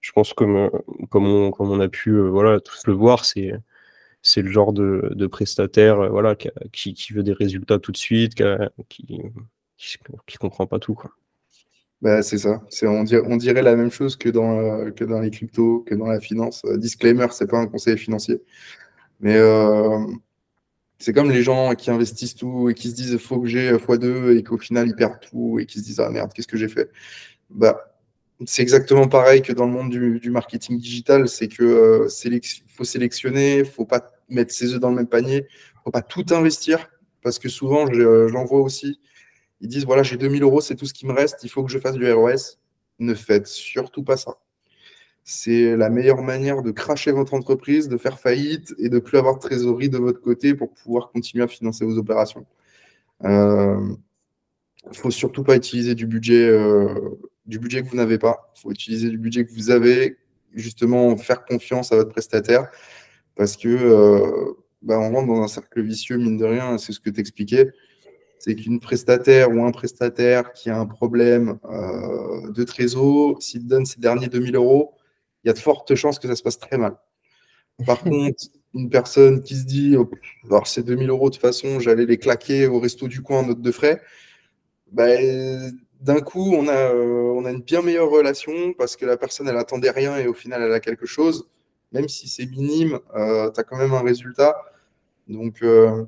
je 0.00 0.12
pense 0.12 0.32
comme, 0.32 0.70
on, 1.12 1.80
a 1.80 1.88
pu 1.88 2.10
euh, 2.10 2.28
voilà, 2.28 2.60
tous 2.60 2.86
le 2.86 2.92
voir, 2.92 3.24
c'est 3.24 3.52
c'est 4.22 4.42
le 4.42 4.50
genre 4.50 4.72
de, 4.72 5.26
prestataire 5.28 6.00
euh, 6.00 6.08
voilà, 6.08 6.34
qui, 6.72 7.12
veut 7.12 7.22
des 7.22 7.32
résultats 7.32 7.78
tout 7.78 7.92
de 7.92 7.96
suite, 7.96 8.34
qui 8.88 10.36
comprend 10.38 10.66
pas 10.66 10.78
tout. 10.78 10.98
Bah, 12.02 12.22
c'est 12.22 12.38
ça. 12.38 12.62
C'est, 12.68 12.86
on, 12.86 13.04
dirait, 13.04 13.22
on 13.26 13.36
dirait 13.36 13.62
la 13.62 13.76
même 13.76 13.90
chose 13.90 14.16
que 14.16 14.28
dans, 14.28 14.90
que 14.92 15.04
dans 15.04 15.20
les 15.20 15.30
cryptos, 15.30 15.80
que 15.80 15.94
dans 15.94 16.08
la 16.08 16.20
finance. 16.20 16.64
disclaimer, 16.76 17.28
c'est 17.30 17.48
pas 17.48 17.58
un 17.58 17.66
conseil 17.66 17.96
financier. 17.96 18.42
Mais 19.20 19.38
c'est 20.98 21.12
comme 21.12 21.30
les 21.30 21.42
gens 21.42 21.74
qui 21.74 21.90
investissent 21.90 22.34
tout 22.34 22.70
et 22.70 22.74
qui 22.74 22.90
se 22.90 22.94
disent 22.94 23.18
faut 23.18 23.40
que 23.40 23.48
j'ai 23.48 23.72
x2 23.72 24.36
et 24.36 24.42
qu'au 24.42 24.58
final 24.58 24.88
ils 24.88 24.94
perdent 24.94 25.20
tout 25.20 25.58
et 25.58 25.66
qui 25.66 25.78
se 25.80 25.84
disent 25.84 26.00
ah 26.00 26.10
merde, 26.10 26.32
qu'est-ce 26.32 26.48
que 26.48 26.56
j'ai 26.56 26.68
fait? 26.68 26.90
Bah, 27.50 27.94
C'est 28.46 28.62
exactement 28.62 29.08
pareil 29.08 29.42
que 29.42 29.52
dans 29.52 29.66
le 29.66 29.72
monde 29.72 29.90
du, 29.90 30.30
marketing 30.30 30.78
digital 30.78 31.28
c'est 31.28 31.48
que 31.48 31.62
euh, 31.62 32.08
faut 32.74 32.84
sélectionner, 32.84 33.64
faut 33.64 33.84
pas 33.84 34.10
mettre 34.28 34.52
ses 34.54 34.74
œufs 34.74 34.80
dans 34.80 34.90
le 34.90 34.96
même 34.96 35.08
panier, 35.08 35.46
faut 35.84 35.90
pas 35.90 36.02
tout 36.02 36.24
investir 36.30 36.88
parce 37.22 37.38
que 37.38 37.48
souvent 37.48 37.86
j'en 37.92 38.44
vois 38.44 38.60
aussi. 38.60 39.00
Ils 39.60 39.68
disent 39.68 39.86
voilà, 39.86 40.02
j'ai 40.02 40.16
2000 40.16 40.42
euros, 40.42 40.60
c'est 40.60 40.76
tout 40.76 40.86
ce 40.86 40.94
qui 40.94 41.06
me 41.06 41.12
reste, 41.12 41.42
il 41.42 41.48
faut 41.50 41.64
que 41.64 41.70
je 41.70 41.78
fasse 41.78 41.94
du 41.94 42.10
ROS. 42.10 42.58
Ne 42.98 43.14
faites 43.14 43.46
surtout 43.46 44.02
pas 44.02 44.16
ça 44.16 44.38
c'est 45.28 45.76
la 45.76 45.90
meilleure 45.90 46.22
manière 46.22 46.62
de 46.62 46.70
cracher 46.70 47.10
votre 47.10 47.34
entreprise, 47.34 47.88
de 47.88 47.96
faire 47.96 48.20
faillite 48.20 48.72
et 48.78 48.88
de 48.88 49.00
plus 49.00 49.18
avoir 49.18 49.34
de 49.34 49.40
trésorerie 49.40 49.88
de 49.88 49.98
votre 49.98 50.20
côté 50.20 50.54
pour 50.54 50.72
pouvoir 50.72 51.10
continuer 51.10 51.42
à 51.42 51.48
financer 51.48 51.84
vos 51.84 51.98
opérations. 51.98 52.46
Il 53.24 53.30
euh, 53.30 53.80
ne 54.88 54.94
faut 54.94 55.10
surtout 55.10 55.42
pas 55.42 55.56
utiliser 55.56 55.96
du 55.96 56.06
budget, 56.06 56.46
euh, 56.48 57.18
que 57.50 57.88
vous 57.90 57.96
n'avez 57.96 58.18
pas. 58.18 58.52
Il 58.56 58.60
faut 58.60 58.70
utiliser 58.70 59.10
du 59.10 59.18
budget 59.18 59.44
que 59.44 59.52
vous 59.52 59.70
avez, 59.70 60.16
justement 60.54 61.16
faire 61.16 61.44
confiance 61.44 61.90
à 61.90 61.96
votre 61.96 62.10
prestataire 62.10 62.68
parce 63.34 63.56
que 63.56 63.68
euh, 63.68 64.54
bah, 64.80 65.00
on 65.00 65.12
rentre 65.12 65.26
dans 65.26 65.42
un 65.42 65.48
cercle 65.48 65.82
vicieux, 65.82 66.18
mine 66.18 66.36
de 66.36 66.44
rien, 66.44 66.78
c'est 66.78 66.92
ce 66.92 67.00
que 67.00 67.10
tu 67.10 67.18
expliquais. 67.18 67.72
C'est 68.38 68.54
qu'une 68.54 68.78
prestataire 68.78 69.50
ou 69.50 69.64
un 69.64 69.72
prestataire 69.72 70.52
qui 70.52 70.70
a 70.70 70.78
un 70.78 70.86
problème 70.86 71.58
de 71.64 72.62
trésor, 72.62 73.42
s'il 73.42 73.66
donne 73.66 73.86
ses 73.86 73.98
derniers 73.98 74.28
2000 74.28 74.54
euros, 74.54 74.95
il 75.46 75.48
y 75.48 75.50
a 75.50 75.52
de 75.52 75.60
fortes 75.60 75.94
chances 75.94 76.18
que 76.18 76.26
ça 76.26 76.34
se 76.34 76.42
passe 76.42 76.58
très 76.58 76.76
mal. 76.76 76.96
Par 77.86 78.00
contre, 78.02 78.42
une 78.74 78.90
personne 78.90 79.44
qui 79.44 79.54
se 79.54 79.64
dit, 79.64 79.96
oh, 79.96 80.10
alors 80.44 80.66
ces 80.66 80.82
2000 80.82 81.08
euros, 81.08 81.30
de 81.30 81.34
toute 81.36 81.40
façon, 81.40 81.78
j'allais 81.78 82.04
les 82.04 82.18
claquer 82.18 82.66
au 82.66 82.80
resto 82.80 83.06
du 83.06 83.22
coin 83.22 83.38
en 83.38 83.46
note 83.46 83.62
de 83.62 83.70
frais, 83.70 84.02
ben, 84.90 85.72
d'un 86.00 86.20
coup, 86.20 86.52
on 86.52 86.66
a, 86.66 86.72
euh, 86.72 87.32
on 87.36 87.44
a 87.44 87.52
une 87.52 87.62
bien 87.62 87.80
meilleure 87.80 88.10
relation 88.10 88.72
parce 88.72 88.96
que 88.96 89.06
la 89.06 89.16
personne, 89.16 89.48
elle 89.48 89.56
attendait 89.56 89.90
rien 89.90 90.16
et 90.18 90.26
au 90.26 90.34
final, 90.34 90.62
elle 90.62 90.72
a 90.72 90.80
quelque 90.80 91.06
chose. 91.06 91.48
Même 91.92 92.08
si 92.08 92.28
c'est 92.28 92.46
minime, 92.46 92.98
euh, 93.14 93.48
tu 93.52 93.60
as 93.60 93.62
quand 93.62 93.76
même 93.76 93.94
un 93.94 94.02
résultat. 94.02 94.56
Donc, 95.28 95.62
euh, 95.62 96.04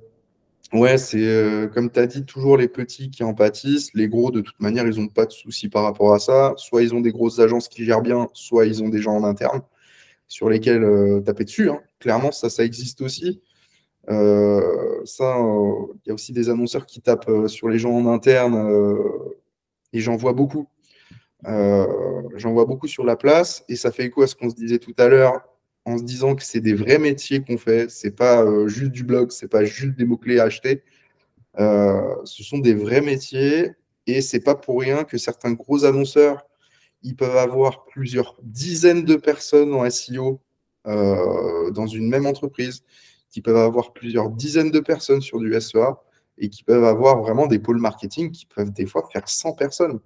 Ouais, 0.74 0.98
c'est 0.98 1.24
euh, 1.24 1.66
comme 1.66 1.90
tu 1.90 1.98
as 1.98 2.06
dit, 2.06 2.26
toujours 2.26 2.58
les 2.58 2.68
petits 2.68 3.10
qui 3.10 3.24
en 3.24 3.32
pâtissent. 3.32 3.94
Les 3.94 4.06
gros, 4.08 4.30
de 4.30 4.42
toute 4.42 4.60
manière, 4.60 4.86
ils 4.86 5.00
n'ont 5.00 5.08
pas 5.08 5.24
de 5.24 5.32
soucis 5.32 5.68
par 5.70 5.82
rapport 5.82 6.12
à 6.12 6.18
ça. 6.18 6.52
Soit 6.56 6.82
ils 6.82 6.94
ont 6.94 7.00
des 7.00 7.10
grosses 7.10 7.38
agences 7.38 7.68
qui 7.68 7.84
gèrent 7.86 8.02
bien, 8.02 8.28
soit 8.34 8.66
ils 8.66 8.82
ont 8.82 8.88
des 8.90 9.00
gens 9.00 9.16
en 9.16 9.24
interne 9.24 9.62
sur 10.28 10.50
lesquels 10.50 10.84
euh, 10.84 11.20
taper 11.20 11.44
dessus. 11.44 11.70
Hein. 11.70 11.80
Clairement, 12.00 12.32
ça, 12.32 12.50
ça 12.50 12.64
existe 12.64 13.00
aussi. 13.00 13.40
Euh, 14.10 15.00
ça, 15.04 15.38
il 16.04 16.08
y 16.08 16.10
a 16.10 16.14
aussi 16.14 16.32
des 16.32 16.50
annonceurs 16.50 16.86
qui 16.86 17.00
tapent 17.00 17.30
sur 17.48 17.68
les 17.68 17.78
gens 17.78 17.92
en 17.92 18.06
interne 18.06 18.56
et 19.92 20.00
j'en 20.00 20.16
vois 20.16 20.32
beaucoup. 20.34 20.68
j'en 21.44 22.52
vois 22.52 22.66
beaucoup 22.66 22.88
sur 22.88 23.04
la 23.04 23.16
place 23.16 23.64
et 23.68 23.76
ça 23.76 23.92
fait 23.92 24.04
écho 24.06 24.22
à 24.22 24.26
ce 24.26 24.34
qu'on 24.36 24.50
se 24.50 24.54
disait 24.56 24.78
tout 24.78 24.94
à 24.98 25.08
l'heure 25.08 25.42
en 25.88 25.98
se 25.98 26.02
disant 26.04 26.34
que 26.34 26.44
c'est 26.44 26.60
des 26.60 26.74
vrais 26.74 26.98
métiers 26.98 27.42
qu'on 27.42 27.56
fait. 27.56 27.90
C'est 27.90 28.10
pas 28.10 28.42
euh, 28.44 28.68
juste 28.68 28.92
du 28.92 29.04
blog, 29.04 29.32
c'est 29.32 29.48
pas 29.48 29.64
juste 29.64 29.96
des 29.96 30.04
mots-clés 30.04 30.38
à 30.38 30.44
acheter. 30.44 30.82
Euh, 31.58 32.14
ce 32.24 32.42
sont 32.42 32.58
des 32.58 32.74
vrais 32.74 33.00
métiers 33.00 33.72
et 34.06 34.20
c'est 34.20 34.40
pas 34.40 34.54
pour 34.54 34.80
rien 34.80 35.04
que 35.04 35.18
certains 35.18 35.52
gros 35.52 35.84
annonceurs 35.84 36.44
ils 37.02 37.16
peuvent 37.16 37.36
avoir 37.36 37.84
plusieurs 37.84 38.36
dizaines 38.42 39.04
de 39.04 39.16
personnes 39.16 39.72
en 39.72 39.88
SEO 39.88 40.40
euh, 40.86 41.70
dans 41.70 41.86
une 41.86 42.08
même 42.08 42.26
entreprise, 42.26 42.82
qui 43.30 43.40
peuvent 43.40 43.56
avoir 43.56 43.92
plusieurs 43.92 44.30
dizaines 44.30 44.70
de 44.70 44.80
personnes 44.80 45.20
sur 45.20 45.38
du 45.38 45.52
SEA 45.60 45.96
et 46.38 46.48
qui 46.48 46.64
peuvent 46.64 46.84
avoir 46.84 47.20
vraiment 47.20 47.46
des 47.46 47.58
pôles 47.58 47.78
marketing 47.78 48.30
qui 48.30 48.46
peuvent 48.46 48.72
des 48.72 48.86
fois 48.86 49.08
faire 49.12 49.28
100 49.28 49.52
personnes. 49.52 50.00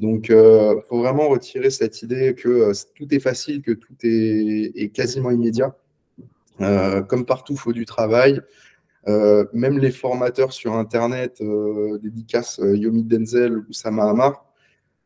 Donc, 0.00 0.26
il 0.28 0.34
euh, 0.34 0.80
faut 0.88 0.98
vraiment 0.98 1.28
retirer 1.28 1.70
cette 1.70 2.02
idée 2.02 2.34
que 2.34 2.48
euh, 2.48 2.72
tout 2.96 3.12
est 3.14 3.20
facile, 3.20 3.62
que 3.62 3.72
tout 3.72 3.94
est, 4.02 4.92
quasiment 4.92 5.30
immédiat. 5.30 5.76
Euh, 6.60 7.02
comme 7.02 7.24
partout, 7.24 7.54
il 7.54 7.58
faut 7.58 7.72
du 7.72 7.84
travail. 7.84 8.40
même 9.06 9.78
les 9.78 9.90
formateurs 9.90 10.52
sur 10.52 10.74
Internet, 10.74 11.42
dédicace 12.02 12.60
Yomi 12.62 13.04
Denzel 13.04 13.58
ou 13.58 13.72
Sama 13.72 14.08
Amar, 14.08 14.46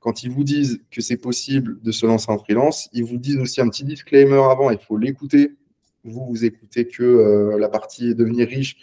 quand 0.01 0.23
ils 0.23 0.31
vous 0.31 0.45
disent 0.45 0.81
que 0.91 1.01
c'est 1.01 1.17
possible 1.17 1.81
de 1.83 1.91
se 1.91 2.07
lancer 2.07 2.31
en 2.31 2.39
freelance, 2.39 2.89
ils 2.93 3.05
vous 3.05 3.19
disent 3.19 3.39
aussi 3.39 3.61
un 3.61 3.69
petit 3.69 3.85
disclaimer 3.85 4.41
avant, 4.51 4.71
il 4.71 4.79
faut 4.79 4.97
l'écouter. 4.97 5.57
Vous, 6.05 6.25
vous 6.27 6.45
écoutez 6.45 6.87
que 6.87 7.57
la 7.59 7.69
partie 7.69 8.15
devenir 8.15 8.49
riche, 8.49 8.77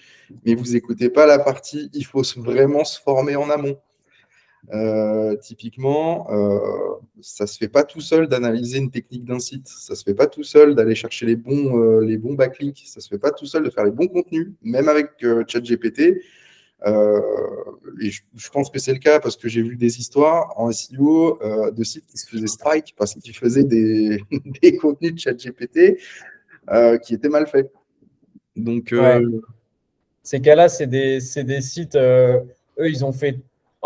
mais 0.46 0.54
vous 0.54 0.74
n'écoutez 0.74 1.10
pas 1.10 1.26
la 1.26 1.40
partie 1.40 1.90
il 1.94 2.06
faut 2.06 2.24
vraiment 2.36 2.84
se 2.84 3.00
former 3.02 3.38
en 3.38 3.50
amont. 3.50 3.78
Euh, 4.74 5.36
typiquement, 5.36 6.28
euh, 6.32 6.96
ça 7.22 7.44
ne 7.44 7.48
se 7.48 7.58
fait 7.58 7.68
pas 7.68 7.84
tout 7.84 8.02
seul 8.02 8.28
d'analyser 8.28 8.80
une 8.80 8.90
technique 8.90 9.24
d'un 9.24 9.40
site, 9.40 9.68
ça 9.68 9.94
ne 9.94 9.98
se 9.98 10.04
fait 10.04 10.16
pas 10.16 10.28
tout 10.28 10.44
seul 10.44 10.76
d'aller 10.76 10.96
chercher 10.96 11.26
les 11.26 11.36
bons, 11.36 11.80
euh, 11.80 12.04
les 12.04 12.18
bons 12.18 12.34
backlinks, 12.34 12.82
ça 12.86 13.00
ne 13.00 13.02
se 13.02 13.10
fait 13.10 13.20
pas 13.20 13.32
tout 13.32 13.46
seul 13.46 13.64
de 13.64 13.70
faire 13.70 13.86
les 13.86 13.92
bons 13.92 14.08
contenus, 14.08 14.52
même 14.64 14.90
avec 14.90 15.12
ChatGPT. 15.48 16.00
et 16.02 16.22
je, 18.12 18.50
pense 18.52 18.72
que 18.72 18.80
c'est 18.80 18.94
le 18.94 19.00
cas 19.00 19.20
parce 19.20 19.38
que 19.38 19.48
j'ai 19.48 19.62
vu 19.62 19.76
des 19.76 20.00
histoires 20.00 20.60
en 20.60 20.72
SEO 20.72 21.40
de 21.72 21.84
sites 21.84 22.08
qui 22.08 22.18
se 22.18 22.28
faisaient 22.28 22.48
strike 22.48 22.96
parce 22.98 23.14
qu'ils 23.14 23.36
faisaient 23.36 23.64
des, 23.64 24.24
des, 24.62 24.78
contenus 24.78 25.14
de 25.14 25.20
ChatGPT 25.20 25.98
qui 27.04 27.14
étaient 27.14 27.30
mal 27.30 27.48
faits. 27.48 27.72
Donc, 28.56 28.96
Ces 30.24 30.42
cas-là, 30.42 30.70
c'est 30.70 30.88
des, 30.88 31.20
des, 31.44 31.62
sites, 31.62 31.96
eux, 31.96 32.48
ils 32.80 33.06
ont 33.06 33.12
fait. 33.12 33.38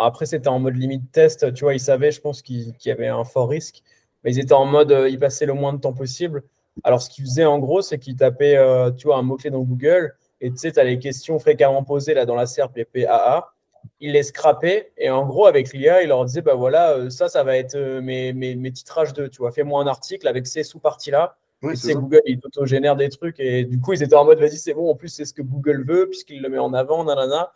Après, 0.01 0.25
c'était 0.25 0.47
en 0.47 0.59
mode 0.59 0.75
limite 0.75 1.11
test, 1.11 1.53
tu 1.53 1.63
vois, 1.63 1.73
ils 1.73 1.79
savaient, 1.79 2.11
je 2.11 2.21
pense, 2.21 2.41
qu'il 2.41 2.73
y 2.85 2.91
avait 2.91 3.07
un 3.07 3.23
fort 3.23 3.49
risque, 3.49 3.83
mais 4.23 4.33
ils 4.33 4.39
étaient 4.39 4.53
en 4.53 4.65
mode, 4.65 4.95
ils 5.09 5.19
passaient 5.19 5.45
le 5.45 5.53
moins 5.53 5.73
de 5.73 5.79
temps 5.79 5.93
possible. 5.93 6.43
Alors, 6.83 7.01
ce 7.01 7.09
qu'ils 7.09 7.25
faisaient 7.25 7.45
en 7.45 7.59
gros, 7.59 7.81
c'est 7.81 7.99
qu'ils 7.99 8.15
tapaient, 8.15 8.57
tu 8.97 9.07
vois, 9.07 9.17
un 9.17 9.21
mot-clé 9.21 9.49
dans 9.49 9.61
Google, 9.61 10.15
et 10.41 10.51
tu 10.51 10.57
sais, 10.57 10.71
tu 10.71 10.79
as 10.79 10.83
les 10.83 10.99
questions 10.99 11.39
fréquemment 11.39 11.83
posées 11.83 12.13
là 12.13 12.25
dans 12.25 12.35
la 12.35 12.45
SERP, 12.45 12.75
les 12.77 12.85
PAA 12.85 13.53
il 13.99 14.13
les 14.13 14.23
scrapait 14.23 14.91
et 14.97 15.09
en 15.09 15.25
gros 15.25 15.45
avec 15.45 15.73
l'IA 15.73 16.03
il 16.03 16.09
leur 16.09 16.25
disait 16.25 16.41
bah 16.41 16.55
voilà 16.55 16.91
euh, 16.91 17.09
ça 17.09 17.29
ça 17.29 17.43
va 17.43 17.57
être 17.57 17.75
euh, 17.75 18.01
mes, 18.01 18.33
mes, 18.33 18.55
mes, 18.55 18.71
titrages 18.71 19.13
de 19.13 19.27
tu 19.27 19.37
vois. 19.39 19.51
Fais-moi 19.51 19.81
un 19.81 19.87
article 19.87 20.27
avec 20.27 20.47
ces 20.47 20.63
sous-parties 20.63 21.11
là 21.11 21.35
et 21.63 21.75
c'est 21.75 21.93
Google 21.93 22.21
il 22.25 22.39
auto-génère 22.43 22.95
des 22.95 23.09
trucs 23.09 23.39
et 23.39 23.65
du 23.65 23.79
coup 23.79 23.93
ils 23.93 24.01
étaient 24.01 24.15
en 24.15 24.23
mode 24.25 24.39
vas-y 24.39 24.57
c'est 24.57 24.73
bon 24.73 24.89
en 24.89 24.95
plus 24.95 25.09
c'est 25.09 25.25
ce 25.25 25.33
que 25.33 25.41
Google 25.41 25.83
veut 25.85 26.07
puisqu'il 26.07 26.41
le 26.41 26.49
met 26.49 26.57
en 26.57 26.73
avant 26.73 27.03
nanana 27.03 27.51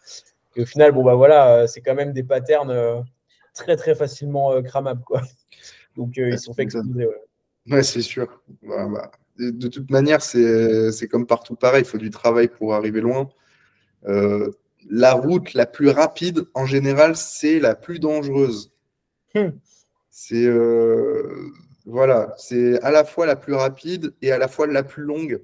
et 0.55 0.61
au 0.61 0.65
final 0.65 0.91
bon 0.91 1.03
bah 1.03 1.15
voilà 1.15 1.55
euh, 1.55 1.67
c'est 1.67 1.81
quand 1.81 1.95
même 1.95 2.13
des 2.13 2.23
patterns 2.23 3.03
très 3.53 3.75
très 3.75 3.95
facilement 3.95 4.61
cramables 4.61 5.03
quoi 5.03 5.21
donc 5.97 6.17
ils 6.17 6.39
sont 6.39 6.53
fait 6.53 6.63
exploser 6.63 7.05
ouais, 7.05 7.21
ouais 7.71 7.83
c'est 7.83 8.01
sûr 8.01 8.41
bah, 8.61 8.87
bah, 8.87 9.11
de 9.37 9.67
toute 9.67 9.89
manière 9.91 10.21
c'est 10.21 11.07
comme 11.09 11.25
partout 11.25 11.55
pareil 11.55 11.81
il 11.81 11.87
faut 11.87 11.97
du 11.97 12.09
travail 12.09 12.47
pour 12.47 12.73
arriver 12.73 13.01
loin 13.01 13.29
la 14.89 15.13
route 15.13 15.53
la 15.53 15.65
plus 15.65 15.89
rapide, 15.89 16.45
en 16.53 16.65
général, 16.65 17.15
c'est 17.15 17.59
la 17.59 17.75
plus 17.75 17.99
dangereuse. 17.99 18.71
Hmm. 19.33 19.49
C'est 20.09 20.45
euh, 20.45 21.51
voilà, 21.85 22.33
c'est 22.37 22.81
à 22.81 22.91
la 22.91 23.03
fois 23.03 23.25
la 23.25 23.35
plus 23.35 23.53
rapide 23.53 24.13
et 24.21 24.31
à 24.31 24.37
la 24.37 24.47
fois 24.47 24.67
la 24.67 24.83
plus 24.83 25.03
longue. 25.03 25.41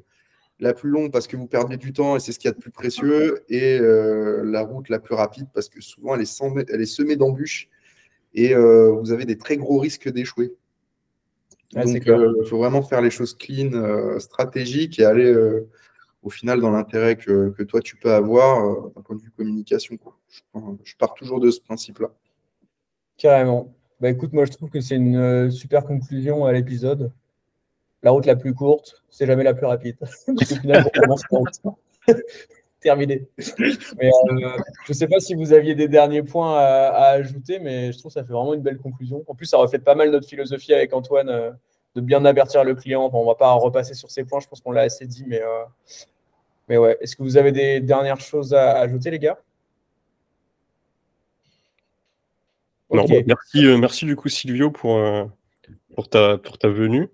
La 0.60 0.74
plus 0.74 0.90
longue 0.90 1.12
parce 1.12 1.28
que 1.28 1.38
vous 1.38 1.48
perdez 1.48 1.78
du 1.78 1.94
temps 1.94 2.18
et 2.18 2.20
c'est 2.20 2.32
ce 2.32 2.40
qu'il 2.40 2.50
y 2.50 2.52
a 2.52 2.54
de 2.54 2.60
plus 2.60 2.72
précieux, 2.72 3.44
et 3.48 3.80
euh, 3.80 4.44
la 4.44 4.62
route 4.62 4.90
la 4.90 5.00
plus 5.00 5.16
rapide 5.16 5.48
parce 5.54 5.70
que 5.70 5.80
souvent 5.82 6.16
elle 6.16 6.22
est, 6.22 6.44
elle 6.70 6.82
est 6.82 6.86
semée 6.86 7.16
d'embûches 7.16 7.70
et 8.34 8.54
euh, 8.54 8.92
vous 8.92 9.12
avez 9.12 9.26
des 9.26 9.38
très 9.38 9.56
gros 9.56 9.80
risques 9.80 10.12
d'échouer. 10.12 10.54
Donc 11.72 11.86
il 11.88 12.48
faut 12.50 12.58
vraiment 12.58 12.82
faire 12.82 13.02
les 13.02 13.10
choses 13.10 13.38
clean, 13.38 14.20
stratégiques 14.20 15.00
et 15.00 15.06
aller 15.06 15.34
au 16.22 16.30
final 16.30 16.60
dans 16.60 16.72
l'intérêt 16.72 17.16
que, 17.16 17.64
toi 17.64 17.82
tu 17.82 17.96
peux 17.96 18.12
avoir 18.12 18.66
euh, 18.66 18.94
d'un 18.96 19.02
point 19.02 19.16
de 19.16 19.22
vue 19.22 19.32
communication. 19.32 19.98
Je, 20.84 20.96
pars 20.98 21.14
toujours 21.14 21.40
de 21.40 21.50
ce 21.50 21.62
principe-là. 21.62 22.10
Carrément. 23.18 23.74
Bah 24.00 24.10
écoute, 24.10 24.34
moi 24.34 24.46
je 24.46 24.52
trouve 24.52 24.70
que 24.70 24.80
c'est 24.80 24.96
une 24.96 25.18
euh, 25.18 25.50
super 25.50 25.86
conclusion 25.86 26.46
à 26.46 26.54
l'épisode. 26.54 27.12
La 28.02 28.12
route 28.12 28.26
la 28.26 28.36
plus 28.36 28.54
courte, 28.54 29.04
c'est 29.10 29.26
jamais 29.26 29.44
la 29.44 29.54
plus 29.54 29.66
rapide. 29.66 29.98
Terminé. 32.80 33.28
Euh, 33.38 33.44
je 34.00 34.90
ne 34.90 34.94
sais 34.94 35.08
pas 35.08 35.20
si 35.20 35.36
vous 35.36 35.52
aviez 35.52 35.76
des 35.76 35.90
derniers 35.90 36.24
points 36.24 36.58
à, 36.58 37.10
ajouter, 37.10 37.60
mais 37.60 37.92
je 37.92 38.00
trouve 38.00 38.10
que 38.10 38.14
ça 38.14 38.24
fait 38.24 38.32
vraiment 38.32 38.54
une 38.54 38.62
belle 38.62 38.78
conclusion. 38.78 39.24
En 39.28 39.36
plus, 39.36 39.48
ça 39.48 39.58
reflète 39.58 39.84
pas 39.84 39.96
mal 39.96 40.12
notre 40.12 40.28
philosophie 40.28 40.74
avec 40.74 40.94
Antoine 40.94 41.58
de 41.96 42.02
bien 42.02 42.24
avertir 42.26 42.64
le 42.64 42.76
client. 42.76 43.10
on 43.12 43.22
ne 43.22 43.28
va 43.28 43.36
pas 43.36 43.52
repasser 43.54 43.94
sur 43.94 44.10
ces 44.12 44.24
points, 44.24 44.40
je 44.40 44.48
pense 44.48 44.62
qu'on 44.62 44.72
l'a 44.72 44.82
assez 44.82 45.06
dit, 45.06 45.26
mais, 45.28 45.42
euh, 45.42 45.64
mais 46.68 46.78
ouais. 46.78 46.98
Est-ce 47.02 47.16
que 47.16 47.24
vous 47.24 47.38
avez 47.38 47.52
des 47.52 47.80
dernières 47.80 48.20
choses 48.20 48.54
à 48.54 48.80
ajouter, 48.80 49.12
les 49.12 49.20
gars? 49.20 49.40
Non, 52.92 53.06
merci, 53.08 53.66
euh, 53.66 53.78
merci 53.78 54.06
du 54.06 54.16
coup, 54.16 54.30
Silvio, 54.30 54.72
pour, 54.72 54.98
euh, 54.98 55.26
pour, 55.96 56.10
ta, 56.10 56.38
pour 56.38 56.58
ta 56.58 56.70
venue. 56.70 57.08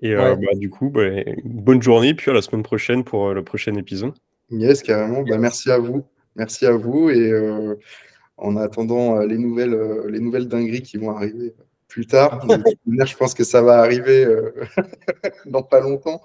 Et 0.00 0.14
bah, 0.14 0.36
du 0.54 0.70
coup, 0.70 0.90
bah, 0.90 1.08
bonne 1.44 1.82
journée, 1.82 2.14
puis 2.14 2.30
à 2.30 2.34
la 2.34 2.42
semaine 2.42 2.62
prochaine 2.62 3.04
pour 3.04 3.34
le 3.34 3.42
prochain 3.42 3.74
épisode. 3.74 4.14
Yes, 4.50 4.82
carrément. 4.82 5.22
Bah, 5.22 5.38
merci 5.38 5.70
à 5.70 5.78
vous. 5.78 6.04
Merci 6.36 6.66
à 6.66 6.72
vous. 6.72 7.10
Et 7.10 7.32
en 8.36 8.56
attendant 8.56 9.18
les, 9.20 9.38
nouvelles, 9.38 9.76
les 10.08 10.20
nouvelles 10.20 10.46
dingueries 10.46 10.82
qui 10.82 10.96
vont 10.96 11.10
arriver 11.10 11.54
plus 11.88 12.06
tard. 12.06 12.46
je 12.86 13.16
pense 13.16 13.34
que 13.34 13.44
ça 13.44 13.62
va 13.62 13.80
arriver 13.80 14.24
euh, 14.24 14.52
dans 15.46 15.62
pas 15.62 15.80
longtemps. 15.80 16.22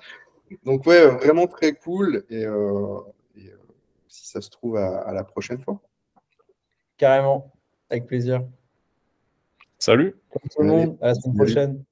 Donc 0.63 0.85
ouais, 0.85 1.07
vraiment 1.07 1.47
très 1.47 1.73
cool. 1.73 2.23
Et, 2.29 2.45
euh, 2.45 2.99
euh, 3.37 3.57
si 4.07 4.27
ça 4.27 4.41
se 4.41 4.49
trouve, 4.49 4.77
à, 4.77 5.11
la 5.11 5.23
prochaine 5.23 5.59
fois. 5.59 5.81
Carrément, 6.97 7.51
avec 7.89 8.05
plaisir. 8.05 8.45
Salut. 9.79 10.15
tout 10.31 10.61
le 10.61 10.67
monde, 10.67 10.97
à 11.01 11.07
la 11.07 11.15
semaine 11.15 11.35
prochaine. 11.35 11.83